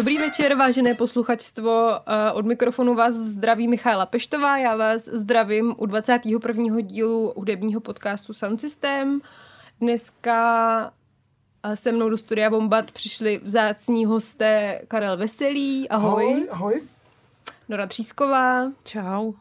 Dobrý 0.00 0.18
večer, 0.18 0.54
vážené 0.54 0.94
posluchačstvo. 0.94 2.00
Eh, 2.06 2.32
od 2.32 2.46
mikrofonu 2.46 2.94
vás 2.94 3.14
zdraví 3.14 3.68
Michála 3.68 4.06
Peštová. 4.06 4.58
Já 4.58 4.76
vás 4.76 5.04
zdravím 5.04 5.74
u 5.78 5.86
21. 5.86 6.80
dílu 6.80 7.32
hudebního 7.36 7.80
podcastu 7.80 8.32
Sound 8.32 8.60
System. 8.60 9.20
Dneska 9.80 10.92
eh, 11.62 11.76
se 11.76 11.92
mnou 11.92 12.08
do 12.08 12.16
studia 12.16 12.50
Bombat 12.50 12.90
přišli 12.90 13.40
vzácní 13.42 14.04
hosté 14.04 14.80
Karel 14.88 15.16
Veselý. 15.16 15.88
Ahoj. 15.88 16.24
Ahoj, 16.24 16.48
ahoj. 16.50 16.82
Nora 17.68 17.86
Třísková. 17.86 18.72
Čau. 18.84 19.32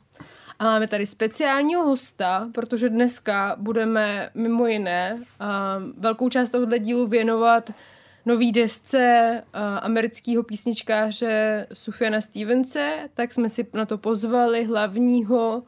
A 0.59 0.63
máme 0.63 0.87
tady 0.87 1.05
speciálního 1.05 1.83
hosta, 1.83 2.49
protože 2.53 2.89
dneska 2.89 3.55
budeme 3.59 4.29
mimo 4.33 4.67
jiné 4.67 5.13
um, 5.15 5.93
velkou 5.97 6.29
část 6.29 6.49
tohoto 6.49 6.77
dílu 6.77 7.07
věnovat 7.07 7.69
nový 8.25 8.51
desce 8.51 9.33
uh, 9.55 9.61
amerického 9.81 10.43
písničkáře 10.43 11.67
Sufiana 11.73 12.21
Stevense, 12.21 13.09
tak 13.13 13.33
jsme 13.33 13.49
si 13.49 13.67
na 13.73 13.85
to 13.85 13.97
pozvali 13.97 14.63
hlavního 14.63 15.63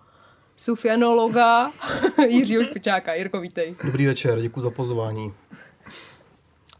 sufianologa 0.57 1.71
Jiřího 2.27 2.63
Špičáka. 2.63 3.13
Jirko, 3.13 3.39
vítej. 3.39 3.75
Dobrý 3.85 4.05
večer, 4.05 4.41
děkuji 4.41 4.61
za 4.61 4.69
pozvání. 4.69 5.33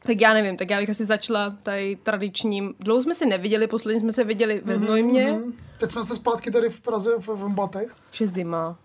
Tak 0.04 0.22
já 0.22 0.34
nevím, 0.34 0.58
tak 0.58 0.70
já 0.70 0.80
bych 0.80 0.90
asi 0.90 1.06
začala 1.06 1.56
tady 1.64 1.98
tradičním. 2.04 2.74
Dlouho 2.80 3.02
jsme 3.02 3.14
se 3.14 3.26
neviděli, 3.26 3.68
posledně 3.68 4.00
jsme 4.00 4.12
se 4.12 4.24
viděli 4.24 4.62
ve 4.66 4.78
Znojmě. 4.78 5.32
Mm-hmm. 5.32 5.54
Teď 5.80 5.92
jsme 5.92 6.04
se 6.04 6.16
zpátky 6.16 6.52
tady 6.52 6.70
v 6.70 6.82
Praze 6.82 7.12
v, 7.20 7.28
v 7.28 7.54
Batech. 7.54 7.96
Už 8.12 8.22
je 8.22 8.28
zima. 8.28 8.80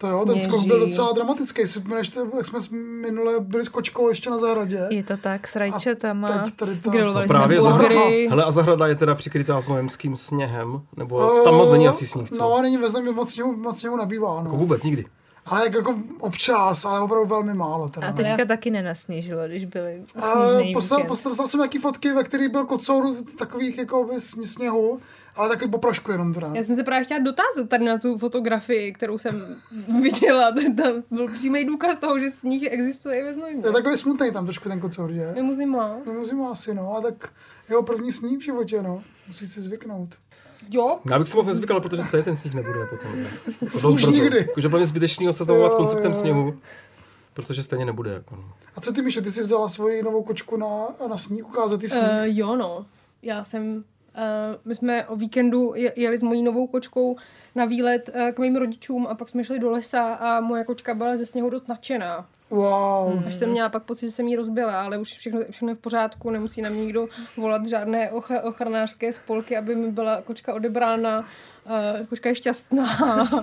To 0.00 0.06
jo, 0.06 0.24
ten 0.26 0.40
skok 0.40 0.66
byl 0.66 0.80
docela 0.80 1.12
dramatický. 1.12 1.62
Si 1.66 1.66
vzpomeneš, 1.66 2.10
to, 2.10 2.20
jak 2.36 2.46
jsme 2.46 2.58
minule 3.00 3.40
byli 3.40 3.64
s 3.64 3.68
kočkou 3.68 4.08
ještě 4.08 4.30
na 4.30 4.38
zahradě. 4.38 4.86
Je 4.90 5.02
to 5.02 5.16
tak, 5.16 5.48
s 5.48 5.56
rajčetama. 5.56 6.38
Teď 6.38 6.54
tady 6.56 6.76
to... 6.76 6.90
Grilovali 6.90 7.28
právě 7.28 7.62
zahrada, 7.62 7.88
burgery. 7.88 8.28
hele, 8.28 8.44
a 8.44 8.50
zahrada 8.50 8.86
je 8.86 8.94
teda 8.94 9.14
přikrytá 9.14 9.60
znojemským 9.60 10.16
sněhem, 10.16 10.80
nebo 10.96 11.42
tam 11.44 11.54
moc 11.54 11.72
není 11.72 11.88
asi 11.88 12.06
sníh, 12.06 12.30
co? 12.30 12.38
No, 12.40 12.62
není 12.62 12.76
ve 12.76 12.90
Znojmě, 12.90 13.12
moc 13.12 13.32
sněhu, 13.32 13.56
moc 13.56 13.80
sněhu 13.80 13.96
nebývá, 13.96 14.36
Jako 14.36 14.52
no. 14.52 14.58
vůbec 14.58 14.82
nikdy. 14.82 15.04
Ale 15.50 15.64
jak 15.64 15.74
jako 15.74 15.98
občas, 16.20 16.84
ale 16.84 17.00
opravdu 17.00 17.26
velmi 17.26 17.54
málo. 17.54 17.88
Teda, 17.88 18.06
A 18.06 18.10
no. 18.10 18.16
teďka 18.16 18.44
taky 18.44 18.70
nenasněžilo, 18.70 19.48
když 19.48 19.64
byly 19.64 20.02
A 20.16 20.20
sněžný 20.20 20.74
poslal, 21.08 21.46
jsem 21.46 21.60
nějaký 21.60 21.78
fotky, 21.78 22.12
ve 22.12 22.24
kterých 22.24 22.48
byl 22.48 22.66
kocour 22.66 23.16
takových 23.38 23.78
jako 23.78 24.08
sněhu, 24.44 25.00
ale 25.36 25.48
takový 25.48 25.70
po 25.70 25.78
prašku 25.78 26.12
jenom 26.12 26.34
teda. 26.34 26.50
Já 26.54 26.62
jsem 26.62 26.76
se 26.76 26.84
právě 26.84 27.04
chtěla 27.04 27.20
dotázat 27.20 27.68
tady 27.68 27.84
na 27.84 27.98
tu 27.98 28.18
fotografii, 28.18 28.92
kterou 28.92 29.18
jsem 29.18 29.56
viděla. 30.02 30.52
Tam 30.76 31.02
byl 31.10 31.28
přímý 31.28 31.64
důkaz 31.64 31.96
toho, 31.96 32.18
že 32.18 32.30
sníh 32.30 32.62
existuje 32.70 33.20
i 33.20 33.24
ve 33.24 33.34
Znojmě. 33.34 33.62
Je 33.66 33.72
takový 33.72 33.96
smutný 33.96 34.32
tam 34.32 34.44
trošku 34.44 34.68
ten 34.68 34.80
kocour, 34.80 35.12
že? 35.12 35.32
Je 35.36 35.42
mu 35.42 35.54
zima. 35.54 35.96
No 36.06 36.12
musím 36.12 36.42
asi, 36.42 36.74
no, 36.74 36.96
a 36.96 37.00
tak 37.00 37.32
jeho 37.68 37.82
první 37.82 38.12
sníh 38.12 38.38
v 38.38 38.42
životě, 38.42 38.82
no. 38.82 39.02
Musí 39.28 39.46
si 39.46 39.60
zvyknout. 39.60 40.16
Jo, 40.72 40.98
Já 41.10 41.18
bych 41.18 41.28
si 41.28 41.36
moc 41.36 41.46
nezvykal, 41.46 41.80
protože 41.80 42.02
stejně 42.02 42.24
ten 42.24 42.36
sníh 42.36 42.54
nebude 42.54 42.78
potom. 42.90 43.22
ne? 43.22 43.28
Jako 43.60 43.80
dost 43.80 43.94
Už 43.94 44.04
brzo. 44.04 44.10
nikdy. 44.22 44.36
Jakože 44.38 44.68
bylo 44.68 44.78
mě 44.78 44.86
zbytečný 44.86 45.34
seznamovat 45.34 45.72
s 45.72 45.74
konceptem 45.76 46.12
jo. 46.12 46.18
sněhu, 46.18 46.54
protože 47.34 47.62
stejně 47.62 47.84
nebude. 47.84 48.10
Jako, 48.10 48.36
no. 48.36 48.44
A 48.76 48.80
co 48.80 48.92
ty, 48.92 49.02
Míšo, 49.02 49.20
ty 49.20 49.32
jsi 49.32 49.42
vzala 49.42 49.68
svoji 49.68 50.02
novou 50.02 50.22
kočku 50.22 50.56
na, 50.56 50.88
na 51.08 51.18
sníh, 51.18 51.46
ukázat 51.48 51.80
ty 51.80 51.88
sníh? 51.88 52.02
uh, 52.02 52.08
jo 52.24 52.56
no. 52.56 52.86
Já 53.22 53.44
jsem, 53.44 53.76
uh, 53.76 53.82
my 54.64 54.74
jsme 54.74 55.06
o 55.06 55.16
víkendu 55.16 55.72
je- 55.76 55.92
jeli 55.96 56.18
s 56.18 56.22
mojí 56.22 56.42
novou 56.42 56.66
kočkou 56.66 57.16
na 57.54 57.64
výlet 57.64 58.10
uh, 58.14 58.30
k 58.30 58.38
mým 58.38 58.56
rodičům 58.56 59.06
a 59.06 59.14
pak 59.14 59.28
jsme 59.28 59.44
šli 59.44 59.58
do 59.58 59.70
lesa 59.70 60.14
a 60.14 60.40
moje 60.40 60.64
kočka 60.64 60.94
byla 60.94 61.16
ze 61.16 61.26
sněhu 61.26 61.50
dost 61.50 61.68
nadšená. 61.68 62.26
Wow. 62.50 63.22
Až 63.26 63.34
jsem 63.34 63.50
měla 63.50 63.68
pak 63.68 63.82
pocit, 63.82 64.06
že 64.06 64.10
jsem 64.10 64.28
jí 64.28 64.36
rozbila, 64.36 64.82
ale 64.82 64.98
už 64.98 65.08
všechno, 65.08 65.40
všechno 65.50 65.68
je 65.68 65.74
v 65.74 65.78
pořádku, 65.78 66.30
nemusí 66.30 66.62
na 66.62 66.70
mě 66.70 66.80
nikdo 66.80 67.08
volat 67.36 67.66
žádné 67.66 68.10
ocha, 68.10 68.42
ochranářské 68.42 69.12
spolky, 69.12 69.56
aby 69.56 69.74
mi 69.74 69.90
byla 69.92 70.22
kočka 70.22 70.54
odebrána. 70.54 71.24
Uh, 72.00 72.06
kočka 72.06 72.28
je 72.28 72.34
šťastná 72.34 72.86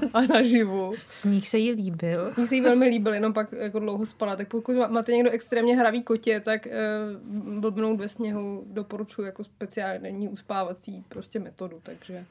a 0.14 0.22
naživu. 0.22 0.94
Sníh 1.10 1.48
se 1.48 1.58
jí 1.58 1.72
líbil. 1.72 2.32
Mně 2.38 2.48
se 2.48 2.56
jí 2.56 2.62
velmi 2.62 2.88
líbil, 2.88 3.14
jenom 3.14 3.34
pak 3.34 3.52
jako 3.52 3.80
dlouho 3.80 4.06
spala. 4.06 4.36
Tak 4.36 4.48
pokud 4.48 4.76
má- 4.76 4.88
máte 4.88 5.12
někdo 5.12 5.32
extrémně 5.32 5.76
hravý 5.78 6.04
kotě, 6.04 6.40
tak 6.40 6.68
uh, 6.68 7.60
blbnout 7.60 8.00
ve 8.00 8.10
sněhu 8.10 8.64
doporučuji 8.68 9.22
jako 9.22 9.44
speciální 9.44 10.30
uspávací 10.30 11.04
prostě 11.10 11.40
metodu, 11.40 11.80
takže... 11.84 12.26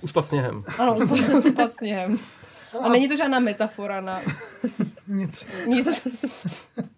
Uspat 0.00 0.26
sněhem. 0.26 0.62
Ano, 0.78 0.98
uspat 1.38 1.74
sněhem. 1.74 2.18
A 2.80 2.88
není 2.88 3.08
to 3.08 3.16
žádná 3.16 3.38
metafora 3.38 4.00
na 4.00 4.20
Nic. 5.08 5.46
nic. 5.66 6.08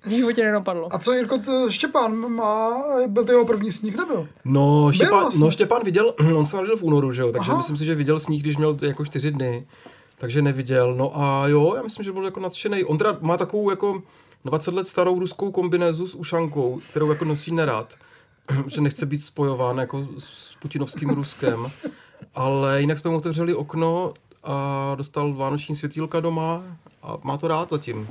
V 0.05 0.11
životě 0.11 0.45
nenapadlo. 0.45 0.95
A 0.95 0.99
co, 0.99 1.12
Jirko, 1.12 1.39
to 1.39 1.71
Štěpán 1.71 2.17
má, 2.29 2.83
byl 3.07 3.25
to 3.25 3.33
jeho 3.33 3.45
první 3.45 3.73
sníh, 3.73 3.97
nebyl? 3.97 4.29
No, 4.45 4.93
Štěpán, 4.93 5.21
vlastně. 5.21 5.45
no, 5.45 5.51
Štěpán 5.51 5.83
viděl, 5.84 6.15
on 6.37 6.47
se 6.47 6.57
narodil 6.57 6.77
v 6.77 6.83
únoru, 6.83 7.13
že 7.13 7.23
jo, 7.23 7.33
takže 7.33 7.51
Aha. 7.51 7.57
myslím 7.59 7.77
si, 7.77 7.84
že 7.84 7.95
viděl 7.95 8.21
sníh, 8.21 8.43
když 8.43 8.57
měl 8.57 8.77
jako 8.83 9.05
čtyři 9.05 9.31
dny, 9.31 9.67
takže 10.19 10.43
neviděl. 10.43 10.95
No 10.95 11.21
a 11.21 11.49
jo, 11.49 11.73
já 11.77 11.83
myslím, 11.83 12.05
že 12.05 12.13
byl 12.13 12.25
jako 12.25 12.41
nadšený. 12.41 12.84
On 12.84 12.99
teda 12.99 13.19
má 13.21 13.37
takovou 13.37 13.71
jako 13.71 14.03
20 14.45 14.75
let 14.75 14.89
starou 14.89 15.19
ruskou 15.19 15.51
kombinézu 15.53 16.07
s 16.09 16.15
ušankou, 16.15 16.81
kterou 16.91 17.11
jako 17.11 17.25
nosí 17.25 17.55
nerad, 17.55 17.95
že 18.67 18.81
nechce 18.81 19.07
být 19.07 19.25
spojován 19.25 19.79
jako 19.79 20.09
s 20.19 20.55
putinovským 20.63 21.11
Ruskem. 21.11 21.67
Ale 22.34 22.81
jinak 22.81 22.99
jsme 22.99 23.11
mu 23.11 23.17
otevřeli 23.17 23.55
okno 23.55 24.13
a 24.44 24.94
dostal 24.94 25.34
vánoční 25.34 25.77
světýlka 25.77 26.21
doma 26.21 26.62
a 27.03 27.16
má 27.22 27.37
to 27.37 27.49
rád 27.49 27.71
zatím. 27.71 28.09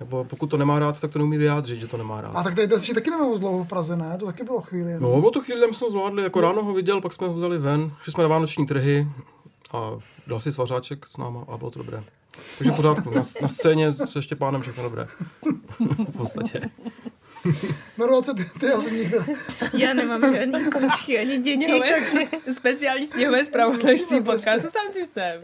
Nebo 0.00 0.24
pokud 0.24 0.46
to 0.46 0.56
nemá 0.56 0.78
rád, 0.78 1.00
tak 1.00 1.10
to 1.12 1.18
neumí 1.18 1.36
vyjádřit, 1.38 1.80
že 1.80 1.86
to 1.88 1.96
nemá 1.96 2.20
rád. 2.20 2.32
A 2.36 2.42
tak 2.42 2.54
tady 2.54 2.68
ten 2.68 2.80
sníh 2.80 2.94
taky 2.94 3.10
nemohl 3.10 3.38
dlouho 3.38 3.64
v 3.64 3.68
Praze, 3.68 3.96
ne? 3.96 4.16
To 4.20 4.26
taky 4.26 4.44
bylo 4.44 4.60
chvíli. 4.60 4.90
jenom. 4.92 5.12
No, 5.12 5.28
o 5.28 5.30
tu 5.30 5.40
chvíli 5.40 5.60
tam 5.60 5.74
jsme 5.74 5.90
zvládli, 5.90 6.22
jako 6.22 6.40
ráno 6.40 6.62
ho 6.64 6.72
viděl, 6.74 7.00
pak 7.00 7.12
jsme 7.12 7.28
ho 7.28 7.34
vzali 7.34 7.58
ven, 7.58 7.92
šli 8.02 8.12
jsme 8.12 8.22
na 8.22 8.28
vánoční 8.28 8.66
trhy 8.66 9.08
a 9.72 9.90
dal 10.26 10.40
si 10.40 10.52
svařáček 10.52 11.06
s 11.06 11.16
náma 11.16 11.44
a 11.48 11.56
bylo 11.56 11.70
to 11.70 11.78
dobré. 11.78 12.04
Takže 12.58 12.72
pořádku, 12.72 13.10
na, 13.10 13.22
na 13.42 13.48
scéně 13.48 13.92
se 13.92 14.22
Štěpánem 14.22 14.62
všechno 14.62 14.82
dobré. 14.82 15.06
v 16.08 16.16
podstatě. 16.16 16.60
No, 17.98 18.22
co 18.22 18.34
ty, 18.34 18.44
ty 18.60 18.72
asi 18.72 18.94
nikdo. 18.94 19.24
Já 19.72 19.92
nemám 19.92 20.34
žádný 20.34 20.70
kočky 20.70 21.18
ani 21.18 21.38
děti, 21.38 21.64
Sněhové, 21.64 21.94
takže... 21.94 22.52
speciální 22.52 23.06
sněhové 23.06 23.44
zpravodajství 23.44 24.20
podcastu 24.20 24.68
Sound 24.68 24.94
System. 24.94 25.42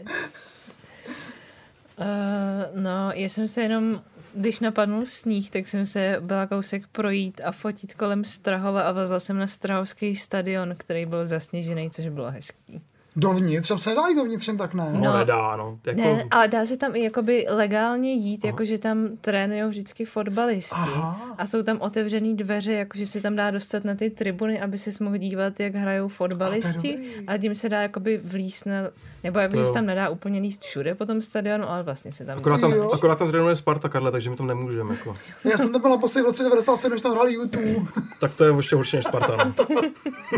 Uh, 1.97 2.81
no, 2.81 3.11
já 3.13 3.29
jsem 3.29 3.47
se 3.47 3.61
jenom, 3.61 4.01
když 4.33 4.59
napadnul 4.59 5.05
sníh, 5.05 5.51
tak 5.51 5.67
jsem 5.67 5.85
se 5.85 6.17
byla 6.19 6.47
kousek 6.47 6.87
projít 6.87 7.41
a 7.43 7.51
fotit 7.51 7.93
kolem 7.93 8.25
Strahova 8.25 8.81
a 8.81 8.91
vlezla 8.91 9.19
jsem 9.19 9.37
na 9.37 9.47
Strahovský 9.47 10.15
stadion, 10.15 10.73
který 10.77 11.05
byl 11.05 11.25
zasněžený, 11.25 11.91
což 11.91 12.07
bylo 12.07 12.31
hezký. 12.31 12.81
Dovnitř, 13.15 13.67
tam 13.67 13.79
se 13.79 13.89
nedá 13.89 14.07
jít 14.07 14.15
dovnitř 14.15 14.47
jen 14.47 14.57
tak, 14.57 14.73
ne? 14.73 14.89
No, 14.93 14.99
No. 14.99 15.17
nedá, 15.17 15.55
no. 15.55 15.79
Jako, 15.87 16.01
Ne, 16.01 16.25
ale 16.31 16.47
dá 16.47 16.65
se 16.65 16.77
tam 16.77 16.95
i 16.95 17.03
jakoby 17.03 17.45
legálně 17.49 18.13
jít, 18.13 18.45
jakože 18.45 18.77
tam 18.77 19.09
trénují 19.21 19.63
vždycky 19.63 20.05
fotbalisti 20.05 20.75
Aha. 20.75 21.35
a 21.37 21.45
jsou 21.45 21.63
tam 21.63 21.81
otevřený 21.81 22.35
dveře, 22.37 22.73
jakože 22.73 23.05
se 23.05 23.21
tam 23.21 23.35
dá 23.35 23.51
dostat 23.51 23.83
na 23.85 23.95
ty 23.95 24.09
tribuny, 24.09 24.61
aby 24.61 24.77
se 24.77 25.03
mohl 25.03 25.17
dívat, 25.17 25.59
jak 25.59 25.75
hrajou 25.75 26.07
fotbalisti 26.07 26.91
dobrý. 26.91 27.27
a 27.27 27.37
tím 27.37 27.55
se 27.55 27.69
dá 27.69 27.81
jakoby 27.81 28.21
vlíst 28.23 28.65
na, 28.65 28.75
nebo 29.23 29.39
jakože 29.39 29.61
To 29.61 29.67
se 29.67 29.73
tam 29.73 29.85
nedá 29.85 30.09
úplně 30.09 30.39
líst 30.39 30.61
všude 30.63 30.95
po 30.95 31.05
tom 31.05 31.21
stadionu, 31.21 31.69
ale 31.69 31.83
vlastně 31.83 32.11
se 32.11 32.25
tam 32.25 32.37
Akorát 32.37 32.61
tam, 32.61 32.71
Jo. 32.73 32.91
akorát 32.93 33.15
tam 33.19 33.27
trénuje 33.27 33.55
Sparta, 33.55 33.89
Karle, 33.89 34.11
takže 34.11 34.29
my 34.29 34.35
tam 34.35 34.47
nemůžeme. 34.47 34.93
Jako. 34.95 35.17
Já 35.51 35.57
jsem 35.57 35.71
tam 35.71 35.81
byl 35.81 35.89
naposledy 35.89 36.23
v 36.23 36.27
roce 36.27 36.43
97, 36.43 36.91
když 36.91 37.01
tam 37.01 37.11
hráli 37.11 37.33
YouTube. 37.33 37.75
Tak 38.19 38.33
to 38.33 38.43
je 38.43 38.53
ještě 38.57 38.75
horší 38.75 38.95
než 38.95 39.05
Sparta. 39.05 39.35
No. 39.45 39.81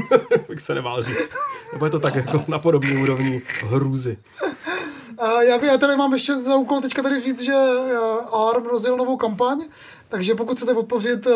bych 0.50 0.62
se 0.62 0.76
nebál 0.76 1.04
říct. 1.04 1.34
Nebo 1.74 1.86
je 1.86 1.92
to 1.92 2.00
tak 2.00 2.16
jako 2.16 2.44
na 2.48 2.60
podobné 2.60 2.98
úrovni 2.98 3.42
hrůzy. 3.70 4.18
A 5.18 5.42
já, 5.42 5.58
by- 5.58 5.68
já 5.68 5.78
tady 5.78 5.96
mám 5.96 6.14
ještě 6.14 6.36
za 6.38 6.56
úkol 6.56 6.82
teďka 6.82 7.02
tady 7.04 7.20
říct, 7.20 7.42
že 7.42 7.54
eh, 7.54 7.96
Alarm 8.32 8.66
rozjel 8.66 8.98
novou 8.98 9.18
kampaň, 9.18 9.62
takže 10.10 10.36
pokud 10.36 10.58
chcete 10.58 10.74
podpořit 10.74 11.28
eh, 11.28 11.34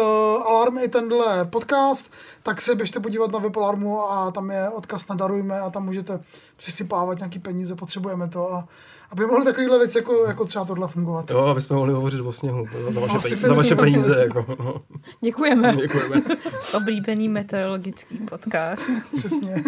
Alarm 0.47 0.77
i 0.77 0.87
tenhle 0.87 1.45
podcast, 1.45 2.11
tak 2.43 2.61
se 2.61 2.75
běžte 2.75 2.99
podívat 2.99 3.31
na 3.31 3.39
web 3.39 3.57
Alarmu 3.57 4.01
a 4.11 4.31
tam 4.31 4.51
je 4.51 4.69
odkaz 4.69 5.07
na 5.07 5.15
Darujme 5.15 5.59
a 5.59 5.69
tam 5.69 5.85
můžete 5.85 6.19
přisypávat 6.55 7.17
nějaký 7.17 7.39
peníze, 7.39 7.75
potřebujeme 7.75 8.27
to 8.27 8.53
a 8.53 8.67
aby 9.11 9.25
mohly 9.25 9.45
takovýhle 9.45 9.79
věci 9.79 9.97
jako, 9.97 10.25
jako 10.27 10.45
třeba 10.45 10.65
tohle 10.65 10.87
fungovat. 10.87 11.31
Jo, 11.31 11.39
aby 11.39 11.61
jsme 11.61 11.75
mohli 11.75 11.93
hovořit 11.93 12.21
o 12.21 12.33
sněhu 12.33 12.65
za 12.89 12.99
vaše, 12.99 13.17
Asi 13.17 13.29
peníze, 13.29 13.47
za 13.47 13.53
vaše 13.53 13.75
peníze. 13.75 14.15
Jako, 14.19 14.45
no. 14.59 14.81
Děkujeme. 15.21 15.75
Děkujeme. 15.75 16.21
oblíbený 16.73 17.29
meteorologický 17.29 18.17
podcast. 18.17 18.89
Přesně. 19.17 19.63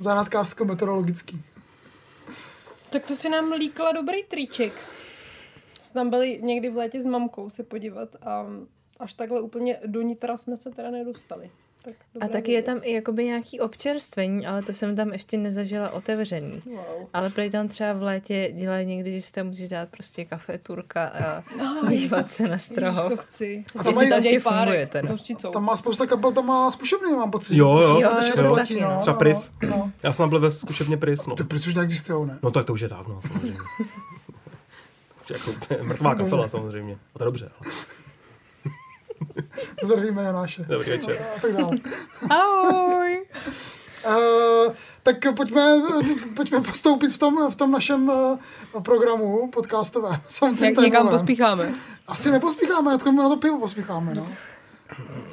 Zahrádkářsko-meteorologický. 0.00 1.42
Tak 2.92 3.06
to 3.06 3.16
si 3.16 3.28
nám 3.28 3.52
líkla 3.52 3.92
dobrý 3.92 4.24
triček. 4.24 4.72
Tam 5.92 6.10
byli 6.10 6.38
někdy 6.42 6.70
v 6.70 6.76
létě 6.76 7.00
s 7.00 7.06
mamkou 7.06 7.50
se 7.50 7.62
podívat 7.62 8.16
a 8.22 8.46
až 8.98 9.14
takhle 9.14 9.40
úplně 9.40 9.80
do 9.86 10.02
nitra 10.02 10.36
jsme 10.36 10.56
se 10.56 10.70
teda 10.70 10.90
nedostali. 10.90 11.50
Tak, 11.84 11.94
A 12.20 12.28
taky 12.28 12.52
je 12.52 12.56
vědět. 12.62 12.66
tam 12.66 12.78
i 12.82 12.92
jakoby 12.92 13.24
nějaký 13.24 13.60
občerstvení, 13.60 14.46
ale 14.46 14.62
to 14.62 14.72
jsem 14.72 14.96
tam 14.96 15.12
ještě 15.12 15.36
nezažila 15.38 15.90
otevřený. 15.90 16.62
Wow. 16.66 17.08
Ale 17.14 17.30
prej 17.30 17.50
tam 17.50 17.68
třeba 17.68 17.92
v 17.92 18.02
létě 18.02 18.52
dělají 18.56 18.86
někdy, 18.86 19.12
že 19.12 19.20
si 19.20 19.32
tam 19.32 19.46
můžeš 19.46 19.68
dát 19.68 19.88
prostě 19.88 20.24
kafe 20.24 20.58
turka 20.58 21.04
a 21.06 21.42
Ah, 21.62 21.86
dívat 21.90 22.30
se 22.30 22.42
na 22.42 22.48
Ježiš, 22.48 22.62
strahov. 22.62 23.10
to 23.10 23.16
chci. 23.16 23.64
A 23.78 23.82
tam 23.84 23.94
mají- 23.94 24.08
to 24.10 24.20
Děj 24.20 24.32
ještě 24.32 24.40
párek, 24.48 24.64
funguje 24.64 24.86
teda. 24.86 25.14
Tam 25.52 25.64
má 25.64 25.76
spousta 25.76 26.06
kapel, 26.06 26.32
tam 26.32 26.46
má 26.46 26.70
zkušebny, 26.70 27.12
mám 27.16 27.30
pocit. 27.30 27.56
Jo, 27.56 27.78
že 27.86 28.02
jo. 28.02 28.10
prostě 28.10 28.28
Jo, 28.30 28.34
to 28.36 28.40
jo, 28.42 28.48
neplatí, 28.48 28.74
taky, 28.74 28.84
no. 28.94 29.00
Třeba 29.00 29.16
Pris. 29.16 29.50
No. 29.68 29.90
Já 30.02 30.12
jsem 30.12 30.28
byl 30.28 30.40
ve 30.40 30.50
zkušebně 30.50 30.96
Pris, 30.96 31.26
no. 31.26 31.36
Ty 31.36 31.44
Pris 31.44 31.66
už 31.66 31.74
neexistujou, 31.74 32.24
ne? 32.24 32.38
No 32.42 32.50
tak 32.50 32.66
to 32.66 32.72
už 32.72 32.80
je 32.80 32.88
dávno, 32.88 33.20
samozřejmě. 33.26 33.58
Je 35.30 35.36
jako 35.38 35.84
mrtvá 35.84 36.14
kapela 36.14 36.48
samozřejmě. 36.48 36.98
A 37.14 37.18
to 37.18 37.24
je 37.24 37.26
dobře. 37.26 37.50
Ale. 37.60 37.72
Zdravíme 39.82 40.22
Janáše. 40.22 40.64
Dobrý 40.68 40.90
večer. 40.90 41.18
A 41.36 41.40
tak 41.40 41.52
dále. 41.52 41.78
Ahoj! 42.30 43.26
Uh, 44.06 44.72
tak 45.02 45.16
pojďme, 45.36 45.82
pojďme 46.36 46.60
postoupit 46.60 47.08
v 47.08 47.18
tom, 47.18 47.50
v 47.50 47.54
tom 47.54 47.70
našem 47.70 48.08
uh, 48.08 48.38
programu 48.82 49.50
podcastovém. 49.50 50.20
Jak 50.64 50.76
někam 50.76 51.08
pospícháme. 51.08 51.74
Asi 52.06 52.30
nepospícháme, 52.30 52.98
to, 52.98 53.12
na 53.12 53.28
to 53.28 53.36
pivo 53.36 53.58
pospícháme. 53.58 54.14
No. 54.14 54.28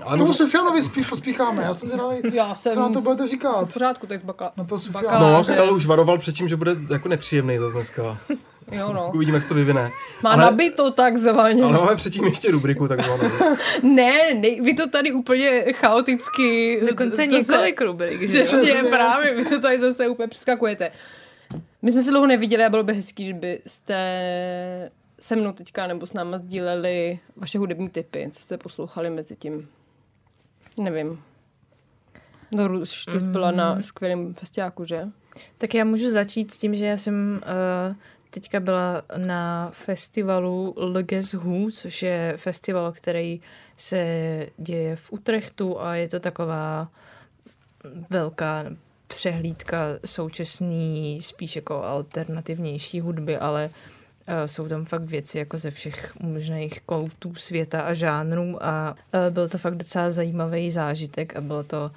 Ale 0.04 0.18
Tomu 0.18 0.28
no, 0.28 0.34
Sufianovi 0.34 0.82
spí, 0.82 1.04
pospícháme. 1.04 1.64
Já 1.64 1.74
jsem 1.74 1.88
zvědavý, 1.88 2.16
Já 2.34 2.56
jsem 2.56 2.72
co 2.72 2.80
na 2.80 2.90
to 2.90 3.02
budete 3.02 3.24
v 3.26 3.30
říkat. 3.30 3.74
pořádku, 3.74 4.08
tak 4.08 4.20
z 4.20 4.24
baka. 4.24 4.52
Na 4.58 4.64
to 4.64 4.80
Sufiana. 4.80 5.20
no. 5.20 5.44
Karel 5.44 5.74
už 5.74 5.86
varoval 5.86 6.18
před 6.18 6.36
tím, 6.36 6.48
že 6.50 6.56
bude 6.56 6.76
jako 6.90 7.10
nepříjemný 7.10 7.58
zase 7.58 7.74
dneska. 7.74 8.18
Jo, 8.72 8.94
no. 8.94 9.12
Uvidíme, 9.14 9.38
jak 9.38 9.44
se 9.44 9.50
to 9.50 9.56
vyvine. 9.56 9.92
Má 10.24 10.32
ale, 10.32 10.44
nabito 10.44 10.92
takzvaně. 10.92 11.64
ale 11.64 11.74
máme 11.74 11.96
předtím 11.96 12.24
ještě 12.24 12.52
rubriku 12.52 12.88
takzvanou. 12.88 13.24
Ne, 13.84 14.34
ne, 14.34 14.62
vy 14.62 14.74
to 14.74 14.90
tady 14.90 15.12
úplně 15.12 15.74
chaoticky... 15.74 16.80
Dokonce 16.90 17.28
to 17.28 17.36
několik 17.36 17.82
rubrik? 17.82 18.30
Přesně, 18.30 18.84
právě, 18.90 19.36
vy 19.36 19.46
to 19.46 19.62
tady 19.62 19.80
zase 19.80 20.08
úplně 20.08 20.28
přeskakujete. 20.28 20.92
My 21.82 21.92
jsme 21.92 22.02
se 22.02 22.12
dlouho 22.12 22.28
neviděli 22.28 22.66
a 22.66 22.70
bylo 22.70 22.84
by 22.84 22.94
hezký, 22.94 23.24
kdybyste 23.24 23.96
se 25.20 25.36
mnou 25.36 25.52
teďka 25.52 25.88
nebo 25.88 26.06
s 26.06 26.14
náma 26.14 26.38
sdíleli 26.38 27.20
vaše 27.36 27.58
hudební 27.58 27.90
typy, 27.90 28.30
co 28.32 28.40
jste 28.40 28.58
poslouchali 28.58 29.10
mezi 29.10 29.36
tím. 29.36 29.68
Nevím. 30.80 31.22
No, 32.52 32.80
už 32.80 33.06
ty 33.06 33.20
jsi 33.20 33.28
byla 33.28 33.52
na 33.52 33.82
skvělém 33.82 34.34
festiáku, 34.34 34.86
že? 34.86 35.08
Tak 35.58 35.74
já 35.74 35.84
můžu 35.84 36.10
začít 36.10 36.52
s 36.52 36.58
tím, 36.58 36.76
že 36.76 36.86
já 36.86 36.98
jsem 36.98 37.42
uh, 37.90 37.96
teďka 38.30 38.60
byla 38.60 39.04
na 39.18 39.70
festivalu 39.74 40.76
Who, 41.34 41.72
což 41.72 42.04
je 42.04 42.34
festival, 42.38 42.92
který 42.92 43.42
se 43.78 44.46
děje 44.58 44.96
v 44.96 45.12
Utrechtu 45.12 45.82
a 45.82 45.96
je 45.96 46.08
to 46.08 46.20
taková 46.20 46.92
velká 48.10 48.66
přehlídka 49.08 49.78
současný, 50.06 51.20
spíš 51.22 51.56
jako 51.56 51.84
alternativnější 51.84 53.00
hudby, 53.00 53.38
ale 53.38 53.70
uh, 53.70 54.34
jsou 54.46 54.68
tam 54.68 54.86
fakt 54.86 55.04
věci 55.04 55.38
jako 55.38 55.58
ze 55.58 55.72
všech 55.72 56.20
možných 56.20 56.82
koutů 56.82 57.36
světa 57.36 57.82
a 57.82 57.94
žánrů 57.94 58.64
a 58.64 58.96
uh, 59.14 59.34
byl 59.34 59.50
to 59.50 59.58
fakt 59.58 59.76
docela 59.76 60.12
zajímavý 60.12 60.72
zážitek 60.72 61.36
a 61.36 61.42
bylo 61.42 61.64
to 61.64 61.92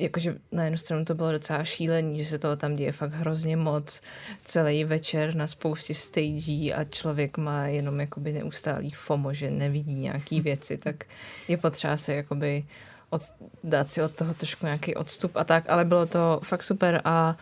jakože 0.00 0.36
na 0.52 0.64
jednu 0.64 0.78
stranu 0.78 1.04
to 1.04 1.14
bylo 1.14 1.32
docela 1.32 1.64
šílený, 1.64 2.18
že 2.18 2.30
se 2.30 2.38
toho 2.38 2.56
tam 2.56 2.76
děje 2.76 2.92
fakt 2.92 3.12
hrozně 3.12 3.56
moc 3.56 4.02
celý 4.44 4.84
večer 4.84 5.34
na 5.34 5.46
spoustě 5.46 5.94
stagí 5.94 6.74
a 6.74 6.84
člověk 6.84 7.38
má 7.38 7.66
jenom 7.66 8.00
jakoby 8.00 8.32
neustálý 8.32 8.90
FOMO, 8.90 9.34
že 9.34 9.50
nevidí 9.50 9.94
nějaký 9.94 10.40
věci, 10.50 10.78
tak 10.78 11.04
je 11.48 11.56
potřeba 11.56 11.96
se 11.96 12.14
jakoby 12.14 12.64
od, 13.10 13.22
dát 13.64 13.92
si 13.92 14.02
od 14.02 14.14
toho 14.14 14.34
trošku 14.34 14.66
nějaký 14.66 14.94
odstup 14.94 15.36
a 15.36 15.44
tak, 15.44 15.70
ale 15.70 15.84
bylo 15.84 16.06
to 16.06 16.40
fakt 16.44 16.62
super 16.62 17.00
a 17.04 17.36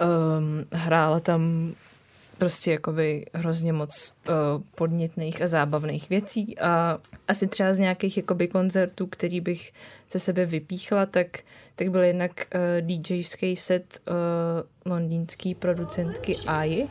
um, 0.00 0.64
hrála 0.72 1.20
tam 1.20 1.72
prostě 2.38 2.72
jakoby 2.72 3.26
hrozně 3.34 3.72
moc 3.72 4.12
uh, 4.28 4.34
podnětných 4.74 5.42
a 5.42 5.46
zábavných 5.46 6.08
věcí 6.10 6.58
a 6.58 6.98
asi 7.28 7.46
třeba 7.46 7.72
z 7.72 7.78
nějakých 7.78 8.16
jakoby 8.16 8.48
koncertů, 8.48 9.06
který 9.06 9.40
bych 9.40 9.72
ze 10.10 10.18
sebe 10.18 10.46
vypíchla, 10.46 11.06
tak, 11.06 11.26
tak 11.76 11.88
byl 11.88 12.02
jednak 12.02 12.30
uh, 12.54 12.86
DJský 12.86 13.56
set 13.56 13.98
uh, 14.08 14.92
londýnský 14.92 15.54
producentky 15.54 16.36
Ai. 16.46 16.82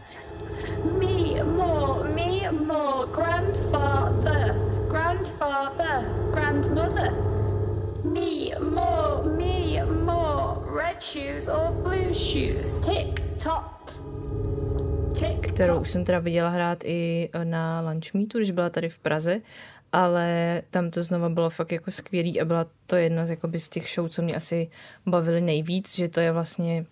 Me 1.00 1.44
more, 1.44 2.10
me 2.10 2.52
more, 2.52 3.08
grandfather, 3.12 4.56
grandfather, 4.90 6.06
grandmother. 6.32 7.14
Me 8.04 8.60
more, 8.60 9.24
me 9.38 9.86
more, 9.86 10.76
red 10.76 11.04
shoes 11.04 11.48
or 11.48 11.72
blue 11.72 12.14
shoes, 12.14 12.76
tick 12.76 13.22
tock. 13.44 13.83
Kterou 15.42 15.80
už 15.80 15.90
jsem 15.90 16.06
teda 16.06 16.20
viděla 16.20 16.50
hrát 16.50 16.84
i 16.84 17.30
eh, 17.34 17.46
na 17.46 17.82
Lunch 17.82 18.14
Meetu, 18.14 18.38
když 18.38 18.52
byla 18.52 18.70
tady 18.70 18.90
v 18.90 19.00
Praze, 19.00 19.42
ale 19.92 20.62
tam 20.72 20.92
to 20.92 21.04
znova 21.04 21.30
bylo 21.30 21.50
fakt 21.50 21.72
jako 21.72 21.92
skvělý 21.92 22.42
a 22.42 22.46
byla 22.46 22.66
to 22.86 22.96
jedna 22.96 23.26
z, 23.26 23.30
jakoby, 23.30 23.60
z 23.60 23.70
těch 23.70 23.90
show, 23.90 24.10
co 24.10 24.22
mě 24.22 24.36
asi 24.36 24.70
bavily 25.06 25.42
nejvíc, 25.42 25.96
že 25.96 26.08
to 26.08 26.20
je 26.20 26.32
vlastně 26.32 26.86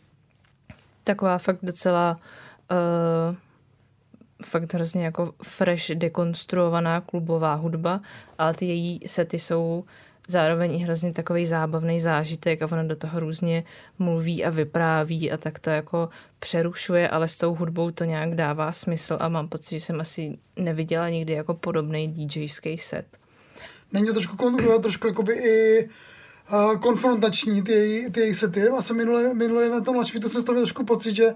taková 1.04 1.38
fakt 1.38 1.60
docela 1.64 2.18
uh, 2.72 3.36
fakt 4.46 4.74
hrozně 4.74 5.06
jako 5.06 5.34
fresh 5.44 5.90
dekonstruovaná 5.94 7.02
klubová 7.02 7.54
hudba, 7.54 8.02
ale 8.38 8.54
ty 8.54 8.66
její 8.66 9.00
sety 9.06 9.40
jsou 9.40 9.84
zároveň 10.28 10.76
i 10.76 10.78
hrozně 10.78 11.14
takový 11.14 11.46
zábavný 11.46 12.00
zážitek 12.00 12.62
a 12.62 12.66
ona 12.72 12.84
do 12.84 12.96
toho 12.96 13.20
různě 13.20 13.64
mluví 14.00 14.46
a 14.46 14.50
vypráví 14.50 15.32
a 15.32 15.38
tak 15.38 15.60
to 15.60 15.70
jako 15.70 16.10
přerušuje, 16.40 17.10
ale 17.10 17.28
s 17.28 17.38
tou 17.38 17.56
hudbou 17.56 17.92
to 17.92 18.04
nějak 18.04 18.36
dává 18.36 18.72
smysl 18.72 19.18
a 19.20 19.30
mám 19.30 19.48
pocit, 19.48 19.70
že 19.70 19.86
jsem 19.86 20.02
asi 20.02 20.38
neviděla 20.56 21.10
nikdy 21.10 21.34
jako 21.34 21.54
podobný 21.54 22.08
DJský 22.08 22.78
set. 22.78 23.06
Není 23.94 24.06
to 24.06 24.14
trošku, 24.14 24.58
trošku 24.82 25.08
jakoby 25.08 25.34
i 25.34 25.90
uh, 26.54 26.80
konfrontační, 26.80 27.62
ty 27.62 27.72
její, 27.72 28.12
ty 28.12 28.20
její 28.20 28.36
sety. 28.36 28.60
Já 28.60 28.82
jsem 28.82 28.98
minule, 28.98 29.34
minule 29.34 29.70
na 29.70 29.82
tom 29.82 29.96
Lačpitu 29.96 30.30
jsem 30.30 30.42
z 30.42 30.44
toho 30.44 30.54
měl 30.54 30.66
trošku 30.66 30.86
pocit, 30.86 31.16
že 31.16 31.34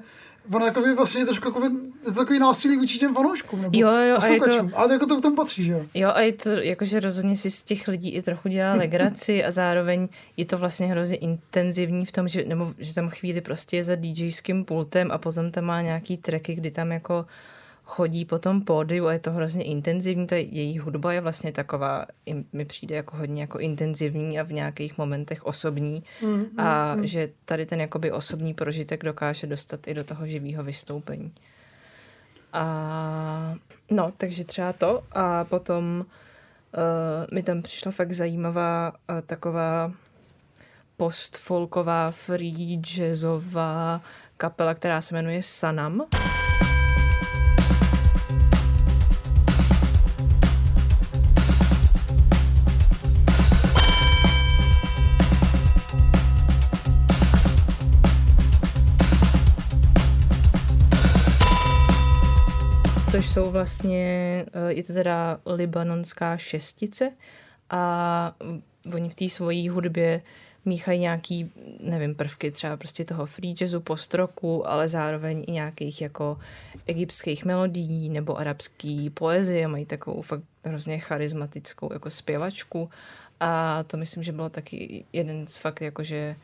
ona 0.54 0.66
jakoby 0.66 0.96
vlastně 0.96 1.22
je 1.22 1.26
trošku 1.26 1.48
jakoby, 1.48 1.66
je 1.66 2.06
to 2.06 2.14
takový 2.14 2.40
násilí 2.40 2.78
vůči 2.78 3.00
těm 3.00 3.14
fanouškům. 3.14 3.62
Nebo 3.62 3.78
Jo, 3.78 3.90
jo, 3.90 4.18
a 4.22 4.28
je 4.28 4.40
to-. 4.40 4.70
Ale 4.74 4.94
jako 4.94 5.06
to 5.06 5.18
k 5.18 5.22
tomu 5.22 5.36
patří, 5.36 5.64
že 5.64 5.72
jo? 5.72 5.86
Jo, 5.94 6.10
a 6.14 6.22
je 6.22 6.34
to 6.34 6.50
jakože 6.50 7.00
rozhodně 7.00 7.38
si 7.38 7.52
z 7.52 7.64
těch 7.64 7.88
lidí 7.88 8.10
i 8.10 8.22
trochu 8.22 8.50
dělá 8.50 8.74
legraci 8.74 9.44
a 9.44 9.52
zároveň 9.52 10.08
je 10.38 10.46
to 10.46 10.58
vlastně 10.58 10.88
hrozně 10.88 11.18
intenzivní 11.18 12.06
v 12.06 12.12
tom, 12.12 12.28
že, 12.28 12.46
nebo, 12.46 12.74
že 12.78 12.94
tam 12.94 13.10
chvíli 13.10 13.42
prostě 13.42 13.78
je 13.78 13.84
za 13.84 13.96
DJským 13.96 14.66
pultem 14.66 15.12
a 15.12 15.18
potom 15.18 15.52
tam 15.52 15.64
má 15.64 15.82
nějaký 15.82 16.18
tracky, 16.18 16.56
kdy 16.56 16.72
tam 16.72 16.92
jako 16.92 17.26
chodí 17.86 18.26
po 18.26 18.40
tom 18.40 18.62
pódiu 18.62 19.08
a 19.08 19.14
je 19.14 19.20
to 19.20 19.32
hrozně 19.32 19.64
intenzivní. 19.64 20.28
Ta 20.28 20.36
její 20.36 20.80
hudba 20.80 21.14
je 21.14 21.22
vlastně 21.22 21.52
taková, 21.52 22.06
mi 22.54 22.66
přijde 22.66 22.96
jako 22.96 23.18
hodně 23.18 23.42
jako 23.42 23.60
intenzivní 23.60 24.40
a 24.40 24.44
v 24.44 24.52
nějakých 24.52 24.98
momentech 24.98 25.46
osobní 25.46 26.04
Mm, 26.22 26.60
a 26.60 26.96
že 27.02 27.30
tady 27.46 27.66
ten 27.66 27.82
jakoby 27.82 28.12
osobní 28.12 28.54
prožitek 28.54 29.04
dokáže 29.04 29.48
dostat 29.48 29.88
i 29.88 29.94
do 29.94 30.04
toho 30.04 30.28
živého 30.28 30.64
vystoupení. 30.64 31.34
A 32.54 33.56
no, 33.92 34.14
takže 34.18 34.46
třeba 34.46 34.74
to 34.74 35.04
a 35.12 35.44
potom 35.44 36.06
uh, 36.78 36.84
mi 37.34 37.44
tam 37.44 37.62
přišla 37.62 37.92
fakt 37.92 38.12
zajímavá 38.12 38.92
uh, 38.92 39.22
taková 39.22 39.92
postfolková 40.98 42.12
free 42.12 42.78
jazzová 42.78 44.02
kapela, 44.38 44.74
která 44.74 45.02
se 45.02 45.16
jmenuje 45.16 45.44
Sanam. 45.44 46.06
Což 63.26 63.34
jsou 63.34 63.52
vlastně, 63.52 64.46
eh, 64.54 64.74
je 64.74 64.84
to 64.84 64.94
teda 64.94 65.40
libanonská 65.46 66.38
šestice 66.38 67.12
a 67.70 68.36
oni 68.94 69.10
v 69.10 69.16
té 69.16 69.30
svojí 69.30 69.70
hudbě 69.70 70.22
míchají 70.66 71.00
nějaký, 71.00 71.52
nevím, 71.80 72.16
prvky 72.16 72.52
třeba 72.52 72.78
prostě 72.78 73.06
toho 73.06 73.26
free 73.26 73.56
jazzu, 73.62 73.80
post-rocku, 73.80 74.70
ale 74.70 74.88
zároveň 74.88 75.44
i 75.48 75.52
nějakých 75.52 76.02
jako 76.02 76.38
egyptských 76.86 77.46
melodií 77.46 78.10
nebo 78.10 78.38
arabský 78.38 79.10
poezie, 79.10 79.68
mají 79.68 79.86
takovou 79.86 80.22
fakt 80.22 80.44
hrozně 80.64 81.00
charismatickou 81.00 81.94
jako 81.94 82.10
zpěvačku. 82.10 82.90
A 83.40 83.84
to 83.84 83.98
myslím, 83.98 84.24
že 84.24 84.32
bylo 84.32 84.50
taky 84.50 85.06
jeden 85.14 85.48
z 85.48 85.58
fakt 85.58 85.82
jakože 85.82 86.36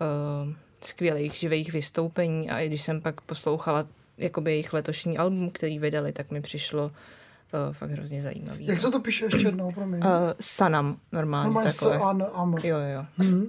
uh, 0.00 0.52
skvělých 0.80 1.34
živých 1.34 1.72
vystoupení. 1.72 2.50
A 2.50 2.60
i 2.60 2.66
když 2.66 2.82
jsem 2.82 3.00
pak 3.00 3.20
poslouchala 3.20 3.86
jakoby 4.18 4.50
jejich 4.50 4.72
letošní 4.72 5.18
album, 5.18 5.50
který 5.50 5.78
vydali, 5.78 6.12
tak 6.12 6.30
mi 6.30 6.40
přišlo 6.40 6.84
uh, 6.84 7.72
fakt 7.72 7.90
hrozně 7.90 8.22
zajímavý. 8.22 8.66
Jak 8.66 8.80
se 8.80 8.90
to 8.90 9.00
píše 9.00 9.24
ještě 9.24 9.46
jednou, 9.46 9.72
promiň? 9.72 10.00
Uh, 10.00 10.06
Sanam, 10.40 10.96
normálně 11.12 11.44
Normálně 11.44 11.70
se 11.70 11.96
an, 11.96 12.26
am. 12.34 12.54
Jo, 12.62 12.76
jo. 12.78 13.04
Mhm. 13.18 13.46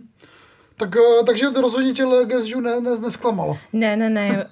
Tak, 0.77 0.95
eh, 0.95 1.23
takže 1.25 1.49
to 1.49 1.61
rozhodně 1.61 1.93
tě 1.93 2.05
Legesžu 2.05 2.59
ne, 2.59 2.81
ne, 2.81 2.97
nesklamalo. 2.97 3.57
Ne, 3.73 3.97
ne, 3.97 4.09
ne, 4.09 4.45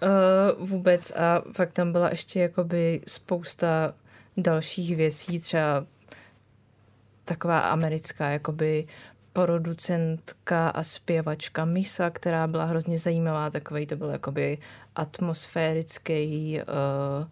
uh, 0.60 0.68
vůbec. 0.68 1.12
A 1.12 1.44
fakt 1.52 1.74
tam 1.74 1.92
byla 1.92 2.10
ještě 2.10 2.40
jakoby 2.40 3.02
spousta 3.08 3.94
dalších 4.38 4.96
věcí, 4.96 5.40
třeba 5.40 5.86
taková 7.26 7.60
americká 7.60 8.30
jakoby 8.30 8.88
producentka 9.38 10.70
a 10.70 10.84
zpěvačka 10.84 11.66
Misa, 11.66 12.10
která 12.10 12.48
byla 12.48 12.66
hrozně 12.66 13.00
zajímavá, 13.00 13.50
takový 13.50 13.88
to 13.88 13.96
byl 13.96 14.10
jakoby 14.10 14.58
atmosférický 14.96 16.60
uh, 16.60 17.28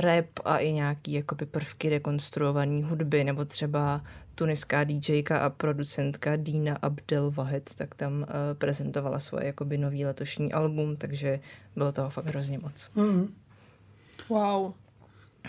rap 0.00 0.26
a 0.44 0.58
i 0.58 0.72
nějaký 0.72 1.12
jakoby 1.12 1.46
prvky 1.46 1.88
rekonstruované 1.88 2.84
hudby, 2.84 3.24
nebo 3.24 3.44
třeba 3.44 4.00
tuniská 4.34 4.84
DJka 4.84 5.38
a 5.38 5.50
producentka 5.50 6.36
Dina 6.36 6.78
Abdel 6.82 7.30
Wahed, 7.30 7.74
tak 7.74 7.94
tam 7.94 8.12
uh, 8.12 8.26
prezentovala 8.58 9.18
svoje 9.18 9.46
jakoby 9.46 9.78
nový 9.78 10.04
letošní 10.04 10.52
album, 10.52 10.96
takže 10.96 11.40
bylo 11.76 11.92
toho 11.92 12.10
fakt 12.10 12.26
hrozně 12.26 12.58
moc. 12.58 12.90
Mm. 12.94 13.34
Wow. 14.28 14.72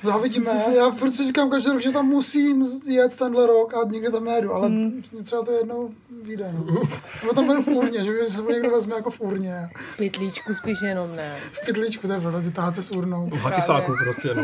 Závidíme. 0.01 0.63
Já 0.75 0.91
furt 0.91 1.11
si 1.11 1.25
říkám 1.27 1.49
každý 1.49 1.71
rok, 1.71 1.81
že 1.81 1.91
tam 1.91 2.05
musím 2.05 2.65
jet 2.87 3.17
tenhle 3.17 3.47
rok 3.47 3.73
a 3.73 3.77
nikdy 3.89 4.11
tam 4.11 4.25
nejedu, 4.25 4.53
ale 4.53 4.69
mm. 4.69 5.03
třeba 5.23 5.43
to 5.43 5.51
jednou 5.51 5.91
vyjde. 6.23 6.53
No. 6.53 6.81
Nebo 7.21 7.33
tam 7.33 7.45
budu 7.45 7.61
v 7.61 7.67
urně, 7.67 8.03
že 8.05 8.11
by 8.11 8.31
se 8.31 8.41
mu 8.41 8.49
někdo 8.49 8.69
vezme 8.69 8.95
jako 8.95 9.11
v 9.11 9.21
urně. 9.21 9.69
V 9.93 9.97
pytlíčku 9.97 10.53
spíš 10.53 10.81
jenom 10.81 11.15
ne. 11.15 11.35
V 11.51 11.65
pytlíčku, 11.65 12.07
to 12.07 12.13
je 12.13 12.19
pravda, 12.19 12.51
táhat 12.53 12.75
se 12.75 12.83
s 12.83 12.91
urnou. 12.91 13.29
V 13.29 13.41
hakisáku 13.41 13.93
prostě, 14.03 14.29
no. 14.35 14.43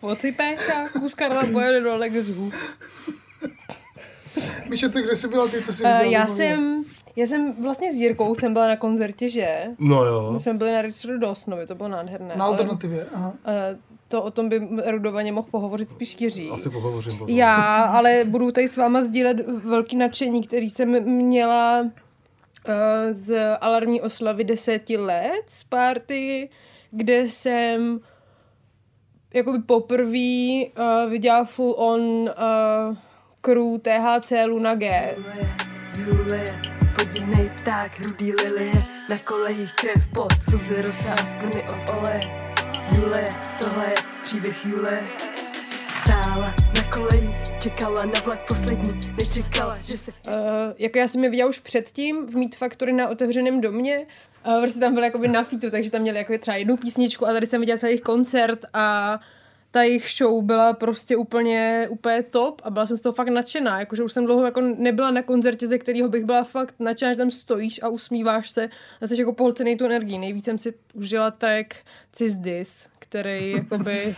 Ocypeš 0.00 0.60
a 0.68 0.88
kus 0.98 1.14
Karla 1.14 1.42
pojede 1.52 1.80
do 1.80 1.96
Legeshu. 1.96 2.52
Míše, 4.68 4.88
ty 4.88 5.02
kde 5.02 5.16
jsi 5.16 5.28
byla 5.28 5.48
ty, 5.48 5.62
co 5.62 5.72
jsi 5.72 5.82
Uh, 5.82 5.88
viděla? 5.88 6.12
já 6.12 6.26
jsem, 6.26 6.84
já 7.16 7.26
jsem 7.26 7.62
vlastně 7.62 7.92
s 7.92 8.00
Jirkou 8.00 8.34
jsem 8.34 8.52
byla 8.52 8.68
na 8.68 8.76
koncertě, 8.76 9.28
že? 9.28 9.64
No 9.78 10.04
jo. 10.04 10.32
My 10.32 10.40
jsme 10.40 10.54
byli 10.54 10.72
na 10.72 10.82
Richardu 10.82 11.18
Dawsonovi, 11.18 11.66
to 11.66 11.74
bylo 11.74 11.88
nádherné. 11.88 12.34
Na 12.36 12.44
ale, 12.44 12.56
alternativě, 12.56 13.06
aha. 13.14 13.28
uh, 13.28 13.78
to 14.08 14.22
o 14.22 14.30
tom 14.30 14.48
by 14.48 14.68
erudovaně 14.82 15.32
mohl 15.32 15.48
pohovořit 15.50 15.90
spíš 15.90 16.20
Jiří. 16.20 16.50
Asi 16.50 16.70
pohovořím 16.70 17.18
potom. 17.18 17.36
Já, 17.36 17.82
ale 17.82 18.24
budu 18.24 18.52
tady 18.52 18.68
s 18.68 18.76
váma 18.76 19.02
sdílet 19.02 19.46
velký 19.46 19.96
nadšení, 19.96 20.42
který 20.46 20.70
jsem 20.70 21.04
měla 21.04 21.80
uh, 21.80 21.90
z 23.10 23.56
alarmní 23.60 24.00
oslavy 24.00 24.44
deseti 24.44 24.96
let 24.96 25.42
z 25.46 25.64
party, 25.64 26.50
kde 26.90 27.20
jsem 27.20 28.00
jakoby 29.34 29.58
poprvé 29.58 30.64
uh, 30.64 31.10
viděla 31.10 31.44
full 31.44 31.74
on 31.78 32.00
uh, 32.00 32.96
crew 33.40 33.78
THC 33.78 34.32
Luna 34.46 34.74
G. 34.74 35.16
Julie, 35.98 36.44
podivnej 36.96 37.50
pták, 37.50 38.00
rudý 38.00 38.32
lilie, 38.32 38.72
na 39.08 39.18
kolejích 39.18 39.72
krev, 39.74 40.08
pot, 40.14 40.32
slzy, 40.50 40.82
rozsázkony 40.82 41.68
od 41.68 41.90
ole. 41.90 42.20
Julie, 42.94 43.28
tohle 43.60 43.86
je 43.86 43.94
příběh 44.22 44.66
Julie. 44.66 45.02
Stála 46.02 46.54
na 46.74 46.82
koleji, 46.92 47.36
čekala 47.60 48.04
na 48.04 48.20
vlak 48.24 48.48
poslední, 48.48 49.00
než 49.18 49.28
čekala, 49.28 49.78
že 49.80 49.98
se... 49.98 50.12
Uh, 50.28 50.34
jako 50.78 50.98
já 50.98 51.08
jsem 51.08 51.24
je 51.24 51.30
viděla 51.30 51.48
už 51.48 51.58
předtím 51.58 52.26
v 52.26 52.36
Meat 52.36 52.54
Factory 52.54 52.92
na 52.92 53.08
otevřeném 53.08 53.60
domě, 53.60 54.06
uh, 54.46 54.60
prostě 54.62 54.80
tam 54.80 54.94
byly 54.94 55.06
jakoby 55.06 55.28
na 55.28 55.44
fitu, 55.44 55.70
takže 55.70 55.90
tam 55.90 56.02
měli 56.02 56.18
jako 56.18 56.38
třeba 56.38 56.56
jednu 56.56 56.76
písničku 56.76 57.26
a 57.26 57.32
tady 57.32 57.46
jsem 57.46 57.60
viděla 57.60 57.78
celý 57.78 57.98
koncert 57.98 58.64
a 58.72 59.18
ta 59.72 59.82
jejich 59.82 60.10
show 60.10 60.44
byla 60.44 60.72
prostě 60.72 61.16
úplně, 61.16 61.86
úplně 61.90 62.22
top 62.22 62.60
a 62.64 62.70
byla 62.70 62.86
jsem 62.86 62.96
z 62.96 63.02
toho 63.02 63.12
fakt 63.12 63.28
nadšená, 63.28 63.80
jakože 63.80 64.02
už 64.02 64.12
jsem 64.12 64.26
dlouho 64.26 64.44
jako 64.44 64.60
nebyla 64.60 65.10
na 65.10 65.22
koncertě, 65.22 65.68
ze 65.68 65.78
kterého 65.78 66.08
bych 66.08 66.24
byla 66.24 66.44
fakt 66.44 66.74
nadšená, 66.78 67.12
že 67.12 67.18
tam 67.18 67.30
stojíš 67.30 67.82
a 67.82 67.88
usmíváš 67.88 68.50
se 68.50 68.68
a 69.00 69.06
jsi 69.06 69.20
jako 69.20 69.32
pohlcený 69.32 69.76
tu 69.76 69.84
energii. 69.84 70.18
Nejvíc 70.18 70.44
jsem 70.44 70.58
si 70.58 70.74
užila 70.94 71.30
track 71.30 71.74
Cizdis, 72.12 72.88
který 72.98 73.50
jakoby 73.56 74.16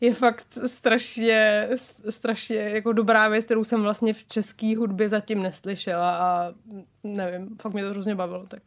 je 0.00 0.14
fakt 0.14 0.46
strašně, 0.66 1.68
strašně 2.10 2.56
jako 2.56 2.92
dobrá 2.92 3.28
věc, 3.28 3.44
kterou 3.44 3.64
jsem 3.64 3.82
vlastně 3.82 4.12
v 4.12 4.24
české 4.24 4.76
hudbě 4.76 5.08
zatím 5.08 5.42
neslyšela 5.42 6.16
a 6.16 6.52
nevím, 7.04 7.56
fakt 7.62 7.72
mě 7.72 7.82
to 7.82 7.90
hrozně 7.90 8.14
bavilo, 8.14 8.46
tak 8.46 8.62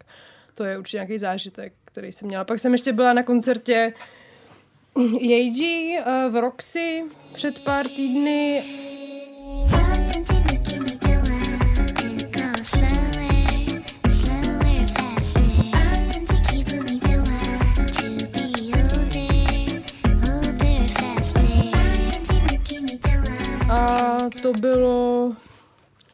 to 0.53 0.63
je 0.63 0.77
určitě 0.77 0.97
nějaký 0.97 1.17
zážitek, 1.17 1.73
který 1.85 2.11
jsem 2.11 2.27
měla. 2.27 2.43
Pak 2.43 2.59
jsem 2.59 2.71
ještě 2.71 2.93
byla 2.93 3.13
na 3.13 3.23
koncertě 3.23 3.93
Yeji 4.95 5.97
eh, 5.97 6.29
v 6.29 6.41
Roxy 6.41 7.03
před 7.33 7.59
pár 7.59 7.87
týdny. 7.87 8.63
A 23.69 24.17
to 24.41 24.53
bylo... 24.53 25.35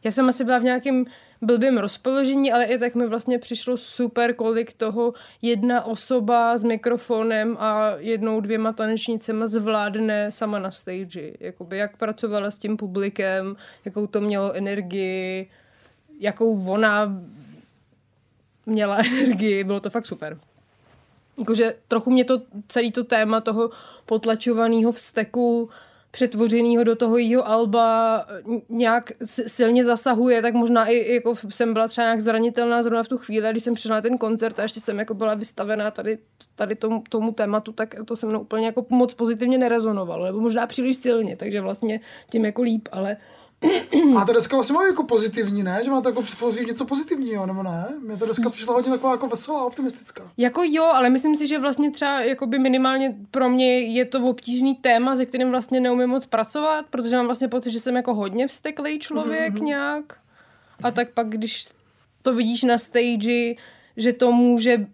Já 0.04 0.10
jsem 0.10 0.28
asi 0.28 0.44
byla 0.44 0.58
v 0.58 0.62
nějakém 0.62 1.04
blbým 1.42 1.78
rozpoložení, 1.78 2.52
ale 2.52 2.64
i 2.64 2.78
tak 2.78 2.94
mi 2.94 3.06
vlastně 3.06 3.38
přišlo 3.38 3.76
super, 3.76 4.34
kolik 4.34 4.74
toho 4.74 5.14
jedna 5.42 5.84
osoba 5.84 6.56
s 6.56 6.62
mikrofonem 6.62 7.56
a 7.60 7.92
jednou, 7.98 8.40
dvěma 8.40 8.72
tanečnicema 8.72 9.46
zvládne 9.46 10.32
sama 10.32 10.58
na 10.58 10.70
stage. 10.70 11.32
Jakoby 11.40 11.76
jak 11.76 11.96
pracovala 11.96 12.50
s 12.50 12.58
tím 12.58 12.76
publikem, 12.76 13.56
jakou 13.84 14.06
to 14.06 14.20
mělo 14.20 14.52
energii, 14.52 15.50
jakou 16.20 16.70
ona 16.70 17.22
měla 18.66 18.96
energii, 19.12 19.64
bylo 19.64 19.80
to 19.80 19.90
fakt 19.90 20.06
super. 20.06 20.38
Jakože 21.38 21.74
trochu 21.88 22.10
mě 22.10 22.24
to 22.24 22.42
celý 22.68 22.92
to 22.92 23.04
téma 23.04 23.40
toho 23.40 23.70
potlačovaného 24.06 24.92
vzteku 24.92 25.70
přetvořenýho 26.10 26.84
do 26.84 26.96
toho 26.96 27.18
jeho 27.18 27.48
alba 27.48 28.26
nějak 28.68 29.12
silně 29.46 29.84
zasahuje, 29.84 30.42
tak 30.42 30.54
možná 30.54 30.86
i 30.86 31.14
jako 31.14 31.34
jsem 31.48 31.72
byla 31.72 31.88
třeba 31.88 32.04
nějak 32.04 32.20
zranitelná 32.20 32.82
zrovna 32.82 33.02
v 33.02 33.08
tu 33.08 33.18
chvíli, 33.18 33.50
když 33.50 33.62
jsem 33.64 33.74
přišla 33.74 33.96
na 33.96 34.00
ten 34.00 34.18
koncert 34.18 34.58
a 34.58 34.62
ještě 34.62 34.80
jsem 34.80 34.98
jako 34.98 35.14
byla 35.14 35.34
vystavená 35.34 35.90
tady, 35.90 36.18
tady 36.56 36.74
tomu, 36.74 37.02
tomu 37.08 37.32
tématu, 37.32 37.72
tak 37.72 37.94
to 38.04 38.16
se 38.16 38.26
mnou 38.26 38.40
úplně 38.40 38.66
jako 38.66 38.86
moc 38.88 39.14
pozitivně 39.14 39.58
nerezonovalo, 39.58 40.24
nebo 40.24 40.40
možná 40.40 40.66
příliš 40.66 40.96
silně, 40.96 41.36
takže 41.36 41.60
vlastně 41.60 42.00
tím 42.30 42.44
jako 42.44 42.62
líp, 42.62 42.88
ale 42.92 43.16
A 44.16 44.24
ta 44.24 44.32
deska 44.32 44.56
vlastně 44.56 44.74
má 44.74 44.86
jako 44.86 45.04
pozitivní, 45.04 45.62
ne? 45.62 45.80
Že 45.84 45.90
má 45.90 46.00
to 46.00 46.08
jako 46.08 46.22
přetvoří 46.22 46.66
něco 46.66 46.84
pozitivního, 46.84 47.46
nebo 47.46 47.62
ne? 47.62 47.88
Mě 48.06 48.16
ta 48.16 48.26
deska 48.26 48.50
přišla 48.50 48.74
hodně 48.74 48.90
taková 48.90 49.12
jako 49.12 49.28
veselá, 49.28 49.64
optimistická. 49.64 50.30
Jako 50.36 50.62
jo, 50.64 50.84
ale 50.84 51.10
myslím 51.10 51.36
si, 51.36 51.46
že 51.46 51.58
vlastně 51.58 51.90
třeba 51.90 52.20
jakoby 52.20 52.58
minimálně 52.58 53.16
pro 53.30 53.48
mě 53.48 53.80
je 53.80 54.04
to 54.04 54.24
obtížný 54.24 54.74
téma, 54.74 55.16
se 55.16 55.26
kterým 55.26 55.50
vlastně 55.50 55.80
neumím 55.80 56.08
moc 56.08 56.26
pracovat, 56.26 56.86
protože 56.90 57.16
mám 57.16 57.26
vlastně 57.26 57.48
pocit, 57.48 57.70
že 57.70 57.80
jsem 57.80 57.96
jako 57.96 58.14
hodně 58.14 58.46
vzteklý 58.46 58.98
člověk 58.98 59.54
mm-hmm. 59.54 59.64
nějak. 59.64 60.04
A 60.82 60.90
tak 60.90 61.10
pak, 61.10 61.28
když 61.28 61.68
to 62.22 62.34
vidíš 62.34 62.62
na 62.62 62.78
stage, 62.78 63.54
že 63.96 64.12
to 64.12 64.32
může 64.32 64.86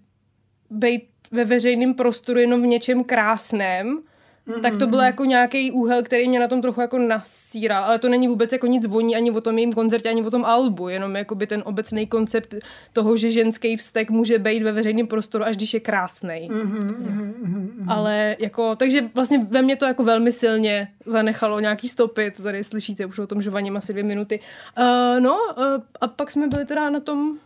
být 0.71 1.09
ve 1.31 1.45
veřejném 1.45 1.95
prostoru 1.95 2.39
jenom 2.39 2.63
v 2.63 2.67
něčem 2.67 3.05
krásném, 3.05 4.03
mm-hmm. 4.49 4.61
tak 4.61 4.77
to 4.77 4.87
byl 4.87 5.01
jako 5.01 5.25
nějaký 5.25 5.71
úhel, 5.71 6.03
který 6.03 6.29
mě 6.29 6.41
na 6.41 6.49
tom 6.49 6.61
trochu 6.63 6.81
jako 6.81 6.99
nasíral, 6.99 7.85
ale 7.85 7.99
to 7.99 8.09
není 8.09 8.29
vůbec 8.29 8.53
jako 8.53 8.67
nic 8.67 8.87
voní 8.87 9.17
ani 9.17 9.31
o 9.31 9.41
tom 9.41 9.59
jejím 9.59 9.73
koncertě, 9.73 10.09
ani 10.09 10.23
o 10.23 10.31
tom 10.31 10.45
albu, 10.45 10.89
jenom 10.89 11.17
jakoby 11.17 11.47
ten 11.47 11.63
obecný 11.67 12.07
koncept 12.07 12.55
toho, 12.93 13.17
že 13.17 13.31
ženský 13.31 13.77
vztek 13.77 14.11
může 14.11 14.39
být 14.39 14.63
ve 14.63 14.73
veřejném 14.73 15.07
prostoru, 15.07 15.45
až 15.45 15.57
když 15.57 15.75
je 15.75 15.81
krásný. 15.81 16.49
Mm-hmm. 16.51 17.85
Ale 17.89 18.37
jako, 18.39 18.77
takže 18.77 19.11
vlastně 19.15 19.47
ve 19.51 19.63
mně 19.63 19.77
to 19.77 19.87
jako 19.87 20.05
velmi 20.05 20.33
silně 20.33 20.89
zanechalo 21.07 21.61
nějaký 21.61 21.89
stopy, 21.89 22.31
to 22.31 22.43
tady 22.43 22.65
slyšíte 22.65 23.07
už 23.07 23.19
o 23.19 23.27
tom 23.27 23.43
žovaním 23.43 23.77
asi 23.77 23.93
dvě 23.93 24.05
minuty. 24.05 24.41
Uh, 24.79 25.21
no 25.21 25.39
uh, 25.59 25.65
a 26.01 26.09
pak 26.09 26.31
jsme 26.31 26.49
byli 26.49 26.65
teda 26.65 26.91
na 26.91 27.01
tom 27.01 27.39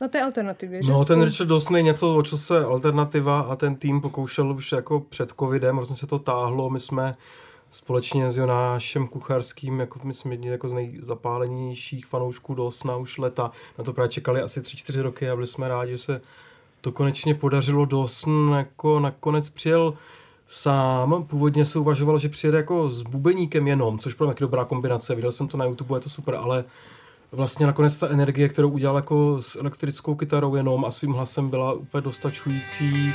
na 0.00 0.08
té 0.08 0.22
alternativě, 0.22 0.82
že? 0.82 0.92
No, 0.92 1.04
ten 1.04 1.22
Richard 1.22 1.46
Dawson 1.48 1.76
je 1.76 1.82
něco, 1.82 2.16
o 2.16 2.22
co 2.22 2.38
se 2.38 2.64
Alternativa 2.64 3.40
a 3.40 3.56
ten 3.56 3.76
tým 3.76 4.00
pokoušel 4.00 4.52
už 4.52 4.72
jako 4.72 5.00
před 5.00 5.32
covidem, 5.40 5.76
hrozně 5.76 5.96
se 5.96 6.06
to 6.06 6.18
táhlo, 6.18 6.70
my 6.70 6.80
jsme 6.80 7.16
společně 7.70 8.30
s 8.30 8.36
Jonášem 8.36 9.06
Kucharským, 9.06 9.80
jako 9.80 10.00
my 10.02 10.14
jsme 10.14 10.32
jedni 10.32 10.48
jako 10.48 10.68
z 10.68 10.74
nejzapálenějších 10.74 12.06
fanoušků 12.06 12.54
Dawsona 12.54 12.96
už 12.96 13.18
leta, 13.18 13.50
na 13.78 13.84
to 13.84 13.92
právě 13.92 14.08
čekali 14.08 14.42
asi 14.42 14.60
3-4 14.60 15.02
roky 15.02 15.30
a 15.30 15.34
byli 15.34 15.46
jsme 15.46 15.68
rádi, 15.68 15.92
že 15.92 15.98
se 15.98 16.20
to 16.80 16.92
konečně 16.92 17.34
podařilo. 17.34 17.84
Dawson 17.84 18.54
jako 18.56 19.00
nakonec 19.00 19.50
přijel 19.50 19.94
sám, 20.46 21.24
původně 21.24 21.64
se 21.64 21.78
uvažovalo, 21.78 22.18
že 22.18 22.28
přijede 22.28 22.58
jako 22.58 22.90
s 22.90 23.02
bubeníkem 23.02 23.68
jenom, 23.68 23.98
což 23.98 24.14
byla 24.14 24.30
taky 24.30 24.44
dobrá 24.44 24.64
kombinace, 24.64 25.14
viděl 25.14 25.32
jsem 25.32 25.48
to 25.48 25.56
na 25.56 25.64
YouTube, 25.64 25.96
je 25.96 26.00
to 26.00 26.10
super, 26.10 26.34
ale 26.34 26.64
vlastně 27.32 27.66
nakonec 27.66 27.98
ta 27.98 28.08
energie, 28.08 28.48
kterou 28.48 28.70
udělal 28.70 28.96
jako 28.96 29.42
s 29.42 29.56
elektrickou 29.56 30.14
kytarou 30.14 30.54
jenom 30.54 30.84
a 30.84 30.90
svým 30.90 31.12
hlasem 31.12 31.50
byla 31.50 31.72
úplně 31.72 32.00
dostačující. 32.00 33.12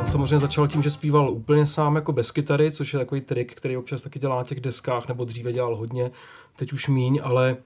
On 0.00 0.06
samozřejmě 0.06 0.38
začal 0.38 0.68
tím, 0.68 0.82
že 0.82 0.90
zpíval 0.90 1.30
úplně 1.30 1.66
sám 1.66 1.96
jako 1.96 2.12
bez 2.12 2.30
kytary, 2.30 2.72
což 2.72 2.92
je 2.92 2.98
takový 2.98 3.20
trik, 3.20 3.54
který 3.54 3.76
občas 3.76 4.02
taky 4.02 4.18
dělá 4.18 4.36
na 4.36 4.44
těch 4.44 4.60
deskách, 4.60 5.08
nebo 5.08 5.24
dříve 5.24 5.52
dělal 5.52 5.76
hodně, 5.76 6.10
teď 6.56 6.72
už 6.72 6.88
míň, 6.88 7.20
ale 7.22 7.56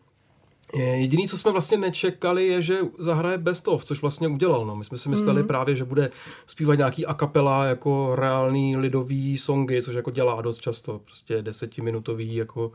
Jediný, 0.75 1.29
co 1.29 1.39
jsme 1.39 1.53
vlastně 1.53 1.79
nečekali, 1.79 2.47
je, 2.47 2.63
že 2.63 2.79
zahraje 2.99 3.39
Best 3.39 3.69
of, 3.69 3.85
což 3.85 4.03
vlastně 4.03 4.29
udělal. 4.29 4.67
No. 4.67 4.77
My 4.77 4.85
jsme 4.85 4.99
si 4.99 5.09
mysleli 5.09 5.43
mm. 5.43 5.49
právě, 5.49 5.77
že 5.77 5.85
bude 5.85 6.11
zpívat 6.47 6.79
nějaký 6.79 7.07
a 7.07 7.15
capella 7.15 7.65
jako 7.65 8.17
reálný 8.17 8.77
lidový 8.77 9.39
songy, 9.39 9.83
což 9.83 9.95
jako 9.95 10.11
dělá 10.11 10.43
dost 10.43 10.59
často, 10.61 11.01
prostě 11.05 11.43
desetiminutový 11.43 12.35
jako 12.35 12.73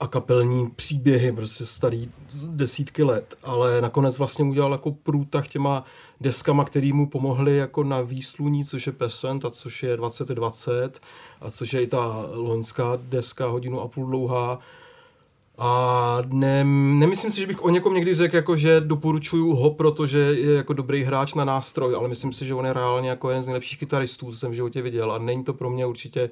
a 0.00 0.06
kapelní 0.06 0.70
příběhy, 0.70 1.32
prostě 1.32 1.66
starý 1.66 2.10
desítky 2.46 3.02
let, 3.02 3.34
ale 3.42 3.80
nakonec 3.80 4.18
vlastně 4.18 4.44
udělal 4.44 4.72
jako 4.72 4.92
průtah 4.92 5.48
těma 5.48 5.84
deskama, 6.20 6.64
který 6.64 6.92
mu 6.92 7.08
pomohly 7.08 7.56
jako 7.56 7.84
na 7.84 8.00
výsluní, 8.00 8.64
což 8.64 8.86
je 8.86 8.92
Pesent 8.92 9.44
a 9.44 9.50
což 9.50 9.82
je 9.82 9.96
2020 9.96 11.00
a 11.40 11.50
což 11.50 11.74
je 11.74 11.82
i 11.82 11.86
ta 11.86 12.26
loňská 12.32 12.98
deska 13.02 13.46
hodinu 13.46 13.80
a 13.80 13.88
půl 13.88 14.06
dlouhá. 14.06 14.58
A 15.58 16.18
ne, 16.26 16.64
nemyslím 16.98 17.32
si, 17.32 17.40
že 17.40 17.46
bych 17.46 17.64
o 17.64 17.70
někom 17.70 17.94
někdy 17.94 18.14
řekl, 18.14 18.36
jako, 18.36 18.56
že 18.56 18.80
doporučuju 18.80 19.54
ho, 19.54 19.70
protože 19.70 20.18
je 20.18 20.54
jako 20.54 20.72
dobrý 20.72 21.02
hráč 21.02 21.34
na 21.34 21.44
nástroj, 21.44 21.94
ale 21.94 22.08
myslím 22.08 22.32
si, 22.32 22.46
že 22.46 22.54
on 22.54 22.66
je 22.66 22.72
reálně 22.72 23.08
jako 23.08 23.28
jeden 23.28 23.42
z 23.42 23.46
nejlepších 23.46 23.78
kytaristů, 23.78 24.30
co 24.30 24.36
jsem 24.38 24.50
v 24.50 24.54
životě 24.54 24.82
viděl. 24.82 25.12
A 25.12 25.18
není 25.18 25.44
to 25.44 25.54
pro 25.54 25.70
mě 25.70 25.86
určitě 25.86 26.30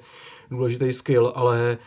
důležitý 0.51 0.93
skill, 0.93 1.33
ale 1.35 1.77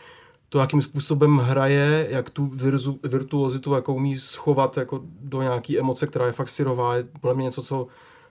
to, 0.49 0.59
jakým 0.59 0.81
způsobem 0.81 1.37
hraje, 1.37 2.07
jak 2.09 2.29
tu 2.29 2.45
virzu, 2.45 2.99
virtuozitu 3.03 3.73
jako 3.73 3.93
umí 3.93 4.19
schovat 4.19 4.77
jako 4.77 5.01
do 5.21 5.41
nějaký 5.41 5.79
emoce, 5.79 6.07
která 6.07 6.25
je 6.25 6.31
fakt 6.31 6.49
syrová, 6.49 6.95
je 6.95 7.03
podle 7.21 7.33
mě 7.35 7.43
něco, 7.43 7.63
co, 7.63 7.87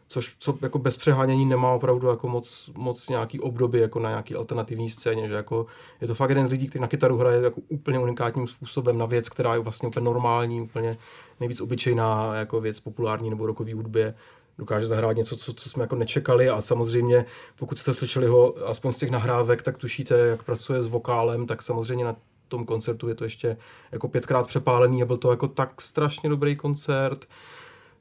což, 0.08 0.36
co 0.38 0.58
jako 0.62 0.78
bez 0.78 0.96
přehánění 0.96 1.46
nemá 1.46 1.72
opravdu 1.72 2.08
jako 2.08 2.28
moc, 2.28 2.70
moc 2.76 3.08
nějaký 3.08 3.40
obdoby 3.40 3.80
jako 3.80 4.00
na 4.00 4.08
nějaký 4.08 4.34
alternativní 4.34 4.90
scéně, 4.90 5.28
že 5.28 5.34
jako 5.34 5.66
je 6.00 6.06
to 6.06 6.14
fakt 6.14 6.28
jeden 6.28 6.46
z 6.46 6.50
lidí, 6.50 6.68
který 6.68 6.82
na 6.82 6.88
kytaru 6.88 7.16
hraje 7.16 7.42
jako 7.42 7.60
úplně 7.68 7.98
unikátním 7.98 8.48
způsobem 8.48 8.98
na 8.98 9.06
věc, 9.06 9.28
která 9.28 9.54
je 9.54 9.60
vlastně 9.60 9.88
úplně 9.88 10.04
normální, 10.04 10.60
úplně 10.60 10.96
nejvíc 11.40 11.60
obyčejná 11.60 12.34
jako 12.34 12.60
věc 12.60 12.80
populární 12.80 13.30
nebo 13.30 13.46
rokový 13.46 13.72
hudbě. 13.72 14.14
Dokáže 14.58 14.86
zahrát 14.86 15.16
něco, 15.16 15.36
co, 15.36 15.52
co 15.52 15.68
jsme 15.68 15.84
jako 15.84 15.96
nečekali 15.96 16.50
a 16.50 16.60
samozřejmě, 16.60 17.24
pokud 17.58 17.78
jste 17.78 17.94
slyšeli 17.94 18.26
ho 18.26 18.68
aspoň 18.68 18.92
z 18.92 18.96
těch 18.96 19.10
nahrávek, 19.10 19.62
tak 19.62 19.78
tušíte, 19.78 20.14
jak 20.14 20.42
pracuje 20.42 20.82
s 20.82 20.86
vokálem, 20.86 21.46
tak 21.46 21.62
samozřejmě 21.62 22.04
na 22.04 22.16
tom 22.48 22.64
koncertu 22.64 23.08
je 23.08 23.14
to 23.14 23.24
ještě 23.24 23.56
jako 23.92 24.08
pětkrát 24.08 24.46
přepálený 24.46 25.02
a 25.02 25.06
byl 25.06 25.16
to 25.16 25.30
jako 25.30 25.48
tak 25.48 25.80
strašně 25.80 26.28
dobrý 26.28 26.56
koncert, 26.56 27.26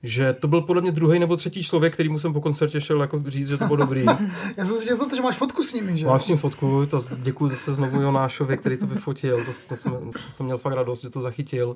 že 0.04 0.34
to 0.34 0.48
byl 0.48 0.62
podle 0.62 0.82
mě 0.82 0.92
druhý 0.92 1.20
nebo 1.20 1.38
třetí 1.38 1.64
člověk, 1.64 1.94
který 1.94 2.10
mu 2.10 2.20
jsem 2.20 2.34
po 2.34 2.42
koncertě 2.42 2.82
šel 2.82 3.02
jako 3.02 3.24
říct, 3.28 3.48
že 3.48 3.58
to 3.58 3.66
bylo 3.66 3.78
dobrý. 3.78 4.06
Já 4.58 4.66
jsem 4.66 4.75
si 4.75 5.10
to, 5.10 5.16
že 5.16 5.22
máš 5.22 5.38
fotku 5.38 5.64
s 5.64 5.74
nimi, 5.74 5.98
že? 5.98 6.06
Mám 6.06 6.20
s 6.20 6.28
ním 6.28 6.38
fotku, 6.38 6.86
to 6.86 7.00
děkuji 7.18 7.48
zase 7.48 7.74
znovu 7.74 8.02
Jonášovi, 8.02 8.58
který 8.58 8.78
to 8.78 8.88
vyfotil, 8.88 9.38
to, 9.38 9.52
to, 9.70 9.75
jsem, 9.75 10.12
to 10.12 10.30
jsem 10.30 10.46
měl 10.46 10.58
fakt 10.58 10.74
radost, 10.74 11.02
že 11.02 11.10
to 11.10 11.22
zachytil. 11.22 11.75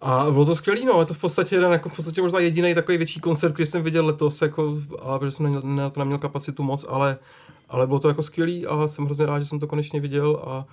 A 0.00 0.30
bylo 0.30 0.44
to 0.44 0.56
skvělý, 0.56 0.84
no, 0.84 1.00
je 1.00 1.06
to 1.06 1.14
v 1.14 1.18
podstatě 1.18 1.56
jeden, 1.56 1.72
jako 1.72 1.88
v 1.88 1.96
podstatě 1.96 2.22
možná 2.22 2.38
jediný 2.38 2.74
takový 2.74 2.98
větší 2.98 3.20
koncert, 3.20 3.52
který 3.52 3.66
jsem 3.66 3.82
viděl 3.82 4.06
letos, 4.06 4.42
jako, 4.42 4.78
ale 5.02 5.18
protože 5.18 5.30
jsem 5.30 5.44
neměl, 5.44 5.62
ne, 5.64 5.90
to 5.90 6.00
neměl 6.00 6.18
kapacitu 6.18 6.62
moc, 6.62 6.86
ale, 6.88 7.18
ale 7.68 7.86
bylo 7.86 7.98
to 7.98 8.08
jako 8.08 8.22
skvělý 8.22 8.66
a 8.66 8.88
jsem 8.88 9.04
hrozně 9.04 9.26
rád, 9.26 9.38
že 9.38 9.44
jsem 9.44 9.60
to 9.60 9.66
konečně 9.66 10.00
viděl 10.00 10.42
a 10.46 10.66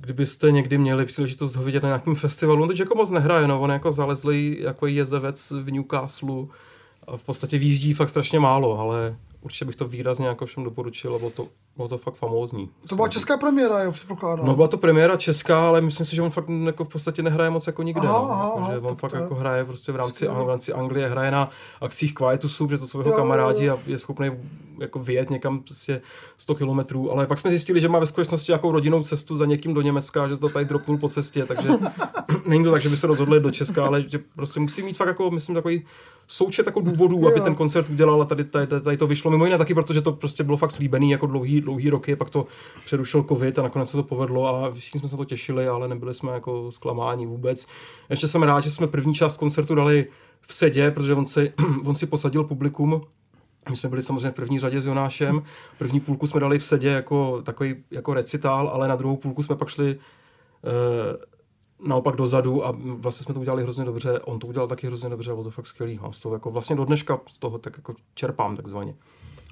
kdybyste 0.00 0.50
někdy 0.50 0.78
měli 0.78 1.04
příležitost 1.06 1.56
ho 1.56 1.62
vidět 1.62 1.82
na 1.82 1.88
nějakém 1.88 2.14
festivalu, 2.14 2.62
on 2.62 2.68
teď 2.68 2.78
jako 2.78 2.94
moc 2.94 3.10
nehraje, 3.10 3.48
no, 3.48 3.60
on 3.60 3.70
je 3.70 3.74
jako 3.74 3.92
zalezlý 3.92 4.56
jako 4.60 4.86
jezevec 4.86 5.50
v 5.50 5.70
Newcastle 5.70 6.46
a 7.06 7.16
v 7.16 7.24
podstatě 7.24 7.58
výjíždí 7.58 7.92
fakt 7.92 8.08
strašně 8.08 8.40
málo, 8.40 8.78
ale 8.78 9.16
určitě 9.40 9.64
bych 9.64 9.76
to 9.76 9.88
výrazně 9.88 10.26
jako 10.26 10.46
všem 10.46 10.64
doporučil, 10.64 11.18
bylo 11.18 11.30
to, 11.30 11.48
bylo 11.78 11.88
to 11.88 11.98
fakt 11.98 12.14
famózní. 12.14 12.70
To 12.88 12.96
byla 12.96 13.08
česká 13.08 13.36
premiéra, 13.36 13.82
jo, 13.82 13.92
předpokládám. 13.92 14.46
No 14.46 14.54
byla 14.54 14.68
to 14.68 14.78
premiéra 14.78 15.16
česká, 15.16 15.68
ale 15.68 15.80
myslím 15.80 16.06
si, 16.06 16.16
že 16.16 16.22
on 16.22 16.30
fakt 16.30 16.48
jako 16.64 16.84
v 16.84 16.88
podstatě 16.88 17.22
nehraje 17.22 17.50
moc 17.50 17.66
jako 17.66 17.82
nikde. 17.82 18.08
Aha, 18.08 18.18
no. 18.18 18.30
aha, 18.30 18.44
jako, 18.44 18.58
aha, 18.58 18.72
že 18.72 18.78
on 18.78 18.96
fakt 18.96 19.12
je 19.14 19.20
jako 19.20 19.34
hraje 19.34 19.64
prostě 19.64 19.92
v 19.92 19.96
rámci, 19.96 20.26
v 20.26 20.48
rámci 20.48 20.72
Anglie, 20.72 21.08
hraje 21.08 21.30
na 21.30 21.50
akcích 21.80 22.14
Quietusu, 22.14 22.66
protože 22.66 22.78
to 22.78 22.86
jsou 22.86 22.98
jeho 22.98 23.10
Jo, 23.10 23.12
jo, 23.12 23.18
jo. 23.18 23.22
kamarádi 23.22 23.70
a 23.70 23.78
je 23.86 23.98
schopný 23.98 24.30
jako 24.78 24.98
vyjet 24.98 25.30
někam 25.30 25.60
prostě 25.60 26.02
100 26.36 26.54
kilometrů, 26.54 27.12
ale 27.12 27.26
pak 27.26 27.38
jsme 27.38 27.50
zjistili, 27.50 27.80
že 27.80 27.88
má 27.88 27.98
ve 27.98 28.06
skutečnosti 28.06 28.52
nějakou 28.52 28.72
rodinnou 28.72 29.02
cestu 29.02 29.36
za 29.36 29.46
někým 29.46 29.74
do 29.74 29.82
Německa, 29.82 30.28
že 30.28 30.36
to 30.36 30.48
tady 30.48 30.64
dropnul 30.64 30.98
po 30.98 31.08
cestě, 31.08 31.44
takže 31.44 31.68
není 32.46 32.64
to 32.64 32.72
tak, 32.72 32.82
že 32.82 32.88
by 32.88 32.96
se 32.96 33.06
rozhodli 33.06 33.40
do 33.40 33.50
Česka, 33.50 33.86
ale 33.86 34.04
že 34.08 34.18
prostě 34.36 34.60
musí 34.60 34.82
mít 34.82 34.96
fakt 34.96 35.08
jako, 35.08 35.30
myslím, 35.30 35.54
takový 35.54 35.84
součet 36.28 36.66
jako 36.66 36.80
důvodů, 36.80 37.28
aby 37.28 37.40
ten 37.40 37.54
koncert 37.54 37.90
udělal 37.90 38.22
a 38.22 38.24
tady, 38.24 38.44
tady, 38.44 38.66
tady, 38.66 38.96
to 38.96 39.06
vyšlo. 39.06 39.30
Mimo 39.30 39.44
jiné 39.44 39.58
taky, 39.58 39.74
protože 39.74 40.00
to 40.00 40.12
prostě 40.12 40.44
bylo 40.44 40.56
fakt 40.56 40.70
slíbený 40.70 41.10
jako 41.10 41.26
dlouhý, 41.26 41.60
dlouhý 41.60 41.90
roky, 41.90 42.16
pak 42.16 42.30
to 42.30 42.46
přerušil 42.84 43.22
covid 43.22 43.58
a 43.58 43.62
nakonec 43.62 43.90
se 43.90 43.96
to 43.96 44.02
povedlo 44.02 44.48
a 44.48 44.70
všichni 44.70 45.00
jsme 45.00 45.08
se 45.08 45.16
to 45.16 45.24
těšili, 45.24 45.68
ale 45.68 45.88
nebyli 45.88 46.14
jsme 46.14 46.32
jako 46.32 46.72
zklamáni 46.72 47.26
vůbec. 47.26 47.66
Ještě 48.10 48.28
jsem 48.28 48.42
rád, 48.42 48.60
že 48.64 48.70
jsme 48.70 48.86
první 48.86 49.14
část 49.14 49.36
koncertu 49.36 49.74
dali 49.74 50.06
v 50.40 50.54
sedě, 50.54 50.90
protože 50.90 51.14
on 51.14 51.26
si, 51.26 51.52
on 51.84 51.96
si 51.96 52.06
posadil 52.06 52.44
publikum 52.44 53.02
my 53.70 53.76
jsme 53.76 53.88
byli 53.88 54.02
samozřejmě 54.02 54.30
v 54.30 54.34
první 54.34 54.58
řadě 54.58 54.80
s 54.80 54.86
Jonášem. 54.86 55.42
První 55.78 56.00
půlku 56.00 56.26
jsme 56.26 56.40
dali 56.40 56.58
v 56.58 56.64
sedě 56.64 56.88
jako 56.88 57.42
takový 57.42 57.74
jako 57.90 58.14
recitál, 58.14 58.68
ale 58.68 58.88
na 58.88 58.96
druhou 58.96 59.16
půlku 59.16 59.42
jsme 59.42 59.56
pak 59.56 59.68
šli 59.68 59.96
eh, 60.64 61.37
naopak 61.86 62.16
dozadu 62.16 62.66
a 62.66 62.74
vlastně 62.80 63.24
jsme 63.24 63.34
to 63.34 63.40
udělali 63.40 63.62
hrozně 63.62 63.84
dobře. 63.84 64.20
On 64.20 64.38
to 64.38 64.46
udělal 64.46 64.68
taky 64.68 64.86
hrozně 64.86 65.08
dobře, 65.08 65.30
bylo 65.30 65.44
to 65.44 65.50
fakt 65.50 65.66
skvělý. 65.66 66.00
A 66.02 66.12
z 66.12 66.18
toho 66.18 66.34
jako 66.34 66.50
vlastně 66.50 66.76
do 66.76 66.84
dneška 66.84 67.20
z 67.32 67.38
toho 67.38 67.58
tak 67.58 67.76
jako 67.76 67.94
čerpám 68.14 68.56
takzvaně. 68.56 68.94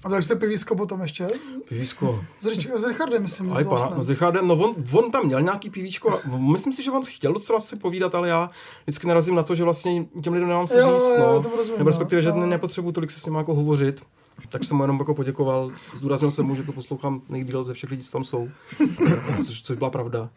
A 0.05 0.09
dali 0.09 0.23
jste 0.23 0.37
pivísko 0.37 0.77
potom 0.77 1.01
ještě? 1.01 1.29
Pivísko. 1.69 2.25
S, 2.41 2.47
Rich- 2.47 2.77
s 2.79 2.87
Richardem, 2.87 3.23
myslím. 3.23 3.53
Ale 3.53 3.65
pana, 3.65 3.91
no 3.97 4.03
s 4.05 4.09
Richardem, 4.11 4.49
no 4.49 4.55
on, 4.55 4.75
on, 4.93 5.11
tam 5.11 5.27
měl 5.27 5.43
nějaký 5.43 5.71
pivíčko, 5.71 6.13
a 6.13 6.19
myslím 6.37 6.73
si, 6.73 6.83
že 6.83 6.91
on 6.91 7.03
chtěl 7.05 7.33
docela 7.33 7.61
si 7.61 7.77
povídat, 7.77 8.15
ale 8.15 8.29
já 8.29 8.51
vždycky 8.83 9.07
narazím 9.07 9.35
na 9.35 9.43
to, 9.43 9.55
že 9.55 9.65
vlastně 9.65 10.07
těm 10.23 10.33
lidem 10.33 10.49
nemám 10.49 10.67
co 10.69 10.75
Jo, 10.79 10.95
říct, 11.01 11.19
jo, 11.19 11.43
no. 11.45 11.57
rozumím, 11.57 11.79
Nebo 11.79 11.91
respektive, 11.91 12.23
že 12.23 12.29
no. 12.33 12.37
ne- 12.41 12.47
nepotřebuji 12.47 12.93
tolik 12.93 13.11
se 13.11 13.21
s 13.21 13.27
ním 13.27 13.35
jako 13.35 13.55
hovořit. 13.55 14.03
Tak 14.49 14.65
jsem 14.65 14.77
mu 14.77 14.83
jenom 14.83 14.99
jako 14.99 15.15
poděkoval, 15.15 15.71
zdůraznil 15.95 16.31
jsem 16.31 16.47
mu, 16.47 16.55
že 16.55 16.63
to 16.63 16.73
poslouchám 16.73 17.23
nejdíl 17.29 17.65
ze 17.65 17.75
všech 17.75 17.91
lidí, 17.91 18.03
co 18.03 18.13
tam 18.13 18.25
jsou, 18.25 18.49
což, 19.47 19.63
což 19.63 19.79
byla 19.79 19.91
pravda. 19.91 20.31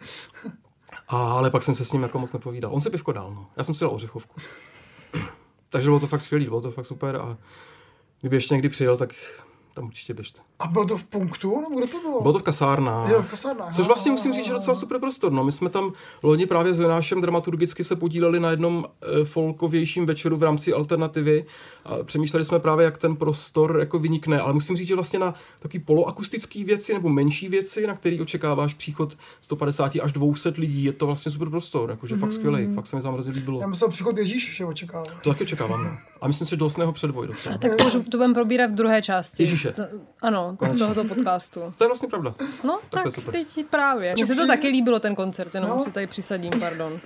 A, 1.09 1.17
ale 1.17 1.49
pak 1.49 1.63
jsem 1.63 1.75
se 1.75 1.85
s 1.85 1.91
ním 1.91 2.03
jako 2.03 2.19
moc 2.19 2.33
nepovídal. 2.33 2.73
On 2.73 2.81
si 2.81 2.89
pivko 2.89 3.11
dal, 3.11 3.33
no. 3.33 3.47
Já 3.57 3.63
jsem 3.63 3.75
si 3.75 3.81
dal 3.81 3.93
ořechovku. 3.93 4.41
Takže 5.69 5.87
bylo 5.87 5.99
to 5.99 6.07
fakt 6.07 6.21
skvělý, 6.21 6.45
bylo 6.45 6.61
to 6.61 6.71
fakt 6.71 6.85
super 6.85 7.15
a 7.15 7.37
kdyby 8.21 8.35
ještě 8.35 8.53
někdy 8.53 8.69
přijel, 8.69 8.97
tak 8.97 9.13
tam 9.73 9.85
určitě 9.85 10.13
běžte. 10.13 10.41
A 10.59 10.67
bylo 10.67 10.85
to 10.85 10.97
v 10.97 11.03
punktu, 11.03 11.61
nebo 11.61 11.79
kde 11.79 11.87
to 11.87 11.99
bylo? 11.99 12.21
Bylo 12.21 12.33
to 12.33 12.39
v 12.39 12.43
kasárnách. 12.43 13.09
Jo, 13.09 13.21
v 13.21 13.27
kasárnách. 13.27 13.75
Což 13.75 13.77
no, 13.77 13.85
vlastně 13.85 14.09
no, 14.09 14.13
musím 14.13 14.31
no, 14.31 14.35
říct, 14.35 14.45
že 14.45 14.51
no. 14.51 14.57
docela 14.57 14.75
super 14.75 14.99
prostor. 14.99 15.31
No, 15.31 15.43
my 15.43 15.51
jsme 15.51 15.69
tam 15.69 15.91
loni 16.23 16.45
právě 16.45 16.73
s 16.73 16.79
Jonášem 16.79 17.21
dramaturgicky 17.21 17.83
se 17.83 17.95
podíleli 17.95 18.39
na 18.39 18.51
jednom 18.51 18.85
e, 19.21 19.25
folkovějším 19.25 20.05
večeru 20.05 20.37
v 20.37 20.43
rámci 20.43 20.73
alternativy 20.73 21.45
a 21.85 22.03
přemýšleli 22.03 22.45
jsme 22.45 22.59
právě, 22.59 22.85
jak 22.85 22.97
ten 22.97 23.15
prostor 23.15 23.77
jako 23.79 23.99
vynikne. 23.99 24.39
Ale 24.39 24.53
musím 24.53 24.75
říct, 24.75 24.87
že 24.87 24.95
vlastně 24.95 25.19
na 25.19 25.33
taky 25.59 25.79
poloakustické 25.79 26.63
věci 26.63 26.93
nebo 26.93 27.09
menší 27.09 27.49
věci, 27.49 27.87
na 27.87 27.95
který 27.95 28.21
očekáváš 28.21 28.73
příchod 28.73 29.17
150 29.41 29.91
až 30.01 30.11
200 30.11 30.53
lidí, 30.57 30.83
je 30.83 30.93
to 30.93 31.05
vlastně 31.05 31.31
super 31.31 31.49
prostor. 31.49 31.89
Jakože 31.89 32.17
fakt 32.17 32.33
skvělý, 32.33 32.73
fakt 32.75 32.87
se 32.87 32.95
mi 32.95 33.01
tam 33.01 33.13
hrozně 33.13 33.31
líbilo. 33.31 33.61
Já 33.61 33.67
myslel 33.67 33.89
příchod 33.89 34.17
Ježíše 34.17 34.65
očekávat. 34.65 35.11
To 35.23 35.29
taky 35.29 35.43
očekávám. 35.43 35.83
No. 35.83 35.91
A 36.21 36.27
myslím 36.27 36.47
si, 36.47 36.49
že 36.49 36.57
dosného 36.57 36.93
předvoj 36.93 37.27
docela. 37.27 37.55
A 37.55 37.57
tak 37.57 37.75
to 37.75 37.85
už 37.85 37.93
to 37.93 38.17
budeme 38.17 38.33
probírat 38.33 38.71
v 38.71 38.75
druhé 38.75 39.01
části. 39.01 39.43
Ježíše. 39.43 39.68
To, 39.73 39.83
ano, 40.21 40.55
Konečně. 40.59 40.79
tohoto 40.79 41.03
podcastu. 41.03 41.73
To 41.77 41.83
je 41.83 41.87
vlastně 41.87 42.07
pravda. 42.09 42.35
No, 42.63 42.79
Tak 42.89 42.89
tak, 42.89 43.03
to 43.03 43.07
je 43.09 43.13
super. 43.13 43.31
teď 43.33 43.65
právě. 43.69 44.13
Mně 44.13 44.25
se 44.25 44.35
to 44.35 44.47
taky 44.47 44.67
líbilo, 44.67 44.99
ten 44.99 45.15
koncert, 45.15 45.55
jenom 45.55 45.69
No. 45.69 45.83
si 45.83 45.91
tady 45.91 46.07
přisadím, 46.07 46.51
pardon. 46.59 46.99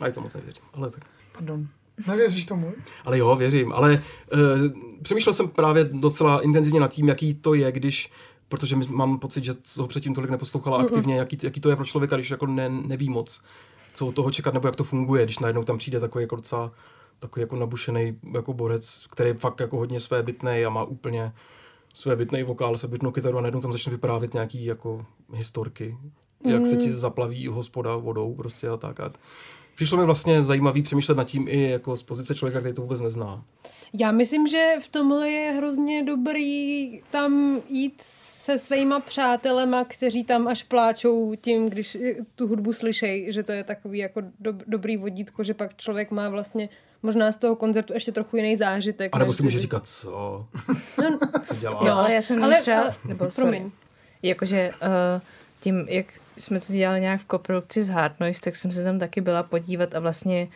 A 0.00 0.10
to 0.10 0.20
moc 0.20 0.34
nevěřím. 0.34 0.62
Ale 0.74 0.90
tak. 0.90 1.04
Pardon. 1.32 1.66
Nevěříš 2.06 2.46
tomu? 2.46 2.72
Ale 3.04 3.18
jo, 3.18 3.36
věřím. 3.36 3.72
Ale 3.72 4.02
uh, 4.32 4.38
přemýšlel 5.02 5.32
jsem 5.32 5.48
právě 5.48 5.84
docela 5.84 6.40
intenzivně 6.42 6.80
nad 6.80 6.90
tím, 6.90 7.08
jaký 7.08 7.34
to 7.34 7.54
je, 7.54 7.72
když 7.72 8.10
protože 8.48 8.76
mám 8.88 9.18
pocit, 9.18 9.44
že 9.44 9.54
ho 9.78 9.86
předtím 9.86 10.14
tolik 10.14 10.30
neposlouchala 10.30 10.78
aktivně, 10.78 11.16
jaký, 11.16 11.38
jaký 11.42 11.60
to 11.60 11.70
je 11.70 11.76
pro 11.76 11.84
člověka, 11.84 12.16
když 12.16 12.30
jako 12.30 12.46
ne, 12.46 12.68
neví 12.68 13.08
moc, 13.08 13.42
co 13.94 14.06
od 14.06 14.14
toho 14.14 14.30
čekat, 14.30 14.54
nebo 14.54 14.68
jak 14.68 14.76
to 14.76 14.84
funguje, 14.84 15.24
když 15.24 15.38
najednou 15.38 15.64
tam 15.64 15.78
přijde 15.78 16.00
takový 16.00 16.22
jako 16.24 16.36
docela 16.36 16.72
takový 17.18 17.40
jako 17.40 17.56
nabušený 17.56 18.18
jako 18.34 18.52
borec, 18.52 19.06
který 19.10 19.30
je 19.30 19.34
fakt 19.34 19.60
jako 19.60 19.76
hodně 19.76 20.00
své 20.00 20.24
a 20.66 20.68
má 20.68 20.84
úplně 20.84 21.32
své 21.94 22.16
bytný 22.16 22.42
vokál, 22.42 22.78
se 22.78 22.88
bytnou 22.88 23.10
kytaru 23.10 23.38
a 23.38 23.40
najednou 23.40 23.60
tam 23.60 23.72
začne 23.72 23.92
vyprávět 23.92 24.34
nějaký 24.34 24.64
jako 24.64 25.06
historky, 25.34 25.96
jak 26.44 26.66
se 26.66 26.76
ti 26.76 26.92
zaplaví 26.92 27.46
hospoda 27.46 27.96
vodou 27.96 28.34
prostě 28.34 28.68
a 28.68 28.76
tak. 28.76 29.00
A 29.00 29.12
přišlo 29.74 29.98
mi 29.98 30.04
vlastně 30.04 30.42
zajímavý 30.42 30.82
přemýšlet 30.82 31.18
nad 31.18 31.24
tím 31.24 31.48
i 31.48 31.70
jako 31.70 31.96
z 31.96 32.02
pozice 32.02 32.34
člověka, 32.34 32.60
který 32.60 32.74
to 32.74 32.82
vůbec 32.82 33.00
nezná. 33.00 33.44
Já 33.98 34.12
myslím, 34.12 34.46
že 34.46 34.74
v 34.80 34.88
tomhle 34.88 35.30
je 35.30 35.52
hrozně 35.52 36.04
dobrý 36.04 37.00
tam 37.10 37.62
jít 37.68 37.94
se 38.02 38.58
svýma 38.58 39.00
přátelema, 39.00 39.84
kteří 39.84 40.24
tam 40.24 40.48
až 40.48 40.62
pláčou 40.62 41.34
tím, 41.40 41.68
když 41.68 41.98
tu 42.34 42.46
hudbu 42.46 42.72
slyšej, 42.72 43.32
že 43.32 43.42
to 43.42 43.52
je 43.52 43.64
takový 43.64 43.98
jako 43.98 44.20
dob- 44.20 44.62
dobrý 44.66 44.96
vodítko, 44.96 45.42
že 45.42 45.54
pak 45.54 45.76
člověk 45.76 46.10
má 46.10 46.28
vlastně 46.28 46.68
možná 47.02 47.32
z 47.32 47.36
toho 47.36 47.56
koncertu 47.56 47.92
ještě 47.92 48.12
trochu 48.12 48.36
jiný 48.36 48.56
zážitek. 48.56 49.10
A 49.16 49.18
nebo 49.18 49.32
si 49.32 49.42
může 49.42 49.60
říkat, 49.60 49.86
co, 49.86 50.46
No, 50.98 51.18
co 51.44 51.54
dělá. 51.54 51.88
Jo, 51.88 51.94
ale 51.94 52.14
já 52.14 52.22
jsem 52.22 52.44
ale- 52.44 52.60
třeba, 52.60 52.80
ale- 52.80 52.94
nebo 53.04 53.30
sorry, 53.30 53.50
promiň. 53.56 53.72
jakože 54.22 54.70
uh, 54.82 55.20
tím, 55.60 55.86
jak 55.88 56.06
jsme 56.36 56.60
to 56.60 56.72
dělali 56.72 57.00
nějak 57.00 57.20
v 57.20 57.24
koprodukci 57.24 57.84
z 57.84 57.88
Hard 57.88 58.20
Noise, 58.20 58.40
tak 58.40 58.56
jsem 58.56 58.72
se 58.72 58.84
tam 58.84 58.98
taky 58.98 59.20
byla 59.20 59.42
podívat 59.42 59.94
a 59.94 60.00
vlastně 60.00 60.48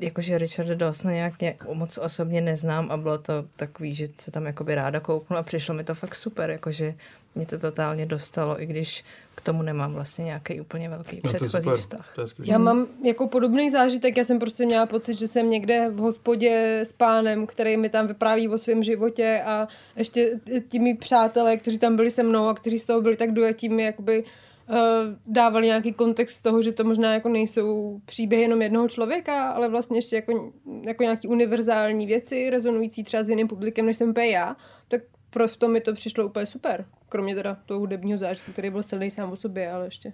jakože 0.00 0.38
Richarda 0.38 0.74
Dawsona 0.74 1.14
nějak, 1.14 1.40
nějak 1.40 1.66
moc 1.72 1.98
osobně 1.98 2.40
neznám 2.40 2.90
a 2.90 2.96
bylo 2.96 3.18
to 3.18 3.32
takový, 3.56 3.94
že 3.94 4.08
se 4.20 4.30
tam 4.30 4.46
jakoby 4.46 4.74
ráda 4.74 5.00
kouknu 5.00 5.36
a 5.36 5.42
přišlo 5.42 5.74
mi 5.74 5.84
to 5.84 5.94
fakt 5.94 6.14
super, 6.14 6.50
jakože 6.50 6.94
mě 7.34 7.46
to 7.46 7.58
totálně 7.58 8.06
dostalo, 8.06 8.62
i 8.62 8.66
když 8.66 9.04
k 9.34 9.40
tomu 9.40 9.62
nemám 9.62 9.92
vlastně 9.92 10.24
nějaký 10.24 10.60
úplně 10.60 10.88
velký 10.88 11.20
No, 11.24 11.30
to 11.30 11.36
je 11.36 11.40
předchozí 11.40 11.64
super, 11.64 11.78
vztah. 11.78 12.12
to 12.14 12.20
je 12.20 12.26
skvělý. 12.26 12.50
Já 12.50 12.58
mám 12.58 12.86
jako 13.04 13.28
podobný 13.28 13.70
zážitek, 13.70 14.16
já 14.16 14.24
jsem 14.24 14.38
prostě 14.38 14.66
měla 14.66 14.86
pocit, 14.86 15.18
že 15.18 15.28
jsem 15.28 15.50
někde 15.50 15.90
v 15.90 15.96
hospodě 15.98 16.80
s 16.80 16.92
pánem, 16.92 17.46
který 17.46 17.76
mi 17.76 17.88
tam 17.88 18.06
vypráví 18.06 18.48
o 18.48 18.58
svém 18.58 18.82
životě 18.82 19.42
a 19.46 19.68
ještě 19.96 20.40
ti 20.68 20.78
mý 20.78 20.94
přátelé, 20.94 21.56
kteří 21.56 21.78
tam 21.78 21.96
byli 21.96 22.10
se 22.10 22.22
mnou 22.22 22.46
a 22.46 22.54
kteří 22.54 22.78
z 22.78 22.84
toho 22.84 23.00
byli 23.00 23.16
tak 23.16 23.32
dojatí, 23.32 23.68
mi 23.68 23.82
jakoby 23.82 24.24
uh, 24.68 24.76
dávali 25.26 25.66
nějaký 25.66 25.92
kontext 25.92 26.42
toho, 26.42 26.62
že 26.62 26.72
to 26.72 26.84
možná 26.84 27.14
jako 27.14 27.28
nejsou 27.28 28.00
příběhy 28.04 28.42
jenom 28.42 28.62
jednoho 28.62 28.88
člověka, 28.88 29.50
ale 29.50 29.68
vlastně 29.68 29.98
ještě 29.98 30.16
jako, 30.16 30.52
jako 30.86 31.02
nějaký 31.02 31.28
univerzální 31.28 32.06
věci, 32.06 32.50
rezonující 32.50 33.04
třeba 33.04 33.22
s 33.22 33.30
jiným 33.30 33.48
publikem, 33.48 33.86
než 33.86 33.96
jsem 33.96 34.14
já, 34.16 34.56
tak 34.88 35.00
pro 35.30 35.48
v 35.48 35.56
tom 35.56 35.72
mi 35.72 35.80
to 35.80 35.94
přišlo 35.94 36.26
úplně 36.26 36.46
super. 36.46 36.84
Kromě 37.08 37.34
teda 37.34 37.56
toho 37.66 37.80
hudebního 37.80 38.18
zážitku, 38.18 38.52
který 38.52 38.70
byl 38.70 38.82
silný 38.82 39.10
sám 39.10 39.32
o 39.32 39.36
sobě, 39.36 39.72
ale 39.72 39.84
ještě. 39.84 40.12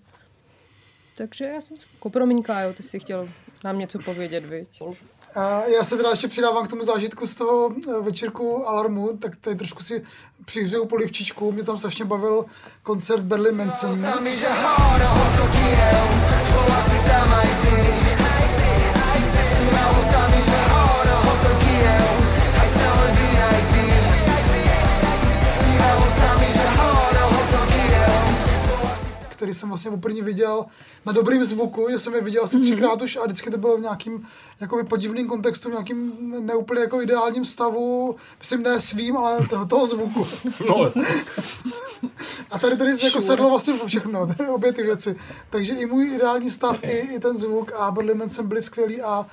Takže 1.16 1.44
já 1.44 1.60
jsem 1.60 1.76
jako 1.94 2.10
promiň, 2.10 2.42
Kájo, 2.42 2.72
ty 2.72 2.82
jsi 2.82 3.00
chtěl 3.00 3.28
nám 3.64 3.78
něco 3.78 3.98
povědět, 3.98 4.44
viď? 4.44 4.82
A 5.34 5.64
já 5.64 5.84
se 5.84 5.96
teda 5.96 6.10
ještě 6.10 6.28
přidávám 6.28 6.66
k 6.66 6.70
tomu 6.70 6.84
zážitku 6.84 7.26
z 7.26 7.34
toho 7.34 7.74
eh, 7.88 8.00
večírku 8.00 8.68
Alarmu, 8.68 9.16
tak 9.16 9.36
tady 9.36 9.56
trošku 9.56 9.82
si 9.82 10.04
přihřeju 10.44 10.86
polivčičku. 10.86 11.52
Mě 11.52 11.62
tam 11.62 11.78
strašně 11.78 12.04
bavil 12.04 12.44
koncert 12.82 13.22
Berlin 13.22 13.56
Manson. 13.56 14.02
Který 29.36 29.54
jsem 29.54 29.68
vlastně 29.68 29.90
poprvé 29.90 30.22
viděl 30.22 30.64
na 31.06 31.12
dobrým 31.12 31.44
zvuku, 31.44 31.86
že 31.90 31.98
jsem 31.98 32.14
je 32.14 32.20
viděl 32.20 32.44
asi 32.44 32.60
třikrát 32.60 33.02
už 33.02 33.16
a 33.16 33.24
vždycky 33.24 33.50
to 33.50 33.58
bylo 33.58 33.76
v 33.76 33.80
nějakým 33.80 34.26
jakoby 34.60 34.84
podivným 34.84 35.28
kontextu, 35.28 35.68
v 35.68 35.72
nějakým 35.72 36.12
neúplně 36.46 36.80
jako 36.80 37.02
ideálním 37.02 37.44
stavu, 37.44 38.16
myslím 38.38 38.62
ne 38.62 38.80
svým, 38.80 39.16
ale 39.16 39.46
toho, 39.48 39.66
toho 39.66 39.86
zvuku. 39.86 40.26
No. 40.68 40.90
A 42.50 42.58
tady 42.58 42.76
tady 42.76 42.92
jako 43.04 43.20
sedlo 43.20 43.50
vlastně 43.50 43.74
všechno, 43.86 44.28
obě 44.54 44.72
ty 44.72 44.82
věci. 44.82 45.16
Takže 45.50 45.72
i 45.72 45.86
můj 45.86 46.14
ideální 46.14 46.50
stav, 46.50 46.84
i, 46.84 46.98
i 46.98 47.20
ten 47.20 47.38
zvuk 47.38 47.72
a 47.72 47.90
Berlin 47.90 48.18
Manson 48.18 48.46
byli 48.46 48.62
skvělí 48.62 49.02
a 49.02 49.26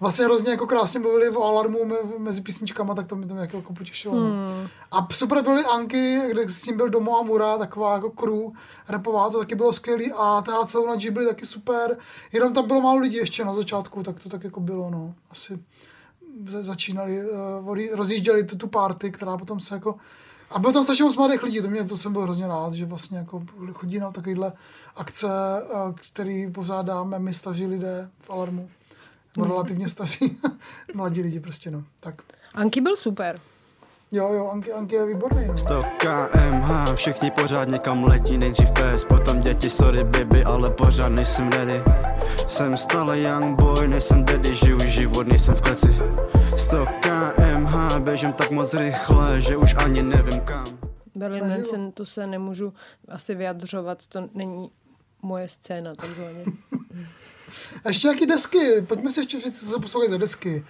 vlastně 0.00 0.24
hrozně 0.24 0.50
jako 0.50 0.66
krásně 0.66 1.00
mluvili 1.00 1.28
o 1.28 1.42
alarmu 1.44 1.84
me- 1.84 2.18
mezi 2.18 2.40
písničkama, 2.40 2.94
tak 2.94 3.06
to 3.06 3.16
mi 3.16 3.26
to 3.26 3.34
jako, 3.34 3.56
jako 3.56 3.72
potěšilo. 3.72 4.14
Hmm. 4.14 4.68
A 4.92 5.08
super 5.12 5.42
byly 5.42 5.64
Anky, 5.64 6.20
kde 6.30 6.48
s 6.48 6.62
tím 6.62 6.76
byl 6.76 6.88
Domo 6.88 7.18
Amura, 7.18 7.58
taková 7.58 7.94
jako 7.94 8.10
crew 8.10 8.50
repová, 8.88 9.30
to 9.30 9.38
taky 9.38 9.54
bylo 9.54 9.72
skvělý 9.72 10.12
a 10.12 10.42
THC 10.42 10.74
na 10.86 10.96
G 10.96 11.10
byly 11.10 11.26
taky 11.26 11.46
super, 11.46 11.96
jenom 12.32 12.52
tam 12.54 12.66
bylo 12.66 12.80
málo 12.80 12.98
lidí 12.98 13.16
ještě 13.16 13.44
na 13.44 13.54
začátku, 13.54 14.02
tak 14.02 14.22
to 14.22 14.28
tak 14.28 14.44
jako 14.44 14.60
bylo, 14.60 14.90
no, 14.90 15.14
asi 15.30 15.58
za- 16.48 16.62
začínali, 16.62 17.30
uh, 17.30 17.76
rozjížděli 17.94 18.44
tu, 18.44 18.56
tu 18.56 18.68
party, 18.68 19.10
která 19.10 19.36
potom 19.36 19.60
se 19.60 19.74
jako 19.74 19.94
a 20.50 20.58
bylo 20.58 20.72
tam 20.72 20.82
strašně 20.82 21.04
moc 21.04 21.16
mladých 21.16 21.42
lidí, 21.42 21.62
to, 21.62 21.68
mě, 21.70 21.84
to 21.84 21.98
jsem 21.98 22.12
byl 22.12 22.22
hrozně 22.22 22.48
rád, 22.48 22.72
že 22.72 22.86
vlastně 22.86 23.18
jako 23.18 23.42
chodí 23.72 23.98
na 23.98 24.12
takovéhle 24.12 24.52
akce, 24.96 25.28
eh, 25.62 25.94
který 26.12 26.50
pořádáme 26.52 27.18
my 27.18 27.34
staří 27.34 27.66
lidé 27.66 28.10
v 28.22 28.30
Alarmu. 28.30 28.68
Nebo 29.36 29.48
relativně 29.48 29.88
staří 29.88 30.38
mladí 30.94 31.22
lidi 31.22 31.40
prostě, 31.40 31.70
no. 31.70 31.84
Tak. 32.00 32.14
Anky 32.54 32.80
byl 32.80 32.96
super. 32.96 33.40
Jo, 34.12 34.32
jo, 34.32 34.48
Anky, 34.48 34.72
Anky 34.72 34.94
je 34.94 35.06
výborný, 35.06 35.46
no. 35.46 35.58
100 35.58 35.82
kmh, 35.98 36.94
všichni 36.94 37.30
pořád 37.30 37.68
někam 37.68 38.04
letí, 38.04 38.38
nejdřív 38.38 38.70
PS, 38.70 39.04
potom 39.04 39.40
děti, 39.40 39.70
sorry 39.70 40.04
baby, 40.04 40.44
ale 40.44 40.70
pořád 40.70 41.08
nejsem 41.08 41.48
ready. 41.48 41.82
Jsem 42.46 42.76
stále 42.76 43.20
young 43.20 43.60
boy, 43.60 43.88
nejsem 43.88 44.24
daddy, 44.24 44.54
žiju 44.54 44.78
život, 44.80 45.26
nejsem 45.26 45.54
v 45.54 45.60
kleci. 45.62 45.98
100 46.56 46.84
kmh, 47.00 47.98
běžím 47.98 48.32
tak 48.32 48.50
moc 48.50 48.74
rychle, 48.74 49.40
že 49.40 49.56
už 49.56 49.74
ani 49.84 50.02
nevím 50.02 50.40
kam. 50.40 50.66
Berlin. 51.14 51.48
Manson, 51.48 51.92
to 51.92 52.06
se 52.06 52.26
nemůžu 52.26 52.72
asi 53.08 53.34
vyjadřovat, 53.34 54.06
to 54.06 54.28
není 54.34 54.70
moje 55.22 55.48
scéna, 55.48 55.94
takzvaně. 55.94 56.44
A 57.84 57.88
ještě 57.88 58.08
nějaký 58.08 58.26
desky, 58.26 58.58
pojďme 58.86 59.10
si 59.10 59.20
ještě 59.20 59.40
říct, 59.40 59.60
co 59.60 59.66
se 59.66 59.78
poslouchají 59.80 60.10
za 60.10 60.16
desky. 60.16 60.64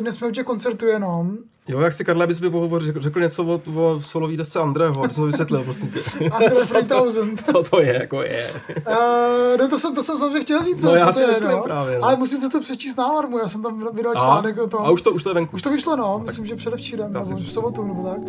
Dnes 0.00 0.14
jsme 0.14 0.28
u 0.28 0.30
těch 0.30 0.46
koncertů 0.46 0.86
jenom. 0.86 1.38
Jo, 1.68 1.80
jak 1.80 1.92
si 1.92 2.04
Karla, 2.04 2.26
bys 2.26 2.40
mi 2.40 2.50
pohovor, 2.50 2.84
řekl, 2.84 3.00
řekl 3.02 3.20
něco 3.20 3.44
o, 3.44 3.62
o 3.76 4.00
solový 4.02 4.36
desce 4.36 4.58
Andreho, 4.60 5.04
aby 5.04 5.14
jsem 5.14 5.20
ho 5.20 5.26
vysvětlil, 5.26 5.64
prosím 5.64 5.90
tě. 5.90 6.00
Andres 6.32 6.70
3000. 6.86 7.44
Co 7.52 7.62
to 7.62 7.80
je, 7.80 7.94
jako 8.00 8.22
je. 8.22 8.52
Uh, 8.88 9.56
no 9.58 9.68
to 9.68 9.78
jsem, 9.78 9.94
to 9.94 10.02
jsem 10.02 10.18
samozřejmě 10.18 10.40
chtěl 10.40 10.64
říct, 10.64 10.82
No, 10.82 10.90
co 10.90 10.96
já 10.96 11.06
to 11.06 11.12
si 11.12 11.22
je, 11.24 11.40
no. 11.40 11.62
právě, 11.62 11.98
no. 11.98 12.04
Ale 12.04 12.16
musíte 12.16 12.48
to 12.48 12.60
přečíst 12.60 12.96
na 12.96 13.04
alarmu, 13.04 13.38
já 13.38 13.48
jsem 13.48 13.62
tam 13.62 13.94
vydal 13.94 14.14
článek 14.14 14.58
o 14.58 14.66
tom. 14.66 14.80
a 14.84 14.90
už 14.90 15.02
to, 15.02 15.10
už 15.12 15.22
to 15.22 15.30
je 15.30 15.34
venku. 15.34 15.56
Už 15.56 15.62
to 15.62 15.70
vyšlo, 15.70 15.96
no, 15.96 16.22
myslím, 16.26 16.46
že 16.46 16.56
předevčírem, 16.56 17.12
nebo 17.12 17.24
v 17.36 17.52
sobotu, 17.52 17.84
nebo 17.84 18.02
tak. 18.02 18.20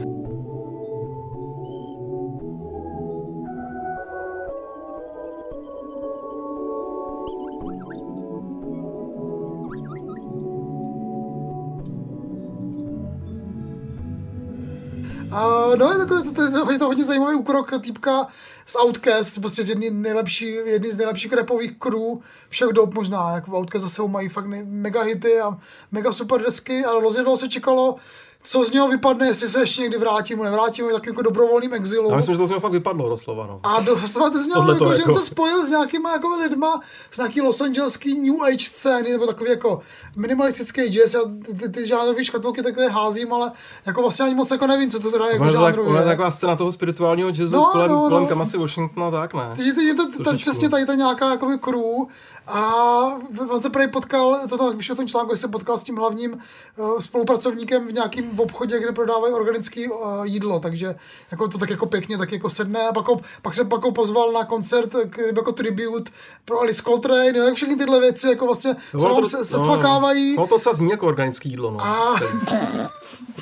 No, 15.75 15.91
je, 15.91 15.97
takový, 15.97 16.23
to, 16.23 16.33
to, 16.33 16.51
to, 16.51 16.71
je 16.71 16.79
to 16.79 16.85
hodně 16.85 17.03
zajímavý 17.03 17.35
úkrok 17.35 17.71
týpka 17.81 18.27
z 18.65 18.75
Outcast, 18.75 19.39
prostě 19.39 19.63
z 19.63 19.69
jedný 19.69 19.89
nejlepší, 19.89 20.45
jedný 20.45 20.91
z 20.91 20.97
nejlepších 20.97 21.33
rapových 21.33 21.77
crew 21.77 22.17
všech 22.49 22.69
dob 22.69 22.93
možná, 22.93 23.31
jako 23.31 23.57
Outcast 23.57 23.83
zase 23.83 24.07
mají 24.07 24.29
fakt 24.29 24.45
mega 24.65 25.01
hity 25.01 25.39
a 25.39 25.57
mega 25.91 26.13
super 26.13 26.41
desky, 26.41 26.85
ale 26.85 26.99
hrozně 26.99 27.21
dlouho 27.21 27.37
se 27.37 27.49
čekalo, 27.49 27.95
co 28.43 28.63
z 28.63 28.71
něho 28.71 28.87
vypadne, 28.87 29.27
jestli 29.27 29.49
se 29.49 29.59
ještě 29.59 29.81
někdy 29.81 29.97
vrátí, 29.97 30.33
nebo 30.33 30.43
nevrátí, 30.43 30.81
je 30.81 30.87
takovým 30.93 31.09
jako 31.13 31.21
dobrovolným 31.21 31.73
exilu. 31.73 32.09
Já 32.09 32.15
myslím, 32.17 32.35
že 32.35 32.39
to 32.39 32.47
z 32.47 32.49
něho 32.49 32.59
fakt 32.59 32.71
vypadlo 32.71 33.09
doslova, 33.09 33.47
no. 33.47 33.59
A 33.63 33.79
dostáváte 33.81 34.39
z 34.43 34.47
něho, 34.47 34.61
jako, 34.71 34.85
to 34.85 34.95
že 34.95 35.01
jako- 35.01 35.13
se 35.13 35.23
spojil 35.23 35.65
s 35.65 35.69
nějakýma 35.69 36.11
jako 36.13 36.27
lidma 36.35 36.79
z 37.11 37.17
nějaký 37.17 37.41
Los 37.41 37.61
Angeleský 37.61 38.19
New 38.31 38.43
Age 38.43 38.65
scény, 38.65 39.11
nebo 39.11 39.27
takový 39.27 39.49
jako 39.49 39.79
minimalistický 40.17 40.81
jazz. 40.81 41.13
Já 41.13 41.19
ty, 41.45 41.53
ty, 41.53 41.69
ty 41.69 41.87
žánrový 41.87 42.25
škatulky 42.25 42.63
takhle 42.63 42.87
házím, 42.89 43.33
ale 43.33 43.51
jako 43.85 44.01
vlastně 44.01 44.25
ani 44.25 44.35
moc 44.35 44.51
jako 44.51 44.67
nevím, 44.67 44.91
co 44.91 44.99
to 44.99 45.11
teda 45.11 45.25
jako 45.27 45.45
to 45.45 45.61
tak, 45.61 45.75
je 45.99 46.03
taková 46.05 46.31
scéna 46.31 46.55
toho 46.55 46.71
spirituálního 46.71 47.29
jazzu 47.29 47.55
No, 47.55 47.65
kolem, 47.71 47.91
no, 47.91 47.95
no. 48.03 48.09
kolem 48.09 48.27
Kamasy 48.27 48.57
Washingtona, 48.57 49.11
tak 49.11 49.33
ne? 49.33 49.53
Teď 49.55 49.65
je 49.77 49.93
to, 49.93 50.05
to, 50.11 50.17
to 50.17 50.23
Trošičku. 50.23 50.51
přesně 50.51 50.69
tady 50.69 50.85
ta 50.85 50.93
nějaká 50.95 51.29
jakoby 51.31 51.57
crew 51.59 51.81
a 52.47 52.73
on 53.49 53.61
se 53.61 53.69
prej 53.69 53.87
potkal, 53.87 54.39
to 54.49 54.57
tak 54.57 54.77
píšu 54.77 54.93
o 54.93 54.95
tom 54.95 55.07
článku, 55.07 55.33
že 55.35 55.41
se 55.41 55.47
potkal 55.47 55.77
s 55.77 55.83
tím 55.83 55.95
hlavním 55.97 56.41
uh, 56.77 56.99
spolupracovníkem 56.99 57.87
v 57.87 57.93
nějakém 57.93 58.39
obchodě, 58.39 58.79
kde 58.79 58.91
prodávají 58.91 59.33
organické 59.33 59.89
uh, 59.89 60.23
jídlo, 60.23 60.59
takže 60.59 60.95
jako 61.31 61.47
to 61.47 61.57
tak 61.57 61.69
jako 61.69 61.85
pěkně 61.85 62.17
tak 62.17 62.31
jako 62.31 62.49
sedne 62.49 62.87
a 62.87 62.93
pak, 62.93 63.07
ho, 63.07 63.19
pak 63.41 63.53
se 63.53 63.65
pak 63.65 63.83
ho 63.83 63.91
pozval 63.91 64.31
na 64.31 64.45
koncert 64.45 64.95
k, 65.09 65.17
jako 65.35 65.51
tribute 65.51 66.11
pro 66.45 66.59
Alice 66.59 66.81
Coltrane, 66.83 67.37
jo, 67.37 67.43
jak 67.45 67.53
všechny 67.53 67.75
tyhle 67.75 67.99
věci 67.99 68.27
jako 68.29 68.45
vlastně 68.45 68.75
No, 68.93 68.99
se, 68.99 69.07
to- 69.21 69.29
se, 69.29 69.45
se 69.45 69.57
no, 69.57 69.63
cvakávají. 69.63 70.35
No 70.35 70.47
to 70.47 70.55
docela 70.55 70.75
zní 70.75 70.89
jako 70.89 71.07
organické 71.07 71.49
jídlo, 71.49 71.71
no. 71.71 71.81
A- 71.85 72.19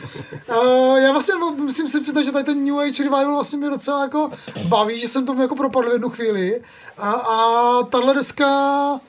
Uh, 0.49 0.97
já 0.97 1.12
vlastně 1.12 1.34
musím 1.36 1.89
si 1.89 2.02
přiznat, 2.02 2.21
že 2.21 2.32
tady 2.32 2.45
ten 2.45 2.65
New 2.65 2.80
Age 2.80 3.04
Revival 3.04 3.34
vlastně 3.34 3.58
mě 3.58 3.69
docela 3.69 4.04
jako 4.04 4.32
baví, 4.67 4.99
že 4.99 5.08
jsem 5.08 5.25
tomu 5.25 5.41
jako 5.41 5.56
propadl 5.56 5.89
v 5.89 5.93
jednu 5.93 6.10
chvíli. 6.10 6.62
A, 6.97 7.12
a 7.12 7.84
tahle 7.84 8.13
deska 8.13 8.99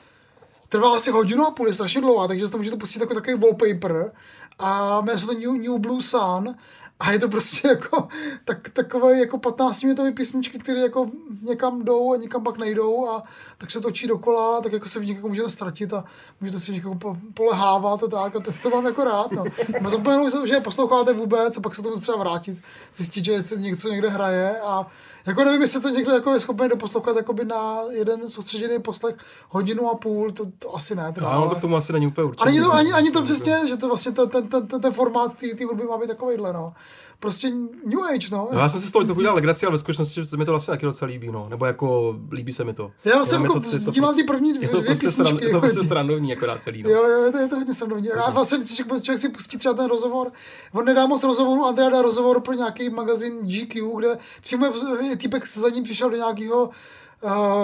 trvá 0.69 0.95
asi 0.95 1.11
hodinu 1.11 1.47
a 1.47 1.51
půl, 1.51 1.67
je 1.67 1.73
strašně 1.73 2.01
dlouhá, 2.01 2.27
takže 2.27 2.47
to 2.47 2.57
můžete 2.57 2.77
pustit 2.77 2.99
jako 2.99 3.13
takový 3.13 3.37
wallpaper. 3.37 4.11
A 4.59 5.01
jmenuje 5.01 5.17
se 5.17 5.25
to 5.25 5.33
New, 5.33 5.51
New 5.51 5.79
Blue 5.79 6.01
Sun. 6.01 6.55
A 7.01 7.11
je 7.11 7.19
to 7.19 7.27
prostě 7.27 7.67
jako 7.67 8.07
tak, 8.45 8.69
takové 8.69 9.19
jako 9.19 9.37
15 9.37 9.83
minutové 9.83 10.11
písničky, 10.11 10.59
které 10.59 10.79
jako 10.79 11.09
někam 11.41 11.83
jdou 11.83 12.13
a 12.13 12.17
někam 12.17 12.43
pak 12.43 12.57
nejdou 12.57 13.07
a 13.07 13.23
tak 13.57 13.71
se 13.71 13.81
točí 13.81 14.07
dokola, 14.07 14.61
tak 14.61 14.73
jako 14.73 14.89
se 14.89 14.99
v 14.99 15.05
někoho 15.05 15.27
můžete 15.27 15.49
ztratit 15.49 15.93
a 15.93 16.03
můžete 16.41 16.59
si 16.59 16.71
někoho 16.71 16.95
po- 16.95 17.17
polehávat 17.33 18.03
a 18.03 18.07
tak 18.07 18.35
a 18.35 18.39
to, 18.39 18.51
to 18.63 18.69
mám 18.69 18.85
jako 18.85 19.03
rád. 19.03 19.31
No. 19.31 19.43
Zapomenout, 19.89 20.47
že 20.47 20.53
je 20.53 20.61
posloucháte 20.61 21.13
vůbec 21.13 21.57
a 21.57 21.61
pak 21.61 21.75
se 21.75 21.81
tomu 21.81 21.99
třeba 21.99 22.17
vrátit, 22.17 22.61
zjistit, 22.95 23.25
že 23.25 23.43
se 23.43 23.55
něco 23.55 23.89
někde 23.89 24.09
hraje 24.09 24.59
a 24.59 24.87
jako 25.25 25.43
nevím, 25.43 25.61
jestli 25.61 25.81
to 25.81 25.89
někdo 25.89 26.11
jako 26.13 26.33
je 26.33 26.39
schopen 26.39 26.69
doposlouchat 26.69 27.15
jakoby 27.15 27.45
na 27.45 27.77
jeden 27.91 28.29
soustředěný 28.29 28.79
poslech 28.81 29.15
hodinu 29.49 29.89
a 29.89 29.95
půl, 29.95 30.31
to, 30.31 30.45
to 30.59 30.75
asi 30.75 30.95
ne. 30.95 31.11
Teda, 31.11 31.27
Ano, 31.27 31.39
ale- 31.41 31.49
to 31.49 31.55
k 31.55 31.61
tomu 31.61 31.75
asi 31.75 31.93
není 31.93 32.07
úplně 32.07 32.25
určitě. 32.27 32.43
a 32.43 32.45
není 32.45 32.59
to, 32.59 32.73
ani, 32.73 32.91
ani 32.93 33.11
to 33.11 33.21
přesně, 33.21 33.59
že 33.67 33.77
to 33.77 33.87
vlastně 33.87 34.11
ten, 34.11 34.29
ten, 34.29 34.47
ten, 34.47 34.67
ten, 34.67 34.81
ten 34.81 34.93
formát 34.93 35.33
té 35.35 35.65
hudby 35.65 35.83
má 35.83 35.97
být 35.97 36.07
takovýhle, 36.07 36.53
no. 36.53 36.73
Prostě 37.21 37.49
New 37.85 37.99
Age, 38.15 38.27
no. 38.31 38.49
No, 38.53 38.59
já 38.59 38.69
jsem 38.69 38.81
si 38.81 38.87
z 38.87 38.91
toho 38.91 39.05
trochu 39.05 39.21
dělal 39.21 39.35
legraci, 39.35 39.65
ale 39.65 39.71
ve 39.73 39.79
skutečnosti 39.79 40.25
se 40.25 40.37
mi 40.37 40.45
to 40.45 40.51
vlastně 40.51 40.71
taky 40.71 40.85
docela 40.85 41.11
líbí, 41.11 41.31
no. 41.31 41.47
Nebo 41.49 41.65
jako 41.65 42.15
líbí 42.31 42.51
se 42.53 42.63
mi 42.63 42.73
to. 42.73 42.91
Já 43.05 43.15
vlastně 43.15 43.35
Jenom 43.35 43.43
jako 43.45 43.53
to- 43.53 43.59
to 43.79 43.91
prostě- 43.91 44.15
ty 44.15 44.23
první 44.23 44.53
dvě- 44.53 44.63
je 44.63 44.69
to 44.69 44.77
dvě 44.81 44.87
prostě 44.87 45.07
písničky, 45.07 45.33
sran- 45.33 45.33
Je 45.35 45.39
to 45.39 45.45
jako 45.45 45.59
prostě 45.59 45.83
srandovní 45.83 46.33
akorát 46.33 46.63
celý, 46.63 46.83
no. 46.83 46.89
Jo, 46.89 47.03
jo, 47.07 47.23
je 47.25 47.31
to, 47.31 47.37
je 47.37 47.47
to 47.47 47.55
hodně 47.55 47.73
srandovní. 47.73 48.11
A 48.11 48.29
vlastně, 48.31 48.57
když 48.57 48.75
člověk, 48.75 49.03
člověk 49.03 49.19
si 49.21 49.29
pustí 49.29 49.57
třeba 49.57 49.73
ten 49.73 49.85
rozhovor, 49.85 50.31
on 50.73 50.85
nedá 50.85 51.05
moc 51.05 51.23
rozhovoru, 51.23 51.65
Andrea 51.65 51.89
dá 51.89 52.01
rozhovor 52.01 52.41
pro 52.41 52.53
nějaký 52.53 52.89
magazín 52.89 53.33
GQ, 53.41 53.81
kde 53.97 54.17
přímo 54.41 54.65
je 55.09 55.17
týpek 55.17 55.47
za 55.47 55.69
ním 55.69 55.83
přišel 55.83 56.09
do 56.09 56.15
nějakého 56.17 56.69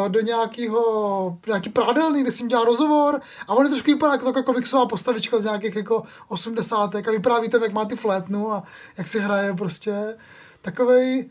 do 0.07 0.21
nějakého, 0.21 1.37
nějaký 1.47 1.69
prádelny, 1.69 2.21
kde 2.21 2.31
jim 2.39 2.47
dělá 2.47 2.65
rozhovor 2.65 3.21
a 3.47 3.53
on 3.53 3.65
je 3.65 3.69
trošku 3.69 3.91
vypadá 3.91 4.11
jako 4.11 4.25
taková 4.25 4.43
komiksová 4.43 4.85
postavička 4.85 5.39
z 5.39 5.43
nějakých 5.43 5.75
jako 5.75 6.03
osmdesátek 6.27 7.07
a 7.07 7.11
vypráví 7.11 7.49
tam, 7.49 7.63
jak 7.63 7.73
má 7.73 7.85
ty 7.85 7.95
flétnu 7.95 8.51
a 8.51 8.63
jak 8.97 9.07
si 9.07 9.19
hraje 9.19 9.53
prostě 9.53 10.17
takovej, 10.61 11.29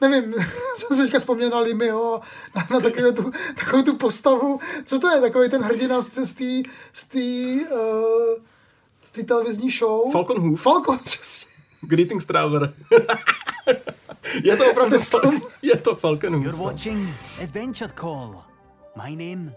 nevím, 0.00 0.34
jsem 0.76 0.96
se 0.96 1.02
teďka 1.02 1.18
vzpomněl 1.18 1.50
na 1.50 1.58
Limyho, 1.58 2.20
na, 2.56 2.66
na 2.70 2.80
takovou, 2.80 3.12
tu, 3.12 3.30
takovou 3.56 3.82
tu 3.82 3.96
postavu. 3.96 4.60
Co 4.84 4.98
to 4.98 5.08
je, 5.08 5.20
takový 5.20 5.50
ten 5.50 5.62
hrdina 5.62 6.02
z 6.02 6.08
té 6.08 6.24
z 6.92 7.14
uh, 7.70 7.78
z 9.02 9.24
televizní 9.26 9.70
show? 9.70 10.12
Falcon 10.12 10.40
Hoof. 10.40 10.62
Falcon, 10.62 10.98
přesně. 11.04 11.48
Greetings 11.80 12.24
Traveler. 12.24 12.74
je 14.44 14.56
to 14.56 14.70
opravdu 14.70 14.98
Falcon, 14.98 15.40
je 15.62 15.76
to 15.76 15.94
Falcon. 15.94 16.42
You're 16.42 16.58
watching 16.58 17.08
Adventure 17.42 17.92
Call. 18.00 18.42
My 19.04 19.16
name 19.16 19.52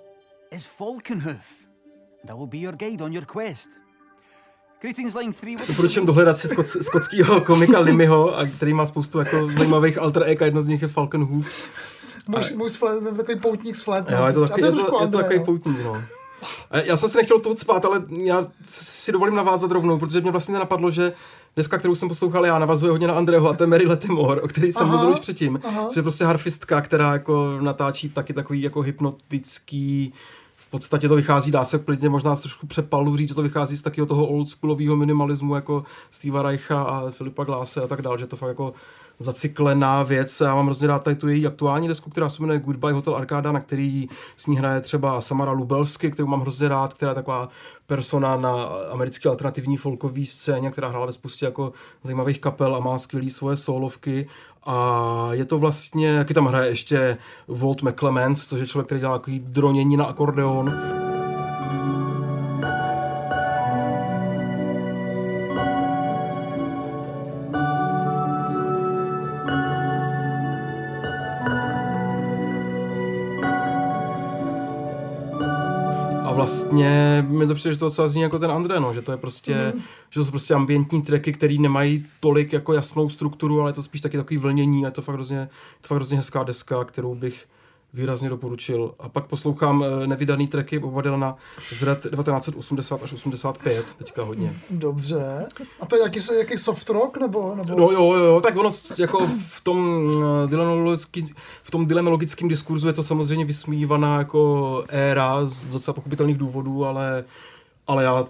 is 0.51 0.65
Falconhoof, 0.65 1.67
and 2.21 2.31
I 2.31 2.33
will 2.33 2.47
be 2.47 2.57
your 2.57 2.75
guide 2.75 3.03
on 3.03 3.13
your 3.13 3.25
quest. 3.25 3.69
Greetings, 4.81 5.15
line 5.15 5.33
3. 5.33 5.55
Doporučím 5.67 6.05
dohledat 6.05 6.37
si 6.37 6.47
skot, 6.47 6.67
skotského 6.67 7.41
komika 7.41 7.79
Limyho, 7.79 8.37
a 8.37 8.45
který 8.45 8.73
má 8.73 8.85
spoustu 8.85 9.19
jako 9.19 9.49
zajímavých 9.57 9.97
alter 9.97 10.23
egg 10.23 10.41
a 10.41 10.45
jedno 10.45 10.61
z 10.61 10.67
nich 10.67 10.81
je 10.81 10.87
Falcon 10.87 11.25
Hoof. 11.25 11.69
Muž, 12.27 12.51
muž 12.51 12.71
s 12.71 12.75
flet, 12.75 13.03
nebo 13.03 13.17
takový 13.17 13.39
poutník 13.39 13.75
s 13.75 13.81
flétnou. 13.81 14.17
Jo, 14.17 14.25
je 14.25 14.33
to, 14.33 14.47
taky, 14.47 14.53
a 14.53 14.65
je 14.65 14.71
to 14.71 14.77
je 14.77 14.83
to, 14.83 14.89
trošku 14.89 14.95
je 14.95 14.99
to 14.99 15.03
André, 15.03 15.23
takový 15.23 15.39
no. 15.39 15.45
poutník, 15.45 15.77
no. 15.85 16.03
A 16.71 16.79
Já 16.79 16.97
jsem 16.97 17.09
se 17.09 17.17
nechtěl 17.17 17.39
toho 17.39 17.57
spát, 17.57 17.85
ale 17.85 18.03
já 18.23 18.47
si 18.67 19.11
dovolím 19.11 19.35
navázat 19.35 19.71
rovnou, 19.71 19.99
protože 19.99 20.21
mě 20.21 20.31
vlastně 20.31 20.53
nenapadlo, 20.53 20.91
že 20.91 21.13
deska, 21.55 21.77
kterou 21.77 21.95
jsem 21.95 22.09
poslouchal 22.09 22.45
já, 22.45 22.59
navazuje 22.59 22.91
hodně 22.91 23.07
na 23.07 23.13
Andreho 23.13 23.49
a 23.49 23.53
to 23.53 23.63
je 23.63 23.67
Mary 23.67 23.87
Latimore, 23.87 24.41
o 24.41 24.47
který 24.47 24.71
jsem 24.71 24.87
Aha, 24.87 24.95
mluvil 24.97 25.13
už 25.15 25.19
předtím. 25.19 25.59
aha. 25.63 25.89
Je 25.95 26.01
prostě 26.01 26.25
harfistka, 26.25 26.81
která 26.81 27.13
jako 27.13 27.57
natáčí 27.61 28.09
taky 28.09 28.33
takový 28.33 28.61
jako 28.61 28.81
hypnotický 28.81 30.13
v 30.55 30.69
podstatě 30.71 31.07
to 31.09 31.15
vychází, 31.15 31.51
dá 31.51 31.65
se 31.65 31.79
klidně 31.79 32.09
možná 32.09 32.35
trošku 32.35 32.67
přepalu 32.67 33.17
říct, 33.17 33.29
že 33.29 33.35
to 33.35 33.41
vychází 33.41 33.77
z 33.77 33.81
takového 33.81 34.05
toho 34.07 34.27
oldschoolového 34.27 34.95
minimalismu 34.95 35.55
jako 35.55 35.83
Steva 36.11 36.41
Reicha 36.41 36.81
a 36.81 37.09
Filipa 37.09 37.43
Glase 37.43 37.81
a 37.81 37.87
tak 37.87 38.01
dál, 38.01 38.17
že 38.17 38.27
to 38.27 38.35
fakt 38.35 38.49
jako 38.49 38.73
zacyklená 39.19 40.03
věc. 40.03 40.41
Já 40.41 40.55
mám 40.55 40.65
hrozně 40.65 40.87
rád 40.87 41.03
tady 41.03 41.15
tu 41.15 41.27
její 41.27 41.47
aktuální 41.47 41.87
desku, 41.87 42.09
která 42.09 42.29
se 42.29 42.41
jmenuje 42.41 42.59
Goodbye 42.59 42.93
Hotel 42.93 43.15
Arcada, 43.15 43.51
na 43.51 43.59
který 43.59 44.09
s 44.37 44.47
ní 44.47 44.57
hraje 44.57 44.81
třeba 44.81 45.21
Samara 45.21 45.51
Lubelsky, 45.51 46.11
kterou 46.11 46.27
mám 46.27 46.41
hrozně 46.41 46.67
rád, 46.67 46.93
která 46.93 47.11
je 47.11 47.15
taková 47.15 47.49
persona 47.87 48.37
na 48.37 48.63
americké 48.91 49.29
alternativní 49.29 49.77
folkové 49.77 50.25
scéně, 50.25 50.71
která 50.71 50.87
hrála 50.87 51.05
ve 51.05 51.11
spoustě 51.11 51.45
jako 51.45 51.73
zajímavých 52.03 52.39
kapel 52.39 52.75
a 52.75 52.79
má 52.79 52.99
skvělý 52.99 53.29
svoje 53.29 53.57
solovky. 53.57 54.27
A 54.65 55.29
je 55.31 55.45
to 55.45 55.59
vlastně, 55.59 56.07
jaký 56.07 56.33
tam 56.33 56.45
hraje 56.45 56.69
ještě 56.69 57.17
Walt 57.47 57.81
McClemens, 57.81 58.47
což 58.47 58.59
je 58.59 58.67
člověk, 58.67 58.85
který 58.85 59.01
dělá 59.01 59.17
takový 59.17 59.39
dronění 59.39 59.97
na 59.97 60.05
akordeon. 60.05 60.73
Vlastně 76.41 77.25
mi 77.29 77.47
to 77.47 77.55
přijde, 77.55 77.73
že 77.73 77.79
to 77.79 77.85
docela 77.85 78.07
zní 78.07 78.21
jako 78.21 78.39
ten 78.39 78.51
André, 78.51 78.79
no, 78.79 78.93
že 78.93 79.01
to 79.01 79.11
je 79.11 79.17
prostě, 79.17 79.73
mm. 79.75 79.81
že 80.09 80.19
to 80.19 80.25
jsou 80.25 80.31
prostě 80.31 80.53
ambientní 80.53 81.01
tracky, 81.01 81.33
které 81.33 81.55
nemají 81.59 82.05
tolik 82.19 82.53
jako 82.53 82.73
jasnou 82.73 83.09
strukturu, 83.09 83.61
ale 83.61 83.69
je 83.69 83.73
to 83.73 83.83
spíš 83.83 84.01
taky 84.01 84.17
takový 84.17 84.37
vlnění 84.37 84.85
a 84.85 84.87
je 84.87 84.91
to 84.91 85.01
fakt 85.01 85.15
hrozně, 85.15 85.37
je 85.37 85.49
to 85.81 85.87
fakt 85.87 85.95
hrozně 85.95 86.17
hezká 86.17 86.43
deska, 86.43 86.83
kterou 86.83 87.15
bych 87.15 87.45
výrazně 87.93 88.29
doporučil. 88.29 88.93
A 88.99 89.09
pak 89.09 89.25
poslouchám 89.25 89.83
eh, 89.83 90.07
nevydaný 90.07 90.47
tracky 90.47 90.79
Boba 90.79 91.01
Dylana 91.01 91.35
z 91.73 91.81
let 91.81 92.01
1980 92.01 93.03
až 93.03 93.13
85, 93.13 93.95
teďka 93.95 94.23
hodně. 94.23 94.53
Dobře. 94.69 95.47
A 95.79 95.85
to 95.85 95.95
je 95.95 96.01
jaký, 96.01 96.19
jaký 96.37 96.57
soft 96.57 96.89
rock, 96.89 97.17
nebo? 97.17 97.55
nebo... 97.55 97.75
No 97.75 97.91
jo, 97.91 98.13
jo, 98.13 98.41
tak 98.41 98.57
ono 98.57 98.69
jako 98.99 99.27
v 99.49 99.61
tom 99.61 100.11
eh, 100.13 100.47
dylanologický, 100.47 101.33
v 101.63 101.71
tom 101.71 101.85
dylanologickém 101.85 102.47
diskurzu 102.47 102.87
je 102.87 102.93
to 102.93 103.03
samozřejmě 103.03 103.45
vysmívaná 103.45 104.17
jako 104.17 104.83
éra 104.87 105.45
z 105.45 105.65
docela 105.65 105.93
pochopitelných 105.93 106.37
důvodů, 106.37 106.85
ale 106.85 107.23
ale 107.87 108.03
já 108.03 108.27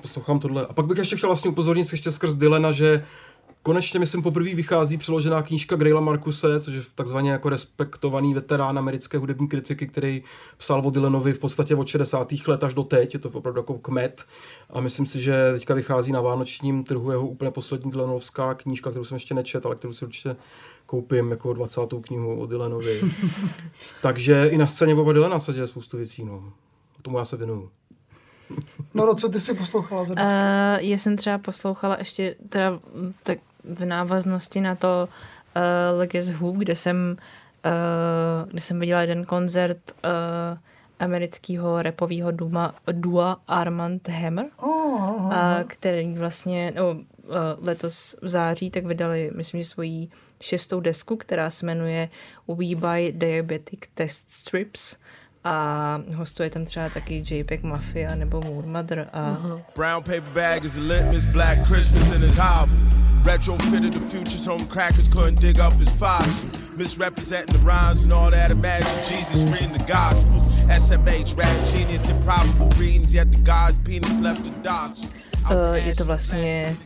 poslouchám 0.00 0.38
tohle. 0.38 0.66
A 0.66 0.72
pak 0.72 0.86
bych 0.86 0.98
ještě 0.98 1.16
chtěl 1.16 1.28
vlastně 1.28 1.50
upozornit 1.50 1.92
ještě 1.92 2.10
skrz 2.10 2.34
Dylana, 2.34 2.72
že 2.72 3.04
konečně, 3.62 4.00
myslím, 4.00 4.22
poprvé 4.22 4.54
vychází 4.54 4.98
přeložená 4.98 5.42
knížka 5.42 5.76
Graila 5.76 6.00
Markuse, 6.00 6.60
což 6.60 6.74
je 6.74 6.82
takzvaně 6.94 7.30
jako 7.30 7.48
respektovaný 7.48 8.34
veterán 8.34 8.78
americké 8.78 9.18
hudební 9.18 9.48
kritiky, 9.48 9.86
který 9.86 10.22
psal 10.56 10.82
o 10.86 10.90
Dylanovi 10.90 11.32
v 11.32 11.38
podstatě 11.38 11.74
od 11.74 11.88
60. 11.88 12.32
let 12.46 12.64
až 12.64 12.74
do 12.74 12.82
teď. 12.82 13.14
Je 13.14 13.20
to 13.20 13.28
opravdu 13.28 13.60
jako 13.60 13.78
kmet. 13.78 14.24
A 14.70 14.80
myslím 14.80 15.06
si, 15.06 15.20
že 15.20 15.52
teďka 15.52 15.74
vychází 15.74 16.12
na 16.12 16.20
vánočním 16.20 16.84
trhu 16.84 17.10
jeho 17.10 17.26
úplně 17.26 17.50
poslední 17.50 17.90
Dylanovská 17.90 18.54
knížka, 18.54 18.90
kterou 18.90 19.04
jsem 19.04 19.14
ještě 19.16 19.34
nečet, 19.34 19.66
ale 19.66 19.76
kterou 19.76 19.92
si 19.92 20.04
určitě 20.04 20.36
koupím 20.86 21.30
jako 21.30 21.52
20. 21.52 21.80
knihu 22.02 22.40
o 22.40 22.46
Dylanovi. 22.46 23.00
Takže 24.02 24.48
i 24.48 24.58
na 24.58 24.66
scéně 24.66 24.94
Boba 24.94 25.12
Dylana 25.12 25.38
se 25.38 25.52
děje 25.52 25.66
spoustu 25.66 25.96
věcí. 25.96 26.24
No. 26.24 26.52
Tomu 27.02 27.18
já 27.18 27.24
se 27.24 27.36
věnuju. 27.36 27.70
No, 28.94 29.14
co 29.14 29.28
ty 29.28 29.40
si 29.40 29.54
poslouchala 29.54 30.04
za 30.04 30.14
desku? 30.14 30.34
Uh, 30.34 30.88
já 30.88 30.98
jsem 30.98 31.16
třeba 31.16 31.38
poslouchala 31.38 31.96
ještě 31.98 32.34
teda 32.48 32.80
tak 33.22 33.38
v 33.64 33.84
návaznosti 33.84 34.60
na 34.60 34.74
to 34.74 35.08
uh, 35.56 35.98
Legacy 35.98 36.32
Who, 36.32 36.52
kde 36.52 36.74
jsem, 36.74 37.16
uh, 37.66 38.50
kde 38.50 38.60
jsem 38.60 38.80
viděla 38.80 39.00
jeden 39.00 39.24
koncert 39.24 39.78
uh, 40.04 40.58
amerického 40.98 41.82
repového 41.82 42.30
duma, 42.30 42.74
dua 42.92 43.40
Armand 43.48 44.08
Hammer, 44.08 44.46
Oh, 44.56 45.32
aha, 45.32 45.56
a 45.56 45.64
který 45.64 46.14
vlastně 46.14 46.72
no, 46.76 46.90
uh, 46.90 46.96
letos 47.58 48.16
v 48.22 48.28
září 48.28 48.70
tak 48.70 48.86
vydali, 48.86 49.30
myslím, 49.34 49.62
že 49.62 49.68
svoji 49.68 50.08
šestou 50.40 50.80
desku, 50.80 51.16
která 51.16 51.50
se 51.50 51.66
jmenuje 51.66 52.08
We 52.48 52.74
Buy 52.76 53.12
Diabetic 53.12 53.80
Test 53.94 54.30
Strips 54.30 54.96
a 55.44 55.98
hostuje 56.14 56.50
tam 56.50 56.64
třeba 56.64 56.88
taky 56.88 57.24
JPEG 57.30 57.62
Mafia 57.62 58.14
nebo 58.14 58.40
Moor 58.40 58.66
Mother 58.66 59.08
a 59.12 59.38
Brown 59.76 60.02
paper 60.02 60.30
bag 60.34 60.64
is 60.64 60.76
a 60.76 60.80
litmus, 60.80 61.24
black 61.24 61.66
Christmas 61.66 62.14
in 62.14 62.22
his 62.22 62.36
hovel. 62.36 62.76
Retrofitted 63.24 63.92
the 63.92 64.00
future's 64.00 64.46
home 64.46 64.66
crackers 64.66 65.08
couldn't 65.08 65.40
dig 65.40 65.60
up 65.60 65.72
his 65.74 65.88
fossil. 65.88 66.48
Misrepresenting 66.76 67.56
the 67.56 67.62
rhymes 67.64 68.02
and 68.02 68.12
all 68.12 68.30
that. 68.30 68.50
Imagine 68.50 68.88
Jesus 69.08 69.48
reading 69.48 69.72
the 69.72 69.84
Gospels. 69.84 70.42
SMH, 70.66 71.36
rap 71.36 71.68
genius, 71.70 72.08
improbable 72.08 72.68
readings, 72.80 73.14
yet 73.14 73.30
the 73.30 73.38
God's 73.38 73.78
penis 73.78 74.18
left 74.20 74.42
the 74.42 74.50
dots. 74.62 75.06
Uh, 75.50 75.74
je 75.74 75.94
to 75.94 76.04
vlastně 76.04 76.76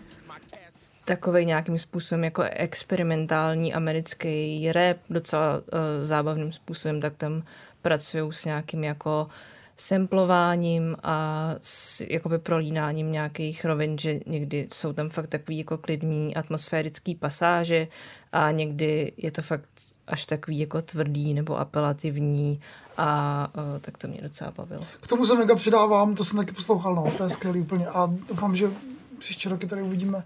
takový 1.05 1.45
nějakým 1.45 1.79
způsobem 1.79 2.25
jako 2.25 2.43
experimentální 2.43 3.75
americký 3.75 4.73
rap, 4.73 4.97
docela 5.11 5.57
uh, 5.57 5.63
zábavným 6.03 6.53
způsobem, 6.53 7.01
tak 7.01 7.15
tam 7.17 7.43
pracují 7.87 8.33
s 8.33 8.45
nějakým 8.45 8.85
jako 8.85 9.29
samplováním 9.77 10.97
a 11.03 11.51
s 11.63 12.01
jakoby 12.01 12.39
prolínáním 12.39 13.13
nějakých 13.13 13.65
rovin, 13.65 13.99
že 13.99 14.21
někdy 14.27 14.69
jsou 14.73 14.93
tam 14.93 15.09
fakt 15.09 15.27
takový 15.27 15.59
jako 15.59 15.79
klidný 15.79 16.37
atmosférický 16.37 17.15
pasáže 17.15 17.89
a 18.33 18.51
někdy 18.51 19.13
je 19.17 19.31
to 19.31 19.43
fakt 19.43 19.69
až 20.07 20.27
takový 20.27 20.59
jako 20.59 20.83
tvrdý 20.83 21.35
nebo 21.35 21.59
apelativní 21.59 22.61
a 22.97 23.49
uh, 23.57 23.63
tak 23.81 23.99
to 23.99 24.09
mě 24.09 24.23
docela 24.23 24.51
bavilo. 24.51 24.87
K 25.01 25.07
tomu 25.07 25.27
se 25.27 25.35
mega 25.35 25.55
přidávám, 25.55 26.15
to 26.15 26.25
jsem 26.25 26.37
taky 26.37 26.53
poslouchal, 26.53 26.95
no, 26.95 27.13
to 27.17 27.25
je 27.25 27.31
skvělý 27.31 27.61
úplně 27.61 27.87
a 27.87 28.13
doufám, 28.29 28.57
že 28.57 28.71
příští 29.19 29.49
roky 29.49 29.67
tady 29.67 29.83
uvidíme 29.83 30.25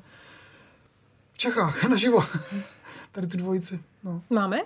Čechách, 1.36 1.84
naživo. 1.88 2.24
Tady 3.12 3.26
tu 3.26 3.36
dvojici. 3.36 3.80
No. 4.04 4.22
Máme? 4.30 4.58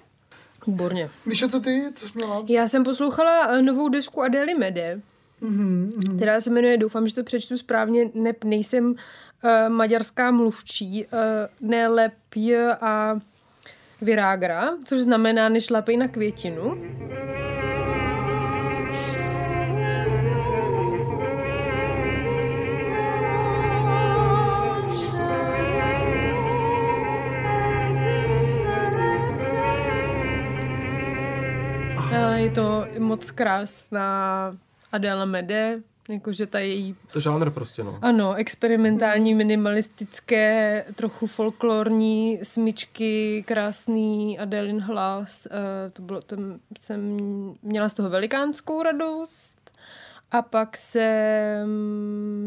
Výborně. 0.67 1.11
Míšo, 1.27 1.49
co 1.49 1.61
ty? 1.61 1.83
Co 1.95 2.07
jsi 2.07 2.13
měla? 2.15 2.45
Já 2.49 2.69
jsem 2.69 2.85
poslouchala 2.85 3.47
eh, 3.47 3.63
novou 3.63 3.89
desku 3.89 4.23
Adely 4.23 4.55
Mede, 4.55 5.01
Mhm, 5.41 5.93
která 6.17 6.41
se 6.41 6.51
jmenuje, 6.51 6.77
doufám, 6.77 7.07
že 7.07 7.15
to 7.15 7.25
přečtu 7.25 7.57
správně, 7.57 8.11
ne, 8.15 8.33
nejsem 8.45 8.85
uh, 8.91 8.95
maďarská 9.69 10.31
mluvčí, 10.31 11.05
uh, 11.13 11.69
ne 11.69 11.89
lepě 11.89 12.77
a 12.81 13.19
virágra, 14.01 14.71
což 14.85 14.99
znamená 15.01 15.49
nešlapej 15.49 15.97
na 15.97 16.09
květinu. 16.09 16.63
Uh, 16.63 17.54
to 32.55 32.87
moc 32.99 33.31
krásná 33.31 34.57
Adela 34.93 35.25
Mede, 35.25 35.81
jakože 36.09 36.47
ta 36.47 36.59
její 36.59 36.97
To 37.13 37.21
žánr 37.21 37.51
prostě, 37.51 37.85
no. 37.85 37.99
ano, 38.03 38.35
experimentální, 38.35 39.35
minimalistické, 39.35 40.85
trochu 40.95 41.27
folklorní 41.27 42.41
smyčky, 42.43 43.45
krásný 43.47 44.39
Adelin 44.39 44.81
hlas. 44.81 45.47
eh, 45.51 45.91
To 45.91 46.03
bylo, 46.03 46.21
to 46.21 46.37
jsem 46.81 47.19
měla 47.63 47.89
z 47.89 47.95
toho 47.95 48.11
velikánskou 48.11 48.83
radost. 48.83 49.57
A 50.31 50.43
pak 50.43 50.77
se 50.77 51.63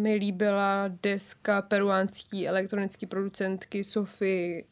mi 0.02 0.14
líbila 0.14 0.84
deska 1.04 1.62
peruánský 1.62 2.48
elektronické 2.48 3.08
producentky 3.08 3.84
Sofie 3.84 4.64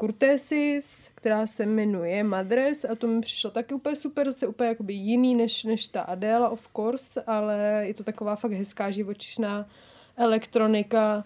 Curtesis, 0.00 1.10
která 1.14 1.46
se 1.46 1.66
jmenuje 1.66 2.24
Madres 2.24 2.84
a 2.84 2.94
to 2.94 3.06
mi 3.06 3.20
přišlo 3.20 3.50
taky 3.50 3.74
úplně 3.74 3.96
super, 3.96 4.26
zase 4.26 4.46
úplně 4.46 4.68
jakoby 4.68 4.94
jiný 4.94 5.34
než, 5.34 5.64
než 5.64 5.88
ta 5.88 6.00
Adela, 6.00 6.48
of 6.48 6.68
course, 6.76 7.22
ale 7.26 7.82
je 7.86 7.94
to 7.94 8.04
taková 8.04 8.36
fakt 8.36 8.52
hezká 8.52 8.90
živočišná 8.90 9.68
elektronika, 10.16 11.24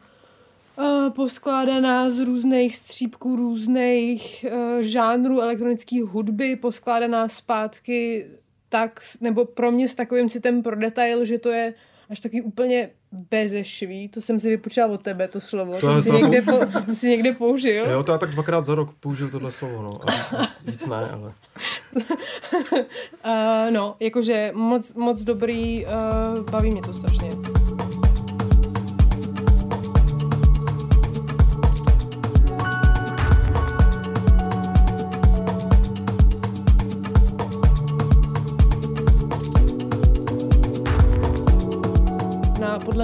uh, 0.78 1.10
poskládaná 1.10 2.10
z 2.10 2.20
různých 2.20 2.76
střípků, 2.76 3.36
různých 3.36 4.44
uh, 4.48 4.80
žánrů 4.80 5.40
elektronické 5.40 6.02
hudby, 6.02 6.56
poskládaná 6.56 7.28
zpátky 7.28 8.26
tak, 8.68 9.00
nebo 9.20 9.44
pro 9.44 9.72
mě 9.72 9.88
s 9.88 9.94
takovým 9.94 10.28
citem 10.28 10.62
pro 10.62 10.76
detail, 10.76 11.24
že 11.24 11.38
to 11.38 11.50
je 11.50 11.74
až 12.10 12.20
taky 12.20 12.42
úplně 12.42 12.90
bezešvý. 13.30 14.08
To 14.08 14.20
jsem 14.20 14.40
si 14.40 14.48
vypočítala 14.50 14.92
od 14.94 15.02
tebe, 15.02 15.28
to 15.28 15.40
slovo. 15.40 15.72
To 15.74 15.80
To, 15.80 16.02
jsi, 16.02 16.08
to- 16.10 16.16
někde, 16.18 16.42
po, 16.42 16.58
to 16.86 16.94
jsi 16.94 17.08
někde 17.08 17.32
použil. 17.32 17.90
Jo, 17.90 18.02
to 18.02 18.12
já 18.12 18.18
tak 18.18 18.30
dvakrát 18.30 18.64
za 18.64 18.74
rok 18.74 18.94
použiju 19.00 19.30
tohle 19.30 19.52
slovo, 19.52 19.82
no. 19.82 20.00
A 20.08 20.12
víc- 20.42 20.64
víc 20.64 20.86
ne, 20.86 20.96
ale... 21.10 21.32
Uh, 23.26 23.70
no, 23.70 23.96
jakože 24.00 24.50
moc, 24.54 24.94
moc 24.94 25.22
dobrý, 25.22 25.86
uh, 25.86 26.44
baví 26.50 26.70
mě 26.70 26.82
to 26.82 26.94
strašně. 26.94 27.28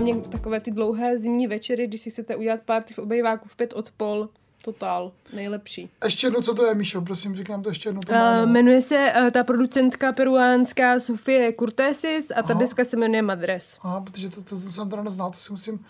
Podle 0.00 0.20
mě 0.20 0.28
takové 0.28 0.60
ty 0.60 0.70
dlouhé 0.70 1.18
zimní 1.18 1.46
večery, 1.46 1.86
když 1.86 2.00
si 2.00 2.10
chcete 2.10 2.36
udělat 2.36 2.60
party 2.60 2.94
v 2.94 2.98
obejváku 2.98 3.48
v 3.48 3.56
pět 3.56 3.72
od 3.72 3.90
pol, 3.90 4.28
totál, 4.62 5.12
nejlepší. 5.32 5.90
Ještě 6.04 6.26
jedno, 6.26 6.42
co 6.42 6.54
to 6.54 6.66
je, 6.66 6.74
Míšo, 6.74 7.00
prosím, 7.00 7.34
říkám 7.34 7.62
to 7.62 7.68
ještě 7.68 7.88
jedno. 7.88 8.00
To 8.02 8.12
Uh, 8.12 8.50
jmenuje 8.50 8.80
se 8.80 9.12
uh, 9.20 9.30
ta 9.30 9.44
producentka 9.44 10.12
peruánská 10.12 11.00
Sofie 11.00 11.52
Curtesis 11.52 12.30
a 12.30 12.42
ta 12.42 12.52
Aha. 12.52 12.60
deska 12.60 12.84
se 12.84 12.96
jmenuje 12.96 13.22
Madres. 13.22 13.78
Aha, 13.82 14.00
protože 14.00 14.28
to, 14.28 14.42
to, 14.42 14.50
to 14.50 14.56
jsem 14.56 14.90
teda 14.90 15.02
neznal, 15.02 15.30
to 15.30 15.36
si 15.36 15.52
musím 15.52 15.84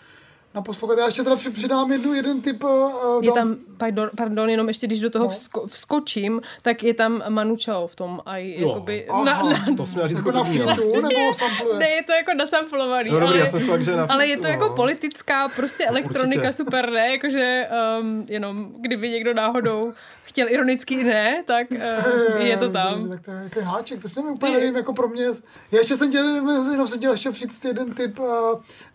naposlouchat. 0.55 0.97
Já 0.99 1.05
ještě 1.05 1.23
teda 1.23 1.35
při- 1.35 1.49
přidám 1.49 1.91
jednu, 1.91 2.13
jeden 2.13 2.41
typ 2.41 2.63
uh, 2.63 2.91
Je 3.23 3.31
dans- 3.31 3.49
tam, 3.49 3.57
pardon, 3.77 4.09
pardon, 4.17 4.49
jenom 4.49 4.67
ještě 4.67 4.87
když 4.87 4.99
do 4.99 5.09
toho 5.09 5.25
No. 5.25 5.29
vsko, 5.31 5.67
vskočím, 5.67 6.41
tak 6.61 6.83
je 6.83 6.93
tam 6.93 7.23
Manu 7.29 7.55
Chao 7.65 7.87
v 7.87 7.95
tom 7.95 8.19
a 8.25 8.37
jakoby 8.37 9.07
Aha. 9.09 9.23
na, 9.23 9.43
na, 9.43 9.75
To 9.77 9.85
říct 9.85 10.17
jako 10.17 10.31
na 10.31 10.39
no. 10.39 10.45
featu, 10.45 11.01
nebo 11.01 11.33
sampluje? 11.33 11.79
ne, 11.79 11.89
je 11.89 12.03
to 12.03 12.11
jako 12.11 12.33
nasamplovaný, 12.33 13.09
No 13.11 13.19
dobrý, 13.19 13.29
ale, 13.29 13.39
já 13.39 13.45
jsem 13.45 13.59
myslel, 13.59 13.83
že 13.83 13.95
na 13.95 14.05
ale 14.09 14.27
je 14.27 14.37
to 14.37 14.47
jako 14.47 14.67
no. 14.67 14.75
politická 14.75 15.49
prostě 15.55 15.85
elektronika 15.85 16.41
Určitě. 16.41 16.53
super, 16.63 16.91
ne? 16.91 17.11
Jakože 17.11 17.67
um, 18.01 18.25
jenom 18.29 18.67
kdyby 18.79 19.09
někdo 19.09 19.33
náhodou 19.33 19.93
chtěl 20.31 20.49
ironicky 20.49 21.03
ne, 21.03 21.43
tak 21.47 21.67
uh, 21.71 22.41
je 22.41 22.57
to 22.57 22.69
tam. 22.69 23.01
že- 23.01 23.07
Tak 23.09 23.21
to 23.21 23.31
je 23.31 23.43
jako 23.43 23.61
háček, 23.61 24.01
to 24.01 24.09
nevím, 24.15 24.31
úplně 24.31 24.53
nevím, 24.53 24.75
jako 24.75 24.93
pro 24.93 25.07
mě. 25.07 25.25
Já 25.71 25.79
ještě 25.79 25.95
jsem 25.95 26.09
chtěl, 26.09 26.25
jenom 26.71 26.87
jsem 26.87 26.97
chtěl 26.97 27.11
ještě 27.11 27.31
říct 27.31 27.65
jeden 27.65 27.93
typ 27.93 28.19
uh, 28.19 28.27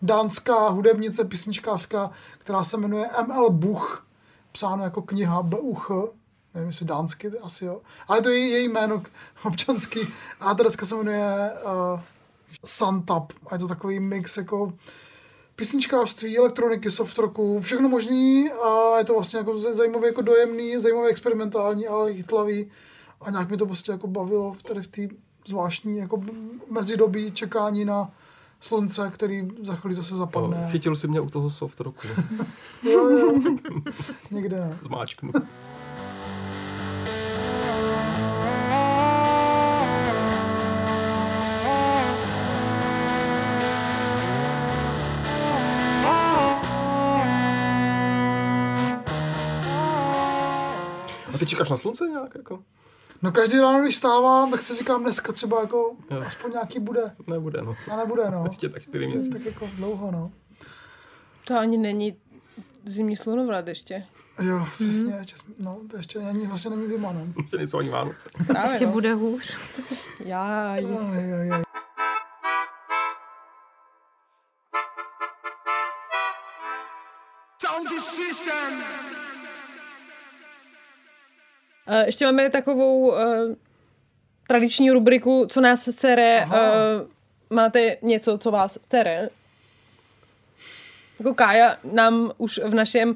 dánská 0.01 0.67
hudebnice, 0.69 1.25
písničkářka, 1.25 2.11
která 2.37 2.63
se 2.63 2.77
jmenuje 2.77 3.09
ML 3.27 3.49
Buch, 3.49 4.05
psáno 4.51 4.83
jako 4.83 5.01
kniha 5.01 5.41
Buch, 5.43 5.91
nevím, 6.53 6.67
jestli 6.69 6.85
dánsky, 6.85 7.29
to 7.31 7.45
asi 7.45 7.65
jo, 7.65 7.81
ale 8.07 8.21
to 8.21 8.29
je 8.29 8.37
její 8.39 8.67
jméno 8.69 9.03
občanský 9.45 9.99
a 10.39 10.53
ta 10.55 10.63
deska 10.63 10.85
se 10.85 10.95
jmenuje 10.95 11.51
uh, 11.93 11.99
Santap 12.65 13.33
a 13.49 13.55
je 13.55 13.59
to 13.59 13.67
takový 13.67 13.99
mix 13.99 14.37
jako 14.37 14.73
písničkářství, 15.57 16.37
elektroniky, 16.37 16.91
soft 16.91 17.17
rocku, 17.17 17.61
všechno 17.61 17.89
možný 17.89 18.49
a 18.51 18.97
je 18.97 19.03
to 19.03 19.13
vlastně 19.13 19.37
jako 19.37 19.59
zajímavý, 19.59 20.05
jako 20.05 20.21
dojemný, 20.21 20.81
zajímavý 20.81 21.09
experimentální, 21.09 21.87
ale 21.87 22.13
chytlavý 22.13 22.71
a 23.21 23.31
nějak 23.31 23.49
mi 23.49 23.57
to 23.57 23.65
prostě 23.65 23.91
jako 23.91 24.07
bavilo 24.07 24.53
v 24.53 24.63
tady 24.63 24.81
v 24.81 24.87
té 24.87 25.01
zvláštní 25.47 25.97
jako 25.97 26.21
mezidobí 26.69 27.31
čekání 27.31 27.85
na 27.85 28.11
slunce, 28.61 29.11
který 29.13 29.47
za 29.63 29.75
chvíli 29.75 29.95
zase 29.95 30.15
zapadne. 30.15 30.61
No, 30.63 30.71
chytil 30.71 30.95
si 30.95 31.07
mě 31.07 31.21
u 31.21 31.29
toho 31.29 31.49
soft 31.49 31.79
rocku. 31.79 32.07
Jo, 32.83 33.09
jo. 33.09 33.41
Někde 34.31 34.59
ne. 34.59 34.77
Zmáčknu. 34.81 35.31
A 51.37 51.39
ty 51.39 51.45
čekáš 51.45 51.69
na 51.69 51.77
slunce 51.77 52.07
nějak, 52.07 52.35
jako? 52.35 52.63
No 53.21 53.31
každý 53.31 53.59
ráno, 53.59 53.81
když 53.81 53.95
stávám, 53.95 54.51
tak 54.51 54.61
si 54.61 54.75
říkám 54.75 55.03
dneska 55.03 55.33
třeba 55.33 55.61
jako 55.61 55.95
Jo. 56.11 56.23
aspoň 56.27 56.51
nějaký 56.51 56.79
bude. 56.79 57.11
Nebude, 57.27 57.61
no. 57.61 57.75
A 57.91 57.95
nebude, 57.95 58.23
no. 58.31 58.43
Ještě 58.47 58.69
tak 58.69 58.83
čtyři 58.83 59.07
měsíce. 59.07 59.37
tak 59.37 59.45
jako 59.45 59.69
dlouho, 59.75 60.11
no. 60.11 60.31
To 61.43 61.57
ani 61.59 61.77
není 61.77 62.17
zimní 62.85 63.17
slunovrat 63.17 63.67
ještě. 63.67 64.05
Jo, 64.41 64.67
přesně, 64.75 65.25
čes, 65.25 65.39
no, 65.59 65.79
to 65.91 65.97
ještě 65.97 66.19
není, 66.19 66.47
vlastně 66.47 66.71
není 66.71 66.87
zima, 66.87 67.11
no. 67.11 67.27
Ještě 67.37 67.57
nejsou 67.57 67.77
ani 67.77 67.89
Vánoce. 67.89 68.29
Právě, 68.47 68.71
Ještě 68.71 68.85
no. 68.85 68.91
bude 68.91 69.13
hůř. 69.13 69.57
Jaj. 70.25 70.85
Aj, 70.85 71.33
aj, 71.33 71.51
aj. 71.51 71.63
Uh, 78.69 79.16
ještě 82.05 82.25
máme 82.25 82.49
takovou 82.49 83.07
uh, 83.07 83.15
tradiční 84.47 84.91
rubriku, 84.91 85.45
co 85.49 85.61
nás 85.61 85.89
sere. 85.91 86.45
Uh, 86.45 86.53
máte 87.49 87.97
něco, 88.01 88.37
co 88.37 88.51
vás 88.51 88.77
sere? 88.91 89.29
Jako 91.19 91.33
Kája 91.33 91.77
nám 91.83 92.31
už 92.37 92.59
v 92.65 92.73
našem 92.75 93.09
uh, 93.09 93.15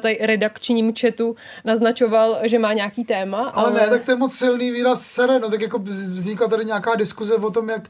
tady 0.00 0.18
redakčním 0.20 0.94
chatu 1.00 1.36
naznačoval, 1.64 2.38
že 2.42 2.58
má 2.58 2.72
nějaký 2.72 3.04
téma. 3.04 3.48
Ale 3.48 3.70
ne, 3.72 3.88
tak 3.88 4.04
to 4.04 4.10
je 4.10 4.16
moc 4.16 4.34
silný 4.34 4.70
výraz 4.70 5.02
sere, 5.02 5.38
no 5.38 5.50
tak 5.50 5.60
jako 5.60 5.78
vz- 5.78 6.14
vznikla 6.14 6.48
tady 6.48 6.64
nějaká 6.64 6.94
diskuze 6.94 7.34
o 7.34 7.50
tom, 7.50 7.68
jak 7.68 7.88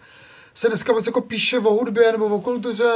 se 0.54 0.68
dneska 0.68 0.92
moc 0.92 1.06
jako 1.06 1.20
píše 1.20 1.58
o 1.58 1.70
hudbě 1.70 2.12
nebo 2.12 2.26
o 2.26 2.40
kultuře, 2.40 2.92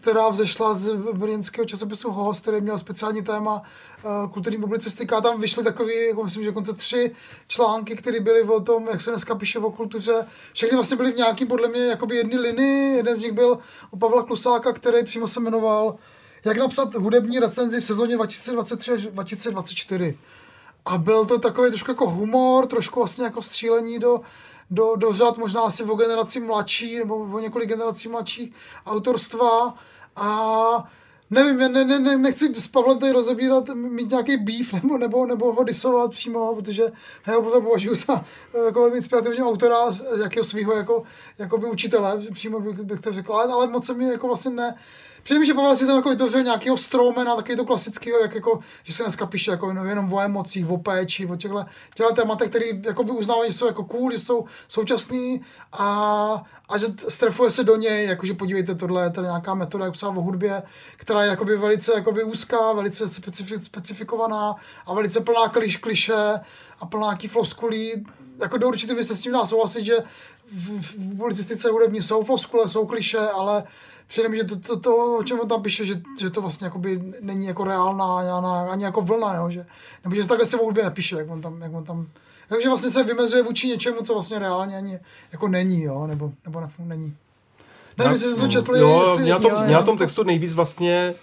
která 0.00 0.28
vzešla 0.28 0.74
z 0.74 0.94
brněnského 1.12 1.64
časopisu 1.64 2.10
Host, 2.10 2.42
který 2.42 2.60
měl 2.60 2.78
speciální 2.78 3.22
téma 3.22 3.62
uh, 4.04 4.30
kulturní 4.32 4.58
publicistika. 4.58 5.16
A 5.16 5.20
tam 5.20 5.40
vyšly 5.40 5.64
takový, 5.64 6.06
jako 6.06 6.24
myslím, 6.24 6.42
že 6.42 6.50
dokonce 6.50 6.72
tři 6.72 7.10
články, 7.46 7.96
které 7.96 8.20
byly 8.20 8.42
o 8.42 8.60
tom, 8.60 8.88
jak 8.88 9.00
se 9.00 9.10
dneska 9.10 9.34
píše 9.34 9.58
o 9.58 9.70
kultuře. 9.70 10.26
Všechny 10.52 10.76
vlastně 10.76 10.96
byly 10.96 11.12
v 11.12 11.16
nějaký, 11.16 11.46
podle 11.46 11.68
mě, 11.68 11.84
jakoby 11.84 12.16
jedny 12.16 12.38
linii. 12.38 12.96
Jeden 12.96 13.16
z 13.16 13.22
nich 13.22 13.32
byl 13.32 13.58
u 13.90 13.98
Pavla 13.98 14.22
Klusáka, 14.22 14.72
který 14.72 15.04
přímo 15.04 15.28
se 15.28 15.40
jmenoval 15.40 15.96
Jak 16.44 16.56
napsat 16.56 16.94
hudební 16.94 17.38
recenzi 17.38 17.80
v 17.80 17.84
sezóně 17.84 18.16
2023 18.16 18.90
až 18.92 19.02
2024. 19.02 20.18
A 20.84 20.98
byl 20.98 21.24
to 21.24 21.38
takový 21.38 21.70
trošku 21.70 21.90
jako 21.90 22.10
humor, 22.10 22.66
trošku 22.66 23.00
vlastně 23.00 23.24
jako 23.24 23.42
střílení 23.42 23.98
do, 23.98 24.20
do, 24.72 24.96
do 24.96 25.12
řad, 25.12 25.38
možná 25.38 25.60
asi 25.60 25.84
o 25.84 25.94
generaci 25.94 26.40
mladší, 26.40 26.98
nebo 26.98 27.16
o 27.16 27.38
několik 27.38 27.68
generací 27.68 28.08
mladší 28.08 28.52
autorstva. 28.86 29.74
A 30.16 30.90
Nevím, 31.32 31.58
ne, 31.58 31.68
ne, 31.68 31.98
ne, 31.98 32.18
nechci 32.18 32.60
s 32.60 32.68
Pavlem 32.68 32.98
tady 32.98 33.12
rozebírat, 33.12 33.68
mít 33.68 34.10
nějaký 34.10 34.36
beef 34.36 34.72
nebo, 34.82 34.98
nebo, 34.98 35.26
nebo 35.26 35.52
ho 35.52 35.64
disovat 35.64 36.10
přímo, 36.10 36.54
protože 36.54 36.92
já 37.26 37.34
ho 37.34 37.60
považuji 37.60 37.94
za 37.94 38.24
eh, 38.54 38.64
jako 38.64 38.80
velmi 38.80 38.96
inspirativního 38.96 39.48
autora, 39.48 39.76
jakého 40.22 40.44
svého 40.44 40.72
jako, 40.72 41.02
jako 41.38 41.58
by 41.58 41.66
učitele, 41.66 42.18
přímo 42.32 42.60
bych, 42.60 42.80
bych 42.80 43.00
to 43.00 43.12
řekl, 43.12 43.32
ale, 43.32 43.52
ale 43.52 43.66
moc 43.66 43.86
se 43.86 43.94
mi 43.94 44.04
jako 44.04 44.26
vlastně 44.26 44.50
ne, 44.50 44.74
Přijde 45.22 45.40
mi, 45.40 45.46
že 45.46 45.54
Pavel 45.54 45.76
si 45.76 45.86
tam 45.86 45.96
jako 45.96 46.08
vytvořil 46.08 46.42
nějakého 46.42 46.76
stromena, 46.76 47.36
takový 47.36 47.56
to 47.56 47.64
klasického, 47.64 48.18
jak 48.18 48.34
jako, 48.34 48.58
že 48.82 48.92
se 48.92 49.02
dneska 49.02 49.26
píše 49.26 49.50
jako 49.50 49.70
jenom, 49.70 50.12
o 50.12 50.20
emocích, 50.20 50.70
o 50.70 50.78
péči, 50.78 51.26
o 51.26 51.36
těchto, 51.36 51.64
těchto 51.94 52.14
tématech, 52.14 52.50
které 52.50 52.66
jako 52.84 53.04
by 53.04 53.10
uznávají, 53.10 53.52
že 53.52 53.58
jsou 53.58 53.66
jako 53.66 53.84
cool, 53.84 54.12
že 54.12 54.18
jsou 54.18 54.44
současný 54.68 55.40
a, 55.72 56.42
a 56.68 56.78
že 56.78 56.86
strefuje 57.08 57.50
se 57.50 57.64
do 57.64 57.76
něj, 57.76 58.06
jakože 58.06 58.34
podívejte, 58.34 58.74
tohle 58.74 59.04
je 59.04 59.10
tady 59.10 59.26
nějaká 59.26 59.54
metoda, 59.54 59.84
jak 59.84 59.94
psát 59.94 60.08
o 60.08 60.22
hudbě, 60.22 60.62
která 60.96 61.22
je 61.22 61.28
jakoby 61.28 61.56
velice 61.56 61.92
jakoby 61.94 62.24
úzká, 62.24 62.72
velice 62.72 63.08
specifi, 63.08 63.58
specifikovaná 63.58 64.54
a 64.86 64.94
velice 64.94 65.20
plná 65.20 65.48
kliš, 65.48 65.76
kliše 65.76 66.40
a 66.80 66.86
plná 66.86 67.06
nějaký 67.06 67.28
floskulí. 67.28 68.06
Jako 68.38 68.58
do 68.58 68.68
určitě 68.68 69.04
se 69.04 69.16
s 69.16 69.20
tím 69.20 69.32
dá 69.32 69.46
souhlasit, 69.46 69.84
že 69.84 69.96
v, 70.52 70.82
v 70.82 71.16
publicistice 71.18 71.68
hudební 71.68 72.02
jsou 72.02 72.22
floskule, 72.22 72.68
jsou 72.68 72.86
kliše, 72.86 73.18
ale 73.18 73.64
přijde 74.12 74.28
mi, 74.28 74.36
že 74.36 74.44
to, 74.44 74.56
to, 74.56 74.80
to, 74.80 75.16
o 75.18 75.22
čem 75.22 75.40
on 75.40 75.48
tam 75.48 75.62
píše, 75.62 75.84
že, 75.84 75.94
že 76.20 76.30
to 76.30 76.40
vlastně 76.40 76.64
jakoby 76.64 77.00
není 77.20 77.46
jako 77.46 77.64
reálná 77.64 78.16
ani, 78.18 78.28
ani 78.70 78.84
jako 78.84 79.02
vlna, 79.02 79.34
jo, 79.34 79.50
že, 79.50 79.66
nebo 80.04 80.16
že 80.16 80.22
se 80.22 80.28
takhle 80.28 80.46
se 80.46 80.56
o 80.56 80.64
hudbě 80.64 80.84
nepíše, 80.84 81.16
jak 81.16 81.30
on 81.30 81.40
tam, 81.40 81.62
jak 81.62 81.74
on 81.74 81.84
tam 81.84 82.06
takže 82.48 82.68
vlastně 82.68 82.90
se 82.90 83.02
vymezuje 83.02 83.42
vůči 83.42 83.68
něčemu, 83.68 84.02
co 84.02 84.12
vlastně 84.12 84.38
reálně 84.38 84.76
ani 84.76 85.00
jako 85.32 85.48
není, 85.48 85.82
jo, 85.82 86.06
nebo, 86.06 86.32
nebo 86.44 86.60
ne, 86.60 86.68
není. 86.78 87.16
Nevím, 87.98 88.12
jestli 88.12 88.30
jste 88.30 88.40
to 88.40 88.48
četli. 88.48 88.80
Jo, 88.80 89.02
jestli, 89.06 89.22
mě 89.22 89.30
na 89.30 89.36
jestli, 89.36 89.50
tom, 89.50 89.64
mě 89.64 89.74
na 89.74 89.82
tom 89.82 89.98
textu 89.98 90.22
nejvíc 90.22 90.54
vlastně 90.54 91.14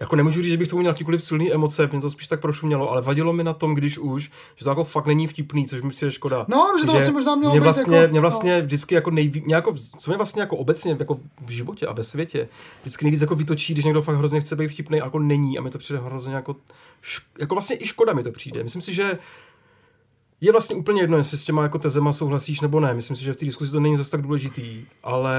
jako 0.00 0.16
nemůžu 0.16 0.42
říct, 0.42 0.50
že 0.50 0.56
bych 0.56 0.68
tomu 0.68 0.80
měl 0.80 0.90
jakýkoliv 0.92 1.24
silný 1.24 1.52
emoce, 1.52 1.88
mě 1.92 2.00
to 2.00 2.10
spíš 2.10 2.28
tak 2.28 2.40
prošumělo, 2.40 2.90
ale 2.90 3.02
vadilo 3.02 3.32
mi 3.32 3.44
na 3.44 3.52
tom, 3.52 3.74
když 3.74 3.98
už, 3.98 4.30
že 4.56 4.64
to 4.64 4.70
jako 4.70 4.84
fakt 4.84 5.06
není 5.06 5.26
vtipný, 5.26 5.66
což 5.66 5.82
mi 5.82 5.90
přijde 5.90 6.10
škoda. 6.12 6.44
No, 6.48 6.66
že 6.80 6.86
to 6.86 6.92
vlastně 6.92 7.12
možná 7.12 7.34
mělo 7.34 7.52
mě 7.52 7.60
být 7.60 7.64
vlastně, 7.64 7.96
jako- 7.96 8.10
mě 8.10 8.20
vlastně 8.20 8.62
vždycky 8.62 8.94
jako 8.94 9.10
nejvíc, 9.10 9.44
jako, 9.48 9.74
co 9.98 10.10
mě 10.10 10.16
vlastně 10.16 10.42
jako 10.42 10.56
obecně 10.56 10.96
jako 10.98 11.18
v 11.46 11.50
životě 11.50 11.86
a 11.86 11.92
ve 11.92 12.04
světě, 12.04 12.48
vždycky 12.82 13.04
nejvíc 13.04 13.20
jako 13.20 13.34
vytočí, 13.34 13.72
když 13.72 13.84
někdo 13.84 14.02
fakt 14.02 14.16
hrozně 14.16 14.40
chce 14.40 14.56
být 14.56 14.68
vtipný, 14.68 14.98
jako 14.98 15.18
není 15.18 15.58
a 15.58 15.62
mi 15.62 15.70
to 15.70 15.78
přijde 15.78 16.00
hrozně 16.00 16.34
jako, 16.34 16.52
šk- 17.02 17.22
jako 17.38 17.54
vlastně 17.54 17.76
i 17.80 17.86
škoda 17.86 18.12
mi 18.12 18.22
to 18.22 18.32
přijde. 18.32 18.62
Myslím 18.62 18.82
si, 18.82 18.94
že 18.94 19.18
je 20.40 20.52
vlastně 20.52 20.76
úplně 20.76 21.02
jedno, 21.02 21.16
jestli 21.16 21.38
s 21.38 21.44
těma 21.44 21.62
jako 21.62 21.78
tezema 21.78 22.12
souhlasíš 22.12 22.60
nebo 22.60 22.80
ne. 22.80 22.94
Myslím 22.94 23.16
si, 23.16 23.24
že 23.24 23.32
v 23.32 23.36
té 23.36 23.44
diskuzi 23.44 23.72
to 23.72 23.80
není 23.80 23.96
zase 23.96 24.10
tak 24.10 24.22
důležitý, 24.22 24.84
ale 25.02 25.36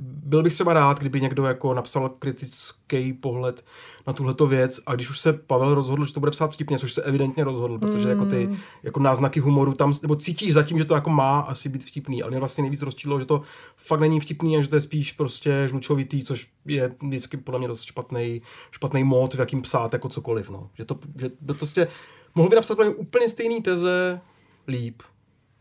byl 0.00 0.42
bych 0.42 0.54
třeba 0.54 0.72
rád, 0.72 0.98
kdyby 0.98 1.20
někdo 1.20 1.44
jako 1.44 1.74
napsal 1.74 2.08
kritický 2.08 3.12
pohled 3.12 3.64
na 4.06 4.12
tuhleto 4.12 4.46
věc 4.46 4.80
a 4.86 4.94
když 4.94 5.10
už 5.10 5.20
se 5.20 5.32
Pavel 5.32 5.74
rozhodl, 5.74 6.04
že 6.04 6.14
to 6.14 6.20
bude 6.20 6.32
psát 6.32 6.52
vtipně, 6.52 6.78
což 6.78 6.92
se 6.92 7.02
evidentně 7.02 7.44
rozhodl, 7.44 7.78
protože 7.78 8.08
jako 8.08 8.26
ty 8.26 8.58
jako 8.82 9.00
náznaky 9.00 9.40
humoru 9.40 9.74
tam, 9.74 9.94
nebo 10.02 10.16
cítíš 10.16 10.54
zatím, 10.54 10.78
že 10.78 10.84
to 10.84 10.94
jako 10.94 11.10
má 11.10 11.40
asi 11.40 11.68
být 11.68 11.84
vtipný, 11.84 12.22
ale 12.22 12.30
mě 12.30 12.38
vlastně 12.38 12.62
nejvíc 12.62 12.82
rozčílo, 12.82 13.20
že 13.20 13.26
to 13.26 13.42
fakt 13.76 14.00
není 14.00 14.20
vtipný 14.20 14.56
a 14.56 14.62
že 14.62 14.68
to 14.68 14.76
je 14.76 14.80
spíš 14.80 15.12
prostě 15.12 15.62
žlučovitý, 15.68 16.24
což 16.24 16.50
je 16.66 16.94
vždycky 17.02 17.36
podle 17.36 17.58
mě 17.58 17.68
dost 17.68 17.82
špatný, 17.82 18.42
špatný 18.70 19.04
mód, 19.04 19.34
v 19.34 19.38
jakým 19.38 19.62
psát 19.62 19.92
jako 19.92 20.08
cokoliv, 20.08 20.50
no. 20.50 20.70
Že 20.74 20.84
to, 20.84 20.98
že 21.20 21.30
to 21.46 21.54
prostě, 21.54 21.88
mohl 22.34 22.48
by 22.48 22.56
napsat 22.56 22.78
úplně 22.96 23.28
stejný 23.28 23.62
teze 23.62 24.20
líp. 24.68 25.02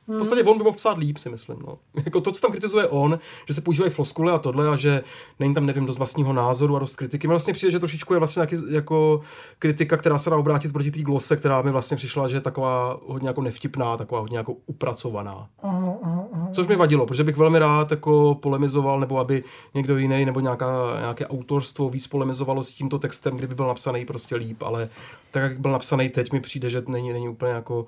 V 0.07 0.17
podstatě 0.17 0.43
on 0.43 0.57
by 0.57 0.63
mohl 0.63 0.75
psát 0.75 0.97
líp, 0.97 1.17
si 1.17 1.29
myslím. 1.29 1.57
No. 1.67 1.77
Jako 2.05 2.21
to, 2.21 2.31
co 2.31 2.41
tam 2.41 2.51
kritizuje 2.51 2.87
on, 2.87 3.19
že 3.47 3.53
se 3.53 3.61
používají 3.61 3.91
floskule 3.91 4.31
a 4.31 4.37
tohle 4.37 4.69
a 4.69 4.75
že 4.75 5.03
není 5.39 5.53
tam, 5.53 5.65
nevím, 5.65 5.85
dost 5.85 5.97
vlastního 5.97 6.33
názoru 6.33 6.75
a 6.75 6.79
dost 6.79 6.95
kritiky. 6.95 7.27
Mi 7.27 7.31
vlastně 7.31 7.53
přijde, 7.53 7.71
že 7.71 7.79
trošičku 7.79 8.13
je 8.13 8.19
vlastně 8.19 8.39
nějaký, 8.39 8.73
jako 8.73 9.21
kritika, 9.59 9.97
která 9.97 10.17
se 10.17 10.29
dá 10.29 10.37
obrátit 10.37 10.73
proti 10.73 10.91
té 10.91 11.01
glose, 11.01 11.35
která 11.35 11.61
mi 11.61 11.71
vlastně 11.71 11.97
přišla, 11.97 12.27
že 12.27 12.37
je 12.37 12.41
taková 12.41 12.99
hodně 13.05 13.27
jako 13.27 13.41
nevtipná, 13.41 13.97
taková 13.97 14.21
hodně 14.21 14.37
jako 14.37 14.55
upracovaná. 14.65 15.47
Aha, 15.63 15.93
aha, 16.03 16.25
aha. 16.33 16.49
Což 16.51 16.67
mi 16.67 16.75
vadilo, 16.75 17.05
protože 17.05 17.23
bych 17.23 17.37
velmi 17.37 17.59
rád 17.59 17.91
jako 17.91 18.39
polemizoval, 18.41 18.99
nebo 18.99 19.19
aby 19.19 19.43
někdo 19.73 19.97
jiný, 19.97 20.25
nebo 20.25 20.39
nějaká, 20.39 20.97
nějaké 20.99 21.27
autorstvo 21.27 21.89
víc 21.89 22.07
polemizovalo 22.07 22.63
s 22.63 22.71
tímto 22.71 22.99
textem, 22.99 23.37
kdyby 23.37 23.55
byl 23.55 23.67
napsaný 23.67 24.05
prostě 24.05 24.35
líp, 24.35 24.63
ale 24.63 24.89
tak, 25.31 25.43
jak 25.43 25.59
byl 25.59 25.71
napsaný 25.71 26.09
teď, 26.09 26.31
mi 26.31 26.39
přijde, 26.39 26.69
že 26.69 26.83
není, 26.87 27.13
není 27.13 27.29
úplně 27.29 27.51
jako 27.51 27.87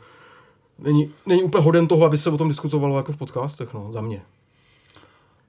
Není, 0.80 1.14
není 1.26 1.44
úplně 1.44 1.64
hoden 1.64 1.88
toho, 1.88 2.06
aby 2.06 2.18
se 2.18 2.30
o 2.30 2.38
tom 2.38 2.48
diskutovalo 2.48 2.98
jako 2.98 3.12
v 3.14 3.18
podcastech, 3.18 3.74
no, 3.74 3.92
za 3.92 4.02
mě. 4.02 4.22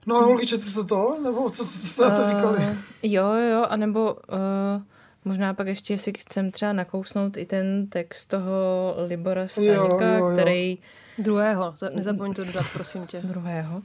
No 0.07 0.17
a 0.17 0.21
holky, 0.25 0.47
četli 0.47 0.67
jste 0.71 0.85
to? 0.85 1.17
Nebo 1.25 1.51
co 1.51 1.65
jste 1.65 2.03
na 2.03 2.11
to 2.11 2.27
říkali? 2.29 2.59
Uh, 2.59 2.77
jo, 3.03 3.33
jo, 3.33 3.67
anebo 3.69 4.15
uh, 4.15 4.83
možná 5.25 5.55
pak 5.55 5.67
ještě 5.67 5.99
si 5.99 6.13
chcem 6.13 6.51
třeba 6.51 6.73
nakousnout 6.73 7.37
i 7.37 7.47
ten 7.47 7.87
text 7.87 8.27
toho 8.27 8.95
Libora 9.07 9.49
Staníka, 9.49 9.75
jo, 10.15 10.19
jo. 10.19 10.31
který 10.33 10.79
Druhého, 11.19 11.75
za- 11.79 11.91
nezapomeň 11.91 12.35
to 12.35 12.45
dodat, 12.45 12.67
prosím 12.73 13.07
tě. 13.07 13.21
druhého, 13.25 13.77
uh, 13.77 13.83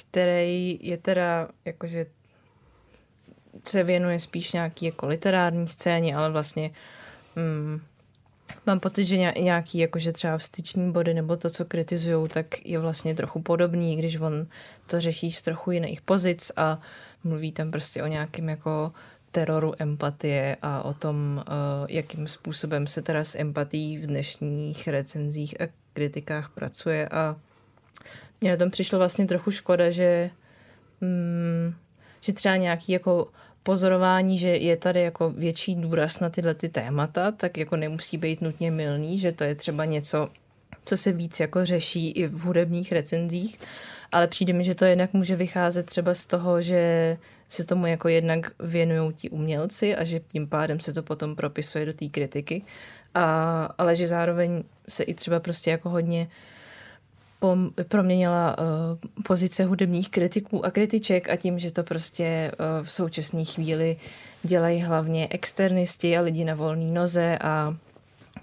který 0.00 0.78
je 0.82 0.96
teda 0.98 1.48
jakože 1.64 2.06
se 3.64 3.82
věnuje 3.82 4.20
spíš 4.20 4.52
nějaký 4.52 4.86
jako 4.86 5.06
literární 5.06 5.68
scéně, 5.68 6.16
ale 6.16 6.30
vlastně 6.30 6.70
mm, 7.36 7.80
mám 8.66 8.80
pocit, 8.80 9.04
že 9.04 9.16
ně- 9.16 9.34
nějaký 9.40 9.78
jakože 9.78 10.12
třeba 10.12 10.38
vstyční 10.38 10.92
body 10.92 11.14
nebo 11.14 11.36
to, 11.36 11.50
co 11.50 11.64
kritizujou, 11.64 12.28
tak 12.28 12.66
je 12.66 12.78
vlastně 12.78 13.14
trochu 13.14 13.42
podobný, 13.42 13.96
když 13.96 14.16
on 14.16 14.46
to 14.86 15.00
řeší 15.00 15.32
z 15.32 15.42
trochu 15.42 15.70
jiných 15.70 16.00
pozic 16.00 16.52
a 16.56 16.80
mluví 17.24 17.52
tam 17.52 17.70
prostě 17.70 18.02
o 18.02 18.06
nějakém 18.06 18.48
jako 18.48 18.92
teroru 19.30 19.72
empatie 19.78 20.56
a 20.62 20.82
o 20.82 20.94
tom, 20.94 21.44
uh, 21.48 21.86
jakým 21.88 22.28
způsobem 22.28 22.86
se 22.86 23.02
teda 23.02 23.24
s 23.24 23.38
empatí 23.38 23.98
v 23.98 24.06
dnešních 24.06 24.88
recenzích 24.88 25.60
a 25.60 25.64
kritikách 25.92 26.50
pracuje. 26.54 27.08
A 27.08 27.36
mně 28.40 28.50
na 28.50 28.56
tom 28.56 28.70
přišlo 28.70 28.98
vlastně 28.98 29.26
trochu 29.26 29.50
škoda, 29.50 29.90
že, 29.90 30.30
mm, 31.00 31.74
že 32.20 32.32
třeba 32.32 32.56
nějaký 32.56 32.92
jako 32.92 33.28
pozorování, 33.62 34.38
že 34.38 34.48
je 34.48 34.76
tady 34.76 35.02
jako 35.02 35.30
větší 35.30 35.74
důraz 35.74 36.20
na 36.20 36.30
tyhle 36.30 36.54
ty 36.54 36.68
témata, 36.68 37.30
tak 37.32 37.58
jako 37.58 37.76
nemusí 37.76 38.18
být 38.18 38.40
nutně 38.40 38.70
milný, 38.70 39.18
že 39.18 39.32
to 39.32 39.44
je 39.44 39.54
třeba 39.54 39.84
něco, 39.84 40.28
co 40.84 40.96
se 40.96 41.12
víc 41.12 41.40
jako 41.40 41.64
řeší 41.64 42.10
i 42.10 42.26
v 42.26 42.40
hudebních 42.40 42.92
recenzích, 42.92 43.60
ale 44.12 44.26
přijde 44.26 44.52
mi, 44.52 44.64
že 44.64 44.74
to 44.74 44.84
jednak 44.84 45.12
může 45.12 45.36
vycházet 45.36 45.86
třeba 45.86 46.14
z 46.14 46.26
toho, 46.26 46.62
že 46.62 47.16
se 47.48 47.64
tomu 47.64 47.86
jako 47.86 48.08
jednak 48.08 48.50
věnují 48.60 49.12
ti 49.14 49.30
umělci 49.30 49.96
a 49.96 50.04
že 50.04 50.20
tím 50.20 50.48
pádem 50.48 50.80
se 50.80 50.92
to 50.92 51.02
potom 51.02 51.36
propisuje 51.36 51.86
do 51.86 51.92
té 51.92 52.08
kritiky, 52.08 52.62
a, 53.14 53.64
ale 53.78 53.96
že 53.96 54.06
zároveň 54.06 54.62
se 54.88 55.02
i 55.02 55.14
třeba 55.14 55.40
prostě 55.40 55.70
jako 55.70 55.90
hodně 55.90 56.28
proměnila 57.88 58.56
uh, 58.58 58.64
pozice 59.22 59.64
hudebních 59.64 60.10
kritiků 60.10 60.64
a 60.64 60.70
kritiček 60.70 61.28
a 61.28 61.36
tím, 61.36 61.58
že 61.58 61.70
to 61.70 61.82
prostě 61.82 62.52
uh, 62.52 62.86
v 62.86 62.92
současné 62.92 63.44
chvíli 63.44 63.96
dělají 64.42 64.80
hlavně 64.80 65.28
externisti 65.30 66.18
a 66.18 66.20
lidi 66.20 66.44
na 66.44 66.54
volné 66.54 66.92
noze 66.92 67.38
a 67.38 67.76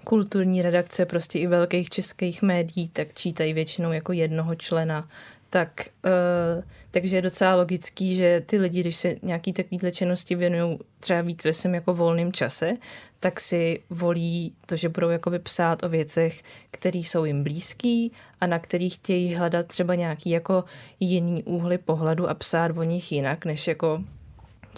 kulturní 0.04 0.62
redakce 0.62 1.06
prostě 1.06 1.38
i 1.38 1.46
velkých 1.46 1.88
českých 1.88 2.42
médií, 2.42 2.88
tak 2.88 3.14
čítají 3.14 3.52
většinou 3.52 3.92
jako 3.92 4.12
jednoho 4.12 4.54
člena. 4.54 5.08
Tak, 5.50 5.88
uh, 6.04 6.64
takže 6.90 7.16
je 7.16 7.22
docela 7.22 7.54
logický, 7.54 8.14
že 8.14 8.42
ty 8.46 8.58
lidi, 8.58 8.80
když 8.80 8.96
se 8.96 9.16
nějaký 9.22 9.52
takovýhle 9.52 9.92
činnosti 9.92 10.34
věnují 10.34 10.78
třeba 11.00 11.20
víc 11.20 11.44
ve 11.44 11.52
svém 11.52 11.74
jako 11.74 11.94
volném 11.94 12.32
čase, 12.32 12.76
tak 13.20 13.40
si 13.40 13.82
volí 13.90 14.54
to, 14.66 14.76
že 14.76 14.88
budou 14.88 15.08
jakoby 15.08 15.38
psát 15.38 15.82
o 15.82 15.88
věcech, 15.88 16.42
které 16.70 16.98
jsou 16.98 17.24
jim 17.24 17.42
blízký 17.42 18.12
a 18.40 18.46
na 18.46 18.58
kterých 18.58 18.94
chtějí 18.94 19.34
hledat 19.34 19.66
třeba 19.66 19.94
nějaký 19.94 20.30
jako 20.30 20.64
jiný 21.00 21.42
úhly 21.42 21.78
pohledu 21.78 22.28
a 22.28 22.34
psát 22.34 22.78
o 22.78 22.82
nich 22.82 23.12
jinak, 23.12 23.44
než 23.44 23.68
jako 23.68 24.04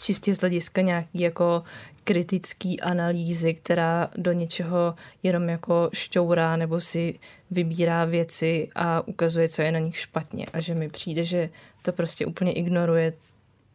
čistě 0.03 0.35
z 0.35 0.41
hlediska 0.41 0.81
nějaký 0.81 1.21
jako 1.21 1.63
kritický 2.05 2.81
analýzy, 2.81 3.55
která 3.55 4.11
do 4.17 4.33
něčeho 4.33 4.95
jenom 5.23 5.49
jako 5.49 5.91
šťourá 5.93 6.57
nebo 6.57 6.81
si 6.81 7.19
vybírá 7.51 8.05
věci 8.05 8.69
a 8.75 9.09
ukazuje, 9.09 9.49
co 9.49 9.63
je 9.63 9.73
na 9.73 9.79
nich 9.79 9.99
špatně. 9.99 10.47
A 10.53 10.61
že 10.61 10.75
mi 10.75 10.89
přijde, 10.89 11.25
že 11.25 11.51
to 11.83 11.93
prostě 11.93 12.27
úplně 12.27 12.53
ignoruje 12.53 13.13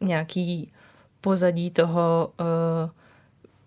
nějaký 0.00 0.72
pozadí 1.20 1.70
toho, 1.70 2.32
uh, 2.40 2.90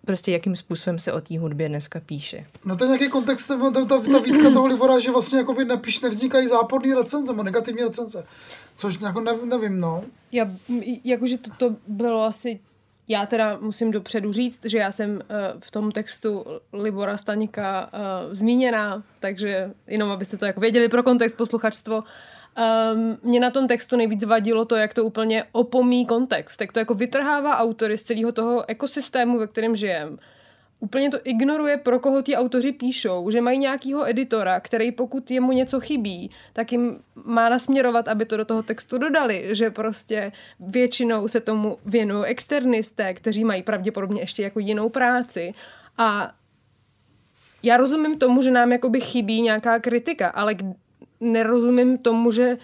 prostě 0.04 0.32
jakým 0.32 0.56
způsobem 0.56 0.98
se 0.98 1.12
o 1.12 1.20
té 1.20 1.38
hudbě 1.38 1.68
dneska 1.68 2.00
píše. 2.00 2.46
No 2.64 2.76
to 2.76 2.84
je 2.84 2.88
nějaký 2.88 3.08
kontext, 3.08 3.48
ta, 3.48 3.84
ta, 3.88 3.98
ta 3.98 4.18
výtka 4.18 4.50
toho 4.50 4.66
Libora, 4.66 4.98
že 4.98 5.10
vlastně 5.10 5.38
jakoby 5.38 5.64
nepíš, 5.64 6.00
nevznikají 6.00 6.48
záporný 6.48 6.94
recenze, 6.94 7.32
nebo 7.32 7.42
negativní 7.42 7.82
recenze. 7.82 8.26
Což 8.80 9.00
jako 9.00 9.20
ne, 9.20 9.32
nevím, 9.44 9.80
no. 9.80 10.04
Já, 10.32 10.50
jakože 11.04 11.38
to, 11.38 11.50
to 11.58 11.76
bylo 11.86 12.24
asi 12.24 12.60
já 13.08 13.26
teda 13.26 13.58
musím 13.60 13.90
dopředu 13.90 14.32
říct, 14.32 14.64
že 14.64 14.78
já 14.78 14.92
jsem 14.92 15.10
uh, 15.10 15.20
v 15.60 15.70
tom 15.70 15.92
textu 15.92 16.44
Libora 16.72 17.16
Staníka 17.16 17.90
uh, 17.92 18.34
zmíněná, 18.34 19.02
takže 19.20 19.70
jenom 19.86 20.10
abyste 20.10 20.36
to 20.36 20.46
jako 20.46 20.60
věděli 20.60 20.88
pro 20.88 21.02
kontext 21.02 21.36
posluchačstvo. 21.36 22.04
Um, 22.04 23.18
mě 23.22 23.40
na 23.40 23.50
tom 23.50 23.68
textu 23.68 23.96
nejvíc 23.96 24.24
vadilo 24.24 24.64
to, 24.64 24.76
jak 24.76 24.94
to 24.94 25.04
úplně 25.04 25.44
opomí 25.52 26.06
kontext, 26.06 26.60
jak 26.60 26.72
to 26.72 26.78
jako 26.78 26.94
vytrhává 26.94 27.58
autory 27.58 27.98
z 27.98 28.02
celého 28.02 28.32
toho 28.32 28.70
ekosystému, 28.70 29.38
ve 29.38 29.46
kterém 29.46 29.76
žijem. 29.76 30.18
Úplně 30.80 31.10
to 31.10 31.18
ignoruje, 31.24 31.76
pro 31.76 32.00
koho 32.00 32.22
ti 32.22 32.36
autoři 32.36 32.72
píšou, 32.72 33.30
že 33.30 33.40
mají 33.40 33.58
nějakýho 33.58 34.10
editora, 34.10 34.60
který 34.60 34.92
pokud 34.92 35.30
jemu 35.30 35.52
něco 35.52 35.80
chybí, 35.80 36.30
tak 36.52 36.72
jim 36.72 37.00
má 37.24 37.48
nasměrovat, 37.48 38.08
aby 38.08 38.24
to 38.26 38.36
do 38.36 38.44
toho 38.44 38.62
textu 38.62 38.98
dodali, 38.98 39.48
že 39.50 39.70
prostě 39.70 40.32
většinou 40.60 41.28
se 41.28 41.40
tomu 41.40 41.78
věnují 41.84 42.24
externisté, 42.24 43.14
kteří 43.14 43.44
mají 43.44 43.62
pravděpodobně 43.62 44.20
ještě 44.20 44.42
jako 44.42 44.60
jinou 44.60 44.88
práci. 44.88 45.54
A 45.98 46.32
já 47.62 47.76
rozumím 47.76 48.18
tomu, 48.18 48.42
že 48.42 48.50
nám 48.50 48.72
jakoby 48.72 49.00
chybí 49.00 49.42
nějaká 49.42 49.78
kritika, 49.78 50.28
ale 50.28 50.56
nerozumím 51.20 51.98
tomu, 51.98 52.32
že 52.32 52.58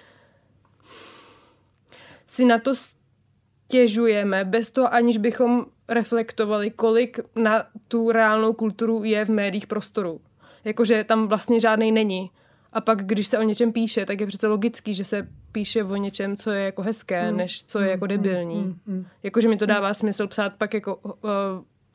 si 2.27 2.45
na 2.45 2.59
to 2.59 2.73
stěžujeme 2.75 4.45
bez 4.45 4.71
toho, 4.71 4.95
aniž 4.95 5.17
bychom 5.17 5.67
reflektovali, 5.89 6.71
kolik 6.71 7.21
na 7.37 7.65
tu 7.89 8.13
reálnou 8.13 8.53
kulturu 8.53 9.05
je 9.05 9.25
v 9.25 9.29
médiích 9.29 9.67
prostoru. 9.67 10.21
Jakože 10.65 11.05
tam 11.05 11.29
vlastně 11.29 11.61
žádnej 11.61 11.93
není. 11.93 12.31
A 12.73 12.81
pak, 12.81 13.07
když 13.07 13.27
se 13.27 13.39
o 13.39 13.43
něčem 13.43 13.73
píše, 13.73 14.07
tak 14.07 14.21
je 14.21 14.27
přece 14.27 14.47
logický, 14.47 14.95
že 14.95 15.05
se 15.05 15.29
píše 15.53 15.85
o 15.85 15.97
něčem, 15.97 16.37
co 16.37 16.51
je 16.51 16.65
jako 16.65 16.83
hezké, 16.83 17.31
Mm, 17.31 17.37
než 17.37 17.65
co 17.65 17.79
je 17.81 17.91
jako 17.91 18.07
debilní. 18.07 18.55
mm, 18.57 18.79
mm. 18.87 19.07
Jakože 19.23 19.49
mi 19.49 19.57
to 19.57 19.67
dává 19.67 19.95
smysl 19.95 20.27
psát 20.27 20.53
pak 20.59 20.75
jako 20.75 20.97
uh, 20.97 21.11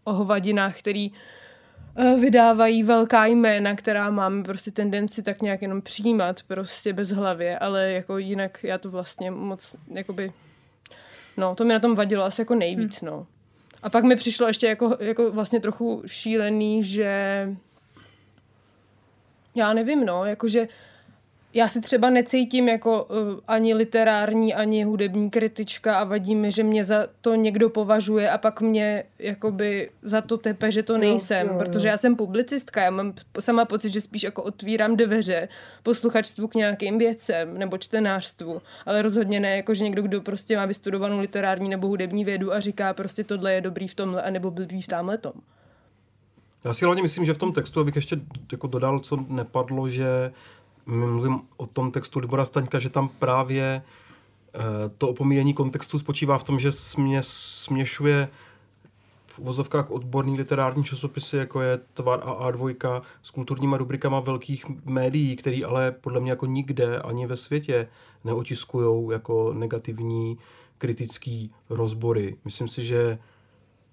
o 0.04 0.14
hovadinách, 0.14 0.80
který 0.80 1.12
uh, 1.12 2.20
vydávají 2.22 2.84
velká 2.84 3.26
jména, 3.26 3.76
která 3.76 4.10
máme 4.10 4.44
prostě 4.44 4.72
tendenci 4.72 5.24
tak 5.24 5.42
nějak 5.42 5.62
jenom 5.62 5.82
přijímat 5.82 6.44
prostě 6.48 6.94
bez 6.94 7.10
hlavě, 7.12 7.60
ale 7.60 7.92
jako 7.92 8.18
jinak 8.18 8.64
já 8.64 8.78
to 8.78 8.89
vlastně 8.92 9.32
moc, 9.32 9.76
jakoby, 9.94 10.32
no, 11.38 11.56
to 11.56 11.66
mi 11.66 11.74
na 11.74 11.80
tom 11.80 11.96
vadilo 11.96 12.24
asi 12.24 12.42
jako 12.42 12.56
nejvíc, 12.56 13.02
no. 13.02 13.28
A 13.84 13.89
pak 13.89 14.03
mi 14.03 14.15
přišlo 14.15 14.47
ještě 14.47 14.67
jako, 14.67 14.97
jako 14.99 15.32
vlastně 15.32 15.59
trochu 15.59 16.03
šílený, 16.05 16.84
že 16.84 17.47
já 19.55 19.73
nevím, 19.73 20.05
no, 20.05 20.25
jakože 20.25 20.67
já 21.54 21.68
si 21.68 21.82
třeba 21.82 22.10
necítím 22.10 22.70
jako 22.70 23.04
uh, 23.04 23.18
ani 23.47 23.74
literární, 23.74 24.54
ani 24.54 24.84
hudební 24.84 25.30
kritička 25.30 25.99
a 25.99 26.04
vadí 26.04 26.36
mi, 26.36 26.52
že 26.52 26.64
mě 26.64 26.84
za 26.84 27.08
to 27.22 27.36
někdo 27.36 27.70
považuje 27.70 28.32
a 28.32 28.38
pak 28.38 28.62
mě 28.62 29.04
jakoby 29.20 29.89
za 30.02 30.22
to 30.22 30.38
tepe, 30.38 30.72
že 30.72 30.84
to 30.84 30.97
nejsem, 30.97 31.47
jo, 31.47 31.54
jo. 31.54 31.60
protože 31.60 31.88
já 31.88 31.97
jsem 31.97 32.16
publicistka, 32.16 32.82
já 32.82 32.91
mám 32.91 33.14
sama 33.39 33.66
pocit, 33.66 33.93
že 33.93 34.02
spíš 34.02 34.24
jako 34.24 34.43
otvírám 34.43 34.97
dveře 34.97 35.47
posluchačstvu 35.84 36.47
k 36.47 36.56
nějakým 36.56 36.97
věcem 36.97 37.58
nebo 37.58 37.78
čtenářstvu, 37.78 38.62
ale 38.86 39.02
rozhodně 39.02 39.39
ne 39.39 39.56
jako, 39.56 39.74
že 39.74 39.84
někdo, 39.84 40.02
kdo 40.02 40.22
prostě 40.22 40.58
má 40.58 40.66
vystudovanou 40.66 41.20
literární 41.20 41.70
nebo 41.70 41.88
hudební 41.88 42.26
vědu 42.26 42.54
a 42.54 42.60
říká 42.60 42.93
prostě 42.93 43.24
tohle 43.24 43.54
je 43.54 43.62
dobrý 43.62 43.88
v 43.88 43.95
tomhle 43.95 44.24
a 44.24 44.30
nebo 44.30 44.52
blbý 44.52 44.82
v 44.82 44.88
tamhle 44.88 45.18
tom. 45.18 45.34
Já 46.64 46.74
si 46.74 46.86
hlavně 46.86 47.04
myslím, 47.04 47.26
že 47.26 47.34
v 47.34 47.38
tom 47.38 47.54
textu, 47.54 47.80
abych 47.80 47.95
ještě 47.95 48.18
jako 48.52 48.68
dodal, 48.68 48.99
co 48.99 49.26
nepadlo, 49.28 49.89
že 49.89 50.32
mluvím 50.86 51.39
o 51.57 51.65
tom 51.65 51.91
textu 51.91 52.19
Libora 52.19 52.45
Staňka, 52.45 52.79
že 52.79 52.89
tam 52.89 53.09
právě 53.19 53.82
eh, 54.53 54.59
to 54.97 55.09
opomíjení 55.09 55.53
kontextu 55.53 55.99
spočívá 55.99 56.38
v 56.38 56.43
tom, 56.43 56.59
že 56.59 56.71
smě, 56.71 57.19
směšuje 57.23 58.29
v 59.27 59.39
uvozovkách 59.39 59.91
odborný 59.91 60.38
literární 60.38 60.84
časopisy, 60.84 61.38
jako 61.38 61.61
je 61.61 61.79
Tvar 61.93 62.19
a 62.23 62.51
A2, 62.51 63.01
s 63.21 63.32
kulturníma 63.32 63.77
rubrikama 63.77 64.19
velkých 64.19 64.65
médií, 64.86 65.36
který 65.36 65.65
ale 65.65 65.91
podle 65.91 66.19
mě 66.19 66.32
jako 66.32 66.45
nikde 66.45 66.99
ani 66.99 67.25
ve 67.27 67.38
světě 67.38 67.88
neotiskují 68.23 69.11
jako 69.11 69.53
negativní 69.53 70.38
kritický 70.77 71.51
rozbory. 71.69 72.38
Myslím 72.45 72.67
si, 72.67 72.84
že 72.84 73.19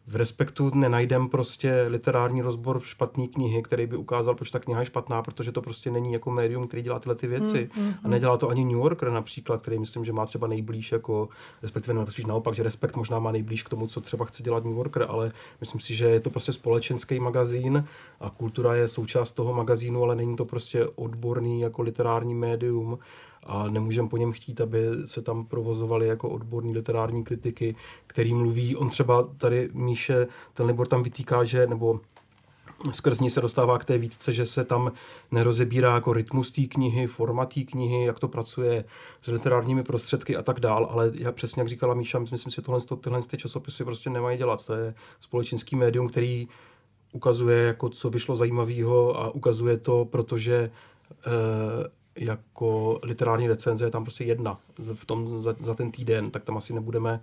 v 0.09 0.17
Respektu 0.17 0.71
nenajdem 0.75 1.29
prostě 1.29 1.85
literární 1.89 2.43
rozbor 2.43 2.81
špatné 2.81 3.29
knihy, 3.29 3.63
který 3.63 3.87
by 3.87 3.97
ukázal, 3.97 4.35
proč 4.35 4.51
ta 4.51 4.59
kniha 4.59 4.81
je 4.81 4.87
špatná, 4.87 5.23
protože 5.23 5.53
to 5.53 5.63
prostě 5.63 5.91
není 5.91 6.13
jako 6.13 6.31
médium, 6.31 6.67
který 6.67 6.83
dělá 6.83 6.99
tyhle 6.99 7.15
ty 7.15 7.27
věci. 7.27 7.71
Mm, 7.77 7.85
mm, 7.85 7.95
A 8.05 8.09
nedělá 8.09 8.37
to 8.37 8.49
ani 8.49 8.65
New 8.65 8.77
Yorker 8.77 9.11
například, 9.11 9.63
který 9.63 9.79
myslím, 9.79 10.05
že 10.05 10.13
má 10.13 10.27
třeba 10.27 10.47
nejblíž 10.47 10.93
jako, 10.93 11.29
respektive 11.63 11.95
no, 11.95 12.07
spíš 12.11 12.25
naopak, 12.25 12.55
že 12.55 12.63
Respekt 12.63 12.97
možná 12.97 13.19
má 13.19 13.33
nejblíž 13.33 13.63
k 13.63 13.69
tomu, 13.69 13.87
co 13.87 14.01
třeba 14.01 14.25
chce 14.25 14.43
dělat 14.43 14.65
New 14.65 14.77
Yorker, 14.77 15.07
ale 15.09 15.33
myslím 15.61 15.81
si, 15.81 15.95
že 15.95 16.07
je 16.09 16.21
to 16.21 16.31
prostě 16.31 16.53
společenský 16.53 17.21
magazín 17.21 17.85
a 18.21 18.31
kultura 18.31 18.75
je 18.75 18.89
součást 18.89 19.33
toho 19.33 19.55
magazínu, 19.55 20.03
ale 20.03 20.15
není 20.15 20.37
to 20.37 20.45
prostě 20.45 20.87
odborný 20.87 21.61
jako 21.61 21.83
literární 21.83 22.35
médium 22.35 22.99
a 23.49 23.69
nemůžeme 23.69 24.09
po 24.09 24.17
něm 24.17 24.33
chtít, 24.33 24.61
aby 24.61 24.79
se 25.05 25.23
tam 25.23 25.45
provozovaly 25.45 26.07
jako 26.07 26.29
odborní 26.29 26.73
literární 26.73 27.25
kritiky, 27.25 27.77
který 28.07 28.35
mluví, 28.35 28.77
on 28.77 28.91
třeba 28.91 29.23
tady 29.23 29.71
Míše, 29.73 30.27
ten 30.55 30.67
Libor 30.67 30.87
tam 30.87 31.03
vytýká, 31.03 31.45
že, 31.45 31.67
nebo 31.67 32.01
skrz 32.93 33.21
ní 33.21 33.31
se 33.31 33.41
dostává 33.41 33.79
k 33.79 33.85
té 33.85 33.99
výtce, 33.99 34.33
že 34.33 34.47
se 34.47 34.65
tam 34.65 34.93
nerozebírá 35.31 35.95
jako 35.95 36.13
rytmus 36.13 36.51
té 36.51 36.63
knihy, 36.63 37.07
format 37.07 37.55
té 37.55 37.61
knihy, 37.61 38.05
jak 38.05 38.19
to 38.19 38.29
pracuje 38.29 38.85
s 39.23 39.29
literárními 39.29 39.83
prostředky 39.83 40.37
a 40.37 40.43
tak 40.43 40.61
dál, 40.61 40.89
ale 40.91 41.11
já 41.15 41.33
přesně 41.33 41.61
jak 41.61 41.69
říkala 41.69 41.95
Míša, 41.95 42.19
myslím 42.19 42.39
si, 42.39 42.57
že 42.57 42.63
tohle, 42.63 42.81
tyhle 43.01 43.23
ty 43.23 43.37
časopisy 43.37 43.85
prostě 43.85 44.11
nemají 44.11 44.39
dělat. 44.39 44.65
To 44.65 44.75
je 44.75 44.95
společenský 45.21 45.77
médium, 45.77 46.09
který 46.09 46.49
ukazuje, 47.13 47.67
jako 47.67 47.89
co 47.89 48.11
vyšlo 48.11 48.37
zajímavého 48.37 49.21
a 49.21 49.31
ukazuje 49.31 49.77
to, 49.77 50.05
protože 50.05 50.71
eh, 51.27 51.98
jako 52.21 53.01
literární 53.03 53.49
recenze 53.49 53.85
je 53.85 53.91
tam 53.91 54.05
prostě 54.05 54.25
jedna 54.25 54.59
v 54.95 55.05
tom 55.05 55.43
za, 55.43 55.55
za 55.59 55.75
ten 55.75 55.91
týden, 55.91 56.31
tak 56.31 56.45
tam 56.45 56.57
asi 56.57 56.73
nebudeme 56.73 57.21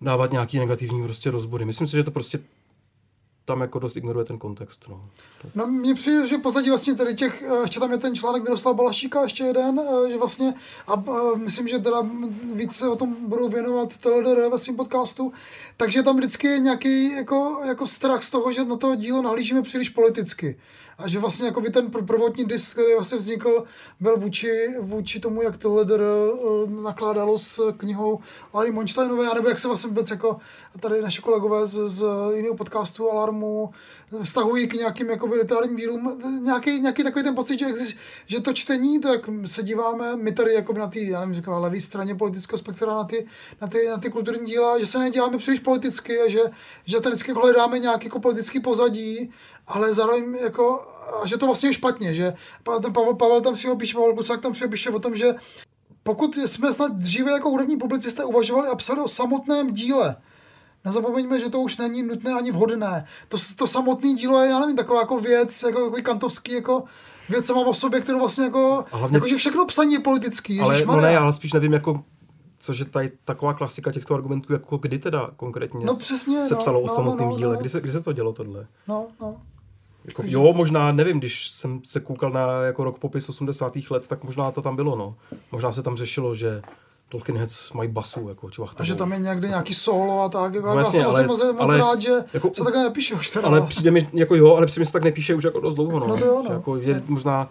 dávat 0.00 0.32
nějaký 0.32 0.58
negativní 0.58 1.02
prostě 1.02 1.30
rozbory. 1.30 1.64
Myslím 1.64 1.86
si, 1.86 1.96
že 1.96 2.04
to 2.04 2.10
prostě 2.10 2.38
tam 3.48 3.60
jako 3.60 3.78
dost 3.78 3.96
ignoruje 3.96 4.24
ten 4.24 4.38
kontext. 4.38 4.84
No. 4.88 5.00
No 5.54 5.66
mně 5.66 5.94
přijde, 5.94 6.26
že 6.26 6.38
pozadí 6.38 6.68
vlastně 6.68 6.94
tady 6.94 7.14
těch, 7.14 7.42
eh, 7.42 7.62
ještě 7.62 7.80
tam 7.80 7.92
je 7.92 7.98
ten 7.98 8.14
článek 8.14 8.42
Miroslava 8.42 8.76
Balašíka, 8.76 9.22
ještě 9.22 9.44
jeden, 9.44 9.80
eh, 9.80 10.10
že 10.10 10.18
vlastně, 10.18 10.54
a 10.86 11.04
eh, 11.08 11.36
myslím, 11.36 11.68
že 11.68 11.78
teda 11.78 12.06
víc 12.54 12.76
se 12.76 12.88
o 12.88 12.96
tom 12.96 13.16
budou 13.28 13.48
věnovat 13.48 13.96
TLDR 13.96 14.48
ve 14.48 14.58
svém 14.58 14.76
podcastu, 14.76 15.32
takže 15.76 16.02
tam 16.02 16.16
vždycky 16.16 16.46
je 16.46 16.58
nějaký 16.58 17.12
jako, 17.12 17.62
jako 17.68 17.86
strach 17.86 18.22
z 18.22 18.30
toho, 18.30 18.52
že 18.52 18.64
na 18.64 18.76
to 18.76 18.94
dílo 18.94 19.22
nahlížíme 19.22 19.62
příliš 19.62 19.88
politicky. 19.88 20.58
A 20.98 21.08
že 21.08 21.18
vlastně 21.18 21.46
jako 21.46 21.60
by 21.60 21.70
ten 21.70 21.86
pr- 21.86 22.06
prvotní 22.06 22.44
disk, 22.44 22.72
který 22.72 22.94
vlastně 22.94 23.18
vznikl, 23.18 23.64
byl 24.00 24.16
vůči, 24.16 24.50
vůči 24.80 25.20
tomu, 25.20 25.42
jak 25.42 25.56
TLDR 25.56 26.02
nakládalo 26.82 27.38
s 27.38 27.72
knihou 27.76 28.18
Lary 28.54 28.70
Monštejnové, 28.70 29.28
anebo 29.28 29.48
jak 29.48 29.58
se 29.58 29.68
vlastně 29.68 29.88
vůbec 29.88 30.10
jako 30.10 30.36
tady 30.80 31.02
naši 31.02 31.22
kolegové 31.22 31.66
z, 31.66 31.88
z 31.88 32.04
jiného 32.34 32.54
podcastu 32.54 33.12
Alarmu 33.38 33.70
vztahují 34.22 34.68
k 34.68 34.74
nějakým 34.74 35.10
jakoby 35.10 35.36
literárním 35.36 35.76
dílům. 35.76 36.20
Nějaký, 36.42 36.80
nějaký 36.80 37.02
takový 37.02 37.24
ten 37.24 37.34
pocit, 37.34 37.58
že, 37.58 37.66
exist, 37.66 37.96
že 38.26 38.40
to 38.40 38.52
čtení, 38.52 39.00
to 39.00 39.12
jak 39.12 39.20
se 39.46 39.62
díváme, 39.62 40.16
my 40.16 40.32
tady 40.32 40.54
jakoby 40.54 40.78
na 40.78 40.86
té, 40.86 41.00
já 41.00 41.20
nevím, 41.20 41.34
říkám, 41.34 41.62
levé 41.62 41.80
straně 41.80 42.14
politického 42.14 42.58
spektra 42.58 42.94
na 42.94 43.04
ty, 43.04 43.26
na, 43.60 43.68
ty, 43.68 43.88
na 43.88 43.98
ty 43.98 44.10
kulturní 44.10 44.46
díla, 44.46 44.78
že 44.78 44.86
se 44.86 44.98
neděláme 44.98 45.38
příliš 45.38 45.60
politicky 45.60 46.20
a 46.20 46.28
že, 46.28 46.40
že 46.84 47.00
ten 47.00 47.12
vždycky 47.12 47.30
jako 47.30 47.40
hledáme 47.40 47.78
nějaký 47.78 48.06
jako 48.06 48.20
politický 48.20 48.60
pozadí, 48.60 49.30
ale 49.66 49.94
zároveň 49.94 50.38
jako, 50.42 50.86
a 51.22 51.26
že 51.26 51.36
to 51.36 51.46
vlastně 51.46 51.68
je 51.68 51.74
špatně, 51.74 52.14
že 52.14 52.32
ten 52.82 52.92
Pavel, 52.92 53.14
Pavel 53.14 53.40
tam 53.40 53.54
všeho 53.54 53.76
píše, 53.76 53.94
Pavel 53.94 54.14
Kusák 54.14 54.40
tam 54.40 54.52
všeho 54.52 54.70
píše 54.70 54.90
o 54.90 54.98
tom, 54.98 55.16
že 55.16 55.34
pokud 56.02 56.36
jsme 56.36 56.72
snad 56.72 56.92
dříve 56.92 57.32
jako 57.32 57.50
hudební 57.50 57.76
publicisté 57.76 58.24
uvažovali 58.24 58.68
a 58.68 58.74
psali 58.74 59.00
o 59.00 59.08
samotném 59.08 59.72
díle, 59.72 60.16
Nezapomeňme, 60.84 61.40
že 61.40 61.50
to 61.50 61.60
už 61.60 61.78
není 61.78 62.02
nutné 62.02 62.32
ani 62.32 62.50
vhodné. 62.52 63.04
To, 63.28 63.36
to 63.56 63.66
samotné 63.66 64.14
dílo 64.14 64.42
je, 64.42 64.50
já 64.50 64.58
nevím, 64.60 64.76
taková 64.76 65.00
jako 65.00 65.20
věc, 65.20 65.62
jako, 65.62 65.80
jako 65.84 65.96
kantovský, 66.02 66.52
jako 66.52 66.84
věc 67.28 67.46
sama 67.46 67.60
o 67.60 67.74
sobě, 67.74 68.00
kterou 68.00 68.18
vlastně 68.18 68.44
jako, 68.44 68.84
A 68.92 68.96
hlavně- 68.96 69.16
jako 69.16 69.28
že 69.28 69.36
všechno 69.36 69.64
psaní 69.66 69.92
je 69.92 70.00
politický, 70.00 70.60
Ale 70.60 70.84
no 70.84 70.96
ne, 71.00 71.12
já 71.12 71.32
spíš 71.32 71.52
nevím, 71.52 71.72
jako 71.72 72.04
což 72.60 72.78
je 72.78 72.84
tady 72.84 73.12
taková 73.24 73.54
klasika 73.54 73.92
těchto 73.92 74.14
argumentů, 74.14 74.52
jako 74.52 74.76
kdy 74.76 74.98
teda 74.98 75.30
konkrétně 75.36 75.86
No 75.86 75.96
přesně, 75.96 76.44
se 76.46 76.54
no, 76.54 76.60
psalo 76.60 76.80
o 76.80 76.86
no, 76.86 76.94
samotném 76.94 77.26
no, 77.28 77.32
no, 77.32 77.38
díle. 77.38 77.54
no. 77.54 77.60
Kdy, 77.60 77.68
se, 77.68 77.80
kdy 77.80 77.92
se 77.92 78.00
to 78.00 78.12
dělo 78.12 78.32
tohle? 78.32 78.66
No, 78.88 79.06
no. 79.20 79.36
Jako, 80.04 80.22
jo, 80.26 80.52
možná, 80.52 80.92
nevím, 80.92 81.18
když 81.18 81.50
jsem 81.50 81.80
se 81.84 82.00
koukal 82.00 82.30
na 82.30 82.62
jako 82.62 82.84
rok 82.84 82.98
popis 82.98 83.28
80. 83.28 83.90
let, 83.90 84.08
tak 84.08 84.24
možná 84.24 84.50
to 84.50 84.62
tam 84.62 84.76
bylo, 84.76 84.96
no. 84.96 85.14
Možná 85.52 85.72
se 85.72 85.82
tam 85.82 85.96
řešilo, 85.96 86.34
že 86.34 86.62
Tolkien 87.08 87.38
Heads 87.38 87.72
mají 87.72 87.88
basu, 87.88 88.28
jako 88.28 88.50
čvachtovou. 88.50 88.82
A 88.82 88.84
že 88.84 88.94
tam 88.94 89.12
je 89.12 89.18
někde 89.18 89.48
nějaký 89.48 89.74
solo 89.74 90.22
a 90.22 90.28
tak, 90.28 90.54
jako, 90.54 90.66
No 90.66 90.72
no, 90.74 90.78
já 90.80 90.84
jasně, 90.86 90.98
jsem 90.98 91.08
ale- 91.08 91.26
moc, 91.26 91.42
moc 91.42 91.56
ale 91.60 91.78
rád, 91.78 92.00
že 92.00 92.10
jako- 92.32 92.50
se 92.54 92.64
takhle 92.64 92.82
nepíše 92.82 93.14
už 93.14 93.30
teda. 93.30 93.48
Ale 93.48 93.60
přijde 93.60 93.90
mi, 93.90 94.08
jako 94.12 94.34
jo, 94.34 94.54
ale 94.56 94.66
přijde 94.66 94.80
mi, 94.80 94.86
se 94.86 94.92
tak 94.92 95.04
nepíše 95.04 95.34
už 95.34 95.44
jako 95.44 95.60
dost 95.60 95.74
dlouho, 95.74 95.98
no. 95.98 96.06
No 96.06 96.16
to 96.16 96.24
jo, 96.26 96.42
no. 96.48 96.54
Jako 96.54 96.76
je 96.76 97.02
možná 97.06 97.50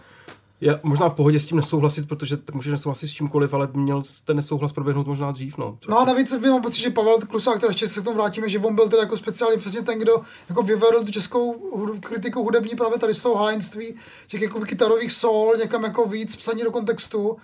Já 0.61 0.79
možná 0.83 1.09
v 1.09 1.13
pohodě 1.13 1.39
s 1.39 1.45
tím 1.45 1.57
nesouhlasit, 1.57 2.07
protože 2.07 2.37
můžeš 2.53 2.71
nesouhlasit 2.71 3.07
s 3.07 3.11
čímkoliv, 3.13 3.53
ale 3.53 3.69
měl 3.73 4.01
ten 4.25 4.35
nesouhlas 4.35 4.71
proběhnout 4.71 5.07
možná 5.07 5.31
dřív. 5.31 5.57
No, 5.57 5.77
No 5.89 5.99
a 5.99 6.05
navíc 6.05 6.33
my 6.39 6.49
mám 6.49 6.61
pocit, 6.61 6.81
že 6.81 6.89
Pavel 6.89 7.17
Klusák, 7.29 7.59
teda 7.59 7.69
ještě 7.69 7.87
se 7.87 8.01
k 8.01 8.03
tomu 8.03 8.15
vrátíme, 8.17 8.49
že 8.49 8.59
on 8.59 8.75
byl 8.75 8.89
teda 8.89 9.01
jako 9.01 9.17
speciálně 9.17 9.57
přesně 9.57 9.81
ten, 9.81 9.99
kdo 9.99 10.21
jako 10.49 10.61
vyvedl 10.63 11.03
tu 11.03 11.11
českou 11.11 11.53
kritiku 11.99 12.43
hudební 12.43 12.75
právě 12.75 12.99
tady 12.99 13.13
z 13.13 13.21
toho 13.21 13.35
hájenství, 13.35 13.95
těch 14.27 14.41
jako 14.41 14.59
kytarových 14.59 15.11
sol, 15.11 15.53
někam 15.57 15.83
jako 15.83 16.05
víc 16.05 16.35
psaní 16.35 16.63
do 16.63 16.71
kontextu. 16.71 17.37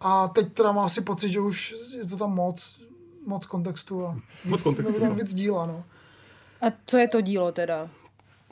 A 0.00 0.28
teď 0.28 0.52
teda 0.52 0.72
má 0.72 0.84
asi 0.84 1.00
pocit, 1.00 1.28
že 1.28 1.40
už 1.40 1.74
je 1.98 2.04
to 2.04 2.16
tam 2.16 2.34
moc, 2.34 2.80
moc 3.26 3.46
kontextu 3.46 4.06
a 4.06 4.16
Moc 4.44 4.60
víc, 4.60 4.62
kontextu, 4.64 5.00
tam 5.00 5.08
no. 5.08 5.14
víc 5.14 5.34
díla, 5.34 5.66
no. 5.66 5.84
A 6.60 6.66
co 6.86 6.96
je 6.98 7.08
to 7.08 7.20
dílo 7.20 7.52
teda? 7.52 7.88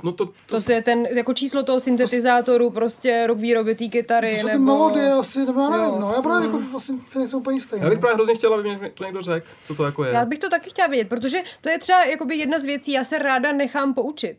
no 0.02 0.12
to, 0.12 0.26
to, 0.46 0.60
To 0.62 0.72
je 0.72 0.82
ten, 0.82 1.06
jako 1.06 1.34
číslo 1.34 1.62
toho 1.62 1.80
syntetizátoru, 1.80 2.70
prostě 2.70 3.26
rok 3.26 3.38
výroby 3.38 3.74
té 3.74 3.88
kytary, 3.88 4.30
To 4.30 4.36
jsou 4.36 4.46
ty 4.46 4.52
nebo... 4.52 4.64
melodie 4.64 5.12
asi, 5.12 5.46
nebo 5.46 5.60
já 5.60 5.70
nevím, 5.70 5.86
Jo. 5.86 5.96
no. 6.00 6.12
Já 6.12 6.22
právě 6.22 6.46
jako 6.46 6.60
vlastně 6.70 6.98
si 6.98 7.18
nejsem 7.18 7.38
úplně 7.38 7.56
jistý. 7.56 7.76
já 7.80 7.88
bych 7.88 7.98
no. 7.98 8.00
právě 8.00 8.14
hrozně 8.14 8.34
chtěla, 8.34 8.58
aby 8.58 8.76
mě 8.76 8.90
to 8.90 9.04
někdo 9.04 9.22
řekl, 9.22 9.46
co 9.64 9.74
to 9.74 9.84
jako 9.84 10.04
je. 10.04 10.12
Já 10.12 10.24
bych 10.24 10.38
to 10.38 10.48
taky 10.50 10.70
chtěla 10.70 10.88
vědět, 10.88 11.08
protože 11.08 11.38
to 11.60 11.68
je 11.68 11.78
třeba 11.78 12.04
jakoby 12.04 12.36
jedna 12.36 12.58
z 12.58 12.64
věcí, 12.64 12.92
já 12.92 13.04
se 13.04 13.18
ráda 13.18 13.52
nechám 13.52 13.94
poučit. 13.94 14.36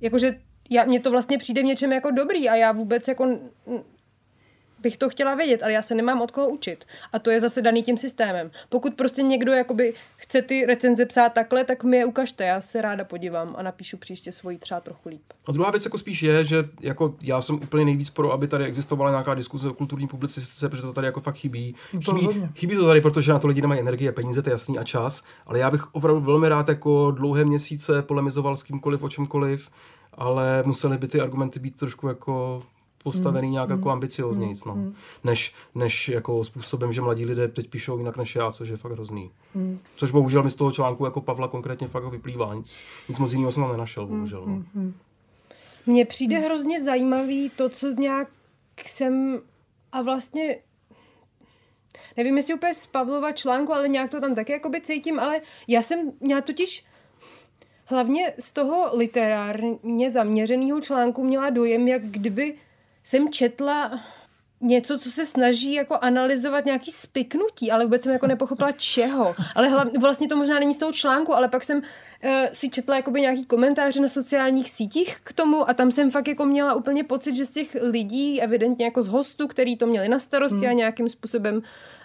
Jakože 0.00 0.40
já, 0.70 0.84
mně 0.84 1.00
to 1.00 1.10
vlastně 1.10 1.38
přijde 1.38 1.62
v 1.62 1.64
něčem 1.64 1.92
jako 1.92 2.10
dobrý 2.10 2.48
a 2.48 2.54
já 2.54 2.72
vůbec 2.72 3.08
jako 3.08 3.38
bych 4.86 4.96
to 4.96 5.08
chtěla 5.08 5.34
vědět, 5.34 5.62
ale 5.62 5.72
já 5.72 5.82
se 5.82 5.94
nemám 5.94 6.22
od 6.22 6.30
koho 6.30 6.48
učit. 6.48 6.84
A 7.12 7.18
to 7.18 7.30
je 7.30 7.40
zase 7.40 7.62
daný 7.62 7.82
tím 7.82 7.98
systémem. 7.98 8.50
Pokud 8.68 8.94
prostě 8.94 9.22
někdo 9.22 9.52
jakoby 9.52 9.94
chce 10.16 10.42
ty 10.42 10.66
recenze 10.66 11.06
psát 11.06 11.32
takhle, 11.32 11.64
tak 11.64 11.84
mi 11.84 11.96
je 11.96 12.04
ukažte, 12.04 12.44
já 12.44 12.60
se 12.60 12.82
ráda 12.82 13.04
podívám 13.04 13.54
a 13.58 13.62
napíšu 13.62 13.96
příště 13.96 14.32
svoji 14.32 14.58
třeba 14.58 14.80
trochu 14.80 15.08
líp. 15.08 15.22
A 15.48 15.52
druhá 15.52 15.70
věc 15.70 15.84
jako 15.84 15.98
spíš 15.98 16.22
je, 16.22 16.44
že 16.44 16.68
jako 16.80 17.14
já 17.22 17.42
jsem 17.42 17.54
úplně 17.54 17.84
nejvíc 17.84 18.10
pro, 18.10 18.32
aby 18.32 18.48
tady 18.48 18.64
existovala 18.64 19.10
nějaká 19.10 19.34
diskuze 19.34 19.70
o 19.70 19.74
kulturní 19.74 20.08
publicistice, 20.08 20.68
protože 20.68 20.82
to 20.82 20.92
tady 20.92 21.06
jako 21.06 21.20
fakt 21.20 21.36
chybí. 21.36 21.74
To 21.92 21.98
chybí, 21.98 22.10
rozhodně. 22.10 22.48
chybí 22.54 22.76
to 22.76 22.86
tady, 22.86 23.00
protože 23.00 23.32
na 23.32 23.38
to 23.38 23.48
lidi 23.48 23.60
nemají 23.60 23.80
energie, 23.80 24.12
peníze, 24.12 24.42
to 24.42 24.50
je 24.50 24.52
jasný 24.52 24.78
a 24.78 24.84
čas, 24.84 25.22
ale 25.46 25.58
já 25.58 25.70
bych 25.70 25.94
opravdu 25.94 26.20
velmi 26.20 26.48
rád 26.48 26.68
jako 26.68 27.10
dlouhé 27.10 27.44
měsíce 27.44 28.02
polemizoval 28.02 28.56
s 28.56 28.62
kýmkoliv, 28.62 29.02
o 29.02 29.08
čemkoliv, 29.08 29.70
ale 30.14 30.62
musely 30.66 30.98
by 30.98 31.08
ty 31.08 31.20
argumenty 31.20 31.60
být 31.60 31.76
trošku 31.76 32.08
jako 32.08 32.62
postavený 33.06 33.50
nějak 33.50 33.70
jako 33.70 33.90
ambicioznějc, 33.90 34.64
no. 34.64 34.76
Než, 35.24 35.54
než 35.74 36.08
jako 36.08 36.44
způsobem, 36.44 36.92
že 36.92 37.00
mladí 37.00 37.24
lidé 37.24 37.48
teď 37.48 37.70
píšou 37.70 37.98
jinak 37.98 38.16
než 38.16 38.36
já, 38.36 38.52
což 38.52 38.68
je 38.68 38.76
fakt 38.76 38.92
hrozný. 38.92 39.30
Což 39.96 40.10
bohužel 40.10 40.42
mi 40.42 40.50
z 40.50 40.54
toho 40.54 40.72
článku 40.72 41.04
jako 41.04 41.20
Pavla 41.20 41.48
konkrétně 41.48 41.88
fakt 41.88 42.04
vyplývá. 42.04 42.54
Nic, 42.54 42.82
nic 43.08 43.18
moc 43.18 43.32
jiného 43.32 43.52
jsem 43.52 43.62
tam 43.62 43.72
nenašel, 43.72 44.06
bohužel. 44.06 44.44
No. 44.46 44.62
Mně 45.86 46.04
přijde 46.04 46.38
hrozně 46.38 46.84
zajímavý 46.84 47.50
to, 47.56 47.68
co 47.68 47.90
nějak 47.90 48.28
jsem 48.86 49.40
a 49.92 50.02
vlastně 50.02 50.58
nevím, 52.16 52.36
jestli 52.36 52.54
úplně 52.54 52.74
z 52.74 52.86
Pavlova 52.86 53.32
článku, 53.32 53.72
ale 53.72 53.88
nějak 53.88 54.10
to 54.10 54.20
tam 54.20 54.34
taky 54.34 54.52
jakoby 54.52 54.80
cítím, 54.80 55.20
ale 55.20 55.40
já 55.68 55.82
jsem 55.82 56.12
měla 56.20 56.40
totiž 56.40 56.84
hlavně 57.86 58.34
z 58.38 58.52
toho 58.52 58.90
literárně 58.96 60.10
zaměřeného 60.10 60.80
článku 60.80 61.24
měla 61.24 61.50
dojem, 61.50 61.88
jak 61.88 62.02
kdyby 62.02 62.54
jsem 63.06 63.32
četla 63.32 64.00
něco, 64.60 64.98
co 64.98 65.10
se 65.10 65.26
snaží 65.26 65.72
jako 65.72 65.98
analyzovat 66.00 66.64
nějaký 66.64 66.90
spiknutí, 66.90 67.70
ale 67.70 67.84
vůbec 67.84 68.02
jsem 68.02 68.12
jako 68.12 68.26
nepochopila 68.26 68.72
čeho. 68.72 69.34
Ale 69.54 69.68
hlavně, 69.68 69.98
vlastně 69.98 70.28
to 70.28 70.36
možná 70.36 70.58
není 70.58 70.74
z 70.74 70.78
toho 70.78 70.92
článku, 70.92 71.34
ale 71.34 71.48
pak 71.48 71.64
jsem 71.64 71.78
uh, 71.78 72.30
si 72.52 72.68
četla 72.68 72.96
jakoby 72.96 73.20
nějaký 73.20 73.44
komentáře 73.44 74.00
na 74.00 74.08
sociálních 74.08 74.70
sítích 74.70 75.16
k 75.24 75.32
tomu 75.32 75.70
a 75.70 75.74
tam 75.74 75.90
jsem 75.90 76.10
fakt 76.10 76.28
jako 76.28 76.44
měla 76.44 76.74
úplně 76.74 77.04
pocit, 77.04 77.36
že 77.36 77.46
z 77.46 77.50
těch 77.50 77.76
lidí, 77.80 78.42
evidentně 78.42 78.84
jako 78.84 79.02
z 79.02 79.08
hostů, 79.08 79.46
který 79.46 79.76
to 79.76 79.86
měli 79.86 80.08
na 80.08 80.18
starosti 80.18 80.58
hmm. 80.58 80.70
a 80.70 80.72
nějakým 80.72 81.08
způsobem 81.08 81.62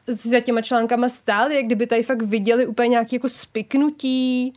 za 0.08 0.40
těma 0.40 0.62
článkama 0.62 1.10
stáli, 1.10 1.56
jak 1.56 1.66
kdyby 1.66 1.88
tady 1.88 2.04
fakt 2.04 2.22
viděli 2.22 2.68
úplně 2.68 2.88
nějaký 2.88 3.16
jako 3.16 3.30
spiknutí 3.30 4.54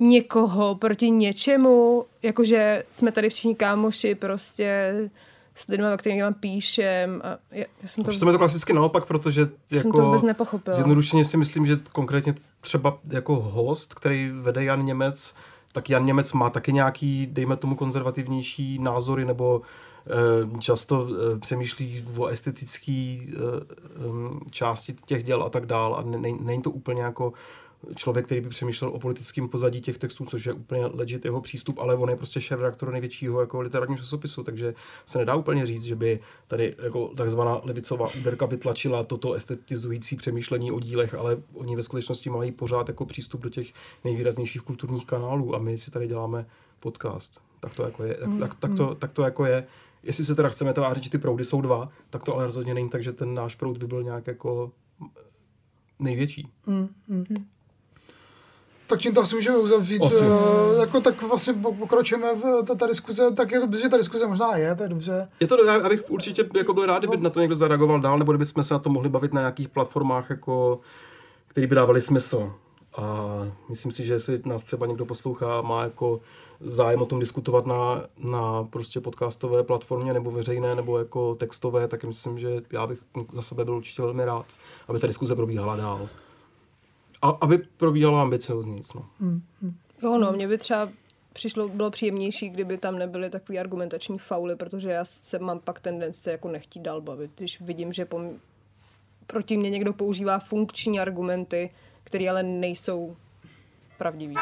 někoho 0.00 0.74
proti 0.74 1.10
něčemu, 1.10 2.04
jakože 2.22 2.84
jsme 2.90 3.12
tady 3.12 3.28
všichni 3.28 3.54
kámoši 3.54 4.14
prostě 4.14 4.92
s 5.60 5.66
lidmi, 5.66 5.86
o 5.94 5.96
kterými 5.96 6.22
vám 6.22 6.34
píšem. 6.34 7.22
A 7.24 7.38
já, 7.50 7.64
já 7.82 7.88
jsem 7.88 8.04
to, 8.04 8.10
Přitom 8.10 8.28
je 8.28 8.32
to 8.32 8.38
klasicky 8.38 8.72
naopak, 8.72 9.06
protože 9.06 9.46
jsem 9.66 9.92
to 9.92 10.02
vůbec 10.02 10.22
jako 10.22 10.26
nepochopila. 10.26 10.74
zjednodušeně 10.76 11.24
si 11.24 11.36
myslím, 11.36 11.66
že 11.66 11.78
konkrétně 11.92 12.34
třeba 12.60 12.98
jako 13.08 13.36
host, 13.36 13.94
který 13.94 14.30
vede 14.30 14.64
Jan 14.64 14.84
Němec, 14.84 15.34
tak 15.72 15.90
Jan 15.90 16.06
Němec 16.06 16.32
má 16.32 16.50
taky 16.50 16.72
nějaký, 16.72 17.26
dejme 17.26 17.56
tomu, 17.56 17.76
konzervativnější 17.76 18.78
názory 18.78 19.24
nebo 19.24 19.62
eh, 20.06 20.60
často 20.60 21.08
eh, 21.08 21.38
přemýšlí 21.38 22.04
o 22.16 22.26
estetické 22.26 23.16
části 24.50 24.94
těch 25.06 25.24
děl 25.24 25.42
a 25.42 25.50
tak 25.50 25.66
dál 25.66 25.94
a 25.94 26.02
ne, 26.02 26.18
není 26.40 26.62
to 26.62 26.70
úplně 26.70 27.02
jako 27.02 27.32
člověk, 27.96 28.26
který 28.26 28.40
by 28.40 28.48
přemýšlel 28.48 28.90
o 28.90 28.98
politickém 28.98 29.48
pozadí 29.48 29.80
těch 29.80 29.98
textů, 29.98 30.24
což 30.24 30.46
je 30.46 30.52
úplně 30.52 30.86
legit 30.86 31.24
jeho 31.24 31.40
přístup, 31.40 31.78
ale 31.78 31.94
on 31.94 32.10
je 32.10 32.16
prostě 32.16 32.40
šéf 32.40 32.60
redaktor 32.60 32.92
největšího 32.92 33.40
jako 33.40 33.60
literárního 33.60 33.98
časopisu, 33.98 34.42
takže 34.42 34.74
se 35.06 35.18
nedá 35.18 35.34
úplně 35.34 35.66
říct, 35.66 35.82
že 35.82 35.96
by 35.96 36.20
tady 36.48 36.74
jako 36.82 37.08
takzvaná 37.08 37.60
levicová 37.64 38.08
úderka 38.20 38.46
vytlačila 38.46 39.04
toto 39.04 39.32
estetizující 39.32 40.16
přemýšlení 40.16 40.72
o 40.72 40.80
dílech, 40.80 41.14
ale 41.14 41.42
oni 41.54 41.76
ve 41.76 41.82
skutečnosti 41.82 42.30
mají 42.30 42.52
pořád 42.52 42.88
jako 42.88 43.06
přístup 43.06 43.40
do 43.40 43.48
těch 43.48 43.72
nejvýraznějších 44.04 44.62
kulturních 44.62 45.06
kanálů 45.06 45.54
a 45.54 45.58
my 45.58 45.78
si 45.78 45.90
tady 45.90 46.06
děláme 46.06 46.46
podcast. 46.80 47.40
Tak 47.60 47.74
to 47.74 47.82
jako 47.82 48.04
je. 48.04 48.14
Tak, 48.14 48.30
tak, 48.38 48.54
tak, 48.54 48.74
to, 48.76 48.94
tak 48.94 49.12
to 49.12 49.22
jako 49.22 49.44
je. 49.44 49.66
Jestli 50.02 50.24
se 50.24 50.34
teda 50.34 50.48
chceme 50.48 50.72
tvářit, 50.72 51.04
že 51.04 51.10
ty 51.10 51.18
proudy 51.18 51.44
jsou 51.44 51.60
dva, 51.60 51.88
tak 52.10 52.24
to 52.24 52.34
ale 52.34 52.46
rozhodně 52.46 52.74
není 52.74 52.88
tak, 52.88 53.02
že 53.02 53.12
ten 53.12 53.34
náš 53.34 53.54
proud 53.54 53.78
by 53.78 53.86
byl 53.86 54.02
nějak 54.02 54.26
jako 54.26 54.72
největší. 55.98 56.48
Tak 58.90 59.00
tím 59.00 59.14
to 59.14 59.20
asi 59.20 59.34
můžeme 59.34 59.56
uzavřít. 59.56 60.02
Asi. 60.02 60.14
Uh, 60.14 60.80
jako 60.80 61.00
tak 61.00 61.22
vlastně 61.22 61.52
pok- 61.52 61.78
pokračujeme 61.78 62.34
v 62.34 62.62
ta, 62.66 62.74
ta 62.74 62.86
diskuze, 62.86 63.30
tak 63.30 63.50
je 63.50 63.60
dobře, 63.60 63.80
že 63.80 63.88
ta 63.88 63.96
diskuze 63.96 64.26
možná 64.26 64.56
je, 64.56 64.74
to 64.74 64.82
je 64.82 64.88
dobře. 64.88 65.28
Je 65.40 65.46
to, 65.46 65.64
já 65.64 65.88
bych 65.88 66.10
určitě 66.10 66.44
jako 66.56 66.74
byl 66.74 66.86
rád, 66.86 66.98
kdyby 66.98 67.16
na 67.16 67.30
to 67.30 67.40
někdo 67.40 67.56
zareagoval 67.56 68.00
dál, 68.00 68.18
nebo 68.18 68.32
kdybychom 68.32 68.64
se 68.64 68.74
na 68.74 68.80
to 68.80 68.90
mohli 68.90 69.08
bavit 69.08 69.32
na 69.32 69.40
nějakých 69.40 69.68
platformách, 69.68 70.30
jako, 70.30 70.80
které 71.48 71.66
by 71.66 71.74
dávaly 71.74 72.00
smysl. 72.00 72.52
A 72.96 73.26
myslím 73.68 73.92
si, 73.92 74.06
že 74.06 74.12
jestli 74.12 74.40
nás 74.44 74.64
třeba 74.64 74.86
někdo 74.86 75.06
poslouchá, 75.06 75.60
má 75.60 75.82
jako 75.82 76.20
zájem 76.60 77.02
o 77.02 77.06
tom 77.06 77.20
diskutovat 77.20 77.66
na, 77.66 78.04
na 78.18 78.64
prostě 78.64 79.00
podcastové 79.00 79.62
platformě, 79.62 80.12
nebo 80.12 80.30
veřejné, 80.30 80.74
nebo 80.74 80.98
jako 80.98 81.34
textové, 81.34 81.88
tak 81.88 82.04
myslím, 82.04 82.38
že 82.38 82.62
já 82.72 82.86
bych 82.86 82.98
za 83.32 83.42
sebe 83.42 83.64
byl 83.64 83.76
určitě 83.76 84.02
velmi 84.02 84.24
rád, 84.24 84.46
aby 84.88 84.98
ta 84.98 85.06
diskuze 85.06 85.34
probíhala 85.34 85.76
dál. 85.76 86.08
A 87.22 87.28
aby 87.28 87.58
probíhala 87.58 88.22
ambiciozně. 88.22 88.82
No. 88.94 89.08
Jo, 90.02 90.18
no, 90.18 90.32
mě 90.32 90.48
by 90.48 90.58
třeba 90.58 90.88
přišlo, 91.32 91.68
bylo 91.68 91.90
příjemnější, 91.90 92.50
kdyby 92.50 92.78
tam 92.78 92.98
nebyly 92.98 93.30
takový 93.30 93.58
argumentační 93.58 94.18
fauly, 94.18 94.56
protože 94.56 94.90
já 94.90 95.04
se 95.04 95.38
mám 95.38 95.60
pak 95.60 95.80
tendence 95.80 96.30
jako 96.30 96.48
nechtít 96.48 96.80
dál 96.80 97.00
bavit, 97.00 97.30
když 97.36 97.60
vidím, 97.60 97.92
že 97.92 98.04
pom- 98.04 98.38
proti 99.26 99.56
mě 99.56 99.70
někdo 99.70 99.92
používá 99.92 100.38
funkční 100.38 101.00
argumenty, 101.00 101.70
které 102.04 102.28
ale 102.28 102.42
nejsou 102.42 103.16
pravdivý. 103.98 104.36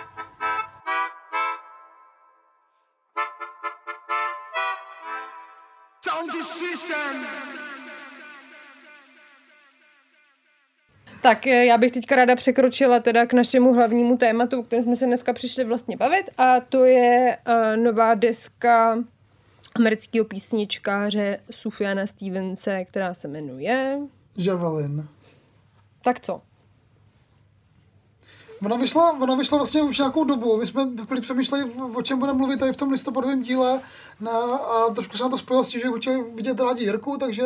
Tak 11.23 11.47
eh, 11.47 11.65
já 11.67 11.79
bych 11.79 11.93
teďka 11.93 12.17
ráda 12.17 12.37
překročila 12.37 13.01
teda 13.01 13.27
k 13.27 13.33
našemu 13.33 13.75
hlavnímu 13.75 14.17
tématu, 14.17 14.61
o 14.61 14.63
kterém 14.63 14.83
jsme 14.83 14.97
se 14.97 15.07
dneska 15.07 15.33
přišli 15.33 15.65
vlastně 15.65 15.97
bavit 15.97 16.31
a 16.39 16.61
to 16.61 16.85
je 16.85 17.39
uh, 17.49 17.83
nová 17.85 18.15
deska 18.15 18.99
amerického 19.75 20.25
písničkáře 20.25 21.41
Sufiana 21.51 22.07
Stevense, 22.07 22.85
která 22.85 23.15
se 23.15 23.29
jmenuje... 23.29 23.99
Javelin. 24.37 25.09
Tak 26.03 26.21
co? 26.21 26.41
Ona 28.65 28.77
vyšla, 28.77 29.17
ona 29.21 29.35
vyšla 29.35 29.59
vlastně 29.59 29.83
už 29.83 29.99
nějakou 29.99 30.25
dobu. 30.25 30.57
My 30.57 30.67
jsme 30.67 30.89
chvíli 31.07 31.21
přemýšleli, 31.21 31.65
o 31.95 32.03
čem 32.03 32.19
budeme 32.19 32.39
mluvit 32.39 32.61
tady 32.61 32.73
v 32.73 32.77
tom 32.77 32.91
listopadovém 32.91 33.43
díle 33.43 33.81
na, 34.21 34.31
a 34.57 34.91
trošku 34.95 35.17
se 35.17 35.23
nám 35.23 35.31
to 35.31 35.39
spojilo 35.39 35.65
s 35.65 35.69
tím, 35.69 35.81
že 35.81 35.89
chtěli 35.97 36.25
vidět 36.35 36.61
rádi 36.61 36.85
Jirku, 36.85 37.17
takže 37.17 37.43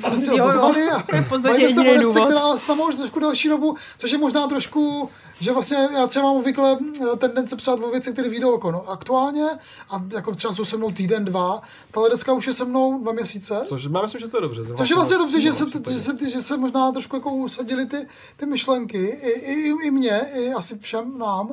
jsme 0.00 0.18
si 0.18 0.30
ho 0.30 0.46
pozvali 0.46 0.90
a 0.90 1.04
bavíme 1.42 1.70
se 1.70 1.80
o 1.80 2.24
která 2.26 2.56
s 2.56 2.68
námi 2.68 2.82
už 2.82 2.94
trošku 2.94 3.20
delší 3.20 3.48
dobu, 3.48 3.76
což 3.98 4.10
je 4.10 4.18
možná 4.18 4.46
trošku, 4.46 5.10
že 5.40 5.52
vlastně 5.52 5.88
já 5.94 6.06
třeba 6.06 6.24
mám 6.24 6.36
obvykle 6.36 6.78
eh, 7.02 7.16
tendence 7.16 7.56
psát 7.56 7.80
o 7.80 7.90
věci, 7.90 8.12
které 8.12 8.28
vyjdou 8.28 8.52
jako 8.52 8.72
no, 8.72 8.90
aktuálně 8.90 9.44
a 9.90 10.04
jako 10.14 10.34
třeba 10.34 10.52
jsou 10.52 10.64
se 10.64 10.76
mnou 10.76 10.90
týden, 10.90 11.24
dva. 11.24 11.62
Tahle 11.90 12.10
deska 12.10 12.32
už 12.32 12.46
je 12.46 12.52
se 12.52 12.64
mnou 12.64 13.02
dva 13.02 13.12
měsíce. 13.12 13.64
Což 13.66 13.84
já 13.94 14.02
myslím, 14.02 14.20
že 14.20 14.28
to 14.28 14.36
je 14.36 14.40
dobře. 14.40 14.62
Což 14.76 14.90
je 14.90 14.96
vlastně 14.96 15.18
dobře, 15.18 15.40
že 15.40 15.52
se, 15.52 15.64
že, 15.90 16.00
se, 16.00 16.30
že 16.30 16.42
se 16.42 16.56
možná 16.56 16.92
trošku 16.92 17.16
jako 17.16 17.30
usadili 17.30 17.86
ty, 17.86 18.06
ty 18.36 18.46
myšlenky, 18.46 19.06
i, 19.06 19.30
i, 19.30 19.86
i 19.86 19.90
mě, 19.90 20.20
i 20.34 20.52
asi 20.52 20.78
všem 20.78 21.18
nám. 21.18 21.50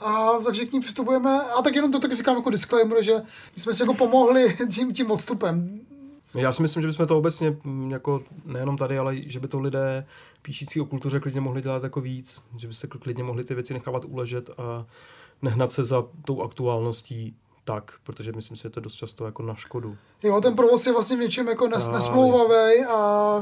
A 0.00 0.30
takže 0.44 0.66
k 0.66 0.72
ní 0.72 0.80
přistupujeme, 0.80 1.40
a 1.40 1.62
tak 1.62 1.74
jenom 1.74 1.92
to 1.92 1.98
tak 1.98 2.12
říkám 2.12 2.36
jako 2.36 2.50
disclaimer, 2.50 3.02
že 3.02 3.22
jsme 3.56 3.74
si 3.74 3.82
jako 3.82 3.94
pomohli 3.94 4.56
tím, 4.70 4.92
tím 4.92 5.10
odstupem. 5.10 5.80
Já 6.34 6.52
si 6.52 6.62
myslím, 6.62 6.82
že 6.82 6.88
bychom 6.88 7.06
to 7.06 7.18
obecně, 7.18 7.56
mm, 7.64 7.90
jako 7.90 8.22
nejenom 8.44 8.76
tady, 8.76 8.98
ale 8.98 9.16
že 9.16 9.40
by 9.40 9.48
to 9.48 9.60
lidé 9.60 10.06
píšící 10.42 10.80
o 10.80 10.84
kultuře 10.84 11.20
klidně 11.20 11.40
mohli 11.40 11.62
dělat 11.62 11.82
jako 11.82 12.00
víc, 12.00 12.44
že 12.56 12.68
by 12.68 12.74
se 12.74 12.86
klidně 12.86 13.24
mohli 13.24 13.44
ty 13.44 13.54
věci 13.54 13.74
nechávat 13.74 14.04
uležet 14.04 14.50
a 14.58 14.86
nehnat 15.42 15.72
se 15.72 15.84
za 15.84 16.04
tou 16.24 16.42
aktuálností 16.42 17.36
tak, 17.64 17.98
protože 18.04 18.32
myslím 18.32 18.56
si, 18.56 18.62
že 18.62 18.70
to 18.70 18.80
je 18.80 18.84
dost 18.84 18.94
často 18.94 19.26
jako 19.26 19.42
na 19.42 19.54
škodu. 19.54 19.96
Jo, 20.22 20.40
ten 20.40 20.56
provoz 20.56 20.86
je 20.86 20.92
vlastně 20.92 21.16
v 21.16 21.20
něčem 21.20 21.48
jako 21.48 21.68
nes, 21.68 21.88
nesmlouvavý 21.88 22.84
a... 22.84 22.94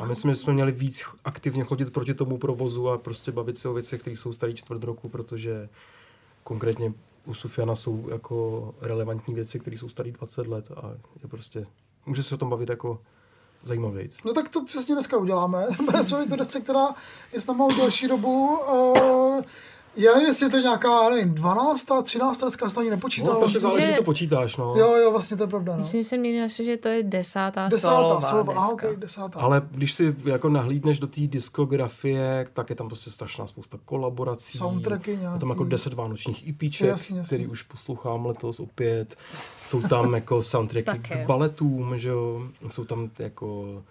A 0.02 0.04
myslím, 0.04 0.30
že 0.30 0.36
jsme 0.36 0.52
měli 0.52 0.72
víc 0.72 1.02
aktivně 1.24 1.64
chodit 1.64 1.92
proti 1.92 2.14
tomu 2.14 2.38
provozu 2.38 2.88
a 2.88 2.98
prostě 2.98 3.32
bavit 3.32 3.58
se 3.58 3.68
o 3.68 3.72
věcech, 3.72 4.00
které 4.00 4.16
jsou 4.16 4.32
starý 4.32 4.54
čtvrt 4.54 4.84
roku, 4.84 5.08
protože 5.08 5.68
konkrétně 6.44 6.92
u 7.26 7.34
Sufiana 7.34 7.76
jsou 7.76 8.08
jako 8.10 8.74
relevantní 8.80 9.34
věci, 9.34 9.60
které 9.60 9.78
jsou 9.78 9.88
starý 9.88 10.12
20 10.12 10.46
let 10.46 10.70
a 10.76 10.90
je 11.22 11.28
prostě, 11.28 11.66
může 12.06 12.22
se 12.22 12.34
o 12.34 12.38
tom 12.38 12.50
bavit 12.50 12.68
jako 12.68 13.00
zajímavějc. 13.62 14.18
No 14.24 14.32
tak 14.32 14.48
to 14.48 14.64
přesně 14.64 14.94
dneska 14.94 15.16
uděláme. 15.16 15.66
Jsme 16.02 16.26
to 16.26 16.36
desce, 16.36 16.60
která 16.60 16.86
je 17.32 17.40
s 17.40 17.46
náma 17.46 17.64
už 17.64 17.76
delší 17.76 18.08
dobu. 18.08 18.58
Uh, 18.58 19.42
já 19.96 20.12
nevím, 20.12 20.26
jestli 20.28 20.46
je 20.46 20.50
to 20.50 20.58
nějaká, 20.58 21.10
nevím, 21.10 21.34
12. 21.34 21.86
13. 22.02 22.40
deska, 22.44 22.68
jsem 22.68 22.74
to 22.74 22.80
ani 22.80 22.90
No, 22.90 22.96
nepočítal. 22.96 23.34
strašně 23.34 23.54
Myslím, 23.54 23.70
záleží, 23.70 23.86
že- 23.86 23.92
co 23.94 24.02
počítáš, 24.02 24.56
no. 24.56 24.74
jo, 24.76 24.96
jo, 24.96 25.10
vlastně 25.10 25.36
to 25.36 25.42
je 25.42 25.46
pravda. 25.46 25.72
No. 25.72 25.78
Myslím, 25.78 26.02
že 26.02 26.08
jsem 26.08 26.22
někdy 26.22 26.40
našel, 26.40 26.64
že 26.64 26.76
to 26.76 26.88
je 26.88 27.02
desátá, 27.02 27.68
Desátá, 27.68 28.20
solová 28.20 28.54
deska. 28.54 28.72
okay, 28.72 28.96
desátá. 28.96 29.40
Ale 29.40 29.62
když 29.70 29.92
si 29.92 30.16
jako 30.24 30.48
nahlídneš 30.48 30.98
do 30.98 31.06
té 31.06 31.20
diskografie, 31.20 32.46
tak 32.52 32.70
je 32.70 32.76
tam 32.76 32.86
prostě 32.88 33.10
strašná 33.10 33.46
spousta 33.46 33.78
kolaborací. 33.84 34.58
Soundtracky 34.58 35.10
Je 35.10 35.16
tam 35.16 35.30
nějaký. 35.30 35.48
jako 35.48 35.64
10 35.64 35.94
vánočních 35.94 36.48
EPček, 36.48 36.88
Jasně, 36.88 37.18
jasně. 37.18 37.26
který 37.36 37.46
už 37.50 37.62
poslouchám 37.62 38.26
letos 38.26 38.60
opět. 38.60 39.16
Jsou 39.62 39.82
tam 39.82 40.14
jako 40.14 40.42
soundtracky 40.42 40.98
k 40.98 41.26
baletům, 41.26 41.98
že 41.98 42.08
jo. 42.08 42.42
Jsou 42.68 42.84
tam 42.84 43.10
jako 43.18 43.82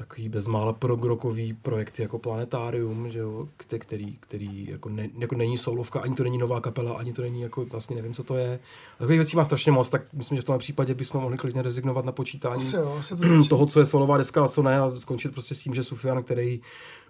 takový 0.00 0.28
bezmála 0.28 0.72
progrokový 0.72 1.52
projekty 1.52 2.02
jako 2.02 2.18
Planetárium, 2.18 3.10
že 3.10 3.18
jo, 3.18 3.48
kte- 3.58 3.78
který, 3.78 4.16
který 4.20 4.66
jako, 4.70 4.88
ne, 4.88 5.08
jako 5.18 5.34
není 5.34 5.58
solovka, 5.58 6.00
ani 6.00 6.14
to 6.14 6.22
není 6.22 6.38
nová 6.38 6.60
kapela, 6.60 6.92
ani 6.92 7.12
to 7.12 7.22
není 7.22 7.40
jako, 7.40 7.64
vlastně 7.64 7.96
nevím, 7.96 8.14
co 8.14 8.24
to 8.24 8.36
je. 8.36 8.58
Takových 8.98 9.18
věcí 9.18 9.36
má 9.36 9.44
strašně 9.44 9.72
moc, 9.72 9.90
tak 9.90 10.02
myslím, 10.12 10.36
že 10.36 10.42
v 10.42 10.44
tomhle 10.44 10.58
případě 10.58 10.94
bychom 10.94 11.20
mohli 11.20 11.38
klidně 11.38 11.62
rezignovat 11.62 12.04
na 12.04 12.12
počítání 12.12 12.58
Asi 12.58 12.76
jo, 12.76 12.96
asi 12.98 13.16
to 13.16 13.44
toho, 13.48 13.66
co 13.66 13.80
je 13.80 13.86
solová 13.86 14.18
deska 14.18 14.44
a 14.44 14.48
co 14.48 14.62
ne, 14.62 14.80
a 14.80 14.96
skončit 14.96 15.32
prostě 15.32 15.54
s 15.54 15.60
tím, 15.60 15.74
že 15.74 15.84
Sufian, 15.84 16.22
který 16.22 16.60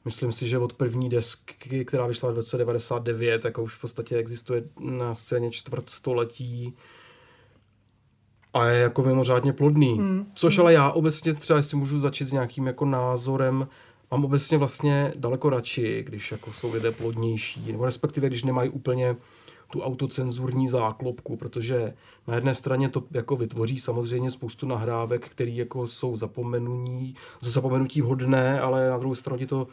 myslím 0.04 0.32
si, 0.32 0.48
že 0.48 0.58
od 0.58 0.72
první 0.72 1.08
desky, 1.08 1.84
která 1.84 2.06
vyšla 2.06 2.30
v 2.30 2.34
roce 2.34 2.56
99, 2.56 3.44
jako 3.44 3.62
už 3.62 3.74
v 3.74 3.80
podstatě 3.80 4.16
existuje 4.16 4.62
na 4.80 5.14
scéně 5.14 5.50
čtvrt 5.50 5.90
století 5.90 6.74
a 8.54 8.66
je 8.66 8.80
jako 8.80 9.02
mimořádně 9.02 9.52
plodný. 9.52 9.98
Hmm. 9.98 10.26
Což 10.34 10.58
ale 10.58 10.72
já 10.72 10.90
obecně 10.90 11.34
třeba, 11.34 11.56
jestli 11.56 11.76
můžu 11.76 11.98
začít 11.98 12.24
s 12.24 12.32
nějakým 12.32 12.66
jako 12.66 12.84
názorem, 12.84 13.68
mám 14.10 14.24
obecně 14.24 14.58
vlastně 14.58 15.12
daleko 15.16 15.50
radši, 15.50 16.02
když 16.06 16.32
jako 16.32 16.52
jsou 16.52 16.72
lidé 16.72 16.90
plodnější, 16.90 17.72
nebo 17.72 17.84
respektive, 17.84 18.26
když 18.26 18.44
nemají 18.44 18.70
úplně 18.70 19.16
tu 19.70 19.82
autocenzurní 19.82 20.68
záklopku, 20.68 21.36
protože 21.36 21.94
na 22.26 22.34
jedné 22.34 22.54
straně 22.54 22.88
to 22.88 23.02
jako 23.10 23.36
vytvoří 23.36 23.80
samozřejmě 23.80 24.30
spoustu 24.30 24.66
nahrávek, 24.66 25.28
které 25.28 25.50
jako 25.50 25.86
jsou 25.86 26.16
zapomenutí, 26.16 27.14
za 27.40 27.50
zapomenutí 27.50 28.00
hodné, 28.00 28.60
ale 28.60 28.90
na 28.90 28.98
druhou 28.98 29.14
stranu 29.14 29.38
ti 29.38 29.46
to 29.46 29.66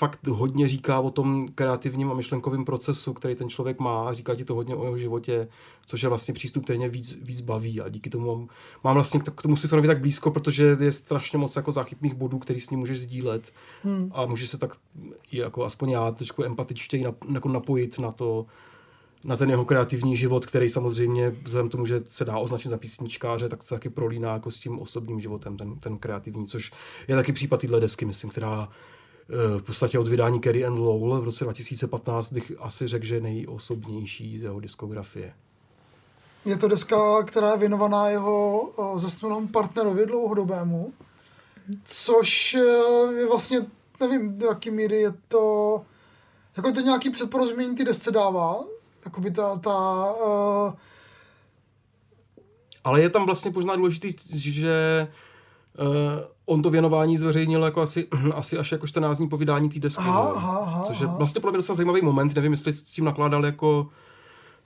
fakt 0.00 0.26
hodně 0.28 0.68
říká 0.68 1.00
o 1.00 1.10
tom 1.10 1.48
kreativním 1.48 2.10
a 2.10 2.14
myšlenkovém 2.14 2.64
procesu, 2.64 3.12
který 3.12 3.34
ten 3.34 3.48
člověk 3.48 3.78
má 3.78 4.08
a 4.08 4.12
říká 4.12 4.34
ti 4.34 4.44
to 4.44 4.54
hodně 4.54 4.74
o 4.74 4.84
jeho 4.84 4.98
životě, 4.98 5.48
což 5.86 6.02
je 6.02 6.08
vlastně 6.08 6.34
přístup, 6.34 6.64
který 6.64 6.78
mě 6.78 6.88
víc, 6.88 7.16
víc 7.22 7.40
baví 7.40 7.80
a 7.80 7.88
díky 7.88 8.10
tomu 8.10 8.26
mám, 8.26 8.48
mám 8.84 8.94
vlastně 8.94 9.20
k 9.20 9.42
tomu 9.42 9.56
Sifrovi 9.56 9.86
tak 9.86 10.00
blízko, 10.00 10.30
protože 10.30 10.76
je 10.80 10.92
strašně 10.92 11.38
moc 11.38 11.56
jako 11.56 11.72
záchytných 11.72 12.14
bodů, 12.14 12.38
který 12.38 12.60
s 12.60 12.70
ním 12.70 12.80
můžeš 12.80 13.00
sdílet 13.00 13.52
hmm. 13.84 14.10
a 14.14 14.26
můžeš 14.26 14.48
se 14.50 14.58
tak 14.58 14.76
i 15.30 15.38
jako 15.38 15.64
aspoň 15.64 15.90
já 15.90 16.10
trošku 16.10 16.44
empatičtěji 16.44 17.04
nap, 17.04 17.16
jako 17.34 17.48
napojit 17.48 17.98
na 17.98 18.12
to, 18.12 18.46
na 19.24 19.36
ten 19.36 19.50
jeho 19.50 19.64
kreativní 19.64 20.16
život, 20.16 20.46
který 20.46 20.68
samozřejmě 20.68 21.30
vzhledem 21.30 21.68
k 21.68 21.72
tomu, 21.72 21.86
že 21.86 22.02
se 22.08 22.24
dá 22.24 22.38
označit 22.38 22.68
za 22.68 22.78
písničkáře, 22.78 23.48
tak 23.48 23.62
se 23.62 23.74
taky 23.74 23.90
prolíná 23.90 24.32
jako 24.32 24.50
s 24.50 24.58
tím 24.58 24.78
osobním 24.78 25.20
životem, 25.20 25.56
ten, 25.56 25.78
ten 25.80 25.98
kreativní, 25.98 26.46
což 26.46 26.72
je 27.08 27.16
taky 27.16 27.32
případ 27.32 27.60
téhle 27.60 27.80
desky, 27.80 28.04
myslím, 28.04 28.30
která 28.30 28.68
v 29.58 29.62
podstatě 29.62 29.98
od 29.98 30.08
vydání 30.08 30.40
Kerry 30.40 30.64
and 30.64 30.78
Lowell 30.78 31.20
v 31.20 31.24
roce 31.24 31.44
2015 31.44 32.32
bych 32.32 32.52
asi 32.58 32.86
řekl, 32.86 33.04
že 33.04 33.20
nejosobnější 33.20 34.38
z 34.38 34.42
jeho 34.42 34.60
diskografie. 34.60 35.32
Je 36.44 36.56
to 36.56 36.68
deska, 36.68 37.22
která 37.22 37.50
je 37.50 37.58
věnovaná 37.58 38.08
jeho 38.08 38.60
uh, 38.60 38.98
zesnulému 38.98 39.48
partnerovi 39.48 40.06
dlouhodobému, 40.06 40.92
což 41.84 42.54
eh, 42.54 43.12
je 43.18 43.28
vlastně, 43.28 43.66
nevím, 44.00 44.38
do 44.38 44.46
jaký 44.46 44.70
míry 44.70 45.00
je 45.00 45.12
to, 45.28 45.84
jako 46.56 46.72
to 46.72 46.80
nějaký 46.80 47.10
předporozumění 47.10 47.74
ty 47.74 47.84
desce 47.84 48.10
dává, 48.10 48.64
jakoby 49.04 49.30
ta, 49.30 49.56
ta 49.56 50.04
uh, 50.12 50.72
Ale 52.84 53.02
je 53.02 53.10
tam 53.10 53.26
vlastně 53.26 53.50
možná 53.50 53.76
důležitý, 53.76 54.12
že 54.50 55.08
on 56.46 56.62
to 56.62 56.70
věnování 56.70 57.18
zveřejnil 57.18 57.62
jako 57.62 57.80
asi, 57.80 58.08
asi 58.34 58.58
až 58.58 58.72
jako 58.72 58.86
14 58.86 59.18
dní 59.18 59.28
po 59.28 59.36
vydání 59.36 59.68
té 59.68 59.78
desky. 59.78 60.02
Aha, 60.06 60.32
aha, 60.36 60.58
aha, 60.58 60.84
Což 60.86 61.00
je 61.00 61.06
vlastně 61.06 61.40
podle 61.40 61.52
mě 61.52 61.58
docela 61.58 61.76
zajímavý 61.76 62.02
moment. 62.02 62.34
Nevím, 62.34 62.52
jestli 62.52 62.72
s 62.72 62.82
tím 62.82 63.04
nakládal 63.04 63.46
jako 63.46 63.88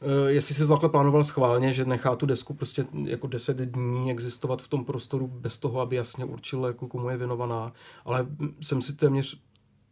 Uh, 0.01 0.29
jestli 0.29 0.55
se 0.55 0.67
to 0.67 0.73
takhle 0.73 0.89
plánoval 0.89 1.25
schválně, 1.25 1.73
že 1.73 1.85
nechá 1.85 2.17
tu 2.17 2.27
desku 2.27 2.55
prostě 2.55 2.87
jako 3.05 3.27
10 3.27 3.57
dní 3.57 4.11
existovat 4.11 4.63
v 4.63 4.69
tom 4.69 4.85
prostoru 4.85 5.27
bez 5.27 5.59
toho, 5.59 5.81
aby 5.81 5.97
jasně 5.97 6.25
určil, 6.25 6.65
jako 6.65 6.89
komu 6.89 7.11
je 7.11 7.17
věnovaná. 7.17 7.73
Ale 8.05 8.27
jsem 8.61 8.83
si 8.83 8.93
téměř 8.93 9.41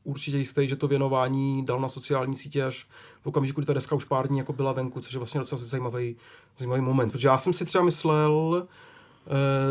určitě 0.04 0.38
jistý, 0.38 0.68
že 0.68 0.76
to 0.76 0.88
věnování 0.88 1.64
dal 1.64 1.80
na 1.80 1.88
sociální 1.88 2.36
sítě 2.36 2.64
až 2.64 2.86
v 3.22 3.26
okamžiku, 3.26 3.60
kdy 3.60 3.66
ta 3.66 3.72
deska 3.72 3.94
už 3.94 4.04
pár 4.04 4.28
dní 4.28 4.38
jako 4.38 4.52
byla 4.52 4.72
venku, 4.72 5.00
což 5.00 5.12
je 5.12 5.18
vlastně 5.18 5.40
docela 5.40 5.58
zajímavý, 5.58 6.16
zajímavý 6.58 6.80
moment. 6.82 7.10
Protože 7.10 7.28
já 7.28 7.38
jsem 7.38 7.52
si 7.52 7.64
třeba 7.64 7.84
myslel, 7.84 8.62
eh, 8.64 8.68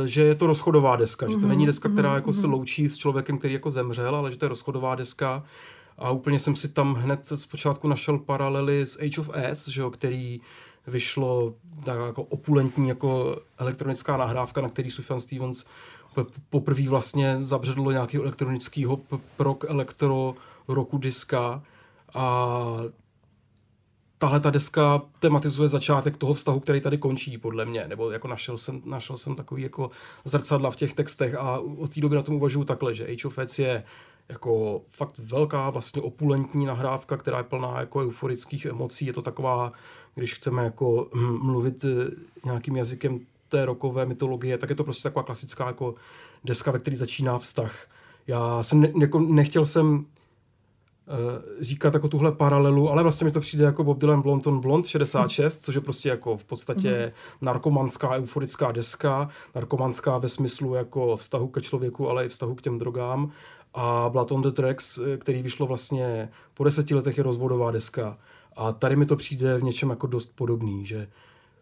že 0.05 0.21
je 0.21 0.35
to 0.35 0.47
rozchodová 0.47 0.95
deska, 0.95 1.27
že 1.27 1.37
to 1.37 1.47
není 1.47 1.65
deska, 1.65 1.89
která 1.89 2.15
jako 2.15 2.33
se 2.33 2.47
loučí 2.47 2.87
s 2.87 2.97
člověkem, 2.97 3.37
který 3.37 3.53
jako 3.53 3.71
zemřel, 3.71 4.15
ale 4.15 4.31
že 4.31 4.37
to 4.37 4.45
je 4.45 4.49
rozchodová 4.49 4.95
deska. 4.95 5.43
A 5.97 6.11
úplně 6.11 6.39
jsem 6.39 6.55
si 6.55 6.67
tam 6.67 6.93
hned 6.93 7.25
zpočátku 7.35 7.87
našel 7.87 8.17
paralely 8.17 8.85
s 8.85 8.99
Age 8.99 9.21
of 9.21 9.29
S, 9.33 9.67
že 9.67 9.81
jo, 9.81 9.91
který 9.91 10.41
vyšlo 10.87 11.53
tak 11.85 11.97
jako 12.05 12.23
opulentní 12.23 12.89
jako 12.89 13.41
elektronická 13.57 14.17
nahrávka, 14.17 14.61
na 14.61 14.69
který 14.69 14.91
Sufjan 14.91 15.19
Stevens 15.19 15.65
poprvé 16.49 16.89
vlastně 16.89 17.37
zabředlo 17.39 17.91
nějakého 17.91 18.23
elektronického 18.23 18.97
p- 18.97 19.17
prog 19.37 19.63
elektro 19.67 20.35
roku 20.67 20.97
diska 20.97 21.63
a 22.13 22.55
tahle 24.21 24.39
ta 24.39 24.49
deska 24.49 25.01
tematizuje 25.19 25.69
začátek 25.69 26.17
toho 26.17 26.33
vztahu, 26.33 26.59
který 26.59 26.81
tady 26.81 26.97
končí, 26.97 27.37
podle 27.37 27.65
mě, 27.65 27.87
nebo 27.87 28.11
jako 28.11 28.27
našel 28.27 28.57
jsem, 28.57 28.81
našel 28.85 29.17
jsem 29.17 29.35
takový 29.35 29.63
jako 29.63 29.91
zrcadla 30.25 30.71
v 30.71 30.75
těch 30.75 30.93
textech 30.93 31.35
a 31.35 31.59
od 31.59 31.93
té 31.93 32.01
doby 32.01 32.15
na 32.15 32.23
tom 32.23 32.35
uvažuji 32.35 32.63
takhle, 32.63 32.95
že 32.95 33.07
Age 33.07 33.27
of 33.27 33.37
Heads 33.37 33.59
je 33.59 33.83
jako 34.29 34.81
fakt 34.89 35.15
velká, 35.17 35.69
vlastně 35.69 36.01
opulentní 36.01 36.65
nahrávka, 36.65 37.17
která 37.17 37.37
je 37.37 37.43
plná 37.43 37.79
jako 37.79 37.99
euforických 37.99 38.65
emocí. 38.65 39.05
Je 39.05 39.13
to 39.13 39.21
taková, 39.21 39.71
když 40.15 40.33
chceme 40.33 40.63
jako 40.63 41.07
hm, 41.15 41.39
mluvit 41.41 41.85
eh, 41.85 42.11
nějakým 42.45 42.75
jazykem 42.75 43.19
té 43.49 43.65
rokové 43.65 44.05
mytologie, 44.05 44.57
tak 44.57 44.69
je 44.69 44.75
to 44.75 44.83
prostě 44.83 45.03
taková 45.03 45.23
klasická 45.23 45.67
jako 45.67 45.95
deska, 46.43 46.71
ve 46.71 46.79
které 46.79 46.97
začíná 46.97 47.39
vztah. 47.39 47.87
Já 48.27 48.63
jsem 48.63 48.81
ne, 48.81 48.91
jako 48.99 49.19
nechtěl 49.19 49.65
jsem 49.65 50.05
říkat 51.59 51.93
jako 51.93 52.07
tuhle 52.07 52.31
paralelu, 52.31 52.89
ale 52.89 53.03
vlastně 53.03 53.25
mi 53.25 53.31
to 53.31 53.39
přijde 53.39 53.65
jako 53.65 53.83
Bob 53.83 53.97
Dylan 53.97 54.21
Blond 54.21 54.47
on 54.47 54.59
Blond 54.59 54.87
66, 54.87 55.63
což 55.63 55.75
je 55.75 55.81
prostě 55.81 56.09
jako 56.09 56.37
v 56.37 56.43
podstatě 56.43 57.13
narkomanská 57.41 58.15
euforická 58.15 58.71
deska, 58.71 59.29
narkomanská 59.55 60.17
ve 60.17 60.29
smyslu 60.29 60.73
jako 60.73 61.15
vztahu 61.15 61.47
ke 61.47 61.61
člověku, 61.61 62.09
ale 62.09 62.25
i 62.25 62.29
vztahu 62.29 62.55
k 62.55 62.61
těm 62.61 62.79
drogám. 62.79 63.31
A 63.73 64.09
Blood 64.09 64.31
on 64.31 64.41
the 64.41 64.51
Tracks, 64.51 64.97
eh, 64.97 65.17
který 65.17 65.41
vyšlo 65.41 65.67
vlastně 65.67 66.29
po 66.53 66.63
deseti 66.63 66.95
letech 66.95 67.17
je 67.17 67.23
rozvodová 67.23 67.71
deska. 67.71 68.17
A 68.55 68.71
tady 68.71 68.95
mi 68.95 69.05
to 69.05 69.15
přijde 69.15 69.57
v 69.57 69.63
něčem 69.63 69.89
jako 69.89 70.07
dost 70.07 70.31
podobný, 70.35 70.85
že 70.85 71.07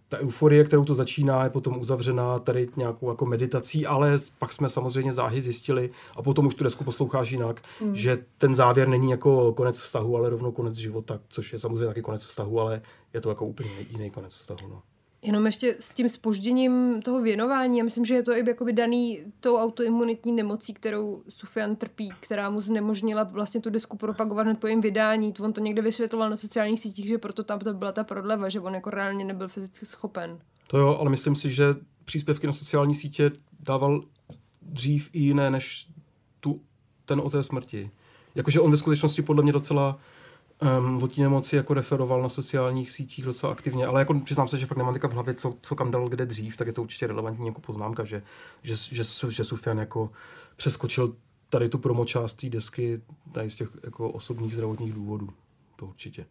ta 0.09 0.17
euforie, 0.17 0.63
kterou 0.63 0.85
to 0.85 0.95
začíná, 0.95 1.43
je 1.43 1.49
potom 1.49 1.77
uzavřená 1.77 2.39
tady 2.39 2.67
nějakou 2.77 3.09
jako 3.09 3.25
meditací, 3.25 3.85
ale 3.85 4.17
pak 4.39 4.53
jsme 4.53 4.69
samozřejmě 4.69 5.13
záhy 5.13 5.41
zjistili 5.41 5.89
a 6.15 6.21
potom 6.21 6.45
už 6.45 6.55
tu 6.55 6.63
desku 6.63 6.83
posloucháš 6.83 7.31
jinak, 7.31 7.61
mm. 7.81 7.95
že 7.95 8.17
ten 8.37 8.55
závěr 8.55 8.87
není 8.87 9.11
jako 9.11 9.53
konec 9.53 9.79
vztahu, 9.79 10.17
ale 10.17 10.29
rovnou 10.29 10.51
konec 10.51 10.75
života, 10.75 11.19
což 11.27 11.53
je 11.53 11.59
samozřejmě 11.59 11.87
taky 11.87 12.01
konec 12.01 12.25
vztahu, 12.25 12.59
ale 12.59 12.81
je 13.13 13.21
to 13.21 13.29
jako 13.29 13.45
úplně 13.45 13.69
jiný 13.89 14.09
konec 14.09 14.35
vztahu. 14.35 14.67
No. 14.69 14.81
Jenom 15.21 15.45
ještě 15.45 15.75
s 15.79 15.93
tím 15.93 16.09
spožděním 16.09 17.01
toho 17.01 17.21
věnování, 17.21 17.77
já 17.77 17.83
myslím, 17.83 18.05
že 18.05 18.15
je 18.15 18.23
to 18.23 18.31
i 18.31 18.43
jakoby 18.47 18.73
daný 18.73 19.19
tou 19.39 19.57
autoimunitní 19.57 20.31
nemocí, 20.31 20.73
kterou 20.73 21.23
Sufian 21.29 21.75
trpí, 21.75 22.13
která 22.19 22.49
mu 22.49 22.61
znemožnila 22.61 23.23
vlastně 23.23 23.61
tu 23.61 23.69
desku 23.69 23.97
propagovat 23.97 24.43
hned 24.43 24.59
po 24.59 24.67
jejím 24.67 24.81
vydání. 24.81 25.33
On 25.39 25.53
to 25.53 25.61
někde 25.61 25.81
vysvětloval 25.81 26.29
na 26.29 26.35
sociálních 26.35 26.79
sítích, 26.79 27.07
že 27.07 27.17
proto 27.17 27.43
tam 27.43 27.59
to 27.59 27.73
byla 27.73 27.91
ta 27.91 28.03
prodleva, 28.03 28.49
že 28.49 28.59
on 28.59 28.75
jako 28.75 28.89
reálně 28.89 29.25
nebyl 29.25 29.47
fyzicky 29.47 29.85
schopen. 29.85 30.39
To 30.67 30.77
jo, 30.77 30.97
ale 30.99 31.09
myslím 31.09 31.35
si, 31.35 31.51
že 31.51 31.75
příspěvky 32.05 32.47
na 32.47 32.53
sociální 32.53 32.95
sítě 32.95 33.31
dával 33.59 34.03
dřív 34.61 35.09
i 35.13 35.19
jiné 35.19 35.51
než 35.51 35.87
tu, 36.39 36.61
ten 37.05 37.19
o 37.19 37.29
té 37.29 37.43
smrti. 37.43 37.91
Jakože 38.35 38.59
on 38.59 38.71
ve 38.71 38.77
skutečnosti 38.77 39.21
podle 39.21 39.43
mě 39.43 39.51
docela 39.51 39.99
um, 40.61 41.03
o 41.03 41.07
té 41.07 41.21
nemoci 41.21 41.55
jako 41.55 41.73
referoval 41.73 42.21
na 42.21 42.29
sociálních 42.29 42.91
sítích 42.91 43.25
docela 43.25 43.51
aktivně, 43.51 43.85
ale 43.85 44.01
jako 44.01 44.19
přiznám 44.19 44.47
se, 44.47 44.57
že 44.57 44.65
fakt 44.65 44.77
nemám 44.77 44.93
teďka 44.93 45.07
v 45.07 45.13
hlavě, 45.13 45.33
co, 45.33 45.53
co 45.61 45.75
kam 45.75 45.91
dal 45.91 46.09
kde 46.09 46.25
dřív, 46.25 46.57
tak 46.57 46.67
je 46.67 46.73
to 46.73 46.81
určitě 46.81 47.07
relevantní 47.07 47.47
jako 47.47 47.61
poznámka, 47.61 48.03
že, 48.03 48.23
že, 48.63 48.75
že, 48.75 49.03
že 49.29 49.43
Sufian 49.43 49.77
jako 49.77 50.11
přeskočil 50.55 51.15
tady 51.49 51.69
tu 51.69 51.77
promo 51.77 52.05
část 52.05 52.33
té 52.33 52.49
desky 52.49 53.01
tady 53.31 53.49
z 53.49 53.55
těch 53.55 53.69
jako 53.83 54.09
osobních 54.09 54.53
zdravotních 54.53 54.93
důvodů. 54.93 55.29
To 55.75 55.85
určitě. 55.85 56.25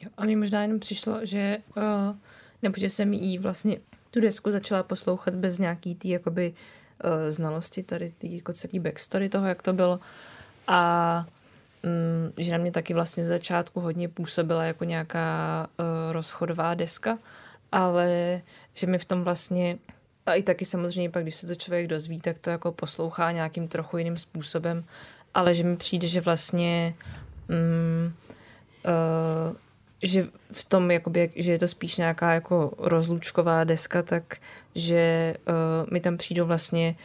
Jo, 0.00 0.10
a 0.16 0.24
mně 0.24 0.36
možná 0.36 0.62
jenom 0.62 0.80
přišlo, 0.80 1.18
že, 1.22 1.58
uh, 1.76 2.16
nebo 2.62 2.74
že 2.78 2.88
jsem 2.88 3.12
jí 3.12 3.38
vlastně 3.38 3.76
tu 4.10 4.20
desku 4.20 4.50
začala 4.50 4.82
poslouchat 4.82 5.34
bez 5.34 5.58
nějaký 5.58 5.94
tý 5.94 6.08
jakoby 6.08 6.54
uh, 7.04 7.10
znalosti 7.30 7.82
tady 7.82 8.12
tý 8.18 8.36
jako 8.36 8.52
celý 8.52 8.78
backstory 8.78 9.28
toho, 9.28 9.46
jak 9.46 9.62
to 9.62 9.72
bylo. 9.72 10.00
A 10.66 11.26
že 12.36 12.52
na 12.52 12.58
mě 12.58 12.72
taky 12.72 12.94
vlastně 12.94 13.24
z 13.24 13.28
začátku 13.28 13.80
hodně 13.80 14.08
působila 14.08 14.64
jako 14.64 14.84
nějaká 14.84 15.66
uh, 15.78 16.12
rozchodová 16.12 16.74
deska, 16.74 17.18
ale 17.72 18.40
že 18.74 18.86
mi 18.86 18.98
v 18.98 19.04
tom 19.04 19.24
vlastně 19.24 19.78
a 20.26 20.34
i 20.34 20.42
taky 20.42 20.64
samozřejmě 20.64 21.10
pak, 21.10 21.22
když 21.22 21.34
se 21.34 21.46
to 21.46 21.54
člověk 21.54 21.86
dozví, 21.86 22.20
tak 22.20 22.38
to 22.38 22.50
jako 22.50 22.72
poslouchá 22.72 23.30
nějakým 23.30 23.68
trochu 23.68 23.98
jiným 23.98 24.16
způsobem, 24.16 24.84
ale 25.34 25.54
že 25.54 25.64
mi 25.64 25.76
přijde, 25.76 26.08
že 26.08 26.20
vlastně 26.20 26.94
um, 27.48 28.14
uh, 28.84 29.56
že 30.02 30.26
v 30.52 30.64
tom, 30.64 30.90
jakoby, 30.90 31.30
že 31.36 31.52
je 31.52 31.58
to 31.58 31.68
spíš 31.68 31.96
nějaká 31.96 32.32
jako 32.32 32.72
rozlučková 32.78 33.64
deska, 33.64 34.02
tak 34.02 34.36
že 34.74 35.34
uh, 35.48 35.92
mi 35.92 36.00
tam 36.00 36.16
přijdou 36.16 36.46
vlastně 36.46 36.96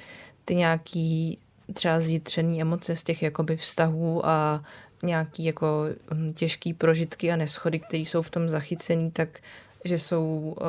ty 0.46 0.56
nějaký 0.56 1.40
třeba 1.74 2.00
zjitřený 2.00 2.62
emoce 2.62 2.96
z 2.96 3.04
těch 3.04 3.24
jakoby 3.24 3.58
vztahů 3.58 4.26
a 4.26 4.64
nějaký 5.04 5.44
jako 5.46 5.86
hm, 6.14 6.34
těžký 6.34 6.74
prožitky 6.74 7.32
a 7.32 7.36
neschody, 7.36 7.80
které 7.80 8.02
jsou 8.02 8.22
v 8.22 8.30
tom 8.30 8.50
zachycený, 8.50 9.12
tak 9.12 9.40
že 9.86 9.98
jsou 9.98 10.56
uh, 10.62 10.66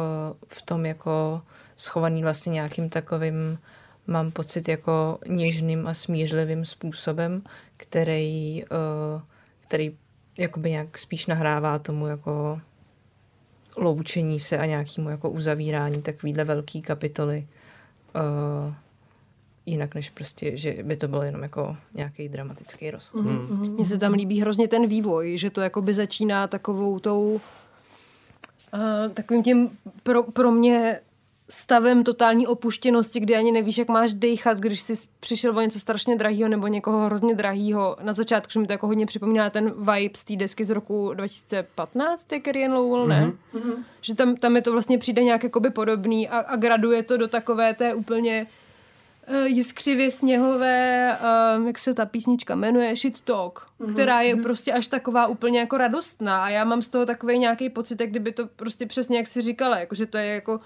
v 0.48 0.62
tom 0.62 0.86
jako 0.86 1.42
schovaný 1.76 2.22
vlastně 2.22 2.50
nějakým 2.50 2.88
takovým, 2.88 3.58
mám 4.06 4.30
pocit, 4.30 4.68
jako 4.68 5.18
něžným 5.28 5.86
a 5.86 5.94
smířlivým 5.94 6.64
způsobem, 6.64 7.42
který, 7.76 8.64
uh, 8.64 9.22
který 9.60 9.96
jakoby 10.38 10.70
nějak 10.70 10.98
spíš 10.98 11.26
nahrává 11.26 11.78
tomu 11.78 12.06
jako 12.06 12.60
loučení 13.76 14.40
se 14.40 14.58
a 14.58 14.66
nějakému 14.66 15.08
jako 15.08 15.30
uzavírání 15.30 16.02
takovýhle 16.02 16.44
velký 16.44 16.82
kapitoly. 16.82 17.48
Uh, 18.14 18.74
jinak 19.68 19.94
než 19.94 20.10
prostě, 20.10 20.56
že 20.56 20.76
by 20.82 20.96
to 20.96 21.08
bylo 21.08 21.22
jenom 21.22 21.42
jako 21.42 21.76
nějaký 21.94 22.28
dramatický 22.28 22.90
rozchod. 22.90 23.22
Mm. 23.22 23.74
Mně 23.74 23.84
se 23.84 23.98
tam 23.98 24.12
líbí 24.12 24.40
hrozně 24.40 24.68
ten 24.68 24.86
vývoj, 24.86 25.38
že 25.38 25.50
to 25.50 25.60
jakoby 25.60 25.94
začíná 25.94 26.46
takovou 26.46 26.98
tou 26.98 27.40
uh, 28.74 29.12
takovým 29.14 29.42
tím 29.42 29.70
pro, 30.02 30.22
pro 30.22 30.50
mě 30.50 31.00
stavem 31.50 32.04
totální 32.04 32.46
opuštěnosti, 32.46 33.20
kdy 33.20 33.36
ani 33.36 33.52
nevíš, 33.52 33.78
jak 33.78 33.88
máš 33.88 34.12
dejchat, 34.12 34.58
když 34.58 34.80
jsi 34.80 34.94
přišel 35.20 35.58
o 35.58 35.60
něco 35.60 35.80
strašně 35.80 36.16
drahého 36.16 36.48
nebo 36.48 36.66
někoho 36.66 37.04
hrozně 37.06 37.34
drahého. 37.34 37.96
Na 38.02 38.12
začátku, 38.12 38.52
že 38.52 38.60
mi 38.60 38.66
to 38.66 38.72
jako 38.72 38.86
hodně 38.86 39.06
připomíná 39.06 39.50
ten 39.50 39.70
vibe 39.70 40.16
z 40.16 40.24
té 40.24 40.36
desky 40.36 40.64
z 40.64 40.70
roku 40.70 41.14
2015, 41.14 42.24
ty 42.24 42.42
Carrie 42.44 42.68
Lowell, 42.68 43.06
ne? 43.06 43.32
Mm-hmm. 43.54 43.84
Že 44.00 44.14
tam, 44.14 44.36
tam 44.36 44.56
je 44.56 44.62
to 44.62 44.72
vlastně 44.72 44.98
přijde 44.98 45.24
nějak 45.24 45.44
jakoby 45.44 45.70
podobný 45.70 46.28
a, 46.28 46.38
a 46.38 46.56
graduje 46.56 47.02
to 47.02 47.16
do 47.16 47.28
takové 47.28 47.74
té 47.74 47.94
úplně 47.94 48.42
uh, 48.42 48.48
jiskřivě 49.44 50.10
sněhové, 50.10 51.18
uh, 51.58 51.66
jak 51.66 51.78
se 51.78 51.94
ta 51.94 52.06
písnička 52.06 52.54
jmenuje, 52.54 52.96
Shit 52.96 53.20
Talk, 53.20 53.66
mm-hmm. 53.80 53.92
která 53.92 54.20
je 54.20 54.36
prostě 54.36 54.72
až 54.72 54.88
taková 54.88 55.26
úplně 55.26 55.58
jako 55.58 55.78
radostná 55.78 56.44
a 56.44 56.48
já 56.48 56.64
mám 56.64 56.82
z 56.82 56.88
toho 56.88 57.06
takový 57.06 57.38
nějaký 57.38 57.70
pocit, 57.70 58.00
jak 58.00 58.10
kdyby 58.10 58.32
to 58.32 58.46
prostě 58.46 58.86
přesně 58.86 59.16
jak 59.16 59.26
si 59.26 59.42
říkala, 59.42 59.78
jako 59.78 59.94
že 59.94 60.06
to 60.06 60.18
je 60.18 60.26
jako 60.26 60.60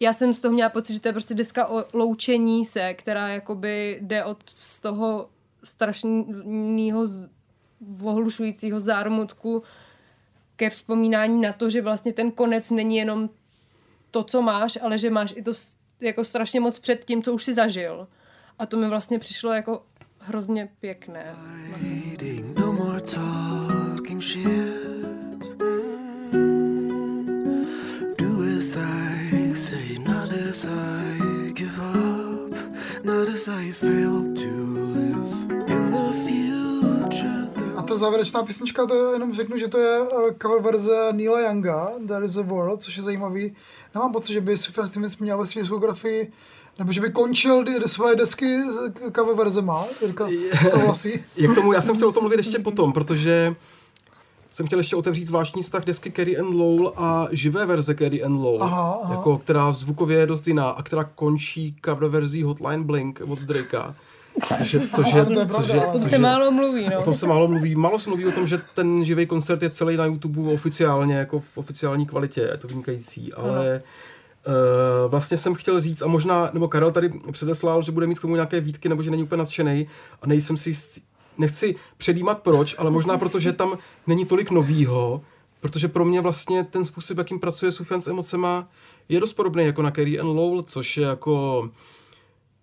já 0.00 0.12
jsem 0.12 0.34
z 0.34 0.40
toho 0.40 0.52
měla 0.52 0.70
pocit, 0.70 0.92
že 0.92 1.00
to 1.00 1.08
je 1.08 1.12
prostě 1.12 1.34
deska 1.34 1.66
o 1.66 1.84
loučení 1.92 2.64
se, 2.64 2.94
která 2.94 3.28
jakoby 3.28 3.98
jde 4.00 4.24
od 4.24 4.38
z 4.46 4.80
toho 4.80 5.28
strašného 5.64 7.08
ohlušujícího 8.02 8.80
zármutku 8.80 9.62
ke 10.56 10.70
vzpomínání 10.70 11.40
na 11.40 11.52
to, 11.52 11.70
že 11.70 11.82
vlastně 11.82 12.12
ten 12.12 12.30
konec 12.30 12.70
není 12.70 12.96
jenom 12.96 13.30
to, 14.10 14.24
co 14.24 14.42
máš, 14.42 14.78
ale 14.82 14.98
že 14.98 15.10
máš 15.10 15.34
i 15.36 15.42
to 15.42 15.52
jako 16.00 16.24
strašně 16.24 16.60
moc 16.60 16.78
před 16.78 17.04
tím, 17.04 17.22
co 17.22 17.32
už 17.32 17.44
si 17.44 17.54
zažil. 17.54 18.08
A 18.58 18.66
to 18.66 18.76
mi 18.76 18.88
vlastně 18.88 19.18
přišlo 19.18 19.52
jako 19.52 19.82
hrozně 20.18 20.68
pěkné. 20.80 21.36
No 22.58 22.72
not 30.04 30.32
as 30.32 30.64
I 30.64 31.00
not 33.02 33.28
as 33.28 33.48
I 33.48 33.72
fail 33.72 34.34
to 34.34 34.50
live 34.94 35.70
in 35.70 35.90
the 35.90 36.12
future. 36.12 36.49
Ta 37.90 37.96
závěrečná 37.96 38.42
písnička, 38.42 38.86
to 38.86 39.12
jenom 39.12 39.34
řeknu, 39.34 39.58
že 39.58 39.68
to 39.68 39.78
je 39.78 40.00
eh, 40.00 40.34
cover 40.42 40.62
verze 40.62 41.08
Neila 41.12 41.40
Younga, 41.40 41.90
There 42.08 42.26
is 42.26 42.36
a 42.36 42.42
World, 42.42 42.82
což 42.82 42.96
je 42.96 43.02
zajímavý. 43.02 43.52
Nemám 43.94 44.12
pocit, 44.12 44.32
že 44.32 44.40
by 44.40 44.58
Sufjan 44.58 44.86
Stevens 44.86 45.18
měl 45.18 45.38
ve 45.38 45.46
své 45.46 45.62
diskografii 45.62 46.32
nebo 46.78 46.92
že 46.92 47.00
by 47.00 47.10
končil 47.10 47.64
své 47.86 48.16
desky 48.16 48.56
eh, 48.56 49.10
cover 49.10 49.36
verze 49.36 49.62
má, 49.62 49.84
Jirka 50.02 50.28
souhlasí. 50.70 51.20
Jak 51.36 51.54
tomu, 51.54 51.72
já 51.72 51.82
jsem 51.82 51.96
chtěl 51.96 52.08
o 52.08 52.12
tom 52.12 52.22
mluvit 52.22 52.36
ještě 52.36 52.58
potom, 52.58 52.92
protože 52.92 53.54
jsem 54.50 54.66
chtěl 54.66 54.78
ještě 54.78 54.96
otevřít 54.96 55.26
zvláštní 55.26 55.62
vztah 55.62 55.84
desky 55.84 56.12
Carrie 56.12 56.38
and 56.38 56.54
Lowell 56.54 56.92
a 56.96 57.28
živé 57.30 57.66
verze 57.66 57.94
Carrie 57.94 58.24
and 58.24 58.36
Lowell, 58.36 58.62
Aha, 58.62 58.98
aha. 59.02 59.14
Jako, 59.14 59.38
která 59.38 59.72
zvukově 59.72 60.18
je 60.18 60.26
dost 60.26 60.46
jiná 60.46 60.70
a 60.70 60.82
která 60.82 61.04
končí 61.04 61.76
cover 61.84 62.08
verzí 62.08 62.42
Hotline 62.42 62.84
Blink 62.84 63.22
od 63.28 63.38
Drakea. 63.38 63.94
Což 64.58 64.74
je, 64.74 64.80
což 64.88 65.12
je, 65.14 65.24
což 65.48 65.68
je, 65.68 65.80
ale- 65.84 65.92
To 65.92 65.98
což 65.98 66.10
se 66.10 66.18
málo 66.18 66.50
mluví, 66.50 66.84
O 66.86 66.90
no. 66.90 67.02
tom 67.04 67.14
se 67.14 67.26
málo 67.26 67.48
mluví. 67.48 67.74
Málo 67.74 67.98
se 67.98 68.10
mluví 68.10 68.26
o 68.26 68.32
tom, 68.32 68.46
že 68.46 68.60
ten 68.74 69.04
živý 69.04 69.26
koncert 69.26 69.62
je 69.62 69.70
celý 69.70 69.96
na 69.96 70.04
YouTube 70.06 70.52
oficiálně, 70.52 71.14
jako 71.14 71.40
v 71.40 71.44
oficiální 71.54 72.06
kvalitě, 72.06 72.40
je 72.40 72.56
to 72.56 72.68
vynikající, 72.68 73.32
ale 73.32 73.82
Uh, 74.46 75.10
vlastně 75.10 75.36
jsem 75.36 75.54
chtěl 75.54 75.80
říct, 75.80 76.02
a 76.02 76.06
možná, 76.06 76.50
nebo 76.52 76.68
Karel 76.68 76.90
tady 76.90 77.12
předeslal, 77.32 77.82
že 77.82 77.92
bude 77.92 78.06
mít 78.06 78.18
k 78.18 78.22
tomu 78.22 78.34
nějaké 78.34 78.60
výtky, 78.60 78.88
nebo 78.88 79.02
že 79.02 79.10
není 79.10 79.22
úplně 79.22 79.38
nadšený, 79.38 79.88
a 80.22 80.26
nejsem 80.26 80.56
si 80.56 80.72
nechci 81.38 81.74
předjímat 81.96 82.38
proč, 82.42 82.74
ale 82.78 82.90
možná 82.90 83.18
proto, 83.18 83.40
že 83.40 83.52
tam 83.52 83.78
není 84.06 84.24
tolik 84.24 84.50
novýho, 84.50 85.20
protože 85.60 85.88
pro 85.88 86.04
mě 86.04 86.20
vlastně 86.20 86.64
ten 86.64 86.84
způsob, 86.84 87.18
jakým 87.18 87.40
pracuje 87.40 87.72
Sufjan 87.72 88.00
s 88.00 88.08
emocema, 88.08 88.68
je 89.08 89.20
dost 89.20 89.32
podobný 89.32 89.66
jako 89.66 89.82
na 89.82 89.90
Carrie 89.90 90.20
and 90.20 90.26
Lowell, 90.36 90.62
což 90.62 90.96
je 90.96 91.06
jako 91.06 91.68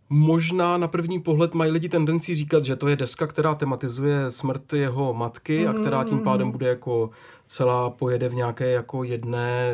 Možná 0.10 0.78
na 0.78 0.88
první 0.88 1.22
pohled 1.22 1.54
mají 1.54 1.72
lidi 1.72 1.90
tendenci 1.90 2.36
říkat, 2.36 2.66
že 2.66 2.76
to 2.76 2.88
je 2.88 2.96
deska, 2.96 3.28
která 3.28 3.56
tematizuje 3.56 4.32
smrt 4.32 4.74
jeho 4.74 5.14
matky 5.14 5.68
a 5.68 5.74
která 5.74 6.04
tím 6.04 6.20
pádem 6.20 6.52
bude 6.52 6.68
jako 6.68 7.10
celá 7.46 7.90
pojede 7.90 8.30
v 8.30 8.36
nějaké 8.36 8.72
jako 8.72 9.04
jedné 9.04 9.74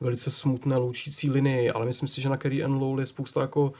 velice 0.00 0.30
smutné 0.30 0.76
loučící 0.76 1.30
linii, 1.30 1.70
ale 1.70 1.86
myslím 1.86 2.08
si, 2.08 2.20
že 2.20 2.28
na 2.28 2.36
Carrie 2.36 2.64
and 2.64 2.80
Lowell 2.80 3.00
je 3.00 3.06
spousta 3.06 3.40
jako 3.40 3.72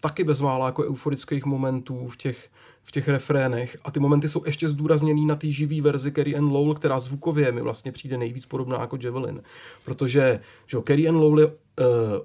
taky 0.00 0.24
bezmála 0.24 0.66
jako 0.66 0.84
euforických 0.84 1.44
momentů 1.44 2.08
v 2.08 2.16
těch, 2.16 2.48
v 2.84 2.92
těch 2.92 3.08
refrénech 3.08 3.76
a 3.84 3.90
ty 3.90 4.00
momenty 4.00 4.28
jsou 4.28 4.42
ještě 4.46 4.68
zdůrazněný 4.68 5.26
na 5.26 5.36
té 5.36 5.50
živý 5.50 5.80
verzi 5.80 6.12
Carrie 6.12 6.36
and 6.36 6.52
Lowell, 6.52 6.74
která 6.74 7.00
zvukově 7.00 7.52
mi 7.52 7.60
vlastně 7.60 7.92
přijde 7.92 8.18
nejvíc 8.18 8.46
podobná 8.46 8.80
jako 8.80 8.98
Javelin, 9.02 9.42
protože 9.84 10.40
že 10.66 10.76
jo, 10.76 10.82
Carrie 10.86 11.08
and 11.08 11.16
Lowell 11.16 11.40
je 11.40 11.46
uh, 11.46 11.52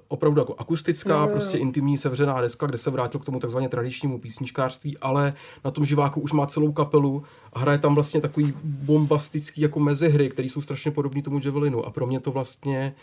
opravdu 0.08 0.40
jako 0.40 0.54
akustická, 0.58 1.14
Jo, 1.14 1.20
jo, 1.20 1.26
jo. 1.26 1.32
prostě 1.32 1.58
intimní 1.58 1.98
sevřená 1.98 2.40
deska, 2.40 2.66
kde 2.66 2.78
se 2.78 2.90
vrátil 2.90 3.20
k 3.20 3.24
tomu 3.24 3.40
takzvaně 3.40 3.68
tradičnímu 3.68 4.18
písničkářství, 4.18 4.98
ale 4.98 5.32
na 5.64 5.70
tom 5.70 5.84
živáku 5.84 6.20
už 6.20 6.32
má 6.32 6.46
celou 6.46 6.72
kapelu 6.72 7.22
a 7.52 7.58
hraje 7.58 7.78
tam 7.78 7.94
vlastně 7.94 8.20
takový 8.20 8.54
bombastický 8.64 9.60
jako 9.60 9.80
mezihry, 9.80 10.30
které 10.30 10.48
jsou 10.48 10.60
strašně 10.60 10.90
podobné 10.90 11.22
tomu 11.22 11.40
Javelinu 11.44 11.84
a 11.84 11.90
pro 11.90 12.06
mě 12.06 12.20
to 12.20 12.32
vlastně 12.32 12.94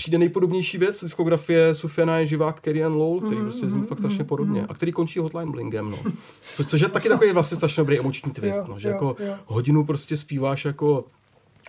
přijde 0.00 0.18
nejpodobnější 0.18 0.78
věc 0.78 0.98
z 0.98 1.04
diskografie 1.04 1.74
Sufiana 1.74 2.18
je 2.18 2.26
živák 2.26 2.68
Ann 2.68 2.92
Lowell, 2.92 3.20
který 3.20 3.40
prostě 3.40 3.70
zní 3.70 3.86
fakt 3.86 3.98
strašně 3.98 4.24
podobně 4.24 4.66
a 4.68 4.74
který 4.74 4.92
končí 4.92 5.18
Hotline 5.18 5.52
Blingem, 5.52 5.90
no. 5.90 5.98
Co, 6.40 6.64
což 6.64 6.80
je 6.80 6.88
taky 6.88 7.08
takový 7.08 7.32
vlastně 7.32 7.56
strašně 7.56 7.80
dobrý 7.80 7.98
emoční 7.98 8.32
twist, 8.32 8.68
no, 8.68 8.78
že 8.78 8.88
jo, 8.88 8.92
jako 8.92 9.16
jo. 9.18 9.34
hodinu 9.46 9.84
prostě 9.84 10.16
zpíváš 10.16 10.64
jako 10.64 11.04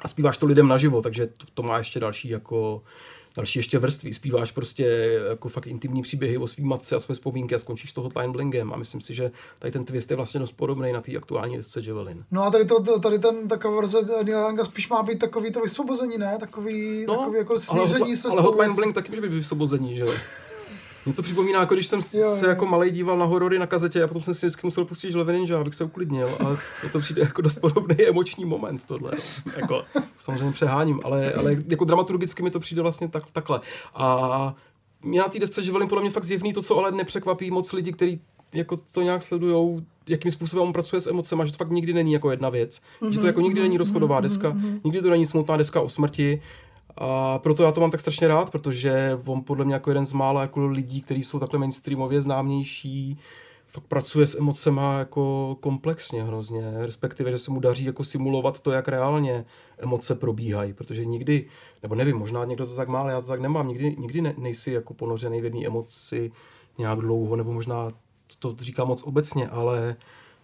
a 0.02 0.08
zpíváš 0.08 0.38
to 0.38 0.46
lidem 0.46 0.68
naživo, 0.68 1.02
takže 1.02 1.28
to, 1.28 1.46
to 1.54 1.64
má 1.64 1.78
ještě 1.78 2.00
další 2.00 2.30
jako 2.30 2.82
další 3.36 3.60
ještě 3.60 3.80
vrstvy. 3.80 4.14
Zpíváš 4.14 4.52
prostě 4.52 4.86
jako 5.30 5.50
fakt 5.50 5.68
intimní 5.68 6.02
příběhy 6.02 6.38
o 6.38 6.48
svým 6.48 6.68
matce 6.68 6.96
a 6.96 7.00
své 7.00 7.16
vzpomínky 7.16 7.56
a 7.56 7.60
skončíš 7.60 7.94
to 7.94 8.02
Hotline 8.02 8.34
Blingem 8.34 8.74
a 8.74 8.78
myslím 8.78 9.02
si, 9.02 9.16
že 9.16 9.32
tady 9.60 9.72
ten 9.72 9.86
twist 9.86 10.12
je 10.12 10.18
vlastně 10.18 10.40
dost 10.40 10.52
podobný 10.52 10.92
na 10.92 11.02
té 11.02 11.18
aktuální 11.18 11.58
desce 11.58 11.82
Javelin. 11.84 12.26
No 12.32 12.44
a 12.44 12.52
tady, 12.52 12.66
to, 12.66 13.00
tady 13.00 13.20
ten 13.20 13.48
taková 13.48 13.76
verze 13.76 14.02
Neil 14.24 14.40
Younga 14.40 14.66
spíš 14.66 14.90
má 14.90 15.04
být 15.04 15.20
takový 15.20 15.52
to 15.52 15.62
vysvobození, 15.62 16.18
ne? 16.18 16.38
Takový, 16.40 17.06
no, 17.08 17.16
takový 17.18 17.38
jako 17.38 17.54
ale, 17.54 17.60
smíření 17.60 18.14
hotla- 18.14 18.16
se 18.16 18.28
ale 18.28 18.42
s 18.42 18.46
tou 18.46 18.52
Hotline. 18.52 18.74
Bling 18.74 18.96
taky 18.96 19.10
může 19.10 19.22
být 19.22 19.34
vysvobození, 19.34 19.96
že 19.96 20.02
jo? 20.02 20.12
Mě 21.06 21.14
to 21.14 21.22
připomíná, 21.22 21.60
jako 21.60 21.74
když 21.74 21.88
jsem 21.88 22.00
Jo, 22.14 22.36
se 22.36 22.48
jako 22.48 22.66
malý 22.66 22.92
díval 22.92 23.18
na 23.18 23.26
horory 23.26 23.60
na 23.60 23.68
kazetě 23.68 24.04
a 24.04 24.08
potom 24.08 24.22
jsem 24.22 24.34
si 24.34 24.46
vždycky 24.46 24.68
musel 24.68 24.86
pustit 24.86 25.12
žlevy 25.12 25.34
ninja, 25.34 25.60
abych 25.60 25.76
se 25.76 25.84
uklidnil. 25.84 26.30
A 26.40 26.44
mně 26.84 26.92
to 26.92 27.00
přijde 27.00 27.22
jako 27.22 27.42
dost 27.42 27.60
podobný 27.60 28.08
emoční 28.08 28.46
moment 28.46 28.84
tohle. 28.88 29.12
no. 29.46 29.52
Jako, 29.62 29.84
samozřejmě 30.16 30.52
přeháním, 30.52 31.00
ale, 31.04 31.34
ale 31.34 31.56
jako 31.68 31.86
dramaturgicky 31.86 32.44
mi 32.44 32.52
to 32.52 32.60
přijde 32.60 32.82
vlastně 32.82 33.08
tak, 33.08 33.24
takhle. 33.34 33.62
A 33.96 34.56
mě 35.04 35.20
na 35.20 35.30
té 35.30 35.40
desce 35.40 35.64
živelím 35.64 35.88
podle 35.90 36.02
mě 36.02 36.12
fakt 36.12 36.24
zjevný 36.24 36.54
to, 36.54 36.62
co 36.62 36.78
ale 36.78 36.92
nepřekvapí 36.92 37.52
moc 37.52 37.74
lidi, 37.74 37.94
kteří 37.94 38.22
jako 38.54 38.78
to 38.92 39.02
nějak 39.02 39.24
sledujou, 39.24 39.82
jakým 40.08 40.32
způsobem 40.32 40.68
on 40.68 40.74
pracuje 40.74 41.02
s 41.02 41.08
emocemi, 41.08 41.42
že 41.46 41.52
to 41.52 41.58
fakt 41.58 41.72
nikdy 41.72 41.94
není 41.94 42.14
jako 42.14 42.32
jedna 42.32 42.50
věc. 42.50 42.82
Že 43.10 43.20
to 43.20 43.28
jako 43.28 43.42
nikdy 43.42 43.62
není 43.62 43.78
rozchodová 43.78 44.20
deska, 44.20 44.56
nikdy 44.84 45.02
to 45.02 45.10
není 45.10 45.26
smutná 45.26 45.58
deska 45.58 45.82
o 45.82 45.90
smrti, 45.90 46.42
a 46.98 47.40
proto 47.40 47.64
já 47.64 47.72
to 47.72 47.82
mám 47.82 47.92
tak 47.92 48.00
strašně 48.00 48.28
rád, 48.28 48.50
protože 48.50 49.20
on 49.26 49.44
podle 49.44 49.66
mě 49.66 49.74
jako 49.74 49.90
jeden 49.90 50.06
z 50.06 50.14
mála 50.14 50.42
jako 50.42 50.68
lidí, 50.68 51.02
kteří 51.02 51.24
jsou 51.24 51.40
takhle 51.40 51.60
mainstreamově 51.60 52.22
známější, 52.22 53.20
fakt 53.68 53.88
pracuje 53.88 54.28
s 54.28 54.38
emocema 54.38 55.00
jako 55.00 55.58
komplexně 55.60 56.24
hrozně, 56.24 56.72
respektive, 56.78 57.32
že 57.32 57.38
se 57.38 57.52
mu 57.52 57.60
daří 57.60 57.86
jako 57.86 58.04
simulovat 58.04 58.60
to, 58.60 58.72
jak 58.72 58.88
reálně 58.88 59.46
emoce 59.78 60.16
probíhají, 60.16 60.74
protože 60.74 61.06
nikdy, 61.06 61.46
nebo 61.84 61.96
nevím, 61.96 62.18
možná 62.18 62.46
někdo 62.46 62.68
to 62.68 62.76
tak 62.76 62.88
má, 62.88 63.00
ale 63.00 63.12
já 63.12 63.22
to 63.22 63.28
tak 63.28 63.40
nemám, 63.40 63.68
nikdy, 63.68 63.96
nikdy 64.00 64.22
ne, 64.22 64.34
nejsi 64.38 64.72
jako 64.72 64.94
ponořený 64.94 65.42
v 65.42 65.44
jedné 65.44 65.68
emoci 65.68 66.32
nějak 66.78 67.00
dlouho, 67.00 67.36
nebo 67.36 67.52
možná 67.54 67.90
to 68.40 68.56
říkám 68.60 68.88
moc 68.88 69.04
obecně, 69.04 69.50
ale 69.50 69.96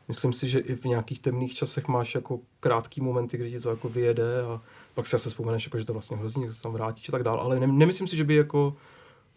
myslím 0.08 0.34
si, 0.34 0.48
že 0.48 0.60
i 0.60 0.76
v 0.76 0.86
nějakých 0.86 1.20
temných 1.20 1.54
časech 1.54 1.88
máš 1.88 2.16
jako 2.16 2.40
krátký 2.60 3.02
momenty, 3.02 3.38
kdy 3.38 3.52
ti 3.52 3.60
to 3.60 3.70
jako 3.70 3.90
vyjede 3.90 4.42
a 4.42 4.62
pak 4.98 5.08
si 5.08 5.16
asi 5.16 5.30
vzpomeneš, 5.30 5.66
jako, 5.66 5.80
že 5.80 5.86
to 5.86 5.94
vlastně 5.94 6.18
hrozí, 6.18 6.42
jak 6.42 6.54
se 6.54 6.62
tam 6.62 6.74
vrátíš 6.74 7.10
a 7.10 7.12
tak 7.12 7.24
dále, 7.24 7.40
ale 7.40 7.60
ne, 7.60 7.68
nemyslím 7.68 8.08
si, 8.08 8.18
že 8.18 8.24
by 8.24 8.36
jako 8.36 8.76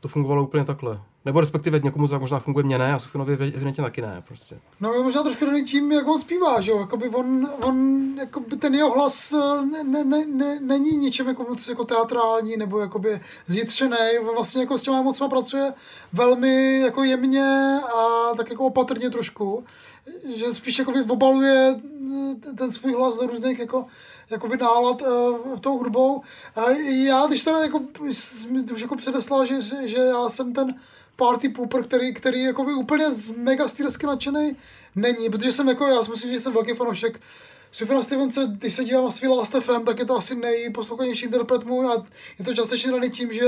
to 0.00 0.08
fungovalo 0.08 0.42
úplně 0.42 0.64
takhle. 0.64 1.00
Nebo 1.24 1.40
respektive 1.40 1.78
někomu 1.78 2.06
to 2.06 2.10
tak 2.10 2.20
možná 2.20 2.38
funguje, 2.38 2.64
mě 2.64 2.78
ne, 2.78 2.94
a 2.94 2.98
Sufjanovi 2.98 3.32
evidentně 3.32 3.84
taky 3.84 4.02
ne, 4.02 4.22
prostě. 4.26 4.58
No 4.80 4.92
je 4.92 5.02
možná 5.02 5.22
trošku 5.22 5.46
daný 5.46 5.64
tím, 5.64 5.92
jak 5.92 6.08
on 6.08 6.18
zpívá, 6.18 6.60
že 6.60 6.70
jo, 6.70 6.80
jakoby 6.80 7.08
on, 7.08 7.48
on 7.62 8.00
jakoby 8.18 8.56
ten 8.56 8.74
jeho 8.74 8.90
hlas 8.90 9.32
eh, 9.32 9.66
ne, 9.66 9.84
ne, 9.84 10.04
ne, 10.04 10.26
ne, 10.26 10.60
není 10.60 10.96
ničem 10.96 11.28
jako 11.28 11.42
moc 11.42 11.68
jako 11.68 11.84
teatrální 11.84 12.56
nebo 12.56 12.80
jakoby 12.80 13.20
zjitřený, 13.46 14.18
on 14.20 14.34
vlastně 14.34 14.60
jako 14.60 14.78
s 14.78 14.82
těma 14.82 14.98
emocema 14.98 15.28
pracuje 15.28 15.72
velmi 16.12 16.80
jako 16.80 17.04
jemně 17.04 17.78
a 17.96 18.30
tak 18.36 18.50
jako 18.50 18.66
opatrně 18.66 19.10
trošku, 19.10 19.64
že 20.36 20.52
spíš 20.52 20.78
jakoby 20.78 21.02
obaluje 21.02 21.80
eh, 22.48 22.52
ten 22.52 22.72
svůj 22.72 22.92
hlas 22.92 23.20
do 23.20 23.26
různých 23.26 23.58
jako 23.58 23.86
jakoby 24.30 24.56
nálad 24.56 25.02
uh, 25.02 25.58
tou 25.58 25.78
hudbou. 25.78 26.22
A 26.56 26.70
já, 27.06 27.26
když 27.26 27.44
teda 27.44 27.58
jako, 27.58 27.80
už 28.72 28.80
jako 28.80 28.96
předeslal, 28.96 29.46
že, 29.46 29.62
že, 29.62 29.88
že 29.88 29.96
já 29.96 30.28
jsem 30.28 30.52
ten 30.52 30.74
party 31.16 31.48
pooper, 31.48 31.82
který, 31.82 32.14
který 32.14 32.42
jakoby 32.42 32.72
úplně 32.72 33.12
z 33.12 33.30
mega 33.30 33.66
desky 33.78 34.06
nadšenej 34.06 34.56
není, 34.96 35.30
protože 35.30 35.52
jsem 35.52 35.68
jako, 35.68 35.86
já 35.86 36.02
si 36.02 36.10
myslím, 36.10 36.30
že 36.32 36.40
jsem 36.40 36.52
velký 36.52 36.74
fanoušek 36.74 37.20
Sufjana 37.72 38.02
Stevense, 38.02 38.46
když 38.46 38.74
se 38.74 38.84
dívám 38.84 39.04
na 39.04 39.10
svý 39.10 39.28
Last 39.28 39.54
FM, 39.60 39.84
tak 39.84 39.98
je 39.98 40.04
to 40.04 40.16
asi 40.16 40.34
nejposlouchanější 40.34 41.24
interpret 41.24 41.64
můj 41.64 41.86
a 41.86 41.92
je 42.38 42.44
to 42.44 42.54
částečně 42.54 42.90
daný 42.92 43.10
tím, 43.10 43.32
že 43.32 43.46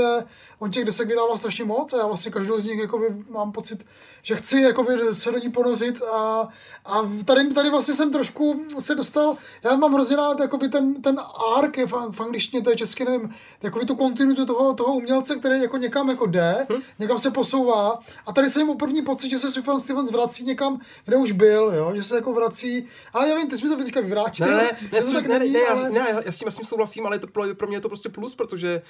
on 0.59 0.71
těch 0.71 0.85
desek 0.85 1.07
vydává 1.07 1.37
strašně 1.37 1.65
moc 1.65 1.93
a 1.93 1.97
já 1.97 2.07
vlastně 2.07 2.31
každou 2.31 2.59
z 2.59 2.65
nich 2.65 2.79
jakoby 2.79 3.05
mám 3.29 3.51
pocit, 3.51 3.85
že 4.21 4.35
chci 4.35 4.61
jakoby 4.61 4.93
se 5.13 5.31
do 5.31 5.37
ní 5.37 5.49
ponořit 5.49 6.01
a, 6.13 6.47
a 6.85 7.01
tady, 7.25 7.53
tady 7.53 7.69
vlastně 7.69 7.93
jsem 7.93 8.11
trošku 8.11 8.65
se 8.79 8.95
dostal, 8.95 9.37
já 9.63 9.75
mám 9.75 9.93
hrozně 9.93 10.15
rád 10.15 10.39
jakoby 10.39 10.69
ten, 10.69 11.01
ten 11.01 11.19
arc, 11.57 11.77
je 11.77 11.85
v, 11.85 11.93
v 12.11 12.21
angličtině, 12.21 12.63
to 12.63 12.69
je 12.69 12.75
česky, 12.75 13.05
nevím, 13.05 13.29
jakoby 13.63 13.85
tu 13.85 13.95
kontinuitu 13.95 14.45
toho, 14.45 14.73
toho 14.73 14.93
umělce, 14.93 15.35
který 15.35 15.61
jako 15.61 15.77
někam 15.77 16.09
jako 16.09 16.25
jde, 16.25 16.67
Hm? 16.69 16.81
někam 16.99 17.19
se 17.19 17.31
posouvá 17.31 17.99
a 18.25 18.33
tady 18.33 18.49
jsem 18.49 18.69
o 18.69 18.75
první 18.75 19.01
pocit, 19.01 19.29
že 19.29 19.39
se 19.39 19.51
Sufjan 19.51 19.79
Stevens 19.79 20.11
vrací 20.11 20.43
někam, 20.43 20.79
kde 21.05 21.17
už 21.17 21.31
byl, 21.31 21.73
jo? 21.75 21.91
že 21.95 22.03
se 22.03 22.15
jako 22.15 22.33
vrací, 22.33 22.85
ale 23.13 23.29
já 23.29 23.35
vím, 23.35 23.49
ty 23.49 23.57
jsi 23.57 23.63
mi 23.63 23.75
to 23.75 23.83
teďka 23.83 24.01
vyvrátil, 24.13 24.47
Ne, 24.47 24.55
ne, 24.55 24.77
ne, 24.91 25.01
to 25.01 25.07
ne, 25.07 25.13
tak 25.13 25.27
ne, 25.27 25.39
není, 25.39 25.53
ne, 25.53 25.59
já, 25.59 25.71
ale... 25.71 25.89
ne 25.89 25.99
já, 25.99 26.21
já, 26.25 26.31
s 26.31 26.37
tím, 26.37 26.45
já 26.45 26.51
s 26.51 26.55
tím 26.55 26.65
souhlasím, 26.65 27.05
ale 27.05 27.19
to 27.19 27.27
pro, 27.27 27.55
pro 27.55 27.67
mě 27.67 27.77
je 27.77 27.81
to 27.81 27.87
prostě 27.89 28.09
plus, 28.09 28.35
protože 28.35 28.81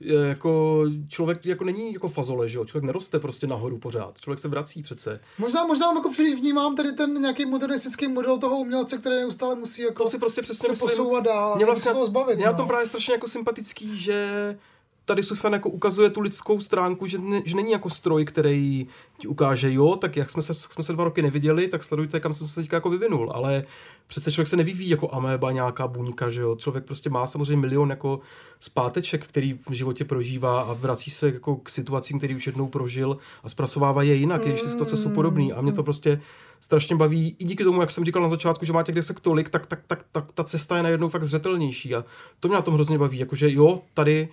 je, 0.00 0.14
jako 0.20 0.82
člověk 1.08 1.46
jako 1.46 1.64
není 1.64 1.92
jako 1.92 2.08
fazole, 2.08 2.48
že 2.48 2.58
jo? 2.58 2.64
Člověk 2.64 2.84
neroste 2.84 3.18
prostě 3.18 3.46
nahoru 3.46 3.78
pořád. 3.78 4.20
Člověk 4.20 4.38
se 4.38 4.48
vrací 4.48 4.82
přece. 4.82 5.20
Možná, 5.38 5.64
možná 5.66 5.92
jako 5.94 6.10
příliš 6.10 6.40
vnímám 6.40 6.76
tady 6.76 6.92
ten 6.92 7.20
nějaký 7.20 7.46
modernistický 7.46 8.08
model 8.08 8.38
toho 8.38 8.56
umělce, 8.58 8.98
který 8.98 9.16
neustále 9.16 9.54
musí 9.54 9.82
jako 9.82 10.02
To 10.04 10.10
si 10.10 10.18
prostě 10.18 10.42
přesně 10.42 10.66
se 10.66 10.72
myslím. 10.72 10.88
posouvat 10.90 11.24
dál, 11.24 11.56
Mě 11.56 11.64
vlastně, 11.66 11.88
se 11.88 11.92
toho 11.92 12.06
zbavit. 12.06 12.36
mě 12.36 12.46
na 12.46 12.52
no. 12.52 12.58
tom 12.58 12.68
právě 12.68 12.88
strašně 12.88 13.14
jako 13.14 13.28
sympatický, 13.28 13.96
že 13.98 14.58
tady 15.04 15.22
Sufjan 15.22 15.52
jako 15.52 15.68
ukazuje 15.70 16.10
tu 16.10 16.20
lidskou 16.20 16.60
stránku, 16.60 17.06
že, 17.06 17.18
ne, 17.18 17.42
že 17.44 17.56
není 17.56 17.72
jako 17.72 17.90
stroj, 17.90 18.24
který 18.24 18.86
ti 19.18 19.28
ukáže, 19.28 19.72
jo, 19.72 19.96
tak 19.96 20.16
jak 20.16 20.30
jsme 20.30 20.42
se, 20.42 20.54
jsme 20.54 20.84
se 20.84 20.92
dva 20.92 21.04
roky 21.04 21.22
neviděli, 21.22 21.68
tak 21.68 21.82
sledujte, 21.84 22.20
kam 22.20 22.34
jsem 22.34 22.46
se 22.46 22.60
teďka 22.60 22.76
jako 22.76 22.90
vyvinul, 22.90 23.32
ale 23.34 23.64
přece 24.06 24.32
člověk 24.32 24.48
se 24.48 24.56
nevyvíjí 24.56 24.90
jako 24.90 25.14
ameba, 25.14 25.52
nějaká 25.52 25.88
buňka, 25.88 26.30
že 26.30 26.40
jo, 26.40 26.56
člověk 26.56 26.84
prostě 26.84 27.10
má 27.10 27.26
samozřejmě 27.26 27.56
milion 27.56 27.90
jako 27.90 28.20
zpáteček, 28.60 29.26
který 29.26 29.58
v 29.68 29.72
životě 29.72 30.04
prožívá 30.04 30.60
a 30.60 30.72
vrací 30.72 31.10
se 31.10 31.26
jako 31.26 31.56
k 31.56 31.70
situacím, 31.70 32.18
který 32.18 32.36
už 32.36 32.46
jednou 32.46 32.68
prožil 32.68 33.16
a 33.44 33.48
zpracovává 33.48 34.02
je 34.02 34.14
jinak, 34.14 34.46
i 34.46 34.48
když 34.48 34.62
ty 34.62 34.68
situace 34.68 34.96
jsou 34.96 35.10
podobné 35.10 35.52
a 35.54 35.60
mě 35.60 35.72
to 35.72 35.82
prostě 35.82 36.20
strašně 36.60 36.96
baví, 36.96 37.36
i 37.38 37.44
díky 37.44 37.64
tomu, 37.64 37.80
jak 37.80 37.90
jsem 37.90 38.04
říkal 38.04 38.22
na 38.22 38.28
začátku, 38.28 38.64
že 38.64 38.72
má 38.72 38.82
těch 38.82 38.94
desek 38.94 39.20
tolik, 39.20 39.48
tak, 39.48 39.66
tak, 39.66 39.80
tak, 39.86 40.04
tak 40.12 40.32
ta 40.32 40.44
cesta 40.44 40.76
je 40.76 40.82
najednou 40.82 41.08
fakt 41.08 41.24
zřetelnější. 41.24 41.94
A 41.94 42.04
to 42.40 42.48
mě 42.48 42.54
na 42.54 42.62
tom 42.62 42.74
hrozně 42.74 42.98
baví, 42.98 43.18
jakože 43.18 43.52
jo, 43.52 43.82
tady 43.94 44.28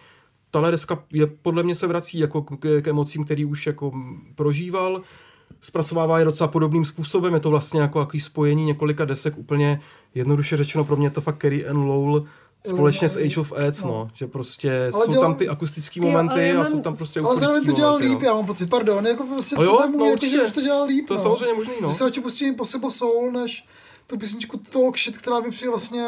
tahle 0.52 0.72
deska 0.72 1.04
je, 1.14 1.28
podle 1.28 1.64
mě 1.64 1.76
se 1.76 1.88
vrací 1.88 2.20
jako 2.20 2.42
k, 2.42 2.82
k 2.82 2.88
emocím, 2.88 3.26
který 3.26 3.46
už 3.46 3.68
jako 3.68 3.92
prožíval, 4.36 5.02
zpracovává 5.62 6.20
je 6.20 6.26
docela 6.26 6.48
podobným 6.48 6.86
způsobem, 6.86 7.34
je 7.34 7.40
to 7.40 7.50
vlastně 7.50 7.82
jako 7.82 8.00
jaký 8.00 8.20
spojení 8.20 8.66
několika 8.66 9.06
desek, 9.06 9.38
úplně 9.38 9.82
jednoduše 10.16 10.58
řečeno 10.58 10.84
pro 10.84 10.96
mě 10.96 11.08
je 11.08 11.12
to 11.12 11.22
fakt 11.22 11.38
Kerry 11.38 11.68
and 11.68 11.78
Lowell 11.78 12.26
společně 12.68 13.10
s 13.10 13.18
Age 13.18 13.40
of 13.40 13.52
Aids, 13.52 13.84
no. 13.84 14.10
že 14.14 14.28
prostě 14.28 14.82
Ale 14.94 15.06
jsou 15.06 15.12
dělá- 15.12 15.26
tam 15.26 15.36
ty 15.36 15.50
akustické 15.50 16.00
Ty 16.00 16.06
jo, 16.06 16.12
momenty 16.12 16.34
ale 16.34 16.44
já 16.44 16.54
a 16.56 16.58
mám- 16.64 16.72
jsou 16.72 16.82
tam 16.82 16.96
prostě 16.96 17.20
Ale 17.20 17.38
zároveň 17.38 17.66
to 17.66 17.72
dělal 17.72 17.92
momenty, 17.92 18.10
líp, 18.10 18.22
no. 18.22 18.28
já 18.28 18.34
mám 18.34 18.46
pocit, 18.46 18.70
pardon, 18.70 19.08
jako 19.08 19.24
prostě 19.26 19.56
A 19.56 19.64
jo, 19.64 19.78
to 19.78 19.88
můj, 19.88 19.98
no 19.98 20.06
jako, 20.06 20.14
určitě. 20.14 20.38
že 20.38 20.44
už 20.44 20.52
to 20.52 20.62
dělal 20.62 20.86
líp, 20.88 21.08
To 21.08 21.14
je 21.14 21.18
no. 21.18 21.22
samozřejmě 21.24 21.54
možný, 21.54 21.74
no. 21.82 21.90
Že 21.90 21.96
si 21.96 22.04
radši 22.04 22.22
pustím 22.22 22.56
Possible 22.56 22.92
Soul, 22.92 23.32
než 23.32 23.66
tu 24.08 24.18
písničku 24.18 24.58
Talk 24.70 24.98
Shit, 24.98 25.18
která 25.18 25.40
mi 25.40 25.50
přijde 25.50 25.70
vlastně 25.70 26.06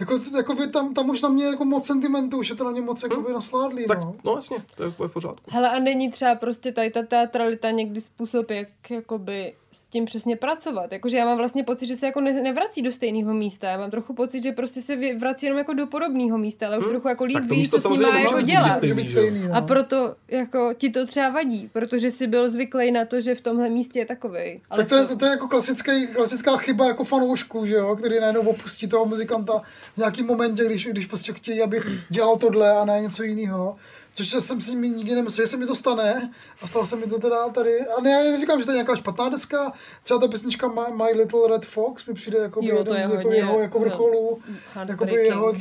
jako, 0.00 0.18
jakoby 0.36 0.66
tam, 0.66 0.94
tam 0.94 1.10
už 1.10 1.22
na 1.22 1.28
mě 1.28 1.44
jako 1.44 1.64
moc 1.64 1.86
sentimentu, 1.86 2.38
už 2.38 2.48
je 2.48 2.54
to 2.54 2.64
na 2.64 2.70
ně 2.70 2.80
moc 2.80 3.02
jakoby 3.02 3.32
nasládlý? 3.32 3.86
Tak, 3.86 4.00
no. 4.00 4.14
no 4.24 4.36
jasně, 4.36 4.56
to 4.76 4.82
je 4.82 4.90
v 4.90 5.08
pořádku. 5.08 5.50
Hele, 5.50 5.70
a 5.70 5.78
není 5.78 6.10
třeba 6.10 6.34
prostě 6.34 6.72
tady 6.72 6.90
ta 6.90 7.02
teatralita 7.02 7.70
někdy 7.70 8.00
způsob, 8.00 8.50
jak 8.50 8.90
jakoby 8.90 9.54
tím 9.94 10.04
přesně 10.04 10.36
pracovat. 10.36 10.92
Jakože 10.92 11.16
já 11.16 11.24
mám 11.24 11.36
vlastně 11.36 11.64
pocit, 11.64 11.86
že 11.86 11.96
se 11.96 12.06
jako 12.06 12.20
ne, 12.20 12.32
nevrací 12.32 12.82
do 12.82 12.92
stejného 12.92 13.34
místa. 13.34 13.70
Já 13.70 13.78
mám 13.78 13.90
trochu 13.90 14.14
pocit, 14.14 14.42
že 14.42 14.52
prostě 14.52 14.82
se 14.82 14.96
vrací 15.18 15.46
jenom 15.46 15.58
jako 15.58 15.72
do 15.74 15.86
podobného 15.86 16.38
místa, 16.38 16.66
ale 16.66 16.78
už 16.78 16.84
Hm? 16.86 16.88
trochu 16.88 17.08
jako 17.08 17.24
líp 17.24 17.34
Tak 17.34 17.48
to 17.48 17.54
ví, 17.54 17.60
místo 17.60 17.80
co 17.80 17.88
s 17.88 17.92
ním 17.92 18.02
má 18.02 18.18
jako 18.18 18.40
dělat. 18.40 18.72
stejný, 18.72 19.04
stejný, 19.04 19.48
no. 19.48 19.54
A 19.56 19.60
proto 19.60 20.14
jako 20.28 20.74
ti 20.78 20.90
to 20.90 21.06
třeba 21.06 21.28
vadí, 21.30 21.70
protože 21.72 22.10
jsi 22.10 22.26
byl 22.26 22.50
zvyklý 22.50 22.90
na 22.92 23.04
to, 23.04 23.20
že 23.20 23.34
v 23.34 23.40
tomhle 23.40 23.68
místě 23.68 23.98
je 23.98 24.06
takovej. 24.06 24.60
Ale 24.70 24.78
Tak 24.82 24.88
to 24.88 24.96
je, 24.96 25.04
to 25.18 25.24
je 25.24 25.30
jako 25.30 25.48
klasický, 25.48 26.06
klasická 26.06 26.56
chyba 26.56 26.86
jako 26.86 27.04
fanoušku, 27.04 27.66
že 27.66 27.74
jo, 27.74 27.96
který 27.96 28.20
najednou 28.20 28.40
opustí 28.42 28.88
toho 28.88 29.06
muzikanta 29.06 29.62
v 29.94 29.98
nějakém 29.98 30.26
momentě, 30.26 30.64
když, 30.64 30.86
když 30.86 31.06
prostě 31.06 31.32
chtějí, 31.32 31.62
aby 31.62 31.82
dělal 32.08 32.36
tohle 32.36 32.72
a 32.72 32.84
ne 32.84 33.00
něco 33.00 33.22
jiného. 33.22 33.76
Což 34.14 34.28
jsem 34.28 34.60
si 34.60 34.76
nikdy 34.76 35.14
nemyslel, 35.14 35.46
že 35.46 35.50
se 35.50 35.56
mi 35.56 35.66
to 35.66 35.74
stane 35.74 36.32
a 36.62 36.66
stalo 36.66 36.86
se 36.86 36.96
mi 36.96 37.06
to 37.06 37.18
teda 37.18 37.48
tady. 37.48 37.80
A 37.86 38.00
ne, 38.00 38.10
já 38.10 38.22
neříkám, 38.32 38.60
že 38.60 38.64
to 38.66 38.72
je 38.72 38.74
nějaká 38.74 38.96
špatná 38.96 39.28
deska, 39.28 39.72
třeba 40.02 40.20
ta 40.20 40.28
písnička 40.28 40.68
My, 40.68 40.96
My 40.96 41.18
Little 41.18 41.48
Red 41.48 41.66
Fox 41.66 42.06
mi 42.06 42.14
přijde 42.14 42.38
jako 42.38 42.60
Jo, 42.62 42.78
jeden 42.78 42.96
je 42.96 43.08
z 43.08 43.10
jako 43.10 43.32
jeho 43.32 43.60
jako 43.60 43.78
vrcholů, 43.78 44.40
jakoby 44.88 45.12
jeho 45.24 45.52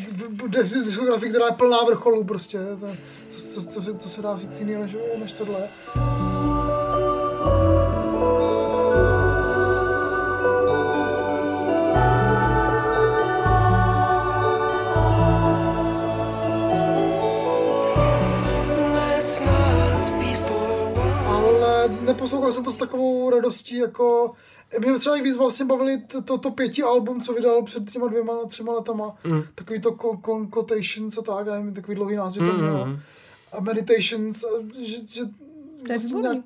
diskografii, 0.83 1.29
která 1.29 1.45
je 1.45 1.51
plná 1.51 1.83
vrcholů 1.83 2.23
prostě. 2.23 2.59
To, 2.79 2.87
co, 3.37 3.61
co, 3.61 3.61
co, 3.61 3.81
co, 3.81 3.97
co 3.97 4.09
se 4.09 4.21
dá 4.21 4.35
říct 4.37 4.59
jiný 4.59 4.75
než, 4.75 4.95
než 5.17 5.33
tohle. 5.33 5.69
Neposlouchal 22.13 22.51
jsem 22.51 22.63
to 22.63 22.71
s 22.71 22.77
takovou 22.77 23.29
radostí, 23.29 23.77
jako 23.77 24.31
mě 24.79 24.93
třeba 24.99 25.17
i 25.17 25.21
víc 25.21 25.37
vlastně 25.37 25.65
bavili 25.65 26.01
to, 26.25 26.37
to, 26.37 26.51
pěti 26.51 26.83
album, 26.83 27.21
co 27.21 27.33
vydal 27.33 27.63
před 27.63 27.91
těma 27.91 28.07
dvěma, 28.07 28.33
třema 28.47 28.73
letama, 28.73 29.15
Mm. 29.23 29.43
takový 29.55 29.81
to 29.81 29.91
con- 29.91 30.21
con- 30.21 30.49
Quotations 30.49 31.17
a 31.17 31.21
tak, 31.21 31.47
já 31.47 31.53
nevím, 31.53 31.73
takový 31.73 31.95
dlouhý 31.95 32.15
názvy 32.15 32.45
to 32.45 32.53
Mm, 32.53 32.61
mělo, 32.61 32.85
mm. 32.85 32.99
a 33.51 33.59
Meditations, 33.61 34.43
a 34.43 34.47
že, 34.85 35.07
že 35.07 35.21
vlastně 35.87 36.21
nějak, 36.21 36.37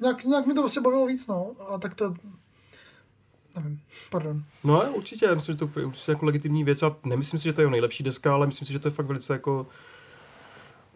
nějak, 0.00 0.24
nějak, 0.24 0.46
mi 0.46 0.54
to 0.54 0.60
vlastně 0.62 0.82
bavilo 0.82 1.06
víc, 1.06 1.26
no, 1.26 1.52
a 1.68 1.78
tak 1.78 1.94
to, 1.94 2.14
nevím, 3.56 3.80
pardon. 4.10 4.42
No 4.64 4.82
určitě, 4.92 5.26
já 5.26 5.34
myslím, 5.34 5.52
že 5.58 5.58
to 5.66 5.80
je 5.80 5.86
určitě 5.86 6.10
jako 6.12 6.26
legitimní 6.26 6.64
věc 6.64 6.82
a 6.82 6.96
nemyslím 7.04 7.38
si, 7.38 7.44
že 7.44 7.52
to 7.52 7.60
je 7.60 7.62
jeho 7.62 7.70
nejlepší 7.70 8.04
deska, 8.04 8.34
ale 8.34 8.46
myslím 8.46 8.66
si, 8.66 8.72
že 8.72 8.78
to 8.78 8.88
je 8.88 8.92
fakt 8.92 9.06
velice 9.06 9.32
jako 9.32 9.66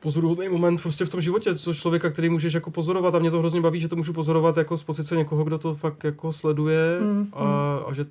pozoruhodný 0.01 0.49
moment 0.49 0.83
prostě 0.83 1.05
v 1.05 1.11
tom 1.11 1.21
životě, 1.21 1.55
co 1.55 1.75
člověka, 1.75 2.11
který 2.11 2.29
můžeš 2.29 2.53
jako 2.53 2.71
pozorovat 2.71 3.15
a 3.15 3.19
mě 3.19 3.31
to 3.31 3.39
hrozně 3.39 3.61
baví, 3.61 3.81
že 3.81 3.89
to 3.89 3.97
můžu 3.97 4.13
pozorovat 4.13 4.57
jako 4.57 4.77
z 4.77 4.83
pozice 4.83 5.17
někoho, 5.17 5.45
kdo 5.45 5.59
to 5.59 5.75
fakt 5.75 6.05
jako 6.05 6.33
sleduje 6.33 6.99
Mm, 7.01 7.29
a, 7.33 7.77
a 7.77 7.93
že, 7.95 8.07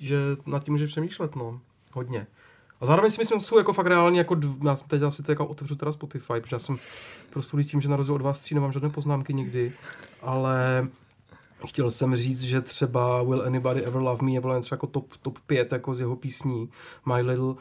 že 0.00 0.16
nad 0.46 0.64
tím 0.64 0.74
může 0.74 0.86
přemýšlet, 0.86 1.36
no, 1.36 1.60
hodně. 1.92 2.26
A 2.80 2.86
zároveň 2.86 3.10
si 3.10 3.20
myslím, 3.20 3.40
že 3.40 3.46
jsou 3.46 3.58
jako 3.58 3.72
fakt 3.72 3.86
reálně, 3.86 4.18
jako, 4.18 4.34
dv- 4.34 4.66
já 4.66 4.76
jsem 4.76 4.88
teď 4.88 5.02
asi 5.02 5.22
to 5.22 5.32
jako 5.32 5.46
otevřu 5.46 5.76
teda 5.76 5.92
Spotify, 5.92 6.32
protože 6.40 6.54
já 6.54 6.58
jsem 6.58 6.76
prostě 7.30 7.64
tím, 7.64 7.80
že 7.80 7.88
na 7.88 7.96
rozdíl 7.96 8.14
od 8.14 8.22
vás 8.22 8.40
tří 8.40 8.54
nemám 8.54 8.72
žádné 8.72 8.90
poznámky 8.90 9.34
nikdy, 9.34 9.72
ale 10.22 10.88
chtěl 11.66 11.90
jsem 11.90 12.16
říct, 12.16 12.42
že 12.42 12.60
třeba 12.60 13.22
Will 13.22 13.42
Anybody 13.42 13.84
Ever 13.84 14.02
Love 14.02 14.24
Me 14.24 14.32
je 14.32 14.40
mě 14.40 14.60
třeba 14.60 14.74
jako 14.74 14.86
top, 14.86 15.06
top 15.22 15.38
5 15.46 15.72
jako 15.72 15.94
z 15.94 16.00
jeho 16.00 16.16
písní. 16.16 16.68
My 17.06 17.22
Little 17.22 17.54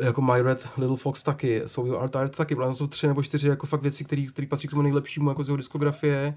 jako 0.00 0.22
My 0.22 0.42
Red 0.42 0.68
Little 0.76 0.96
Fox 0.96 1.22
taky, 1.22 1.62
So 1.66 1.90
You 1.92 1.98
Are 2.00 2.08
Tired 2.08 2.36
taky, 2.36 2.54
protože 2.56 2.74
jsou 2.74 2.86
tři 2.86 3.06
nebo 3.06 3.22
čtyři 3.22 3.48
jako 3.48 3.66
fakt 3.66 3.82
věci, 3.82 4.04
které 4.04 4.46
patří 4.48 4.68
k 4.68 4.70
tomu 4.70 4.82
nejlepšímu 4.82 5.28
jako 5.28 5.44
z 5.44 5.48
jeho 5.48 5.56
diskografie. 5.56 6.36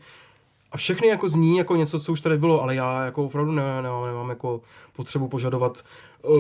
A 0.72 0.78
všechny 0.78 1.08
jako 1.08 1.30
zní 1.30 1.58
jako 1.58 1.76
něco, 1.76 2.00
co 2.00 2.12
už 2.12 2.22
tady 2.22 2.38
bylo, 2.38 2.62
ale 2.64 2.76
já 2.76 3.06
jako 3.06 3.26
opravdu 3.26 3.52
ne, 3.52 3.64
ne, 3.82 3.90
nemám 4.08 4.30
jako 4.30 4.62
potřebu 4.96 5.28
požadovat 5.28 5.84
uh, 6.24 6.36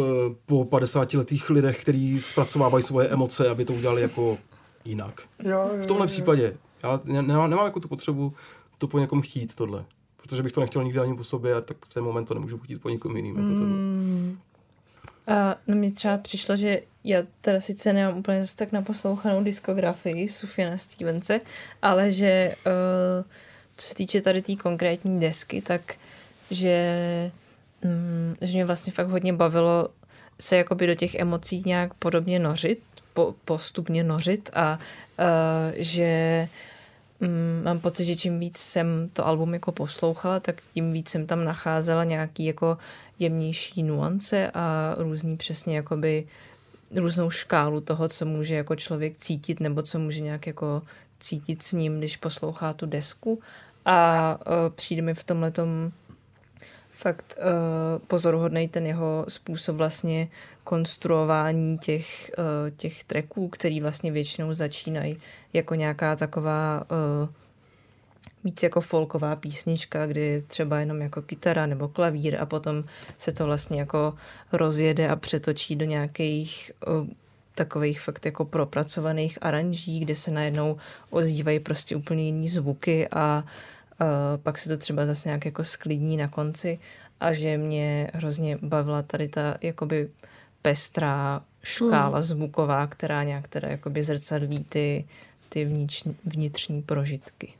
po 0.45 0.65
50 0.65 1.13
letých 1.13 1.49
lidech, 1.49 1.82
kteří 1.82 2.22
zpracovávají 2.22 2.84
svoje 2.84 3.07
emoce, 3.07 3.49
aby 3.49 3.65
to 3.65 3.74
udělali 3.74 4.01
jako 4.01 4.38
jinak. 4.86 5.22
Jo, 5.43 5.69
jo, 5.78 5.84
V 5.84 5.86
tomhle 5.86 6.05
jo. 6.05 6.07
případě. 6.07 6.57
Já 6.84 6.99
ne- 7.03 7.22
nemám, 7.22 7.49
nemám 7.49 7.65
jako 7.65 7.80
tu 7.80 7.88
potřebu 7.88 8.34
to 8.78 8.88
po 8.88 8.99
někom 8.99 9.22
chtít, 9.22 9.55
tohle. 9.55 9.86
Protože 10.17 10.43
bych 10.43 10.51
to 10.51 10.61
nechtěl 10.61 10.84
nikdy 10.84 10.99
ani 10.99 11.15
po 11.15 11.24
sobě, 11.24 11.55
a 11.55 11.61
tak 11.61 11.78
v 11.86 11.93
ten 11.93 12.03
moment 12.03 12.26
to 12.26 12.34
nemůžu 12.34 12.57
chtít 12.57 12.82
po 12.82 12.89
někom 12.89 13.15
jiným. 13.15 13.36
Jako 13.36 13.49
tohle. 13.49 13.65
Mm, 13.65 14.38
A 15.28 15.55
no 15.67 15.76
mně 15.76 15.91
třeba 15.91 16.17
přišlo, 16.17 16.55
že 16.55 16.82
já 17.03 17.22
teda 17.41 17.59
sice 17.59 17.93
nemám 17.93 18.17
úplně 18.17 18.41
zase 18.41 18.55
tak 18.55 18.72
naposlouchanou 18.72 19.43
diskografii 19.43 20.28
Sufiana 20.28 20.78
Stevense, 20.78 21.39
ale 21.82 22.11
že 22.11 22.55
uh, 22.65 23.26
co 23.78 23.88
se 23.88 23.95
týče 23.95 24.22
tady 24.22 24.41
té 24.41 24.45
tý 24.45 24.55
konkrétní 24.55 25.19
desky, 25.19 25.61
tak 25.61 25.95
že, 26.51 27.32
mm, 27.84 28.36
že 28.41 28.53
mě 28.53 28.65
vlastně 28.65 28.93
fakt 28.93 29.07
hodně 29.07 29.34
bavilo 29.34 29.89
se 30.39 30.57
jakoby 30.57 30.88
do 30.88 30.95
těch 30.95 31.15
emocí 31.15 31.63
nějak 31.65 31.93
podobně 31.93 32.39
nořit, 32.39 32.80
po, 33.13 33.36
postupně 33.45 34.03
nořit 34.03 34.49
a 34.53 34.80
uh, 35.19 35.26
že 35.76 36.47
mm, 37.22 37.61
mám 37.63 37.80
pocit, 37.80 38.05
že 38.05 38.15
čím 38.15 38.39
víc 38.39 38.57
jsem 38.57 39.09
to 39.13 39.28
album 39.28 39.53
jako 39.53 39.72
poslouchala, 39.72 40.39
tak 40.39 40.61
tím 40.74 40.93
víc 40.93 41.09
jsem 41.09 41.28
tam 41.28 41.43
nacházela 41.43 42.03
nějaký 42.03 42.45
jako 42.45 42.78
jemnější 43.19 43.84
nuance 43.84 44.51
a 44.53 44.95
různý 44.97 45.38
přesně 45.38 45.76
jakoby 45.76 46.28
různou 46.95 47.30
škálu 47.30 47.82
toho, 47.82 48.07
co 48.07 48.26
může 48.26 48.55
jako 48.55 48.76
člověk 48.76 49.17
cítit 49.17 49.59
nebo 49.59 49.82
co 49.82 49.99
může 49.99 50.19
nějak 50.19 50.47
jako 50.47 50.82
cítit 51.19 51.63
s 51.63 51.72
ním, 51.72 51.97
když 51.97 52.17
poslouchá 52.17 52.74
tu 52.74 52.86
desku. 52.86 53.39
A 53.86 54.38
uh, 54.47 54.53
přijde 54.76 55.01
mi 55.01 55.13
v 55.13 55.24
tomhle 55.24 55.51
fakt 57.01 57.35
uh, 57.37 57.99
pozoruhodný 58.07 58.67
ten 58.67 58.87
jeho 58.87 59.25
způsob 59.27 59.75
vlastně 59.75 60.27
konstruování 60.63 61.77
těch, 61.77 62.31
uh, 62.37 62.69
těch 62.77 63.03
tracků, 63.03 63.47
který 63.47 63.81
vlastně 63.81 64.11
většinou 64.11 64.53
začínají 64.53 65.17
jako 65.53 65.75
nějaká 65.75 66.15
taková 66.15 66.85
uh, 66.91 67.29
víc 68.43 68.63
jako 68.63 68.81
folková 68.81 69.35
písnička, 69.35 70.07
kdy 70.07 70.21
je 70.21 70.41
třeba 70.41 70.79
jenom 70.79 71.01
jako 71.01 71.21
kytara 71.21 71.65
nebo 71.65 71.87
klavír 71.87 72.37
a 72.39 72.45
potom 72.45 72.83
se 73.17 73.31
to 73.31 73.45
vlastně 73.45 73.79
jako 73.79 74.13
rozjede 74.51 75.09
a 75.09 75.15
přetočí 75.15 75.75
do 75.75 75.85
nějakých 75.85 76.71
uh, 76.87 77.07
takových 77.55 78.01
fakt 78.01 78.25
jako 78.25 78.45
propracovaných 78.45 79.37
aranží, 79.41 79.99
kde 79.99 80.15
se 80.15 80.31
najednou 80.31 80.77
ozývají 81.09 81.59
prostě 81.59 81.95
úplně 81.95 82.23
jiný 82.23 82.49
zvuky 82.49 83.07
a 83.11 83.43
uh, 83.45 83.49
pak 84.43 84.57
se 84.57 84.69
to 84.69 84.77
třeba 84.77 85.05
zase 85.05 85.29
nějak 85.29 85.45
jako 85.45 85.63
sklidní 85.63 86.17
na 86.17 86.27
konci 86.27 86.79
a 87.19 87.33
že 87.33 87.57
mě 87.57 88.11
hrozně 88.13 88.57
bavila 88.61 89.01
tady 89.01 89.27
ta 89.27 89.57
jakoby 89.61 90.09
pestrá 90.61 91.41
škála 91.63 92.17
Hmm. 92.17 92.21
zvuková, 92.21 92.87
která 92.87 93.23
nějak 93.23 93.47
teda 93.47 93.67
jakoby 93.69 94.03
zrcadlí 94.03 94.63
ty, 94.63 95.05
ty 95.49 95.65
vnitřní, 95.65 96.15
vnitřní 96.25 96.81
prožitky. 96.81 97.53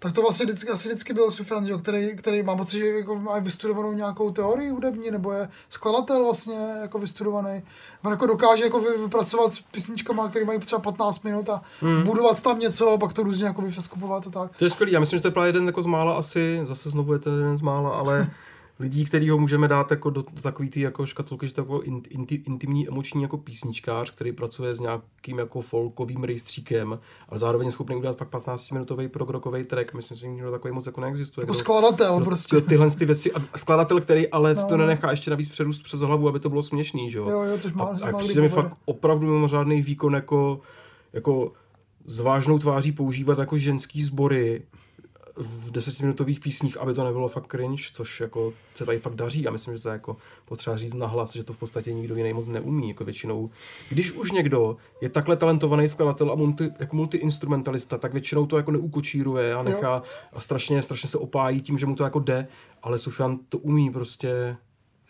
Tak 0.00 0.12
to 0.12 0.22
vlastně 0.22 0.46
vždycky, 0.46 0.68
asi 0.70 0.88
vždycky 0.88 1.12
byl 1.14 1.30
Sufjan, 1.30 1.66
že 1.66 1.76
který, 1.78 2.16
který 2.16 2.42
mám 2.42 2.56
pocit, 2.58 2.78
že 2.78 2.86
jako 2.86 3.16
má 3.16 3.38
vystudovanou 3.38 3.92
nějakou 3.92 4.30
teorii 4.30 4.70
hudební, 4.70 5.10
nebo 5.10 5.32
je 5.32 5.48
skladatel 5.70 6.24
vlastně 6.24 6.56
jako 6.82 6.98
vystudovaný. 6.98 7.62
On 8.04 8.10
jako 8.10 8.26
dokáže 8.26 8.64
jako 8.64 8.80
vy- 8.80 8.98
vypracovat 9.02 9.52
s 9.52 9.60
písničkama, 9.60 10.28
které 10.28 10.44
mají 10.44 10.58
třeba 10.58 10.78
15 10.80 11.22
minut 11.24 11.48
a 11.50 11.62
Hmm. 11.80 12.02
budovat 12.02 12.42
tam 12.42 12.58
něco, 12.58 12.90
a 12.90 12.98
pak 12.98 13.12
to 13.12 13.22
různě 13.22 13.46
jako 13.46 13.62
přeskupovat 13.68 14.26
a 14.26 14.30
tak. 14.30 14.56
To 14.56 14.64
je 14.64 14.70
skvělý, 14.70 14.92
já 14.92 15.00
myslím, 15.00 15.18
že 15.18 15.22
to 15.22 15.28
je 15.28 15.32
právě 15.32 15.48
jeden 15.48 15.66
jako 15.66 15.82
z 15.82 15.86
mála 15.86 16.18
asi, 16.18 16.60
zase 16.64 16.90
znovu 16.90 17.12
je 17.12 17.18
to 17.18 17.36
jeden 17.36 17.56
z 17.56 17.60
mála, 17.60 17.90
ale 17.90 18.30
lidí, 18.80 19.04
který 19.04 19.30
ho 19.30 19.38
můžeme 19.38 19.68
dát 19.68 19.90
jako 19.90 20.10
do, 20.10 20.24
do 20.32 20.42
takový 20.42 20.70
ty 20.70 20.80
jako 20.80 21.06
škatulky, 21.06 21.48
že 21.48 21.54
to 21.54 21.60
jako 21.60 21.80
in, 21.80 22.02
inti, 22.10 22.34
intimní 22.46 22.88
emoční 22.88 23.22
jako 23.22 23.38
písničkář, 23.38 24.10
který 24.10 24.32
pracuje 24.32 24.74
s 24.76 24.80
nějakým 24.80 25.38
jako 25.38 25.60
folkovým 25.60 26.24
rejstříkem, 26.24 26.98
ale 27.28 27.38
zároveň 27.38 27.66
je 27.66 27.72
schopný 27.72 27.96
udělat 27.96 28.18
fakt 28.18 28.30
15-minutový 28.32 29.08
progrokový 29.08 29.64
track. 29.64 29.94
Myslím 29.94 30.16
si, 30.16 30.20
že 30.20 30.28
nikdo 30.28 30.50
takový 30.50 30.74
moc 30.74 30.86
jako 30.86 31.00
neexistuje. 31.00 31.42
Jako 31.42 31.52
kdo- 31.52 31.58
skladatel 31.58 32.16
kdo 32.16 32.24
prostě. 32.24 32.56
ty- 32.60 32.62
Tyhle 32.68 32.90
ty 32.90 33.04
věci, 33.04 33.32
a 33.32 33.58
skladatel, 33.58 34.00
který 34.00 34.28
ale 34.28 34.54
si 34.54 34.62
No, 34.62 34.68
to 34.68 34.76
no. 34.76 34.86
nenechá 34.86 35.10
ještě 35.10 35.30
navíc 35.30 35.48
přerůst 35.48 35.82
přes 35.82 36.00
hlavu, 36.00 36.28
aby 36.28 36.40
to 36.40 36.48
bylo 36.48 36.62
směšný, 36.62 37.10
že 37.10 37.18
jo? 37.18 37.28
Jo, 37.30 37.42
jo, 37.42 37.58
což 37.58 37.72
má, 37.72 37.84
a, 37.84 38.08
a 38.08 38.18
přijde 38.18 38.40
mi 38.42 38.48
fakt 38.48 38.76
opravdu 38.84 39.26
mimořádný 39.26 39.82
výkon 39.82 40.14
jako, 40.14 40.60
jako 41.12 41.52
s 42.04 42.20
vážnou 42.20 42.58
tváří 42.58 42.92
používat 42.92 43.38
jako 43.38 43.58
ženský 43.58 44.02
sbory 44.02 44.62
v 45.38 45.70
desetiminutových 45.70 46.40
písních, 46.40 46.76
aby 46.76 46.94
to 46.94 47.04
nebylo 47.04 47.28
fakt 47.28 47.50
cringe, 47.50 47.82
což 47.92 48.20
jako 48.20 48.52
se 48.74 48.86
tady 48.86 48.98
fakt 48.98 49.14
daří 49.14 49.46
a 49.46 49.50
myslím, 49.50 49.76
že 49.76 49.82
to 49.82 49.88
je 49.88 49.92
jako 49.92 50.16
potřeba 50.44 50.76
říct 50.76 50.94
nahlas, 50.94 51.32
že 51.32 51.44
to 51.44 51.52
v 51.52 51.56
podstatě 51.58 51.92
nikdo 51.92 52.16
jiný 52.16 52.32
moc 52.32 52.48
neumí, 52.48 52.88
jako 52.88 53.04
většinou. 53.04 53.50
Když 53.88 54.12
už 54.12 54.32
někdo 54.32 54.76
je 55.00 55.08
takhle 55.08 55.36
talentovaný 55.36 55.88
skladatel 55.88 56.32
a 56.32 56.34
multi, 56.34 56.70
jako 56.78 56.96
multiinstrumentalista, 56.96 57.98
tak 57.98 58.12
většinou 58.12 58.46
to 58.46 58.56
jako 58.56 58.70
neukočíruje 58.70 59.54
a 59.54 59.62
nechá 59.62 60.02
a 60.32 60.40
strašně, 60.40 60.82
strašně 60.82 61.08
se 61.08 61.18
opájí 61.18 61.60
tím, 61.60 61.78
že 61.78 61.86
mu 61.86 61.94
to 61.94 62.04
jako 62.04 62.20
jde, 62.20 62.46
ale 62.82 62.98
Sufjan 62.98 63.38
to 63.48 63.58
umí 63.58 63.90
prostě 63.90 64.56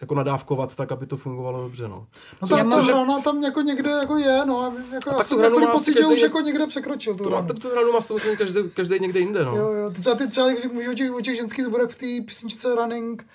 jako 0.00 0.14
nadávkovat 0.14 0.74
tak, 0.74 0.92
aby 0.92 1.06
to 1.06 1.16
fungovalo 1.16 1.62
dobře, 1.62 1.88
no. 1.88 2.06
No 2.42 2.48
ta, 2.48 2.56
ta 2.64 2.70
což 2.70 2.86
je- 2.86 2.94
hrana 2.94 3.20
tam 3.20 3.42
jako 3.42 3.60
někde 3.60 3.90
jako 3.90 4.16
je, 4.16 4.40
no. 4.46 4.60
a 4.62 4.72
Jako 4.94 5.10
já 5.10 5.16
tak 5.16 5.26
jsem 5.26 5.40
takový 5.40 5.66
pocit, 5.72 5.96
že 5.98 6.06
už 6.06 6.20
jako 6.20 6.40
někde 6.40 6.66
překročil 6.66 7.14
tu 7.14 7.24
To, 7.24 7.30
hranu. 7.30 7.46
tak 7.48 7.58
tu 7.58 7.68
hranu 7.70 7.92
má 7.92 8.00
samozřejmě 8.00 8.36
každý, 8.36 8.60
každý 8.74 9.00
někde 9.00 9.20
jinde, 9.20 9.44
no. 9.44 9.56
Jo, 9.56 9.72
jo. 9.72 9.90
Ty 9.90 10.00
třeba, 10.00 10.14
ty 10.16 10.28
třeba, 10.28 10.48
když 10.50 10.64
mluvíš 10.66 10.88
o 10.88 10.94
těch, 10.94 11.12
o 11.12 11.20
těch 11.20 11.36
ženských 11.36 11.64
zborech 11.64 11.90
v 11.90 11.94
té 11.98 12.26
písničce 12.26 12.74
Running, 12.74 13.26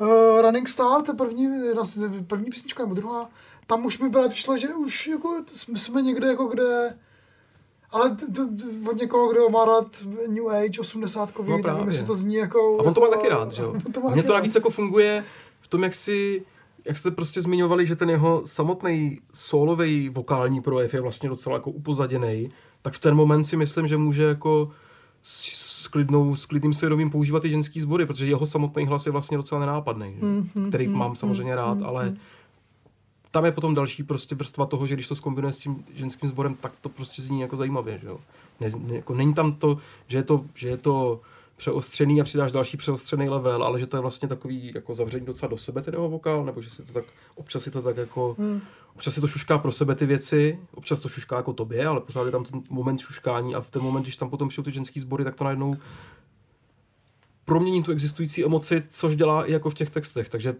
uh, 0.00 0.40
Running 0.42 0.68
Star, 0.68 1.02
to 1.02 1.14
první, 1.14 1.48
první 2.26 2.50
písnička 2.50 2.82
nebo 2.82 2.94
druhá, 2.94 3.28
tam 3.66 3.84
už 3.86 3.98
mi 3.98 4.08
bylo 4.08 4.28
přišlo, 4.28 4.56
že 4.58 4.68
už 4.68 5.06
jako 5.06 5.36
jsme- 5.74 6.02
někde 6.02 6.26
jako 6.26 6.44
kde, 6.44 6.96
ale 7.92 8.10
t- 8.10 8.26
t- 8.26 8.88
od 8.90 8.96
někoho, 8.96 9.28
kdo 9.28 9.48
má 9.48 9.64
rád 9.64 9.86
New 10.28 10.48
Age, 10.48 10.80
80 10.80 11.30
No 11.46 11.58
nevím, 11.58 11.88
jestli 11.88 12.04
to 12.06 12.14
zní 12.14 12.34
jako... 12.34 12.76
A 12.80 12.82
on 12.82 12.94
to 12.94 13.00
má 13.00 13.06
jako, 13.06 13.16
taky 13.18 13.28
rád, 13.28 13.52
že 13.52 13.62
jo? 13.62 13.74
A 14.06 14.10
mně 14.10 14.22
to 14.22 14.32
navíc 14.34 14.54
jako 14.54 14.70
funguje 14.70 15.24
tom, 15.70 15.82
jak 15.82 15.94
si 15.94 16.42
jak 16.84 16.98
jste 16.98 17.10
prostě 17.10 17.42
zmiňovali, 17.42 17.86
že 17.86 17.96
ten 17.96 18.10
jeho 18.10 18.42
samotný 18.44 19.20
solový 19.32 20.08
vokální 20.08 20.62
projev 20.62 20.94
je 20.94 21.00
vlastně 21.00 21.28
docela 21.28 21.56
jako 21.56 21.70
upozaděný, 21.70 22.48
tak 22.82 22.94
v 22.94 22.98
ten 22.98 23.14
moment 23.14 23.44
si 23.44 23.56
myslím, 23.56 23.86
že 23.86 23.96
může 23.96 24.22
jako 24.22 24.70
s 25.22 25.88
klidnou, 25.88 26.36
s 26.36 26.46
klidným 26.46 26.74
svědomím 26.74 27.10
používat 27.10 27.44
i 27.44 27.50
ženský 27.50 27.80
sbory, 27.80 28.06
protože 28.06 28.26
jeho 28.26 28.46
samotný 28.46 28.86
hlas 28.86 29.06
je 29.06 29.12
vlastně 29.12 29.36
docela 29.36 29.60
nenápadný, 29.60 30.14
že? 30.16 30.26
Mm, 30.26 30.50
mm, 30.54 30.68
který 30.68 30.88
mm, 30.88 30.98
mám 30.98 31.16
samozřejmě 31.16 31.54
rád, 31.54 31.78
mm, 31.78 31.84
ale 31.84 32.10
mm. 32.10 32.16
tam 33.30 33.44
je 33.44 33.52
potom 33.52 33.74
další 33.74 34.02
prostě 34.02 34.34
vrstva 34.34 34.66
toho, 34.66 34.86
že 34.86 34.94
když 34.94 35.08
to 35.08 35.14
skombinuje 35.14 35.52
s 35.52 35.58
tím 35.58 35.84
ženským 35.94 36.28
sborem, 36.28 36.54
tak 36.54 36.72
to 36.80 36.88
prostě 36.88 37.22
zní 37.22 37.40
jako 37.40 37.56
zajímavě, 37.56 37.98
že 37.98 38.06
jo. 38.06 38.18
Ne, 38.60 38.68
ne, 38.78 38.94
jako 38.94 39.14
není 39.14 39.34
tam 39.34 39.52
to, 39.52 39.78
že 40.06 40.18
je 40.18 40.22
to, 40.22 40.44
že 40.54 40.68
je 40.68 40.76
to 40.76 41.20
přeostřený 41.60 42.20
a 42.20 42.24
přidáš 42.24 42.52
další 42.52 42.76
přeostřený 42.76 43.28
level, 43.28 43.64
ale 43.64 43.80
že 43.80 43.86
to 43.86 43.96
je 43.96 44.00
vlastně 44.00 44.28
takový 44.28 44.72
jako 44.74 44.94
zavření 44.94 45.26
docela 45.26 45.50
do 45.50 45.58
sebe 45.58 45.82
ten 45.82 45.94
jeho 45.94 46.08
vokál, 46.08 46.44
nebo 46.44 46.62
že 46.62 46.70
si 46.70 46.82
to 46.82 46.92
tak, 46.92 47.04
občas 47.34 47.62
si 47.62 47.70
to 47.70 47.82
tak 47.82 47.96
jako, 47.96 48.36
Hmm. 48.38 48.60
občas 48.94 49.14
si 49.14 49.20
to 49.20 49.28
šušká 49.28 49.58
pro 49.58 49.72
sebe 49.72 49.94
ty 49.94 50.06
věci, 50.06 50.58
občas 50.74 51.00
to 51.00 51.08
šušká 51.08 51.36
jako 51.36 51.52
tobě, 51.52 51.86
ale 51.86 52.00
pořád 52.00 52.24
je 52.24 52.30
tam 52.30 52.44
ten 52.44 52.62
moment 52.70 53.00
šuškání 53.00 53.54
a 53.54 53.60
v 53.60 53.70
ten 53.70 53.82
moment, 53.82 54.02
když 54.02 54.16
tam 54.16 54.30
potom 54.30 54.48
přijdou 54.48 54.64
ty 54.64 54.70
ženský 54.70 55.00
sbory, 55.00 55.24
tak 55.24 55.34
to 55.34 55.44
najednou 55.44 55.76
promění 57.44 57.82
tu 57.82 57.92
existující 57.92 58.44
emoci, 58.44 58.82
což 58.88 59.16
dělá 59.16 59.44
i 59.44 59.52
jako 59.52 59.70
v 59.70 59.74
těch 59.74 59.90
textech, 59.90 60.28
takže 60.28 60.54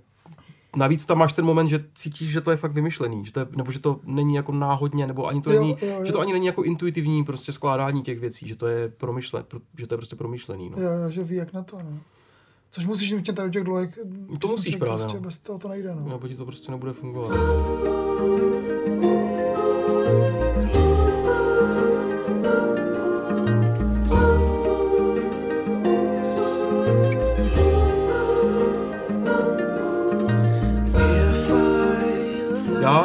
navíc 0.77 1.05
tam 1.05 1.19
máš 1.19 1.33
ten 1.33 1.45
moment, 1.45 1.69
že 1.69 1.85
cítíš, 1.95 2.29
že 2.31 2.41
to 2.41 2.51
je 2.51 2.57
fakt 2.57 2.73
vymyšlený, 2.73 3.25
že 3.25 3.33
to 3.33 3.41
je, 3.41 3.47
nebo 3.57 3.73
že 3.73 3.81
to 3.81 4.01
není 4.05 4.35
jako 4.35 4.53
náhodně, 4.53 5.07
nebo 5.07 5.27
ani 5.27 5.43
to 5.43 5.53
Jo, 5.53 5.61
není, 5.61 5.77
jo, 5.83 5.89
jo. 5.89 6.05
že 6.05 6.13
to 6.13 6.21
ani 6.21 6.33
není 6.33 6.47
jako 6.47 6.63
intuitivní 6.63 7.25
prostě 7.25 7.53
skládání 7.53 8.03
těch 8.03 8.19
věcí, 8.21 8.49
že 8.49 8.57
to 8.57 8.67
je 8.67 8.89
promyšlen, 8.89 9.45
pro, 9.49 9.61
že 9.79 9.87
to 9.87 9.95
je 9.95 9.99
prostě 9.99 10.17
promyšlený. 10.17 10.71
No. 10.71 10.83
Jo, 10.83 10.91
jo, 10.91 11.11
že 11.11 11.25
ví 11.25 11.37
jak 11.37 11.53
na 11.53 11.63
to, 11.63 11.77
no. 11.83 11.99
Což 12.71 12.87
musíš 12.87 13.11
nutně 13.13 13.33
tady 13.33 13.49
u 13.49 13.53
těch 13.53 13.65
dlouhých 13.65 13.95
To 13.95 14.49
musíš 14.49 14.51
písniček 14.55 14.81
právě, 14.81 14.99
prostě 14.99 15.17
no. 15.17 15.23
bez 15.23 15.39
toho 15.39 15.59
to 15.59 15.69
nejde, 15.69 15.95
no. 15.95 16.09
Nebo 16.09 16.29
ti 16.29 16.35
to 16.35 16.45
prostě 16.45 16.71
nebude 16.71 16.93
fungovat. 16.93 17.31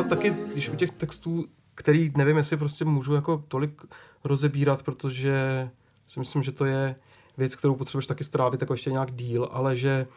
Taky, 0.05 0.33
když 0.51 0.69
u 0.69 0.75
těch 0.75 0.91
textů, 0.91 1.45
který 1.75 2.11
nevím, 2.17 2.37
jestli 2.37 2.57
prostě 2.57 2.85
můžu 2.85 3.13
jako 3.13 3.43
tolik 3.47 3.81
rozebírat, 4.23 4.83
protože 4.83 5.69
si 6.07 6.19
myslím, 6.19 6.43
že 6.43 6.51
to 6.51 6.65
je 6.65 6.95
věc, 7.37 7.55
kterou 7.55 7.75
potřebuješ 7.75 8.05
taky 8.05 8.23
strávit 8.23 8.61
jako 8.61 8.73
ještě 8.73 8.91
nějak 8.91 9.11
díl, 9.11 9.49
ale 9.51 9.75
že 9.75 10.07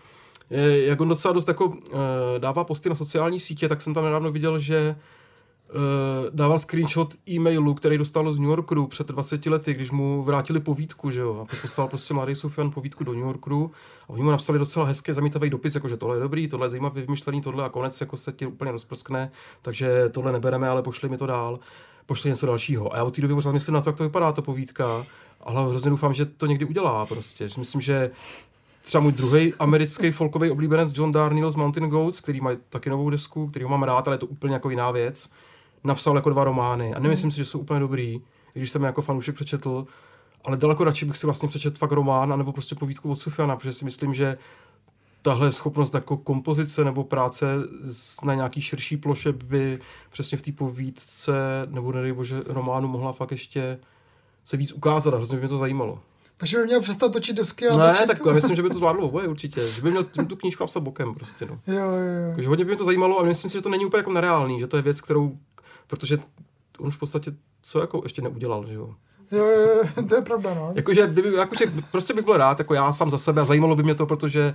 je, 0.50 0.86
jak 0.86 1.00
on 1.00 1.08
docela 1.08 1.34
dost 1.34 1.48
jako 1.48 1.66
uh, 1.66 1.74
dává 2.38 2.64
posty 2.64 2.88
na 2.88 2.94
sociální 2.94 3.40
sítě, 3.40 3.68
tak 3.68 3.82
jsem 3.82 3.94
tam 3.94 4.04
nedávno 4.04 4.32
viděl, 4.32 4.58
že 4.58 4.96
dával 6.30 6.58
screenshot 6.58 7.14
e-mailu, 7.28 7.74
který 7.74 7.98
dostal 7.98 8.32
z 8.32 8.38
New 8.38 8.48
Yorku 8.48 8.86
před 8.86 9.06
20 9.06 9.46
lety, 9.46 9.74
když 9.74 9.90
mu 9.90 10.22
vrátili 10.22 10.60
povídku, 10.60 11.10
že 11.10 11.20
jo. 11.20 11.46
A 11.48 11.56
poslal 11.62 11.88
prostě 11.88 12.14
mladý 12.14 12.34
Sufjan 12.34 12.70
povídku 12.70 13.04
do 13.04 13.12
New 13.12 13.22
Yorku 13.22 13.70
a 14.08 14.10
oni 14.10 14.22
mu 14.22 14.30
napsali 14.30 14.58
docela 14.58 14.86
hezký 14.86 15.12
zamítavý 15.12 15.50
dopis, 15.50 15.74
jako 15.74 15.88
že 15.88 15.96
tohle 15.96 16.16
je 16.16 16.20
dobrý, 16.20 16.48
tohle 16.48 16.66
je 16.66 16.70
zajímavý 16.70 17.00
vymyšlený, 17.00 17.40
tohle 17.40 17.64
a 17.64 17.68
konec 17.68 18.00
jako 18.00 18.16
se 18.16 18.32
ti 18.32 18.46
úplně 18.46 18.72
rozprskne, 18.72 19.30
takže 19.62 20.08
tohle 20.08 20.32
nebereme, 20.32 20.68
ale 20.68 20.82
pošli 20.82 21.08
mi 21.08 21.18
to 21.18 21.26
dál 21.26 21.58
pošli 22.08 22.30
něco 22.30 22.46
dalšího. 22.46 22.94
A 22.94 22.96
já 22.96 23.04
od 23.04 23.14
té 23.14 23.22
doby 23.22 23.34
pořád 23.34 23.52
myslím 23.52 23.74
na 23.74 23.80
to, 23.80 23.90
jak 23.90 23.96
to 23.96 24.02
vypadá, 24.02 24.32
ta 24.32 24.42
povídka, 24.42 25.04
ale 25.40 25.70
hrozně 25.70 25.90
doufám, 25.90 26.14
že 26.14 26.26
to 26.26 26.46
někdy 26.46 26.64
udělá 26.64 27.06
prostě. 27.06 27.48
Že 27.48 27.54
Myslím, 27.58 27.80
že 27.80 28.10
třeba 28.82 29.02
můj 29.02 29.12
druhý 29.12 29.54
americký 29.58 30.10
folkový 30.10 30.50
oblíbenec 30.50 30.92
John 30.94 31.12
Darnielle 31.12 31.50
z 31.50 31.54
Mountain 31.54 31.88
Goats, 31.88 32.20
který 32.20 32.40
má 32.40 32.50
taky 32.68 32.90
novou 32.90 33.10
desku, 33.10 33.46
který 33.46 33.62
ho 33.62 33.68
mám 33.68 33.82
rád, 33.82 34.08
ale 34.08 34.14
je 34.14 34.18
to 34.18 34.26
úplně 34.26 34.54
jako 34.54 34.70
jiná 34.70 34.90
věc, 34.90 35.30
napsal 35.84 36.16
jako 36.16 36.30
dva 36.30 36.44
romány 36.44 36.94
a 36.94 36.98
nemyslím 36.98 37.30
si, 37.30 37.36
že 37.36 37.44
jsou 37.44 37.58
úplně 37.58 37.80
dobrý, 37.80 38.20
když 38.52 38.70
jsem 38.70 38.82
je 38.82 38.86
jako 38.86 39.02
fanoušek 39.02 39.34
přečetl, 39.34 39.86
ale 40.44 40.56
daleko 40.56 40.84
radši 40.84 41.04
bych 41.06 41.16
si 41.16 41.26
vlastně 41.26 41.48
přečetl 41.48 41.78
fakt 41.78 41.92
román, 41.92 42.32
anebo 42.32 42.52
prostě 42.52 42.74
povídku 42.74 43.10
od 43.10 43.20
Sufiana, 43.20 43.56
protože 43.56 43.72
si 43.72 43.84
myslím, 43.84 44.14
že 44.14 44.38
tahle 45.22 45.52
schopnost 45.52 45.94
jako 45.94 46.16
kompozice 46.16 46.84
nebo 46.84 47.04
práce 47.04 47.46
na 48.24 48.34
nějaký 48.34 48.60
širší 48.60 48.96
ploše 48.96 49.32
by 49.32 49.78
přesně 50.10 50.38
v 50.38 50.42
té 50.42 50.52
povídce 50.52 51.32
nebo 51.66 51.92
nedej 51.92 52.12
bože 52.12 52.42
románu 52.46 52.88
mohla 52.88 53.12
fakt 53.12 53.30
ještě 53.30 53.78
se 54.44 54.56
víc 54.56 54.72
ukázat 54.72 55.14
a 55.14 55.16
hrozně 55.16 55.36
by 55.36 55.40
mě 55.40 55.48
to 55.48 55.58
zajímalo. 55.58 55.98
Takže 56.38 56.56
by 56.56 56.64
měl 56.64 56.80
přestat 56.80 57.12
točit 57.12 57.36
desky 57.36 57.68
a 57.68 57.76
Ne, 57.76 57.92
točit... 57.92 58.06
tak 58.06 58.18
já 58.26 58.32
myslím, 58.32 58.56
že 58.56 58.62
by 58.62 58.68
to 58.68 58.74
zvládlo 58.74 59.04
oboje 59.04 59.28
určitě. 59.28 59.60
Že 59.68 59.82
by 59.82 59.90
měl 59.90 60.04
tu 60.04 60.36
knížku 60.36 60.62
napsat 60.62 60.80
bokem 60.80 61.14
prostě, 61.14 61.46
no. 61.46 61.60
Jo, 61.66 61.74
jo, 61.74 62.28
jo. 62.28 62.34
Takže 62.34 62.48
hodně 62.48 62.64
by 62.64 62.68
mě 62.68 62.78
to 62.78 62.84
zajímalo, 62.84 63.18
ale 63.18 63.28
myslím 63.28 63.50
si, 63.50 63.58
že 63.58 63.62
to 63.62 63.68
není 63.68 63.84
úplně 63.86 63.98
jako 63.98 64.12
nereálný, 64.12 64.60
že 64.60 64.66
to 64.66 64.76
je 64.76 64.82
věc, 64.82 65.00
kterou, 65.00 65.38
protože 65.88 66.18
on 66.78 66.86
už 66.86 66.96
v 66.96 66.98
podstatě 66.98 67.32
co 67.62 67.80
jako 67.80 68.00
ještě 68.04 68.22
neudělal, 68.22 68.66
že 68.66 68.74
jo. 68.74 68.94
Jo, 69.32 69.44
jo, 69.46 69.82
jo, 69.96 70.02
to 70.08 70.14
je 70.14 70.22
pravda, 70.22 70.54
no. 70.54 70.72
Jakože, 70.76 71.06
kdyby, 71.06 71.32
jakože 71.34 71.64
prostě 71.90 72.14
bych 72.14 72.24
byl 72.24 72.36
rád, 72.36 72.58
jako 72.58 72.74
já 72.74 72.92
sám 72.92 73.10
za 73.10 73.18
sebe 73.18 73.42
a 73.42 73.44
zajímalo 73.44 73.76
by 73.76 73.82
mě 73.82 73.94
to, 73.94 74.06
protože 74.06 74.54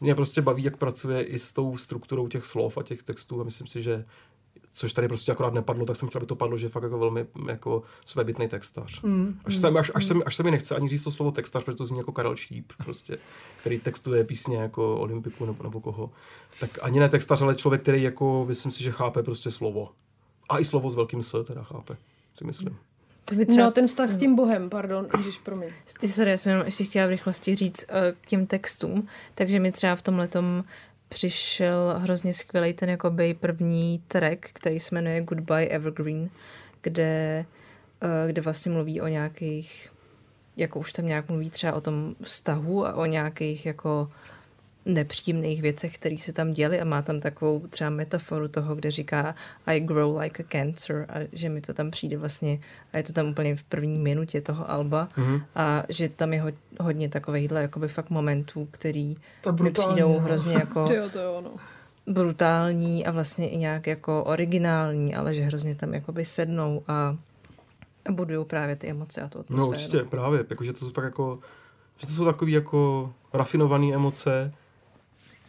mě 0.00 0.14
prostě 0.14 0.42
baví, 0.42 0.62
jak 0.64 0.76
pracuje 0.76 1.22
i 1.22 1.38
s 1.38 1.52
tou 1.52 1.76
strukturou 1.78 2.28
těch 2.28 2.44
slov 2.44 2.78
a 2.78 2.82
těch 2.82 3.02
textů 3.02 3.40
a 3.40 3.44
myslím 3.44 3.66
si, 3.66 3.82
že 3.82 4.04
což 4.76 4.92
tady 4.92 5.08
prostě 5.08 5.32
akorát 5.32 5.54
nepadlo, 5.54 5.86
tak 5.86 5.96
jsem 5.96 6.08
chtěl, 6.08 6.18
aby 6.18 6.26
to 6.26 6.36
padlo, 6.36 6.58
že 6.58 6.66
je 6.66 6.70
fakt 6.70 6.82
jako 6.82 6.98
velmi 6.98 7.26
jako 7.48 7.82
svébytný 8.06 8.48
textař. 8.48 9.02
Mm, 9.02 9.38
Až, 9.44 9.56
se, 9.56 9.68
až, 9.68 9.90
až, 9.94 10.04
se, 10.06 10.14
mi- 10.14 10.24
až 10.24 10.36
se 10.36 10.42
mi 10.42 10.50
nechce 10.50 10.76
ani 10.76 10.88
říct 10.88 11.04
to 11.04 11.10
slovo 11.10 11.30
textař, 11.30 11.64
protože 11.64 11.76
to 11.76 11.84
zní 11.84 11.98
jako 11.98 12.12
Karel 12.12 12.36
Šíp, 12.36 12.72
prostě, 12.84 13.18
který 13.60 13.78
textuje 13.78 14.24
písně 14.24 14.56
jako 14.56 14.96
Olympiku 14.96 15.46
nebo, 15.46 15.62
nebo 15.62 15.80
koho. 15.80 16.10
Tak 16.60 16.70
ani 16.82 17.00
ne 17.00 17.08
textař, 17.08 17.42
ale 17.42 17.54
člověk, 17.54 17.82
který 17.82 18.02
jako, 18.02 18.44
myslím 18.48 18.72
si, 18.72 18.82
že 18.84 18.90
chápe 18.92 19.22
prostě 19.22 19.50
slovo. 19.50 19.88
A 20.48 20.58
i 20.58 20.64
slovo 20.64 20.90
s 20.90 20.94
velkým 20.94 21.22
S 21.22 21.44
teda 21.44 21.62
chápe, 21.62 21.96
si 22.38 22.44
myslím. 22.44 22.76
To 23.24 23.34
by 23.34 23.46
třeba... 23.46 23.66
No, 23.66 23.72
ten 23.72 23.86
vztah 23.86 24.10
s 24.10 24.16
tím 24.16 24.36
bohem, 24.36 24.70
pardon, 24.70 25.08
Ježiš, 25.16 25.38
promiň. 25.38 25.68
Sorry, 26.06 26.30
já 26.30 26.36
jsem 26.36 26.50
jenom 26.50 26.66
ještě 26.66 26.84
chtěla 26.84 27.06
v 27.06 27.10
rychlosti 27.10 27.54
říct 27.54 27.84
uh, 27.88 27.96
k 28.20 28.26
těm 28.26 28.46
textům, 28.46 29.08
takže 29.34 29.60
mi 29.60 29.72
třeba 29.72 29.96
v 29.96 30.02
tom 30.02 30.18
letom 30.18 30.64
přišel 31.08 31.94
hrozně 31.98 32.34
skvělý 32.34 32.72
ten 32.72 32.90
jakoby 32.90 33.34
první 33.34 34.02
track, 34.08 34.38
který 34.52 34.80
se 34.80 34.94
jmenuje 34.94 35.20
Goodbye 35.20 35.68
Evergreen, 35.68 36.30
kde, 36.80 37.44
uh, 38.02 38.30
kde 38.30 38.42
vlastně 38.42 38.72
mluví 38.72 39.00
o 39.00 39.06
nějakých, 39.06 39.92
jako 40.56 40.78
už 40.78 40.92
tam 40.92 41.06
nějak 41.06 41.28
mluví 41.28 41.50
třeba 41.50 41.72
o 41.72 41.80
tom 41.80 42.14
vztahu 42.22 42.86
a 42.86 42.94
o 42.94 43.06
nějakých 43.06 43.66
jako 43.66 44.10
nepříjemných 44.86 45.62
věcech, 45.62 45.94
které 45.94 46.16
se 46.18 46.32
tam 46.32 46.52
děly 46.52 46.80
a 46.80 46.84
má 46.84 47.02
tam 47.02 47.20
takovou 47.20 47.66
třeba 47.66 47.90
metaforu 47.90 48.48
toho, 48.48 48.74
kde 48.74 48.90
říká 48.90 49.34
I 49.66 49.80
grow 49.80 50.16
like 50.18 50.42
a 50.42 50.46
cancer 50.52 51.06
a 51.08 51.14
že 51.32 51.48
mi 51.48 51.60
to 51.60 51.74
tam 51.74 51.90
přijde 51.90 52.16
vlastně 52.18 52.58
a 52.92 52.96
je 52.96 53.02
to 53.02 53.12
tam 53.12 53.26
úplně 53.28 53.56
v 53.56 53.62
první 53.64 53.98
minutě 53.98 54.40
toho 54.40 54.70
alba 54.70 55.08
Mhm. 55.16 55.40
a 55.54 55.82
že 55.88 56.08
tam 56.08 56.32
je 56.32 56.40
ho, 56.42 56.48
hodně 56.80 57.08
takovýchhle 57.08 57.62
jakoby 57.62 57.88
fakt 57.88 58.10
momentů, 58.10 58.68
který 58.70 59.16
To 59.40 59.54
je 59.58 59.62
mi 59.62 59.70
přijdou 59.70 60.12
no. 60.12 60.20
hrozně 60.20 60.54
jako 60.54 60.86
To 60.88 60.94
jo, 60.94 61.10
to 61.10 61.18
jo, 61.18 61.40
no. 61.44 61.50
brutální 62.12 63.06
a 63.06 63.10
vlastně 63.10 63.48
i 63.50 63.56
nějak 63.56 63.86
jako 63.86 64.24
originální, 64.24 65.14
ale 65.14 65.34
že 65.34 65.42
hrozně 65.42 65.74
tam 65.74 65.94
jakoby 65.94 66.24
sednou 66.24 66.82
a 66.88 67.16
budují 68.10 68.44
právě 68.46 68.76
ty 68.76 68.88
emoce 68.90 69.20
a 69.20 69.28
tu 69.28 69.38
atmosféru. 69.38 69.60
No 69.60 69.68
určitě, 69.68 69.98
právě, 70.04 70.44
jakože 70.50 70.72
to 70.72 70.78
jsou 70.78 70.90
fakt 70.90 71.04
jako, 71.04 71.38
že 71.98 72.06
to 72.06 72.12
jsou 72.12 72.24
takové 72.24 72.50
jako 72.50 73.12
rafinované 73.32 73.94
emoce. 73.94 74.52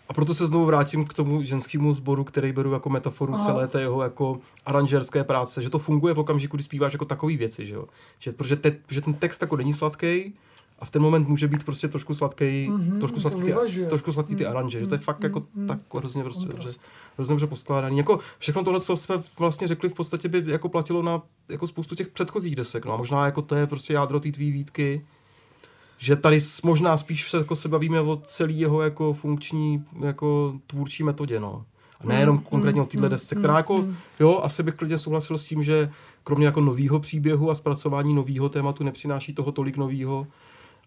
A 0.09 0.13
proto 0.13 0.33
se 0.33 0.47
znovu 0.47 0.65
vrátím 0.65 1.05
k 1.05 1.13
tomu 1.13 1.43
ženskému 1.43 1.93
sboru, 1.93 2.23
který 2.23 2.51
beru 2.51 2.73
jako 2.73 2.89
metaforu 2.89 3.33
Aha. 3.33 3.45
celé 3.45 3.67
té 3.67 3.81
jeho 3.81 4.03
jako 4.03 4.39
aranžerské 4.65 5.23
práce, 5.23 5.61
že 5.61 5.69
to 5.69 5.79
funguje 5.79 6.13
v 6.13 6.19
okamžiku, 6.19 6.57
kdy 6.57 6.63
zpíváš 6.63 6.93
jako 6.93 7.05
takový 7.05 7.37
věci, 7.37 7.65
že 7.65 7.73
jo. 7.75 7.85
Že, 8.19 8.31
protože, 8.31 8.55
te, 8.55 8.75
že 8.89 9.01
ten 9.01 9.13
text 9.13 9.41
jako 9.41 9.55
není 9.57 9.73
sladký 9.73 10.33
a 10.79 10.85
v 10.85 10.91
ten 10.91 11.01
moment 11.01 11.27
může 11.27 11.47
být 11.47 11.63
prostě 11.63 11.87
trošku 11.87 12.15
sladký, 12.15 12.67
Mhm, 12.69 12.99
trošku 12.99 13.19
sladký, 13.19 13.41
ty, 13.43 13.85
trošku 13.89 14.13
sladký 14.13 14.35
ty 14.35 14.43
Mhm, 14.43 14.51
aranže, 14.51 14.79
že 14.79 14.87
to 14.87 14.95
je 14.95 14.99
fakt 14.99 15.23
jako 15.23 15.43
mhm, 15.55 15.67
tak 15.67 15.79
hrozně 15.93 16.23
prostě 16.23 16.45
dobře, 16.45 16.73
hrozně 17.17 17.33
dobře 17.33 17.47
poskládaný. 17.47 17.97
Jako 17.97 18.19
všechno 18.39 18.63
tohle, 18.63 18.81
co 18.81 18.97
jsme 18.97 19.23
vlastně 19.39 19.67
řekli, 19.67 19.89
v 19.89 19.93
podstatě 19.93 20.27
by 20.27 20.43
jako 20.45 20.69
platilo 20.69 21.01
na 21.01 21.21
jako 21.49 21.67
spoustu 21.67 21.95
těch 21.95 22.07
předchozích 22.07 22.55
desek. 22.55 22.85
No 22.85 22.93
a 22.93 22.97
možná 22.97 23.25
jako 23.25 23.41
to 23.41 23.55
je 23.55 23.67
prostě 23.67 23.93
jádro 23.93 24.19
té 24.19 24.31
tvý 24.31 24.51
výtky, 24.51 25.05
že 25.97 26.15
tady 26.15 26.39
možná 26.63 26.97
spíš 26.97 27.29
se, 27.29 27.37
jako 27.37 27.55
se 27.55 27.69
bavíme 27.69 28.01
o 28.01 28.21
celý 28.25 28.59
jeho 28.59 28.81
jako 28.81 29.13
funkční 29.13 29.85
jako 29.99 30.53
tvůrčí 30.67 31.03
metodě, 31.03 31.39
no. 31.39 31.65
A 32.01 32.07
nejenom 32.07 32.37
konkrétně 32.37 32.81
o 32.81 32.85
téhle 32.85 33.09
desce, 33.09 33.35
která 33.35 33.57
jako, 33.57 33.85
jo, 34.19 34.39
asi 34.43 34.63
bych 34.63 34.75
klidně 34.75 34.97
souhlasil 34.97 35.37
s 35.37 35.45
tím, 35.45 35.63
že 35.63 35.91
kromě 36.23 36.45
jako 36.45 36.61
novýho 36.61 36.99
příběhu 36.99 37.51
a 37.51 37.55
zpracování 37.55 38.13
novýho 38.13 38.49
tématu 38.49 38.83
nepřináší 38.83 39.33
toho 39.33 39.51
tolik 39.51 39.77
novýho, 39.77 40.27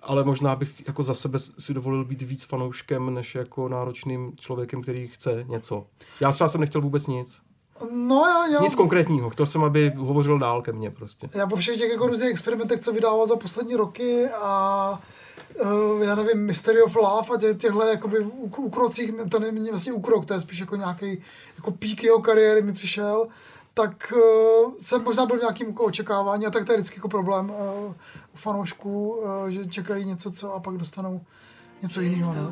ale 0.02 0.24
možná 0.24 0.56
bych 0.56 0.86
jako 0.86 1.02
za 1.02 1.14
sebe 1.14 1.38
si 1.38 1.74
dovolil 1.74 2.04
být 2.04 2.22
víc 2.22 2.44
fanouškem, 2.44 3.14
než 3.14 3.34
jako 3.34 3.68
náročným 3.68 4.32
člověkem, 4.36 4.82
který 4.82 5.06
chce 5.06 5.44
něco. 5.48 5.86
Já 6.20 6.32
třeba 6.32 6.48
jsem 6.48 6.60
nechtěl 6.60 6.80
vůbec 6.80 7.06
nic. 7.06 7.42
No 7.92 8.26
já, 8.26 8.46
já, 8.46 8.60
Nic 8.60 8.74
konkrétního. 8.74 9.30
Chtěl 9.30 9.46
jsem, 9.46 9.64
aby 9.64 9.92
hovořil 9.96 10.38
dál 10.38 10.62
ke 10.62 10.72
mně 10.72 10.90
prostě. 10.90 11.28
já 11.34 11.46
po 11.46 11.56
všech 11.56 11.78
těch 11.78 11.90
jako 11.90 12.06
různých 12.06 12.30
experimentech, 12.30 12.80
co 12.80 12.92
vydával 12.92 13.26
za 13.26 13.36
poslední 13.36 13.76
roky 13.76 14.28
a 14.40 15.00
uh, 15.64 16.02
já 16.02 16.14
nevím, 16.14 16.46
Mystery 16.46 16.82
of 16.82 16.96
Love 16.96 17.34
a 17.34 17.38
tě, 17.38 17.54
těchhle 17.54 17.90
jakoby 17.90 18.18
uk- 18.18 18.64
ukrocích, 18.64 19.12
to 19.30 19.38
není 19.38 19.70
vlastně 19.70 19.92
ukrok, 19.92 20.26
to 20.26 20.34
je 20.34 20.40
spíš 20.40 20.58
jako 20.58 20.76
nějaký 20.76 21.22
jako 21.56 21.70
pík 21.70 22.04
jeho 22.04 22.18
kariéry 22.18 22.62
mi 22.62 22.72
přišel, 22.72 23.26
tak 23.74 24.12
uh, 24.16 24.72
jsem 24.80 25.04
možná 25.04 25.26
byl 25.26 25.36
v 25.36 25.40
nějakým 25.40 25.66
jako 25.66 25.84
očekávání 25.84 26.46
a 26.46 26.50
tak 26.50 26.64
to 26.64 26.72
je 26.72 26.78
vždycky 26.78 26.96
jako 26.96 27.08
problém 27.08 27.50
uh, 27.50 27.56
u 28.34 28.36
fanoušků, 28.36 29.10
uh, 29.10 29.48
že 29.48 29.66
čekají 29.66 30.04
něco, 30.04 30.30
co 30.30 30.54
a 30.54 30.60
pak 30.60 30.76
dostanou 30.76 31.20
něco 31.82 32.00
jiného. 32.00 32.50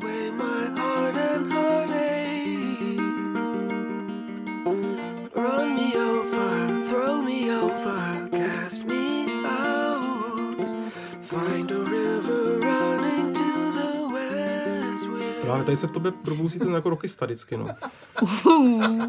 Wind. 15.47 15.55
Právě 15.55 15.65
tady 15.65 15.77
se 15.77 15.87
v 15.87 15.91
tobě 15.91 16.11
probouzí 16.11 16.59
ten 16.59 16.73
jako 16.73 16.89
rockista 16.89 17.25
vždycky, 17.25 17.57
no. 17.57 17.65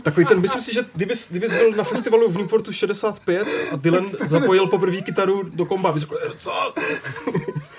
Takový 0.02 0.26
ten, 0.26 0.40
myslím 0.40 0.62
si, 0.62 0.74
že 0.74 0.84
kdybys, 0.94 1.30
kdybys 1.30 1.52
byl 1.54 1.72
na 1.72 1.84
festivalu 1.84 2.28
v 2.30 2.36
Newportu 2.36 2.72
65 2.72 3.48
a 3.72 3.76
Dylan 3.76 4.06
zapojil 4.24 4.66
poprvé 4.66 4.96
kytaru 5.00 5.42
do 5.42 5.64
komba, 5.66 5.92
bys 5.92 6.00
řekl, 6.00 6.18
"Eh, 6.26 6.34
co? 6.36 6.52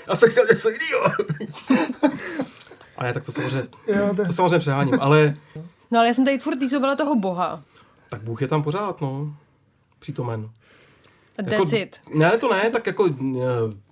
Já 0.09 0.15
jsem 0.15 0.29
chtěl 0.31 0.45
něco 0.51 0.69
jiného. 0.69 1.05
A 2.97 3.03
ne, 3.03 3.13
tak 3.13 3.25
to 3.25 3.31
samozřejmě, 3.31 3.63
Jo, 3.87 4.13
to, 4.15 4.25
to 4.25 4.33
samozřejmě 4.33 4.59
přeháním, 4.59 4.97
ale 5.01 5.35
No 5.91 5.99
ale 5.99 6.07
já 6.07 6.13
jsem 6.13 6.25
tady 6.25 6.39
furt 6.39 6.57
týzovala 6.57 6.95
toho 6.95 7.15
boha. 7.15 7.63
tak 8.09 8.21
Bůh 8.21 8.41
je 8.41 8.47
tam 8.47 8.63
pořád, 8.63 9.01
no. 9.01 9.35
Přítomen. 9.99 10.49
A 11.39 11.43
that's 11.43 11.53
jako, 11.73 11.75
it. 11.75 11.99
Ne, 12.13 12.37
to 12.37 12.53
ne, 12.53 12.69
tak 12.69 12.87
jako 12.87 13.05
eh, 13.07 13.39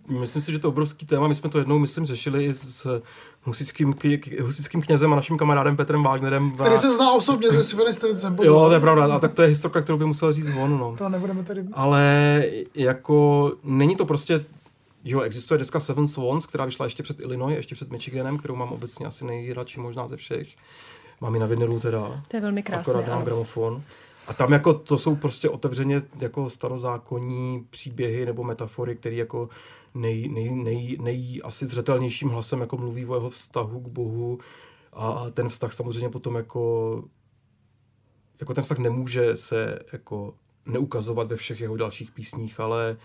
myslím 0.10 0.42
si, 0.42 0.52
že 0.52 0.60
to 0.60 0.68
je 0.68 0.70
obrovský 0.70 1.06
téma. 1.06 1.28
My 1.28 1.36
jsme 1.36 1.50
to 1.50 1.60
jednou, 1.60 1.80
myslím, 1.80 2.06
řešili 2.06 2.46
i 2.46 2.54
s 2.54 3.02
husickým, 3.44 3.96
husickým 4.42 4.82
knězem 4.82 5.14
a 5.14 5.16
naším 5.16 5.38
kamarádem 5.38 5.78
Petrem 5.78 6.04
Wagnerem. 6.04 6.52
který 6.52 6.78
se 6.78 6.92
zná 6.92 7.12
osobně 7.12 7.52
se 7.52 7.64
Sylvanem 7.64 7.94
Stevensem, 7.94 8.38
Jo, 8.44 8.66
to 8.68 8.74
je 8.74 8.80
pravda. 8.80 9.16
A 9.16 9.20
tak 9.20 9.34
to 9.34 9.42
je 9.42 9.48
historka, 9.48 9.82
kterou 9.82 9.98
by 9.98 10.06
musel 10.06 10.34
říct 10.34 10.50
on, 10.58 10.78
no. 10.80 10.96
To 10.98 11.10
nebudeme 11.10 11.44
tady... 11.44 11.64
Ale 11.74 12.44
jako 12.76 13.52
není 13.64 13.96
to 13.96 14.06
prostě 14.06 14.46
Jo, 15.10 15.22
existuje 15.22 15.58
deska 15.58 15.80
Seven 15.80 16.08
Swans, 16.08 16.46
která 16.46 16.66
vyšla 16.66 16.86
ještě 16.86 17.04
před 17.04 17.20
Illinois, 17.20 17.56
ještě 17.56 17.76
před 17.76 17.92
Michiganem, 17.92 18.38
kterou 18.38 18.56
mám 18.56 18.72
obecně 18.72 19.06
asi 19.06 19.26
nejradši 19.26 19.80
možná 19.80 20.08
ze 20.08 20.18
všech. 20.18 20.48
Mám 21.22 21.34
ji 21.34 21.40
na 21.40 21.48
vinilu 21.48 21.80
teda. 21.80 22.24
To 22.28 22.38
je 22.38 22.42
velmi 22.42 22.64
krásné. 22.64 22.94
Akorát 22.94 23.14
ano. 23.14 23.26
gramofon. 23.26 23.82
A 24.28 24.34
tam 24.34 24.54
jako 24.54 24.74
to 24.74 24.98
jsou 24.98 25.16
prostě 25.16 25.50
otevřeně 25.50 26.02
jako 26.20 26.50
starozákonní 26.50 27.66
příběhy 27.70 28.26
nebo 28.26 28.44
metafory, 28.44 28.96
které 28.96 29.16
jako 29.16 29.50
nej, 29.94 30.30
nej, 30.30 30.56
nej, 30.56 30.98
nej, 31.02 31.40
asi 31.44 31.66
zřetelnějším 31.66 32.30
hlasem 32.30 32.62
jako 32.62 32.78
mluví 32.78 33.06
o 33.06 33.16
jeho 33.16 33.30
vztahu 33.30 33.80
k 33.80 33.88
Bohu. 33.88 34.40
A 34.94 35.30
ten 35.30 35.50
vztah 35.50 35.74
samozřejmě 35.74 36.10
potom 36.10 36.36
jako 36.36 37.04
jako 38.40 38.54
ten 38.54 38.64
vztah 38.64 38.78
nemůže 38.78 39.38
se 39.38 39.80
jako 39.94 40.34
neukazovat 40.66 41.28
ve 41.28 41.36
všech 41.36 41.62
jeho 41.62 41.78
dalších 41.78 42.12
písních, 42.12 42.60
ale 42.60 42.98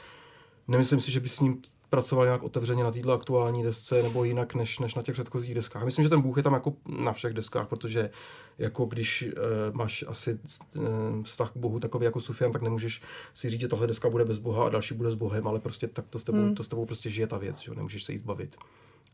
nemyslím 0.68 1.00
si, 1.00 1.12
že 1.12 1.20
by 1.20 1.28
s 1.28 1.40
ním 1.40 1.62
pracoval 1.92 2.24
nějak 2.24 2.42
otevřeně 2.42 2.84
na 2.84 2.92
této 2.92 3.12
aktuální 3.12 3.62
desce 3.62 4.02
nebo 4.02 4.24
jinak 4.24 4.54
než, 4.54 4.78
než 4.78 4.94
na 4.94 5.02
těch 5.02 5.12
předchozích 5.12 5.54
deskách. 5.54 5.84
Myslím, 5.84 6.02
že 6.02 6.08
ten 6.08 6.20
Bůh 6.20 6.36
je 6.36 6.42
tam 6.42 6.52
jako 6.52 6.72
na 6.88 7.12
všech 7.12 7.34
deskách, 7.34 7.68
protože 7.68 8.10
jako 8.58 8.84
když 8.84 9.22
uh, 9.22 9.74
máš 9.76 10.04
asi 10.08 10.38
uh, 10.74 10.84
vztah 11.22 11.52
k 11.52 11.56
Bohu 11.56 11.80
takový 11.80 12.04
jako 12.04 12.20
Sufian, 12.20 12.52
tak 12.52 12.62
nemůžeš 12.62 13.02
si 13.34 13.50
říct, 13.50 13.60
že 13.60 13.68
tahle 13.68 13.86
deska 13.86 14.10
bude 14.10 14.24
bez 14.24 14.38
Boha 14.38 14.66
a 14.66 14.68
další 14.68 14.94
bude 14.94 15.10
s 15.10 15.14
Bohem, 15.14 15.46
ale 15.48 15.60
prostě 15.60 15.88
tak 15.88 16.04
to 16.10 16.18
s 16.18 16.24
tebou, 16.24 16.38
Hmm. 16.38 16.54
to 16.54 16.64
s 16.64 16.68
tebou 16.68 16.86
prostě 16.86 17.10
žije 17.10 17.26
ta 17.26 17.38
věc, 17.38 17.60
že 17.60 17.70
jo? 17.70 17.74
nemůžeš 17.74 18.04
se 18.04 18.12
jí 18.12 18.18
zbavit. 18.18 18.56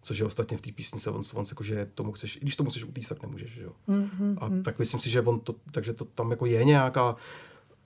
Což 0.03 0.19
je 0.19 0.27
ostatně 0.27 0.57
v 0.57 0.61
té 0.61 0.73
písnice, 0.73 1.11
on, 1.11 1.21
on 1.35 1.45
jako, 1.51 1.65
že 1.65 1.89
tomu 1.95 2.13
chceš, 2.13 2.37
i 2.37 2.41
když 2.41 2.57
tomu 2.57 2.71
chceš 2.71 2.85
utíct, 2.85 3.09
tak 3.09 3.23
nemůžeš, 3.23 3.51
že 3.51 3.63
jo. 3.63 3.73
Mhm, 3.87 4.39
A 4.41 4.49
mhm. 4.49 4.63
tak 4.63 4.79
myslím 4.79 5.01
si, 5.01 5.11
že 5.11 5.23
on 5.23 5.41
to, 5.41 5.55
takže 5.71 5.93
to 5.93 6.05
tam 6.05 6.31
jako 6.31 6.47
je 6.47 6.65
nějaká, 6.65 7.17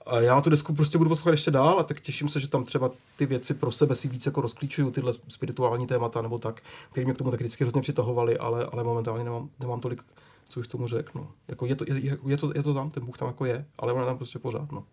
a 0.05 0.19
já 0.19 0.41
tu 0.41 0.49
desku 0.49 0.75
prostě 0.75 0.97
budu 0.97 1.09
poslouchat 1.09 1.31
ještě 1.31 1.51
dál 1.51 1.79
a 1.79 1.83
tak 1.83 1.99
těším 2.01 2.29
se, 2.29 2.39
že 2.39 2.47
tam 2.47 2.65
třeba 2.65 2.91
ty 3.15 3.25
věci 3.25 3.53
pro 3.53 3.71
sebe 3.71 3.95
si 3.95 4.07
víc 4.07 4.25
jako 4.25 4.41
rozklíčuju, 4.41 4.91
tyhle 4.91 5.13
spirituální 5.13 5.87
témata 5.87 6.21
nebo 6.21 6.39
tak, 6.39 6.61
které 6.91 7.05
mě 7.05 7.13
k 7.13 7.17
tomu 7.17 7.31
tak 7.31 7.39
vždycky 7.39 7.63
hrozně 7.63 7.81
přitahovaly, 7.81 8.37
ale, 8.37 8.65
ale 8.65 8.83
momentálně 8.83 9.23
nemám, 9.23 9.49
nemám 9.59 9.79
tolik, 9.79 10.03
co 10.49 10.59
bych 10.59 10.67
k 10.67 10.71
tomu 10.71 10.87
řeknu. 10.87 11.27
Jako 11.47 11.65
je, 11.65 11.75
to, 11.75 11.85
je, 11.87 12.17
je, 12.25 12.37
to, 12.37 12.51
je 12.55 12.63
to 12.63 12.73
tam, 12.73 12.91
ten 12.91 13.05
Bůh 13.05 13.17
tam 13.17 13.27
jako 13.27 13.45
je, 13.45 13.65
ale 13.77 13.93
on 13.93 13.99
je 13.99 14.05
tam 14.05 14.17
prostě 14.17 14.39
pořád, 14.39 14.71
no, 14.71 14.83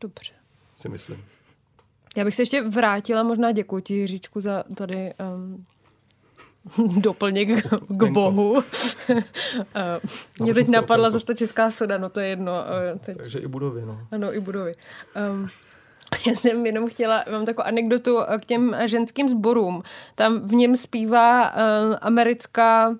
Dobře. 0.00 0.32
si 0.76 0.88
myslím. 0.88 1.24
Já 2.16 2.24
bych 2.24 2.34
se 2.34 2.42
ještě 2.42 2.62
vrátila, 2.68 3.22
možná 3.22 3.52
děkuji 3.52 3.80
ti, 3.82 3.94
Jiříčku, 3.94 4.40
za 4.40 4.64
tady 4.74 5.12
um, 5.36 5.66
doplněk 7.00 7.66
k 7.88 8.04
Bohu. 8.04 8.52
uh, 8.52 8.62
mě 10.40 10.54
teď 10.54 10.68
napadla 10.68 11.10
zase 11.10 11.26
ta 11.26 11.34
česká 11.34 11.70
soda, 11.70 11.98
no 11.98 12.08
to 12.08 12.20
je 12.20 12.28
jedno. 12.28 12.52
Uh, 12.52 12.98
teď. 12.98 13.16
Takže 13.16 13.38
i 13.38 13.46
budovy, 13.46 13.82
no. 13.86 14.00
Ano, 14.12 14.34
i 14.34 14.40
budovy. 14.40 14.74
Um, 15.32 15.48
já 16.26 16.34
jsem 16.34 16.66
jenom 16.66 16.88
chtěla, 16.88 17.24
mám 17.30 17.44
takovou 17.44 17.66
anekdotu 17.66 18.20
eh, 18.20 18.38
k 18.38 18.44
těm 18.44 18.74
eh, 18.74 18.88
ženským 18.88 19.28
sborům. 19.28 19.82
Tam 20.14 20.40
v 20.40 20.52
něm 20.52 20.76
zpívá 20.76 21.54
uh, 21.54 21.58
americká 22.00 22.88
uh, 22.88 22.96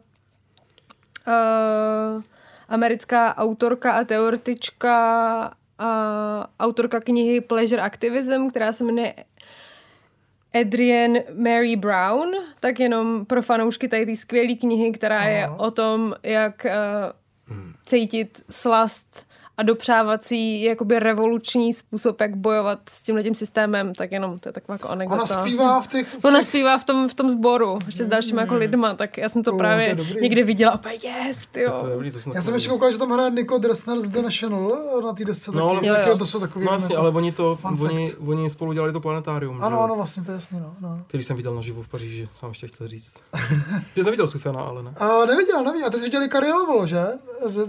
americká 2.68 3.36
autorka 3.36 3.92
a 3.92 4.04
teoretička 4.04 4.96
a 5.78 6.48
autorka 6.60 7.00
knihy 7.00 7.40
Pleasure 7.40 7.82
Activism, 7.82 8.48
která 8.50 8.72
se 8.72 8.84
jmenuje 8.84 9.14
Adrienne 10.60 11.22
Mary 11.34 11.76
Brown, 11.76 12.32
tak 12.60 12.80
jenom 12.80 13.26
pro 13.26 13.42
fanoušky 13.42 13.88
tady 13.88 14.06
té 14.06 14.16
skvělé 14.16 14.54
knihy, 14.54 14.92
která 14.92 15.24
je 15.24 15.48
o 15.48 15.70
tom, 15.70 16.14
jak 16.22 16.66
uh, 16.66 17.56
cítit 17.84 18.44
slast 18.50 19.26
a 19.56 19.62
dopřávací 19.62 20.62
jakoby 20.62 20.98
revoluční 20.98 21.72
způsob, 21.72 22.20
jak 22.20 22.36
bojovat 22.36 22.78
s 22.90 23.02
tímhle 23.02 23.22
tím 23.22 23.34
systémem, 23.34 23.94
tak 23.94 24.12
jenom 24.12 24.38
to 24.38 24.48
je 24.48 24.52
taková 24.52 24.74
jako 24.74 24.88
anekdota. 24.88 25.22
Ona 25.22 25.26
zpívá 25.26 25.80
v 25.80 25.86
těch... 25.88 26.14
V 26.20 26.24
Ona 26.24 26.38
těch 26.38 26.46
zpívá 26.48 26.78
v 26.78 26.84
tom, 26.84 27.08
v 27.08 27.14
tom 27.14 27.30
sboru, 27.30 27.78
ještě 27.86 28.04
s 28.04 28.06
dalšíma 28.06 28.40
jako 28.40 28.54
lidma, 28.54 28.94
tak 28.94 29.18
já 29.18 29.28
jsem 29.28 29.42
to 29.42 29.50
To- 29.50 29.54
to 29.56 29.58
právě 29.58 29.94
dobrý. 29.94 30.20
někde 30.22 30.44
viděla 30.44 30.72
a 30.72 30.74
úplně 30.74 30.94
yes, 30.94 31.38
Tak 31.38 31.48
to 31.52 31.60
jo. 31.60 31.82
je 31.86 31.92
dobrý, 31.92 32.10
to 32.10 32.18
jsem 32.20 32.32
Já 32.34 32.42
jsem 32.42 32.54
ještě 32.54 32.68
koukal, 32.68 32.92
že 32.92 32.98
tam 32.98 33.10
hraje 33.10 33.30
Nico 33.30 33.58
Dressner 33.58 34.00
z 34.00 34.08
The 34.10 34.22
National 34.22 34.72
na 35.04 35.12
té 35.12 35.24
desce 35.24 35.50
No, 35.54 35.64
ale- 35.68 35.74
taky. 35.74 35.86
Jo, 35.86 35.94
taky 35.94 36.08
jo. 36.10 36.18
to 36.18 36.26
jsou 36.26 36.40
takový 36.40 36.64
No 36.66 36.72
jasně, 36.72 36.94
jako- 36.94 37.00
ale 37.06 37.10
oni 37.14 37.32
to, 37.32 37.58
oni, 37.80 38.12
oni 38.26 38.50
spolu 38.50 38.72
dělali 38.72 38.92
to 38.92 39.00
planetárium, 39.00 39.56
že 39.58 39.62
Ano, 39.62 39.76
jo? 39.76 39.82
ano, 39.82 39.96
vlastně, 39.96 40.22
to 40.22 40.30
je 40.30 40.34
jasný, 40.34 40.60
no. 40.60 40.74
no. 40.80 41.00
který 41.06 41.22
jsem 41.24 41.36
viděl 41.36 41.54
naživo 41.54 41.82
v 41.82 41.88
Paříži, 41.88 42.28
jsem 42.38 42.48
ještě 42.48 42.66
chtěl 42.68 42.88
říct. 42.88 43.14
Ty 43.94 44.00
jsi 44.00 44.04
neviděl 44.04 44.28
Sufiana, 44.28 44.60
ale 44.60 44.82
ne. 44.82 44.90
A 44.96 45.24
neviděl, 45.24 45.64
neviděl. 45.64 45.86
A 45.86 45.90
ty 45.90 45.98
jsi 45.98 46.04
viděl 46.04 46.22
i 46.22 46.28
Karielovo, 46.28 46.86
že? 46.86 47.02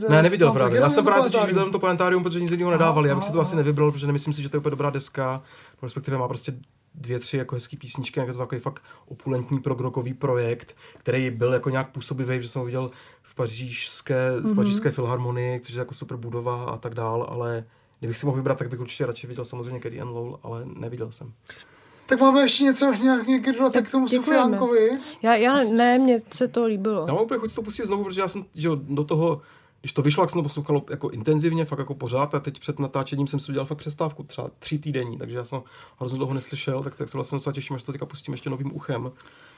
Ne, 0.09 0.23
neviděl 0.23 0.51
právě. 0.51 0.79
Já 0.81 0.89
jsem 0.89 1.05
právě 1.05 1.31
totiž 1.31 1.47
viděl 1.47 1.71
to 1.71 1.79
planetárium, 1.79 2.23
protože 2.23 2.41
nic 2.41 2.51
jiného 2.51 2.71
nedávali. 2.71 3.09
Já 3.09 3.15
bych 3.15 3.23
si 3.23 3.31
to 3.31 3.39
asi 3.39 3.55
nevybral, 3.55 3.91
protože 3.91 4.07
nemyslím 4.07 4.33
si, 4.33 4.41
že 4.41 4.49
to 4.49 4.55
je 4.57 4.59
úplně 4.59 4.71
dobrá 4.71 4.89
deska. 4.89 5.41
No, 5.81 5.85
respektive 5.85 6.17
má 6.17 6.27
prostě 6.27 6.53
dvě, 6.95 7.19
tři 7.19 7.37
jako 7.37 7.55
hezký 7.55 7.77
písničky, 7.77 8.19
jak 8.19 8.27
je 8.27 8.33
to 8.33 8.39
takový 8.39 8.61
fakt 8.61 8.83
opulentní 9.07 9.59
progrokový 9.59 10.13
projekt, 10.13 10.75
který 10.97 11.31
byl 11.31 11.53
jako 11.53 11.69
nějak 11.69 11.91
působivý, 11.91 12.41
že 12.41 12.47
jsem 12.49 12.59
ho 12.59 12.65
viděl 12.65 12.91
v 13.21 13.35
pařížské, 13.35 14.31
Mhm. 14.39 14.53
v 14.53 14.55
pařížské 14.55 14.91
filharmonii, 14.91 15.59
což 15.59 15.75
je 15.75 15.79
jako 15.79 15.93
super 15.93 16.17
budova 16.17 16.63
a 16.65 16.77
tak 16.77 16.93
dál, 16.95 17.25
ale 17.29 17.63
kdybych 17.99 18.17
si 18.17 18.25
mohl 18.25 18.35
vybrat, 18.35 18.57
tak 18.57 18.69
bych 18.69 18.79
určitě 18.79 19.05
radši 19.05 19.27
viděl 19.27 19.45
samozřejmě 19.45 19.79
Kerry 19.79 20.01
and 20.01 20.09
Lowell, 20.09 20.39
ale 20.43 20.61
neviděl 20.65 21.11
jsem. 21.11 21.33
Tak 22.07 22.19
máme 22.19 22.41
ještě 22.41 22.63
něco, 22.63 22.93
nějak 22.93 23.27
někdy 23.27 23.53
dodatek 23.53 23.87
k 23.87 23.91
tomu 23.91 24.07
děkujeme. 24.07 24.43
Sufiánkovi. 24.43 24.89
Já, 25.21 25.35
já 25.35 25.63
ne, 25.63 25.99
mně 25.99 26.17
se 26.33 26.47
to 26.47 26.65
líbilo. 26.65 27.05
Já 27.07 27.13
mám 27.13 27.23
úplně 27.23 27.39
chuť 27.39 27.55
to 27.55 27.61
pustit 27.61 27.85
znovu, 27.87 28.03
protože 28.03 28.21
já 28.21 28.27
jsem 28.27 28.45
že 28.55 28.69
do 28.73 29.03
toho, 29.03 29.41
když 29.85 29.93
to 29.93 30.01
vyšlo, 30.01 30.23
jak 30.23 30.29
jsem 30.29 30.39
to 30.39 30.43
poslouchal 30.43 30.81
jako 30.89 31.09
intenzivně, 31.09 31.65
fakt 31.65 31.79
jako 31.79 31.95
pořád 31.95 32.35
a 32.35 32.39
teď 32.39 32.59
před 32.59 32.79
natáčením 32.79 33.27
jsem 33.27 33.39
si 33.39 33.51
udělal 33.51 33.65
fakt 33.65 33.77
přestávku, 33.77 34.23
třeba 34.23 34.49
tři 34.59 34.79
týdenní, 34.79 35.17
takže 35.17 35.37
já 35.37 35.43
jsem 35.43 35.61
hrozně 35.99 36.17
dlouho 36.17 36.33
neslyšel, 36.33 36.83
tak, 36.83 36.95
tak 36.95 37.09
se 37.09 37.17
vlastně 37.17 37.35
docela 37.35 37.53
těším, 37.53 37.75
až 37.75 37.83
to 37.83 37.91
teďka 37.91 38.05
pustím 38.05 38.33
ještě 38.33 38.49
novým 38.49 38.75
uchem. 38.75 39.11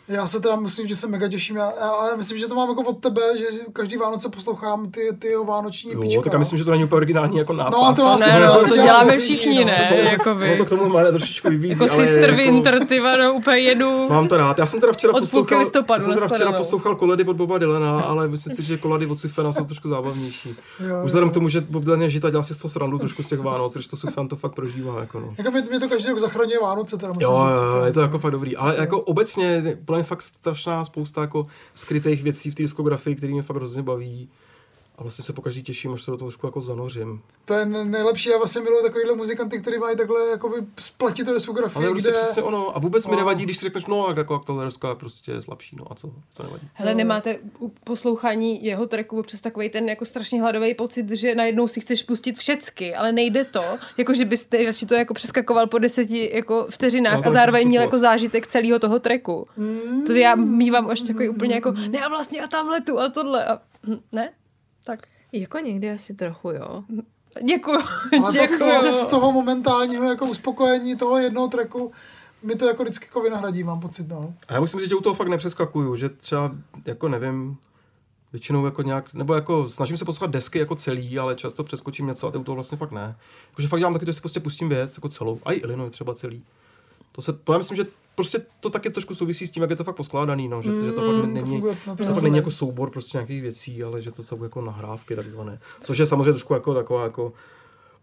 Já 0.09 0.27
se 0.27 0.39
teda 0.39 0.55
musím, 0.55 0.87
že 0.87 0.95
se 0.95 1.07
mega 1.07 1.27
těším, 1.27 1.55
já, 1.55 1.71
já, 2.09 2.15
myslím, 2.17 2.37
že 2.37 2.47
to 2.47 2.55
mám 2.55 2.69
jako 2.69 2.81
od 2.81 2.99
tebe, 2.99 3.21
že 3.37 3.43
každý 3.73 3.97
Vánoce 3.97 4.29
poslouchám 4.29 4.91
ty, 4.91 5.01
ty 5.19 5.27
jeho 5.27 5.45
vánoční 5.45 5.91
Jo, 5.91 6.01
píčka. 6.01 6.21
tak 6.21 6.33
já 6.33 6.39
myslím, 6.39 6.57
že 6.57 6.65
to 6.65 6.71
není 6.71 6.83
úplně 6.83 6.97
originální 6.97 7.37
jako 7.37 7.53
nápad. 7.53 7.71
No, 7.89 7.95
to 7.95 8.07
asi 8.07 8.29
Ne, 8.29 8.39
no, 8.39 8.53
asi 8.53 8.69
to 8.69 8.75
dělám 8.75 8.87
děláme 8.87 9.19
všichni, 9.19 9.59
no. 9.59 9.65
ne? 9.65 9.89
No, 9.91 9.97
Jakoby. 10.11 10.49
no 10.49 10.57
to 10.57 10.65
k 10.65 10.69
tomu 10.69 10.89
má 10.89 11.03
trošičku 11.11 11.49
vybízí, 11.49 11.83
Jako 11.83 11.93
ale 11.95 12.05
Sister 12.07 12.29
jako, 12.29 12.35
Winter, 12.41 12.85
ty 12.85 12.99
vado, 12.99 13.33
úplně 13.33 13.57
jedu. 13.59 14.07
Mám 14.09 14.27
to 14.27 14.37
rád. 14.37 14.57
Já 14.57 14.65
jsem 14.65 14.79
teda 14.79 14.93
včera 14.93 15.13
Od 15.13 15.19
poslouchal, 15.19 15.59
listopadu 15.59 16.01
já 16.01 16.05
jsem 16.05 16.13
teda 16.15 16.27
včera 16.27 16.51
poslouchal 16.51 16.95
koledy 16.95 17.23
od 17.23 17.35
Boba 17.37 17.57
Dylana, 17.57 17.99
ale 18.01 18.27
myslím 18.27 18.55
si, 18.55 18.63
že 18.63 18.77
koledy 18.77 19.05
od 19.05 19.19
Sufjana 19.19 19.53
jsou 19.53 19.63
trošku 19.65 19.89
zábavnější. 19.89 20.49
Jo, 20.89 20.95
Už 21.01 21.05
vzhledem 21.05 21.29
k 21.29 21.33
tomu, 21.33 21.49
že 21.49 21.61
Bob 21.61 21.83
Dylan 21.83 22.01
je 22.01 22.09
žita, 22.09 22.29
dělal 22.29 22.43
si 22.43 22.53
z 22.53 22.57
toho 22.57 22.69
srandu 22.71 22.97
trošku 22.99 23.23
z 23.23 23.27
těch 23.27 23.39
Vánoc, 23.39 23.73
když 23.73 23.87
to 23.87 23.95
Sufjan 23.97 24.27
to 24.27 24.35
fakt 24.35 24.53
prožívá. 24.53 24.99
Jako 24.99 25.19
no. 25.19 25.33
Jako 25.37 25.51
mě, 25.51 25.61
mě 25.69 25.79
to 25.79 25.89
každý 25.89 26.09
rok 26.09 26.19
zachraňuje 26.19 26.59
Vánoce, 26.59 26.97
teda 26.97 27.13
musím 27.13 27.21
Jo, 27.23 27.47
říct. 27.51 27.85
je 27.85 27.93
to 27.93 28.01
jako 28.01 28.19
fakt 28.19 28.31
dobrý. 28.31 28.55
Ale 28.57 28.75
jako 28.77 28.99
obecně, 29.01 29.77
plně 29.97 30.03
fakt 30.03 30.21
strašná 30.21 30.85
spousta 30.85 31.21
jako 31.21 31.47
skrytých 31.73 32.23
věcí 32.23 32.51
v 32.51 32.55
té 32.55 32.63
diskografii, 32.63 33.15
které 33.15 33.33
mě 33.33 33.41
fakt 33.41 33.57
hrozně 33.57 33.83
baví. 33.83 34.29
A 34.97 35.03
vlastně 35.03 35.23
se 35.23 35.33
pokaždý 35.33 35.63
těším, 35.63 35.93
až 35.93 36.03
se 36.03 36.11
do 36.11 36.17
toho 36.17 36.29
trošku 36.31 36.47
jako 36.47 36.61
zanořím. 36.61 37.21
To 37.45 37.53
je 37.53 37.65
ne- 37.65 37.85
nejlepší, 37.85 38.29
já 38.29 38.37
vlastně 38.37 38.61
miluji 38.61 38.83
takovýhle 38.83 39.15
muzikanty, 39.15 39.61
který 39.61 39.77
mají 39.79 39.97
takhle 39.97 40.29
jakoby 40.29 40.55
splatitou 40.79 41.29
Ale 41.29 41.37
diskografii, 41.37 41.85
je 41.85 41.89
prostě 41.91 42.09
kde... 42.09 42.19
přesně 42.21 42.43
ono. 42.43 42.75
A 42.75 42.79
vůbec 42.79 43.05
mi 43.05 43.11
No. 43.11 43.17
nevadí, 43.17 43.43
když 43.43 43.57
si 43.57 43.63
řekneš, 43.65 43.85
no, 43.85 44.05
jak 44.07 44.17
jako 44.17 44.41
je 44.89 44.95
prostě 44.95 45.41
slabší, 45.41 45.75
no 45.75 45.91
a 45.91 45.95
co, 45.95 46.11
to 46.37 46.43
nevadí. 46.43 46.69
Hele, 46.73 46.95
nemáte 46.95 47.37
u 47.59 47.69
poslouchání 47.83 48.65
jeho 48.65 48.87
tracku 48.87 49.19
občas 49.19 49.41
takový 49.41 49.69
ten 49.69 49.89
jako 49.89 50.05
strašně 50.05 50.41
hladový 50.41 50.73
pocit, 50.73 51.09
že 51.09 51.35
najednou 51.35 51.67
si 51.67 51.81
chceš 51.81 52.03
pustit 52.03 52.37
všecky, 52.37 52.95
ale 52.95 53.11
nejde 53.11 53.45
to, 53.45 53.63
jako 53.97 54.13
že 54.13 54.25
byste 54.25 54.65
radši 54.65 54.85
to 54.85 54.95
jako 54.95 55.13
přeskakoval 55.13 55.67
po 55.67 55.77
deseti 55.77 56.31
jako 56.33 56.67
vteřinách 56.69 57.15
No, 57.17 57.23
to 57.23 57.29
a 57.29 57.31
zároveň 57.31 57.67
měl 57.67 57.81
jako 57.81 57.99
zážitek 57.99 58.47
celého 58.47 58.79
toho 58.79 58.99
tracku. 58.99 59.47
To 60.07 60.13
já 60.13 60.35
mývám 60.35 60.89
až 60.89 61.01
takový 61.01 61.29
úplně 61.29 61.55
jako, 61.55 61.71
ne 61.71 61.99
a 62.05 62.09
vlastně 62.09 62.41
a 62.41 62.47
tamhle 62.47 62.81
tu 62.81 62.99
a 62.99 63.09
tohle 63.09 63.45
a 63.45 63.59
hm, 63.87 63.99
ne? 64.11 64.29
Tak 64.87 64.99
Jako 65.31 65.57
někdy 65.59 65.91
asi 65.91 66.13
trochu, 66.13 66.51
jo. 66.51 66.83
děkuju, 67.43 67.77
Ale 68.23 68.33
to 68.33 68.47
z, 68.47 68.59
toho- 68.59 68.81
z 68.83 68.85
děkuju. 68.85 69.07
toho 69.09 69.31
momentálního 69.31 70.05
jako 70.05 70.25
uspokojení 70.25 70.95
toho 70.95 71.17
jednoho 71.17 71.47
tracku 71.47 71.91
mi 72.43 72.55
to 72.55 72.65
jako 72.67 72.83
vždycky 72.83 73.05
jako 73.05 73.21
vynahradí, 73.21 73.63
mám 73.63 73.79
pocit, 73.79 74.07
no. 74.07 74.33
A 74.47 74.53
já 74.53 74.59
musím 74.59 74.79
říct, 74.79 74.89
že 74.89 74.95
u 74.95 75.01
toho 75.01 75.13
fakt 75.13 75.27
nepřeskakuju, 75.27 75.95
že 75.95 76.09
třeba, 76.09 76.51
jako 76.85 77.07
nevím, 77.09 77.57
většinou 78.31 78.65
jako 78.65 78.81
nějak, 78.81 79.13
nebo 79.13 79.33
jako 79.33 79.69
snažím 79.69 79.97
se 79.97 80.05
poslouchat 80.05 80.31
desky 80.31 80.59
jako 80.59 80.75
celý, 80.75 81.19
ale 81.19 81.35
často 81.35 81.63
přeskočím 81.63 82.07
něco 82.07 82.27
a 82.27 82.31
to 82.31 82.39
u 82.39 82.43
toho 82.43 82.55
vlastně 82.55 82.77
fakt 82.77 82.91
ne. 82.91 83.15
Jakože 83.49 83.67
fakt 83.67 83.79
dělám 83.79 83.93
taky, 83.93 84.05
že 84.05 84.13
si 84.13 84.21
prostě 84.21 84.39
pustím 84.39 84.69
věc 84.69 84.95
jako 84.97 85.09
celou, 85.09 85.39
a 85.45 85.51
i 85.51 85.55
Illinois 85.55 85.91
třeba 85.91 86.13
celý. 86.13 86.43
To 87.11 87.21
se, 87.21 87.33
to 87.33 87.51
já 87.51 87.57
myslím, 87.57 87.75
že 87.75 87.85
prostě 88.17 88.41
to 88.59 88.69
taky 88.69 88.89
trošku 88.89 89.15
souvisí 89.15 89.47
s 89.47 89.51
tím, 89.51 89.61
jak 89.63 89.69
je 89.69 89.75
to 89.75 89.83
fakt 89.83 89.95
poskládaný, 89.95 90.47
no, 90.47 90.61
že, 90.61 90.69
že 90.85 90.91
to 90.91 91.01
fakt 91.01 91.15
Mm, 91.15 91.21
to 91.21 91.27
není, 91.27 91.39
funguje 91.49 91.77
na 91.87 91.93
že 91.93 91.97
to 91.97 92.05
to 92.05 92.13
fakt 92.13 92.23
není 92.23 92.35
jako 92.37 92.51
soubor 92.51 92.89
prostě 92.91 93.17
nějakých 93.17 93.41
věcí, 93.41 93.83
ale 93.83 94.01
že 94.01 94.11
to 94.11 94.23
jsou 94.23 94.43
jako 94.43 94.61
nahrávky 94.61 95.15
takzvané. 95.15 95.59
Což 95.83 95.97
je 95.97 96.05
samozřejmě 96.05 96.31
trošku 96.31 96.53
jako 96.53 96.73
taková 96.73 97.03
jako 97.03 97.33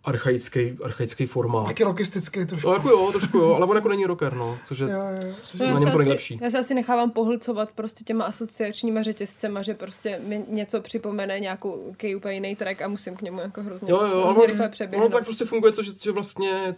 archaický, 0.04 0.76
archaický 0.84 1.26
formát. 1.26 1.66
Taky 1.66 1.84
rockistický 1.84 2.46
trošku. 2.46 2.68
No, 2.68 2.74
jako 2.74 2.88
jo, 2.90 3.12
trošku 3.12 3.38
jo, 3.38 3.54
ale 3.54 3.66
on 3.66 3.76
jako 3.76 3.88
není 3.88 4.04
rocker, 4.06 4.34
no, 4.34 4.58
což 4.64 4.78
je, 4.78 4.88
Jo, 4.90 4.98
jo. 5.26 5.34
což 5.42 5.60
No, 5.60 5.66
na 5.66 5.78
se 5.78 5.84
něm 5.84 5.92
to 5.92 5.94
asi, 5.94 5.98
nejlepší. 6.04 6.38
já 6.42 6.50
se 6.50 6.58
asi 6.58 6.74
nechávám 6.74 7.10
pohlcovat 7.10 7.70
prostě 7.70 8.04
těma 8.04 8.24
asociačníma 8.24 9.02
řetězcema, 9.02 9.62
že 9.62 9.74
prostě 9.74 10.20
mi 10.26 10.44
něco 10.48 10.80
připomene 10.80 11.40
nějakou 11.40 11.94
kej 11.96 12.16
úplně 12.16 12.34
jiný 12.34 12.56
track 12.56 12.82
a 12.82 12.88
musím 12.88 13.16
k 13.16 13.22
němu 13.22 13.40
jako 13.40 13.62
hrozně, 13.62 13.90
Jo, 13.90 13.96
jo, 14.02 14.08
hrozně 14.08 14.36
ale 14.36 14.46
rychle 14.46 14.68
přeběhnout. 14.68 15.06
ono 15.06 15.16
tak 15.18 15.24
prostě 15.24 15.44
funguje 15.44 15.72
to, 15.72 15.82
že, 15.82 15.92
že 16.02 16.12
vlastně, 16.12 16.74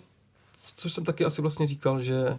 což 0.77 0.93
jsem 0.93 1.05
taky 1.05 1.25
asi 1.25 1.43
vlastně 1.43 1.67
říkal, 1.67 2.03
že 2.03 2.39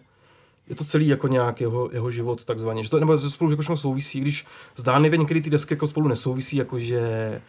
je 0.69 0.75
to 0.75 0.85
celý 0.85 1.07
jako 1.07 1.27
nějak 1.27 1.61
jeho, 1.61 1.89
jeho 1.93 2.11
život 2.11 2.45
takzvaně, 2.45 2.83
že 2.83 2.89
to 2.89 2.99
nebo 2.99 3.17
že 3.17 3.29
spolu 3.29 3.51
jako 3.51 3.77
souvisí, 3.77 4.19
když 4.19 4.45
zdánlivě 4.75 5.17
některé 5.17 5.41
ty 5.41 5.49
desky 5.49 5.73
jako 5.73 5.87
spolu 5.87 6.07
nesouvisí, 6.07 6.57
jakože 6.57 7.41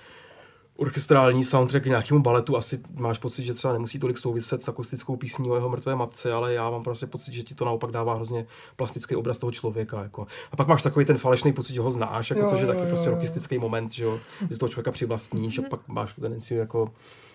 orchestrální 0.79 1.45
soundtrack 1.45 1.83
k 1.83 1.87
nějakému 1.87 2.21
baletu, 2.23 2.57
asi 2.57 2.81
máš 2.95 3.19
pocit, 3.19 3.45
že 3.45 3.55
třeba 3.55 3.73
nemusí 3.73 3.99
tolik 3.99 4.19
souviset 4.19 4.63
s 4.63 4.69
akustickou 4.69 5.17
písní 5.17 5.51
o 5.51 5.55
jeho 5.55 5.69
mrtvé 5.69 5.97
matce, 5.97 6.33
ale 6.33 6.55
já 6.55 6.71
mám 6.71 6.83
prostě 6.83 7.07
pocit, 7.07 7.35
že 7.35 7.43
ti 7.43 7.55
to 7.55 7.65
naopak 7.65 7.91
dává 7.91 8.15
hrozně 8.15 8.47
plastický 8.77 9.17
obraz 9.17 9.39
toho 9.39 9.53
člověka. 9.53 10.03
Jako. 10.03 10.27
A 10.53 10.57
pak 10.57 10.69
máš 10.69 10.83
takový 10.83 11.05
ten 11.05 11.19
falešný 11.19 11.53
pocit, 11.53 11.75
že 11.75 11.81
ho 11.81 11.91
znáš, 11.91 12.31
jako, 12.31 12.43
Jo, 12.43 12.49
což 12.51 12.61
je 12.61 12.67
jo, 12.67 12.73
taky 12.73 12.81
jo, 12.81 12.89
prostě 12.89 13.09
jo. 13.09 13.15
rockistický 13.15 13.59
moment, 13.59 13.93
že, 13.93 14.05
jo, 14.05 14.19
že 14.49 14.57
z 14.57 14.59
toho 14.59 14.71
člověka 14.71 14.93
přivlastníš 14.93 15.59
a 15.59 15.63
pak 15.63 15.81
máš 15.89 16.15
tendenci 16.15 16.55
jako 16.55 16.93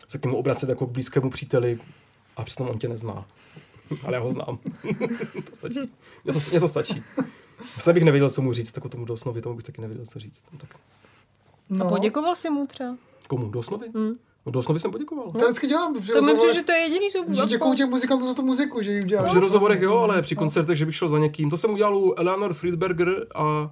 se 0.07 0.18
k 0.18 0.26
němu 0.26 0.38
obracet 0.38 0.69
jako 0.69 0.88
k 0.88 0.91
blízkému 0.91 1.30
příteli 1.30 1.80
a 2.38 2.43
přitom 2.43 2.69
on 2.69 2.80
tě 2.80 2.88
nezná. 2.88 3.26
Ale 4.05 4.14
já 4.15 4.19
ho 4.19 4.31
znám. 4.31 4.57
to 5.49 5.55
stačí. 5.55 5.80
Mně 6.23 6.34
to, 6.34 6.39
mně 6.51 6.60
to 6.60 6.68
stačí. 6.68 7.03
Vlastně 7.76 7.93
bych 7.93 8.03
nevěděl, 8.03 8.30
co 8.30 8.41
mu 8.41 8.53
říct, 8.53 8.72
tak 8.72 8.85
o 8.85 8.89
tomu 8.89 9.05
do 9.05 9.14
osnovy 9.14 9.41
tomu 9.41 9.55
bych 9.55 9.65
taky 9.65 9.81
nevěděl, 9.81 10.05
co 10.05 10.19
říct. 10.19 10.43
No, 10.53 10.60
tak. 10.60 10.76
No. 11.69 11.85
A 11.85 11.89
poděkoval 11.89 12.35
jsi 12.35 12.49
mu 12.49 12.68
třeba? 12.68 12.95
Komu? 13.27 13.49
Do 13.51 13.60
osnovy? 13.60 13.88
Hmm. 13.95 14.14
No, 14.45 14.51
do 14.51 14.60
osnovy 14.60 14.80
jsem 14.80 14.91
poděkoval. 14.91 15.31
To 15.31 15.38
vždycky 15.38 15.68
dělám. 15.68 16.01
že 16.01 16.14
To 16.14 16.22
mi 16.22 16.31
rozhovor- 16.31 16.38
přijde, 16.38 16.53
že 16.53 16.64
to 16.64 16.72
je 16.72 16.77
jediný 16.77 17.05
Že 17.10 17.18
soubour. 17.18 17.47
děkuju 17.47 17.73
těm 17.76 17.89
muzikantům 17.89 18.27
za 18.27 18.34
tu 18.34 18.41
muziku, 18.41 18.81
že 18.81 18.91
ji 18.91 19.01
udělali. 19.03 19.30
Při 19.30 19.39
rozhovorech 19.39 19.81
jo, 19.81 19.97
ale 19.97 20.22
při 20.22 20.35
koncertech, 20.35 20.77
že 20.77 20.85
bych 20.85 20.95
šel 20.95 21.07
za 21.07 21.19
někým. 21.19 21.49
To 21.49 21.57
jsem 21.57 21.72
udělal 21.72 21.97
u 21.97 22.14
Eleanor 22.14 22.53
Friedberger 22.53 23.27
a 23.35 23.72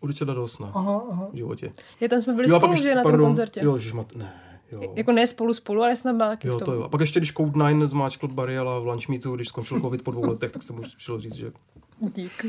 u 0.00 0.06
Richarda 0.06 0.34
Dawsona 0.34 0.70
Aha, 0.74 1.02
aha. 1.10 1.28
v 1.32 1.36
životě. 1.36 1.72
Je 2.00 2.08
tam 2.08 2.22
jsme 2.22 2.32
byli 2.34 2.48
Jo, 2.50 2.60
pak 2.60 2.70
spolu, 2.70 2.82
že 2.82 2.94
na 2.94 3.02
tom 3.02 3.18
koncertě. 3.18 3.60
Jo, 3.62 3.78
žmat, 3.78 4.14
ne, 4.16 4.32
jo. 4.74 4.92
Jako 4.96 5.12
ne 5.12 5.26
spolu 5.26 5.54
spolu, 5.54 5.82
ale 5.82 5.96
snad 5.96 6.16
byla 6.16 6.28
taky 6.28 6.48
Jo, 6.48 6.54
v 6.56 6.58
tom. 6.58 6.66
to 6.66 6.72
jo. 6.72 6.82
A 6.82 6.88
pak 6.88 7.00
ještě, 7.00 7.20
když 7.20 7.32
Code 7.32 7.64
9 7.72 7.88
zmáčkl 7.88 8.28
Bariela 8.28 8.78
v 8.78 8.86
Lunch 8.86 9.08
Meetu, 9.08 9.36
když 9.36 9.48
skončil 9.48 9.80
covid 9.80 10.02
po 10.02 10.10
dvou 10.10 10.30
letech, 10.30 10.52
tak 10.52 10.62
jsem 10.62 10.78
už 10.78 10.94
přišel 10.94 11.20
říct, 11.20 11.34
že 11.34 11.52
Dík. 12.00 12.44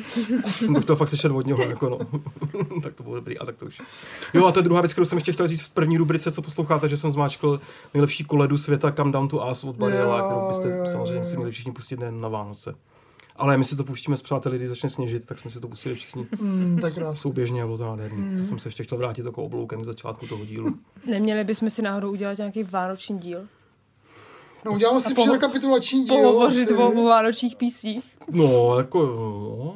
jsem 0.45 0.73
to 0.75 0.81
chtěl 0.81 0.95
fakt 0.95 1.07
slyšet 1.09 1.31
od 1.31 1.45
něho, 1.45 1.63
jako 1.63 1.89
no. 1.89 1.97
tak 2.83 2.93
to 2.93 3.03
bylo 3.03 3.15
dobrý, 3.15 3.37
a 3.37 3.45
tak 3.45 3.55
to 3.55 3.65
už. 3.65 3.81
Jo, 4.33 4.45
a 4.45 4.51
to 4.51 4.59
je 4.59 4.63
druhá 4.63 4.81
věc, 4.81 4.91
kterou 4.93 5.05
jsem 5.05 5.17
ještě 5.17 5.31
chtěl 5.33 5.47
říct 5.47 5.61
v 5.61 5.69
první 5.69 5.97
rubrice, 5.97 6.31
co 6.31 6.41
posloucháte, 6.41 6.89
že 6.89 6.97
jsem 6.97 7.11
zmáčkl 7.11 7.61
nejlepší 7.93 8.23
koledu 8.23 8.57
světa 8.57 8.91
Come 8.91 9.11
Down 9.11 9.27
to 9.27 9.47
Us 9.51 9.63
od 9.63 9.75
Bariela, 9.75 10.19
Jo, 10.19 10.25
kterou 10.25 10.47
byste 10.47 10.69
jo, 10.69 10.75
jo, 10.77 10.85
samozřejmě 10.87 11.19
jo. 11.19 11.25
si 11.25 11.35
měli 11.37 11.51
všichni 11.51 11.71
pustit 11.71 11.99
na 12.09 12.27
Vánoce. 12.27 12.75
Ale 13.35 13.57
my 13.57 13.65
si 13.65 13.75
to 13.75 13.83
pustíme 13.83 14.17
s 14.17 14.21
přáteli, 14.21 14.57
když 14.57 14.69
začne 14.69 14.89
sněžit, 14.89 15.25
tak 15.25 15.39
jsme 15.39 15.51
si 15.51 15.59
to 15.59 15.67
pustili 15.67 15.95
všichni 15.95 16.27
Mm, 16.39 16.79
tak 16.81 16.93
souběžně 17.13 17.63
a 17.63 17.65
bylo 17.65 17.77
to 17.77 17.85
nádherný. 17.85 18.17
Mm. 18.21 18.37
To 18.37 18.45
jsem 18.45 18.59
se 18.59 18.67
ještě 18.67 18.83
chtěl 18.83 18.97
vrátit 18.97 19.25
jako 19.25 19.43
obloukem 19.43 19.81
k 19.81 19.85
začátku 19.85 20.27
toho 20.27 20.45
dílu. 20.45 20.75
Neměli 21.05 21.43
bychom 21.43 21.69
si 21.69 21.81
náhodou 21.81 22.11
udělat 22.11 22.37
nějaký 22.37 22.63
vánoční 22.63 23.19
díl? 23.19 23.47
No, 24.65 24.71
uděláme 24.71 25.01
si 25.01 25.13
A 25.13 25.15
poho- 25.15 25.33
rekapitulační 25.33 26.03
díl. 26.05 26.15
Pohovořit 26.15 26.71
o, 26.71 26.89
o 26.91 27.03
vánočních 27.05 27.55
písích. 27.55 28.03
No, 28.31 28.77
jako, 28.77 29.05
no, 29.05 29.75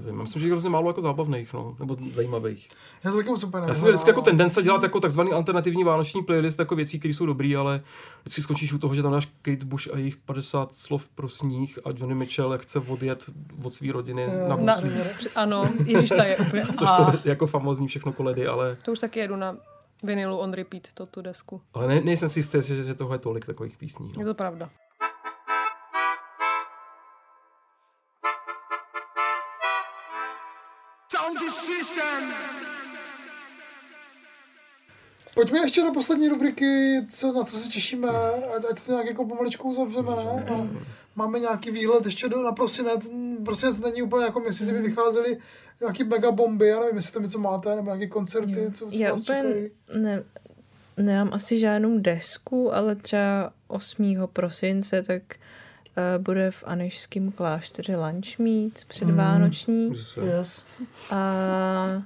nevím, 0.00 0.16
já 0.16 0.22
myslím, 0.22 0.40
že 0.40 0.48
je 0.48 0.52
hrozně 0.52 0.70
málo 0.70 0.90
jako 0.90 1.00
zábavných, 1.00 1.52
no, 1.52 1.76
nebo 1.78 1.96
zajímavých. 2.14 2.68
Já 3.04 3.10
jsem 3.10 3.20
taky 3.20 3.30
moc 3.30 3.40
super 3.40 3.62
Já 3.68 3.74
jsem 3.74 3.82
měl 3.82 3.92
vždycky 3.92 4.10
jako 4.10 4.20
tendence 4.22 4.62
dělat 4.62 4.82
jako 4.82 5.00
takzvaný 5.00 5.32
alternativní 5.32 5.84
vánoční 5.84 6.22
playlist, 6.22 6.58
jako 6.58 6.76
věcí, 6.76 6.98
které 6.98 7.14
jsou 7.14 7.26
dobrý, 7.26 7.56
ale 7.56 7.82
vždycky 8.22 8.42
skončíš 8.42 8.72
u 8.72 8.78
toho, 8.78 8.94
že 8.94 9.02
tam 9.02 9.12
dáš 9.12 9.28
Kate 9.42 9.64
Bush 9.64 9.88
a 9.94 9.98
jejich 9.98 10.16
50 10.16 10.74
slov 10.74 11.08
pro 11.08 11.28
sníh 11.28 11.78
a 11.84 11.88
Johnny 11.90 12.14
Mitchell, 12.14 12.52
jak 12.52 12.60
chce 12.62 12.78
odjet 12.78 13.24
od 13.64 13.74
své 13.74 13.92
rodiny 13.92 14.22
Jo. 14.22 14.48
na 14.48 14.56
Na, 14.56 14.74
Buslí. 14.80 14.90
ano, 15.34 15.70
Ježíš, 15.84 16.08
to 16.08 16.22
je 16.22 16.36
úplně... 16.36 16.62
Což 16.78 16.88
a, 16.88 16.96
jsou 16.96 17.18
jako 17.24 17.46
famózní 17.46 17.88
všechno 17.88 18.12
koledy, 18.12 18.46
ale, 18.46 18.76
to 18.84 18.92
už 18.92 18.98
taky 18.98 19.20
jedu 19.20 19.36
na 19.36 19.56
vinilu 20.02 20.36
on 20.38 20.52
repeat, 20.52 20.82
to 20.94 21.06
tu 21.06 21.22
desku. 21.22 21.60
ale 21.74 21.88
ne, 21.88 22.00
nejsem 22.00 22.28
si 22.28 22.38
jistý, 22.38 22.58
že, 22.62 22.84
že 22.84 22.94
toho 22.94 23.12
je 23.12 23.18
tolik 23.18 23.46
takových 23.46 23.76
písní. 23.76 24.08
Je 24.18 24.24
No. 24.24 24.30
to 24.30 24.34
pravda. 24.34 24.70
System. 31.94 32.30
Pojďme 35.34 35.58
ještě 35.58 35.82
do 35.82 35.92
poslední 35.92 36.28
rubriky, 36.28 37.00
co, 37.10 37.32
na 37.32 37.44
co 37.44 37.56
se 37.56 37.68
těšíme, 37.68 38.08
ať, 38.56 38.64
ať 38.70 38.86
to 38.86 38.92
nějak 38.92 39.06
jako 39.06 39.24
pomaličku 39.26 39.68
uzavřeme. 39.70 40.08
A 40.12 40.68
máme 41.16 41.38
nějaký 41.38 41.70
výhled 41.70 42.04
ještě 42.06 42.28
do, 42.28 42.42
na 42.42 42.52
prosinec. 42.52 43.08
Mm, 43.08 43.44
Prosinec 43.44 43.80
není 43.80 44.02
úplně 44.02 44.24
jako 44.24 44.40
měsíc, 44.40 44.68
Mm. 44.68 44.74
kdyby 44.74 44.88
vycházely 44.88 45.38
nějaký 45.80 46.04
megabomby, 46.04 46.66
já 46.68 46.80
nevím, 46.80 46.96
jestli 46.96 47.12
tam 47.12 47.22
něco 47.22 47.38
máte, 47.38 47.76
nebo 47.76 47.86
nějaké 47.86 48.06
koncerty, 48.06 48.72
co, 48.74 48.90
co 48.90 48.96
Já 48.96 49.12
vás 49.12 49.20
úplně 49.20 49.42
čekají. 49.42 49.70
ne, 50.02 50.22
nemám 50.96 51.30
asi 51.32 51.58
žádnou 51.58 51.98
desku, 51.98 52.74
ale 52.74 52.94
třeba 52.96 53.52
8. 53.68 54.14
prosince 54.32 55.02
tak 55.02 55.22
uh, 55.22 55.42
bude 56.18 56.50
v 56.50 56.64
Anešském 56.66 57.32
klášteře 57.32 57.96
lunch 57.96 58.38
meet 58.38 58.84
předvánoční. 58.88 59.92
Yes. 60.22 60.64
A 61.10 62.02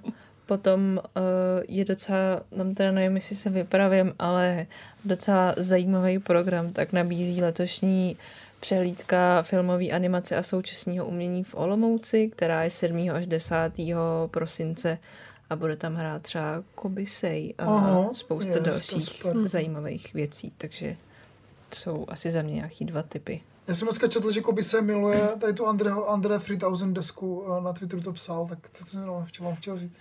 potom 0.46 1.00
uh, 1.16 1.22
je 1.68 1.84
docela, 1.84 2.42
tam 2.56 2.74
teda 2.74 2.92
nevím, 2.92 3.16
jestli 3.16 3.36
se 3.36 3.50
vypravím, 3.50 4.14
ale 4.18 4.66
docela 5.04 5.54
zajímavý 5.56 6.18
program, 6.18 6.72
tak 6.72 6.92
nabízí 6.92 7.42
letošní 7.42 8.16
přehlídka 8.60 9.42
filmové 9.42 9.90
animace 9.90 10.36
a 10.36 10.42
současného 10.42 11.06
umění 11.06 11.44
v 11.44 11.54
Olomouci, 11.54 12.28
která 12.28 12.64
je 12.64 12.70
7. 12.70 13.10
až 13.10 13.26
10. 13.26 13.56
prosince 14.26 14.98
a 15.50 15.56
bude 15.56 15.76
tam 15.76 15.94
hrát 15.94 16.22
třeba 16.22 16.62
Kobisej 16.74 17.54
a 17.58 17.64
Aha, 17.64 18.10
spousta 18.14 18.54
yes, 18.54 18.62
dalších 18.62 19.22
zajímavých 19.44 20.14
věcí, 20.14 20.52
takže 20.58 20.96
jsou 21.74 22.06
asi 22.08 22.30
za 22.30 22.42
mě 22.42 22.54
nějaký 22.54 22.84
dva 22.84 23.02
typy. 23.02 23.40
Já 23.68 23.74
jsem 23.74 23.86
dneska 23.86 24.08
četl, 24.08 24.30
že 24.30 24.40
Koby 24.40 24.62
se 24.62 24.82
miluje 24.82 25.28
tady 25.40 25.52
tu 25.52 25.66
Andre, 25.66 25.90
Andre 26.08 26.38
3000 26.38 26.92
desku 26.94 27.44
eh, 27.46 27.60
na 27.60 27.72
Twitteru 27.72 28.02
to 28.02 28.12
psal, 28.12 28.46
tak 28.46 28.58
to 28.78 28.84
jsem 28.84 29.06
no, 29.06 29.24
chtěl, 29.28 29.54
chtěl 29.58 29.78
říct. 29.78 30.00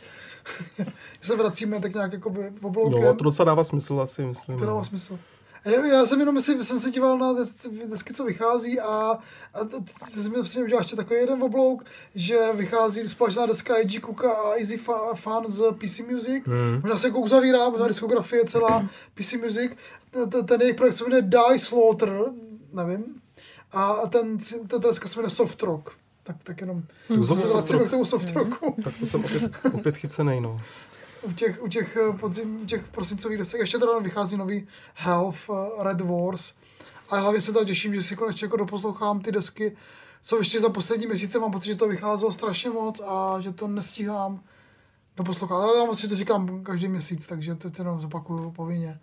se 1.21 1.35
vracíme 1.35 1.79
tak 1.79 1.93
nějak 1.93 2.13
jakoby 2.13 2.53
obloukem. 2.61 3.01
no, 3.01 3.13
to 3.15 3.23
docela 3.23 3.45
dává 3.45 3.63
smysl 3.63 4.01
asi, 4.01 4.25
myslím. 4.25 4.57
To 4.57 4.65
dává 4.65 4.77
no. 4.77 4.85
smysl. 4.85 5.19
A 5.65 5.69
Já, 5.69 5.85
já 5.85 6.05
jsem 6.05 6.19
jenom, 6.19 6.41
si, 6.41 6.63
jsem 6.63 6.79
se 6.79 6.91
díval 6.91 7.17
na 7.17 7.33
des, 7.33 7.67
desky, 7.89 8.13
co 8.13 8.23
vychází 8.23 8.79
a, 8.79 9.17
a 9.53 9.63
ty 10.13 10.21
jsi 10.23 10.29
mi 10.29 10.35
vlastně 10.35 10.63
udělal 10.63 10.81
ještě 10.81 10.95
takový 10.95 11.19
jeden 11.19 11.43
oblouk, 11.43 11.83
že 12.15 12.53
vychází 12.53 13.07
společná 13.07 13.45
deska 13.45 13.75
A.G. 13.75 13.99
Cooka 13.99 14.31
a 14.31 14.53
Easy 14.59 14.77
Fa- 14.77 15.15
Fan 15.15 15.43
z 15.47 15.71
PC 15.71 15.99
Music. 16.11 16.43
Hmm. 16.45 16.81
Možná 16.81 16.97
se 16.97 17.07
jako 17.07 17.19
uzavírá, 17.19 17.69
možná 17.69 17.87
diskografie 17.87 18.45
celá 18.45 18.89
PC 19.15 19.33
Music. 19.33 19.71
Ten 20.45 20.61
jejich 20.61 20.75
projekt 20.75 20.93
se 20.93 21.03
jmenuje 21.03 21.21
Die 21.21 21.59
Slaughter, 21.59 22.19
nevím. 22.73 23.22
A 23.73 24.07
ten, 24.09 24.37
ta 24.67 24.77
deska 24.77 25.07
se 25.07 25.19
jmenuje 25.19 25.29
Soft 25.29 25.63
Rock. 25.63 25.89
Tak, 26.23 26.43
tak 26.43 26.61
jenom 26.61 26.83
zase 27.19 27.41
se 27.41 27.47
vracíme 27.47 27.79
rock. 27.79 27.87
k 27.87 27.91
tomu 27.91 28.05
soft 28.05 28.31
rocku. 28.31 28.75
Tak 28.83 28.93
to 28.99 29.05
jsem 29.05 29.25
opět, 29.25 29.51
opět 29.73 29.95
chycený, 29.95 30.41
no. 30.41 30.61
U 31.21 31.31
těch, 31.31 31.63
u 31.63 31.67
těch 31.67 31.97
eh, 31.97 32.17
podzim, 32.17 32.61
u 32.61 32.65
těch 32.65 32.87
prosincových 32.87 33.37
desek 33.37 33.59
ještě 33.59 33.77
teda 33.77 33.99
vychází 33.99 34.37
nový 34.37 34.67
Health, 34.95 35.49
eh, 35.49 35.83
Red 35.83 36.01
Wars. 36.01 36.53
A 37.09 37.17
hlavně 37.17 37.41
se 37.41 37.53
teda 37.53 37.65
těším, 37.65 37.95
že 37.95 38.03
si 38.03 38.15
konečně 38.15 38.45
jako 38.45 38.57
doposlouchám 38.57 39.21
ty 39.21 39.31
desky, 39.31 39.75
co 40.23 40.37
ještě 40.37 40.59
za 40.59 40.69
poslední 40.69 41.07
měsíce 41.07 41.39
mám 41.39 41.51
pocit, 41.51 41.65
že 41.65 41.75
to 41.75 41.87
vycházelo 41.87 42.31
strašně 42.31 42.69
moc 42.69 43.01
a 43.05 43.39
že 43.39 43.51
to 43.51 43.67
nestíhám 43.67 44.43
doposlouchat. 45.17 45.55
Ale 45.55 45.77
já 45.77 45.85
vlastně 45.85 46.09
to 46.09 46.15
říkám 46.15 46.63
každý 46.63 46.87
měsíc, 46.87 47.27
takže 47.27 47.55
to 47.55 47.69
jenom 47.77 48.01
zopakuju 48.01 48.51
povinně. 48.51 48.99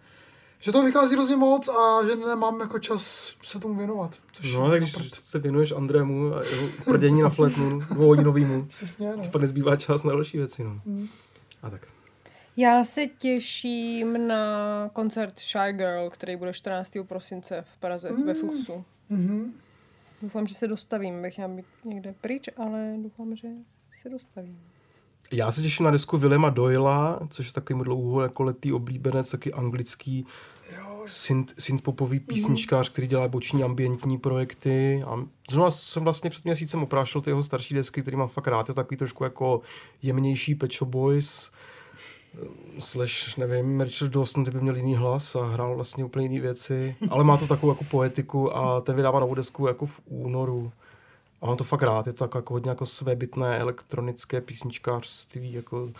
Že 0.60 0.72
to 0.72 0.82
vychází 0.82 1.14
hrozně 1.14 1.36
moc 1.36 1.68
a 1.68 2.06
že 2.06 2.16
nemám 2.16 2.60
jako 2.60 2.78
čas 2.78 3.32
se 3.44 3.58
tomu 3.60 3.74
věnovat. 3.74 4.18
Což 4.32 4.54
No, 4.54 4.70
tak 4.70 4.80
když 4.80 4.96
naprosto- 4.96 5.20
se 5.20 5.38
věnuješ 5.38 5.72
Andrému 5.72 6.34
a 6.34 6.44
jeho 6.44 6.68
prdění 6.84 7.22
na 7.22 7.28
flétnu 7.28 7.80
dvouhodinovýmu, 7.80 8.64
Přesně, 8.66 9.16
no. 9.16 9.22
pak 9.32 9.40
nezbývá 9.40 9.76
čas 9.76 10.04
na 10.04 10.12
další 10.12 10.38
věci, 10.38 10.64
no. 10.64 10.80
Mm. 10.84 11.08
A 11.62 11.70
tak. 11.70 11.86
Já 12.56 12.84
se 12.84 13.06
těším 13.06 14.26
na 14.28 14.44
koncert 14.92 15.40
Shy 15.40 15.72
Girl, 15.72 16.10
který 16.10 16.36
bude 16.36 16.52
14. 16.52 17.04
prosince 17.04 17.64
v 17.74 17.78
Praze 17.80 18.10
Mm. 18.10 18.26
ve 18.26 18.34
Fuchsu. 18.34 18.84
Mhm. 19.08 19.52
Doufám, 20.22 20.46
že 20.46 20.54
se 20.54 20.68
dostavím. 20.68 21.22
Bych 21.22 21.36
měla 21.36 21.52
být 21.52 21.66
někde 21.84 22.14
pryč, 22.20 22.48
ale 22.56 22.94
doufám, 23.02 23.36
že 23.36 23.48
se 24.02 24.08
dostavím. 24.08 24.60
Já 25.32 25.52
se 25.52 25.62
těším 25.62 25.84
na 25.84 25.90
desku 25.90 26.16
Willema 26.16 26.50
Doyla, 26.50 27.20
což 27.28 27.46
je 27.46 27.52
takový 27.52 27.84
dlouho 27.84 28.22
jako 28.22 28.42
letý 28.42 28.72
oblíbenec, 28.72 29.30
taky 29.30 29.52
anglický 29.52 30.26
synth, 31.06 31.54
synthpopový 31.58 32.20
písničkář, 32.20 32.88
který 32.88 33.06
dělá 33.06 33.28
boční 33.28 33.62
ambientní 33.62 34.18
projekty. 34.18 35.02
A 35.06 35.24
zrovna 35.50 35.70
jsem 35.70 36.04
vlastně 36.04 36.30
před 36.30 36.44
měsícem 36.44 36.82
oprášil 36.82 37.20
ty 37.20 37.30
jeho 37.30 37.42
starší 37.42 37.74
desky, 37.74 38.02
který 38.02 38.16
mám 38.16 38.28
fakt 38.28 38.46
rád. 38.46 38.68
Je 38.68 38.74
takový 38.74 38.96
trošku 38.96 39.24
jako 39.24 39.60
jemnější 40.02 40.54
Pet 40.54 40.72
Shop 40.72 40.88
Boys, 40.88 41.52
eh, 42.34 42.46
slash, 42.78 43.36
nevím, 43.36 43.80
Richard 43.80 44.10
Dawson, 44.10 44.44
by 44.44 44.60
měl 44.60 44.76
jiný 44.76 44.96
hlas 44.96 45.36
a 45.36 45.44
hrál 45.44 45.74
vlastně 45.74 46.04
úplně 46.04 46.26
jiné 46.26 46.40
věci, 46.40 46.96
ale 47.10 47.24
má 47.24 47.36
to 47.36 47.46
takovou 47.46 47.72
jako 47.72 47.84
poetiku 47.84 48.56
a 48.56 48.80
ten 48.80 48.96
vydává 48.96 49.20
novou 49.20 49.34
desku 49.34 49.66
jako 49.66 49.86
v 49.86 50.00
únoru. 50.06 50.72
A 51.40 51.46
mám 51.46 51.56
to 51.56 51.64
fakt 51.64 51.82
rád, 51.82 52.06
je 52.06 52.12
to 52.12 52.24
tak 52.24 52.34
jako 52.34 52.54
hodně 52.54 52.70
jako 52.70 52.86
svébytné 52.86 53.58
elektronické 53.58 54.40
písničkářství, 54.40 55.52
jako 55.52 55.90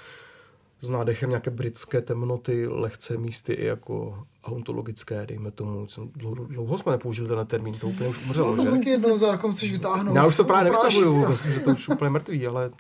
s 0.81 0.91
nádechem 0.91 1.31
nějaké 1.31 1.51
britské 1.51 2.01
temnoty, 2.01 2.67
lehce 2.69 3.17
místy 3.17 3.53
i 3.53 3.67
jako 3.67 4.25
ontologické, 4.47 5.27
dejme 5.27 5.51
tomu. 5.51 5.87
Jsem 5.87 6.11
Dlouho, 6.17 6.35
dlouho 6.45 6.79
jsme 6.79 6.93
nepoužili 6.93 7.29
ten 7.29 7.47
termín, 7.47 7.75
to 7.79 7.89
úplně 7.89 8.09
už 8.09 8.27
umřelo, 8.27 8.57
No, 8.57 8.65
to 8.65 8.71
taky 8.71 8.91
jednou 8.91 9.19
za 9.19 9.33
rokem 9.33 9.53
chceš 9.53 9.73
vytáhnout. 9.73 10.15
Já 10.15 10.27
už 10.27 10.37
to 10.37 10.45
právě 10.51 10.73
myslím, 11.29 11.53
že 11.53 11.61
to 11.61 11.71
už 11.71 11.89
úplně 11.95 12.11
mrtvý, 12.11 12.47
ale 12.47 12.71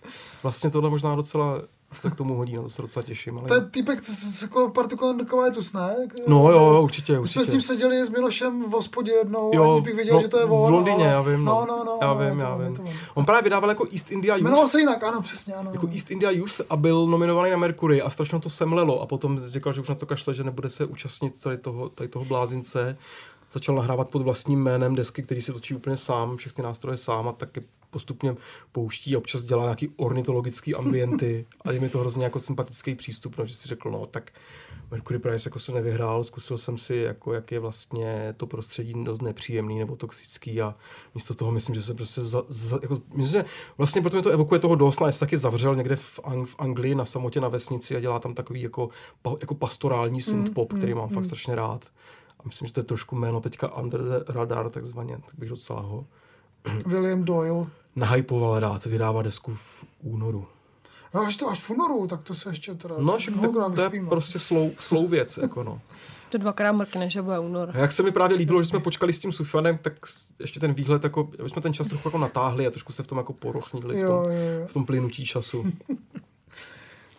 vlastně 0.42 0.70
tohle 0.70 0.90
možná 0.90 1.16
docela 1.16 1.62
se 1.92 2.10
k 2.10 2.14
tomu 2.14 2.34
hodí, 2.36 2.56
na 2.56 2.62
to 2.62 2.68
se 2.68 2.82
docela 2.82 3.02
těším. 3.02 3.38
Ale... 3.38 3.48
To 3.48 3.54
je 3.54 3.60
týpek 3.60 4.04
s- 4.04 4.08
s- 4.38 4.42
jako 4.42 4.70
partikulant 4.70 5.28
Kovétus, 5.28 5.72
ne? 5.72 5.96
No 6.28 6.50
jo, 6.52 6.58
jo, 6.74 6.82
určitě, 6.82 7.12
My 7.12 7.16
jsme 7.28 7.40
určitě. 7.40 7.44
s 7.44 7.52
ním 7.52 7.62
seděli 7.62 8.04
s 8.04 8.08
Milošem 8.10 8.64
v 8.64 8.70
hospodě 8.72 9.12
jednou, 9.12 9.50
Jo, 9.54 9.72
aniž 9.72 9.84
bych 9.84 9.94
věděl, 9.94 10.14
no, 10.14 10.20
že 10.22 10.28
to 10.28 10.38
je 10.38 10.44
on. 10.44 10.70
v 10.70 10.74
Londýně, 10.74 10.94
ale... 11.04 11.06
já 11.06 11.22
vím, 11.22 11.44
no. 11.44 11.52
No, 11.54 11.66
no, 11.76 11.84
no. 11.84 11.98
Já 12.02 12.14
no, 12.14 12.30
vím, 12.30 12.38
já 12.40 12.56
vím. 12.56 12.76
on. 13.14 13.24
Právě 13.24 13.42
vydával 13.42 13.70
jako 13.70 13.86
East 13.92 14.12
India 14.12 14.36
Jmenoval 14.36 14.60
Youth, 14.62 14.70
se 14.72 14.80
jinak, 14.80 15.02
ano, 15.02 15.20
přesně, 15.22 15.54
ano. 15.54 15.70
jako 15.72 15.86
East 15.92 16.10
India 16.10 16.30
Youth 16.30 16.60
a 16.70 16.76
byl 16.76 17.06
nominovaný 17.06 17.50
na 17.50 17.56
Mercury 17.56 18.02
a 18.02 18.10
strašně 18.10 18.40
to 18.40 18.50
semlelo 18.50 19.00
a 19.02 19.06
potom 19.06 19.40
říkal, 19.48 19.72
že 19.72 19.80
už 19.80 19.88
na 19.88 19.94
to 19.94 20.06
kašle, 20.06 20.34
že 20.34 20.44
nebude 20.44 20.70
se 20.70 20.84
účastnit 20.84 21.40
tady 21.42 21.56
toho, 21.58 21.88
tady 21.88 22.08
toho 22.08 22.24
blázince. 22.24 22.96
Začal 23.52 23.74
nahrávat 23.74 24.08
pod 24.10 24.22
vlastním 24.22 24.62
jménem 24.62 24.94
desky, 24.94 25.22
který 25.22 25.42
si 25.42 25.52
točí 25.52 25.74
úplně 25.74 25.96
sám, 25.96 26.36
všechny 26.36 26.64
nástroje 26.64 26.96
sám 26.96 27.28
a 27.28 27.32
taky 27.32 27.62
postupně 27.90 28.36
pouští 28.72 29.14
a 29.14 29.18
občas 29.18 29.42
dělá 29.42 29.62
nějaký 29.62 29.88
ornitologický 29.96 30.74
ambienty 30.74 31.46
a 31.64 31.72
je 31.72 31.80
mi 31.80 31.88
to 31.88 31.98
hrozně 31.98 32.24
jako 32.24 32.40
sympatický 32.40 32.94
přístup, 32.94 33.38
no, 33.38 33.46
že 33.46 33.54
si 33.54 33.68
řekl, 33.68 33.90
no 33.90 34.06
tak 34.06 34.32
Mercury 34.90 35.18
Prize 35.18 35.48
jako 35.48 35.58
se 35.58 35.72
nevyhrál, 35.72 36.24
zkusil 36.24 36.58
jsem 36.58 36.78
si, 36.78 36.96
jako, 36.96 37.32
jak 37.32 37.52
je 37.52 37.60
vlastně 37.60 38.34
to 38.36 38.46
prostředí 38.46 39.04
dost 39.04 39.22
nepříjemný 39.22 39.78
nebo 39.78 39.96
toxický 39.96 40.62
a 40.62 40.74
místo 41.14 41.34
toho 41.34 41.52
myslím, 41.52 41.74
že 41.74 41.82
se 41.82 41.94
prostě 41.94 42.20
za, 42.20 42.42
za, 42.48 42.78
jako, 42.82 42.94
myslím, 43.14 43.42
že 43.42 43.44
vlastně 43.78 44.00
proto 44.00 44.16
mi 44.16 44.22
to 44.22 44.30
evokuje 44.30 44.60
toho 44.60 44.74
Dawsona, 44.74 45.08
jestli 45.08 45.20
taky 45.20 45.36
zavřel 45.36 45.76
někde 45.76 45.96
v, 45.96 46.18
Ang- 46.18 46.46
v 46.46 46.54
Anglii 46.58 46.94
na 46.94 47.04
samotě 47.04 47.40
na 47.40 47.48
vesnici 47.48 47.96
a 47.96 48.00
dělá 48.00 48.18
tam 48.18 48.34
takový 48.34 48.62
jako, 48.62 48.88
pa, 49.22 49.34
jako 49.40 49.54
pastorální 49.54 50.20
synth 50.20 50.54
pop, 50.54 50.72
který 50.72 50.94
mám 50.94 51.08
fakt 51.08 51.24
strašně 51.24 51.54
rád. 51.54 51.88
A 52.38 52.42
myslím, 52.44 52.66
že 52.66 52.74
to 52.74 52.80
je 52.80 52.84
trošku 52.84 53.16
jméno 53.16 53.40
teďka 53.40 53.76
under 53.76 54.02
the 54.02 54.32
radar, 54.32 54.70
takzvaně, 54.70 55.18
tak 55.26 55.34
bych 55.38 55.48
docela 55.48 55.80
ho 55.80 56.06
William 56.86 57.24
Doyle. 57.24 57.66
nahypoval 57.96 58.60
rád, 58.60 58.84
vydává 58.84 59.22
desku 59.22 59.54
v 59.54 59.84
únoru. 60.02 60.46
No, 61.14 61.20
až 61.20 61.36
to 61.36 61.48
až 61.48 61.60
v 61.60 61.70
únoru, 61.70 62.06
tak 62.06 62.22
to 62.22 62.34
se 62.34 62.50
ještě 62.50 62.74
teda 62.74 62.94
No, 62.98 63.16
však 63.18 63.34
to, 63.34 63.70
to 63.70 63.82
je 63.82 63.90
prostě 64.08 64.38
slou, 64.38 64.70
slou 64.80 65.08
věc, 65.08 65.36
jako 65.42 65.62
no. 65.62 65.80
To 66.30 66.38
dvakrát 66.38 66.72
mrkne, 66.72 67.10
že 67.10 67.22
bude 67.22 67.38
únor. 67.38 67.70
A 67.74 67.78
jak 67.78 67.92
se 67.92 68.02
mi 68.02 68.12
právě 68.12 68.36
líbilo, 68.36 68.62
že 68.62 68.68
jsme 68.68 68.80
počkali 68.80 69.12
s 69.12 69.18
tím 69.18 69.32
Sufanem, 69.32 69.78
tak 69.78 69.92
ještě 70.38 70.60
ten 70.60 70.72
výhled, 70.74 71.04
jako, 71.04 71.28
aby 71.40 71.48
jsme 71.48 71.62
ten 71.62 71.74
čas 71.74 71.88
trochu 71.88 72.08
jako 72.08 72.18
natáhli 72.18 72.66
a 72.66 72.70
trošku 72.70 72.92
se 72.92 73.02
v 73.02 73.06
tom 73.06 73.18
jako 73.18 73.32
porochnili, 73.32 73.94
v 73.94 73.98
Jo, 73.98 74.08
tom, 74.08 74.24
jo, 74.24 74.60
jo. 74.60 74.66
v 74.66 74.72
tom 74.72 74.86
plynutí 74.86 75.24
času. 75.26 75.66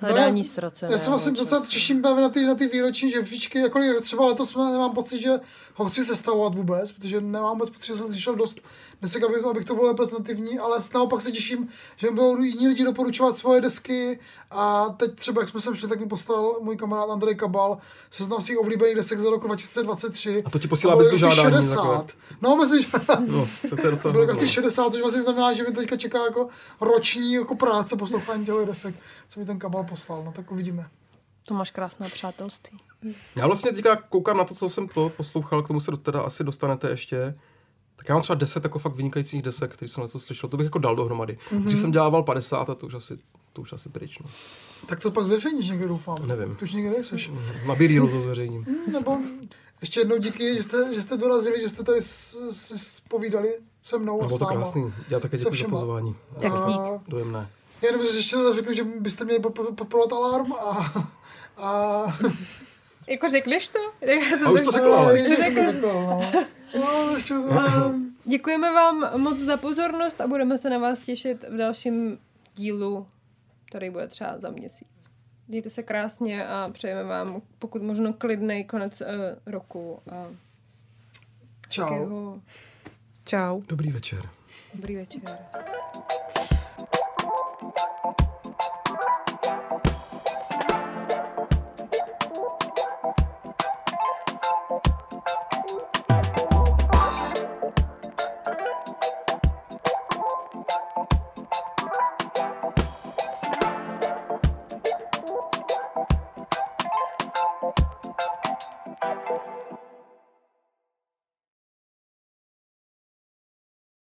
Hledání 0.02 0.42
já- 0.42 0.50
ztracené. 0.50 0.92
Já 0.92 0.98
se 0.98 1.10
vlastně 1.10 1.32
docela 1.32 1.66
těším 1.68 2.02
právě 2.02 2.22
na 2.22 2.30
ty, 2.30 2.46
na 2.46 2.56
ty 2.56 2.68
výroční 2.68 3.12
žebříčky, 3.12 3.60
jakkoliv 3.60 4.02
třeba 4.02 4.26
letos 4.26 4.56
nemám 4.56 4.92
pocit, 4.94 5.22
že 5.22 5.30
ho 5.76 5.90
chci 5.90 6.06
sestavovat 6.06 6.56
vůbec, 6.56 6.92
protože 6.92 7.22
nemám 7.22 7.54
vůbec 7.54 7.70
pocit, 7.70 7.88
že 7.88 7.96
jsem 7.96 8.08
slyšel 8.08 8.36
dost 8.36 8.60
desek, 9.02 9.24
aby, 9.24 9.36
abych 9.50 9.66
to 9.66 9.76
bylo 9.76 9.88
reprezentativní, 9.88 10.60
ale 10.60 10.78
naopak 10.94 11.22
se 11.22 11.32
těším, 11.32 11.68
že 11.98 12.10
mi 12.10 12.16
budou 12.16 12.42
jiní 12.42 12.68
lidi 12.68 12.84
doporučovat 12.84 13.36
svoje 13.36 13.62
desky 13.62 14.20
a 14.52 14.90
teď 14.98 15.16
třeba, 15.16 15.42
jak 15.42 15.50
jsme 15.50 15.62
sem 15.62 15.76
šli, 15.76 15.90
tak 15.90 16.00
mi 16.00 16.08
poslal 16.08 16.56
můj 16.62 16.78
kamarád 16.78 17.10
Andrej 17.10 17.36
Kabal 17.36 17.78
seznam 18.12 18.42
svých 18.42 18.58
oblíbených 18.58 18.96
desek 18.96 19.20
za 19.20 19.30
rok 19.30 19.46
2023. 19.48 20.44
A 20.46 20.50
to 20.50 20.60
ti 20.60 20.68
posílá 20.68 20.96
bylo 20.96 21.10
bez 21.10 21.22
dožádání, 21.22 21.56
60. 21.56 22.12
No, 22.42 22.58
bez 22.58 22.72
vyžádání. 22.72 23.28
No, 23.30 23.48
tak 23.70 23.82
to 23.82 23.88
je 23.88 23.92
docela 23.92 24.12
Bylo 24.12 24.32
asi 24.32 24.46
no. 24.46 24.48
60, 24.52 24.92
což 24.92 25.02
vlastně 25.02 25.22
znamená, 25.22 25.54
že 25.54 25.64
mi 25.64 25.72
teďka 25.72 25.96
čeká 25.98 26.26
jako 26.26 26.48
roční 26.82 27.34
jako 27.34 27.56
práce 27.56 27.96
poslouchání 27.96 28.46
těchto 28.46 28.66
desek, 28.66 28.96
co 29.30 29.40
mi 29.40 29.46
ten 29.46 29.60
kabal 29.60 29.84
poslal, 29.92 30.24
no 30.24 30.32
tak 30.32 30.52
uvidíme. 30.52 30.88
To 31.48 31.54
máš 31.54 31.72
krásné 31.72 32.10
přátelství. 32.10 32.80
Já 33.36 33.48
vlastně 33.48 33.72
teďka 33.72 33.96
koukám 33.96 34.38
na 34.38 34.44
to, 34.44 34.56
co 34.56 34.70
jsem 34.70 34.88
to 34.88 35.10
poslouchal, 35.10 35.64
k 35.64 35.68
tomu 35.68 35.80
se 35.80 35.92
teda 35.92 36.22
asi 36.22 36.44
dostanete 36.44 36.90
ještě. 36.90 37.36
Tak 37.96 38.10
já 38.10 38.16
mám 38.16 38.22
třeba 38.22 38.36
10 38.36 38.64
jako 38.64 38.80
fakt 38.80 38.96
vynikajících 38.96 39.42
desek, 39.42 39.74
který 39.74 39.90
jsem 39.90 40.02
na 40.02 40.08
to 40.08 40.20
slyšel. 40.20 40.50
To 40.50 40.58
bych 40.58 40.66
jako 40.66 40.80
dal 40.80 40.96
dohromady. 40.96 41.38
Mhm. 41.52 41.62
Mm-hmm. 41.62 41.68
Když 41.68 41.80
jsem 41.80 41.92
dělával 41.92 42.24
50 42.24 42.70
a 42.70 42.76
to 42.76 42.86
už 42.86 42.94
asi, 42.94 43.18
to 43.54 43.62
už 43.62 43.74
asi 43.74 43.90
pryč. 43.90 44.20
No. 44.20 44.30
Tak 44.86 45.00
to 45.00 45.12
pak 45.12 45.26
zveřejníš 45.26 45.70
někde, 45.70 45.88
doufám. 45.88 46.18
Nevím. 46.26 46.56
Ty 46.56 46.64
už 46.64 46.74
někde 46.74 46.90
nejseš. 46.92 47.32
Na 47.68 47.76
Birilu 47.76 48.10
to 48.10 48.22
zveřejním. 48.22 48.66
Hm, 48.66 48.92
Nebo 48.94 49.18
ještě 49.82 50.00
jednou 50.00 50.18
díky, 50.18 50.56
že 50.58 50.64
jste, 50.64 50.94
že 50.94 51.02
jste 51.02 51.18
dorazili, 51.18 51.62
že 51.62 51.70
jste 51.70 51.84
tady 51.84 52.02
si 52.02 52.78
spovídali 52.80 53.54
se 53.84 53.98
mnou 53.98 54.22
a 54.24 54.26
Bylo 54.28 54.40
to 54.40 54.46
krásný. 54.46 54.94
Já 55.10 55.20
také 55.20 55.38
děkuji 55.38 55.62
za 55.62 55.68
pozvání. 55.68 56.16
Tak 56.42 56.52
dík. 56.68 57.08
Dojemné. 57.08 57.50
Jenom 57.82 58.02
ještě 58.02 58.38
řeknu, 58.52 58.74
že 58.74 58.84
byste 58.84 59.26
měli 59.26 59.40
podpo- 59.40 59.76
podporovat 59.76 60.14
alarm 60.14 60.54
a, 60.54 60.94
a 61.58 62.04
Jako 63.08 63.30
řekliš 63.30 63.68
to? 63.68 63.80
Já 64.06 64.38
jsem 64.38 64.48
A 64.48 64.52
už 64.52 64.60
tak- 64.60 64.66
to 64.66 64.72
řekl, 64.72 64.94
ale. 64.94 65.20
ještě 65.20 65.36
jsem 65.44 65.56
to 65.56 65.72
řekl, 65.72 65.88
no. 65.88 66.32
No, 66.80 67.16
ještě 67.16 67.34
to... 67.34 67.94
Děkujeme 68.26 68.74
vám 68.74 69.22
moc 69.22 69.38
za 69.38 69.58
pozornost 69.58 70.22
a 70.22 70.28
budeme 70.28 70.58
se 70.58 70.70
na 70.70 70.78
vás 70.78 71.00
těšit 71.00 71.46
v 71.50 71.58
dalším 71.58 72.20
dílu, 72.56 73.08
který 73.66 73.90
bude 73.90 74.08
třeba 74.08 74.40
za 74.40 74.50
měsíc. 74.50 74.88
Mějte 75.48 75.70
se 75.70 75.84
krásně 75.84 76.48
a 76.48 76.70
přejeme 76.74 77.04
vám 77.04 77.42
pokud 77.60 77.82
možno 77.82 78.14
klidný 78.14 78.64
konec 78.66 79.02
uh, 79.02 79.08
roku 79.46 80.00
a 80.12 80.28
Čau. 81.70 81.84
takového 81.84 82.42
Čau. 83.26 83.62
Dobrý 83.68 83.92
večer. 83.92 84.30
dobrý 84.74 84.96
večer. 84.96 85.22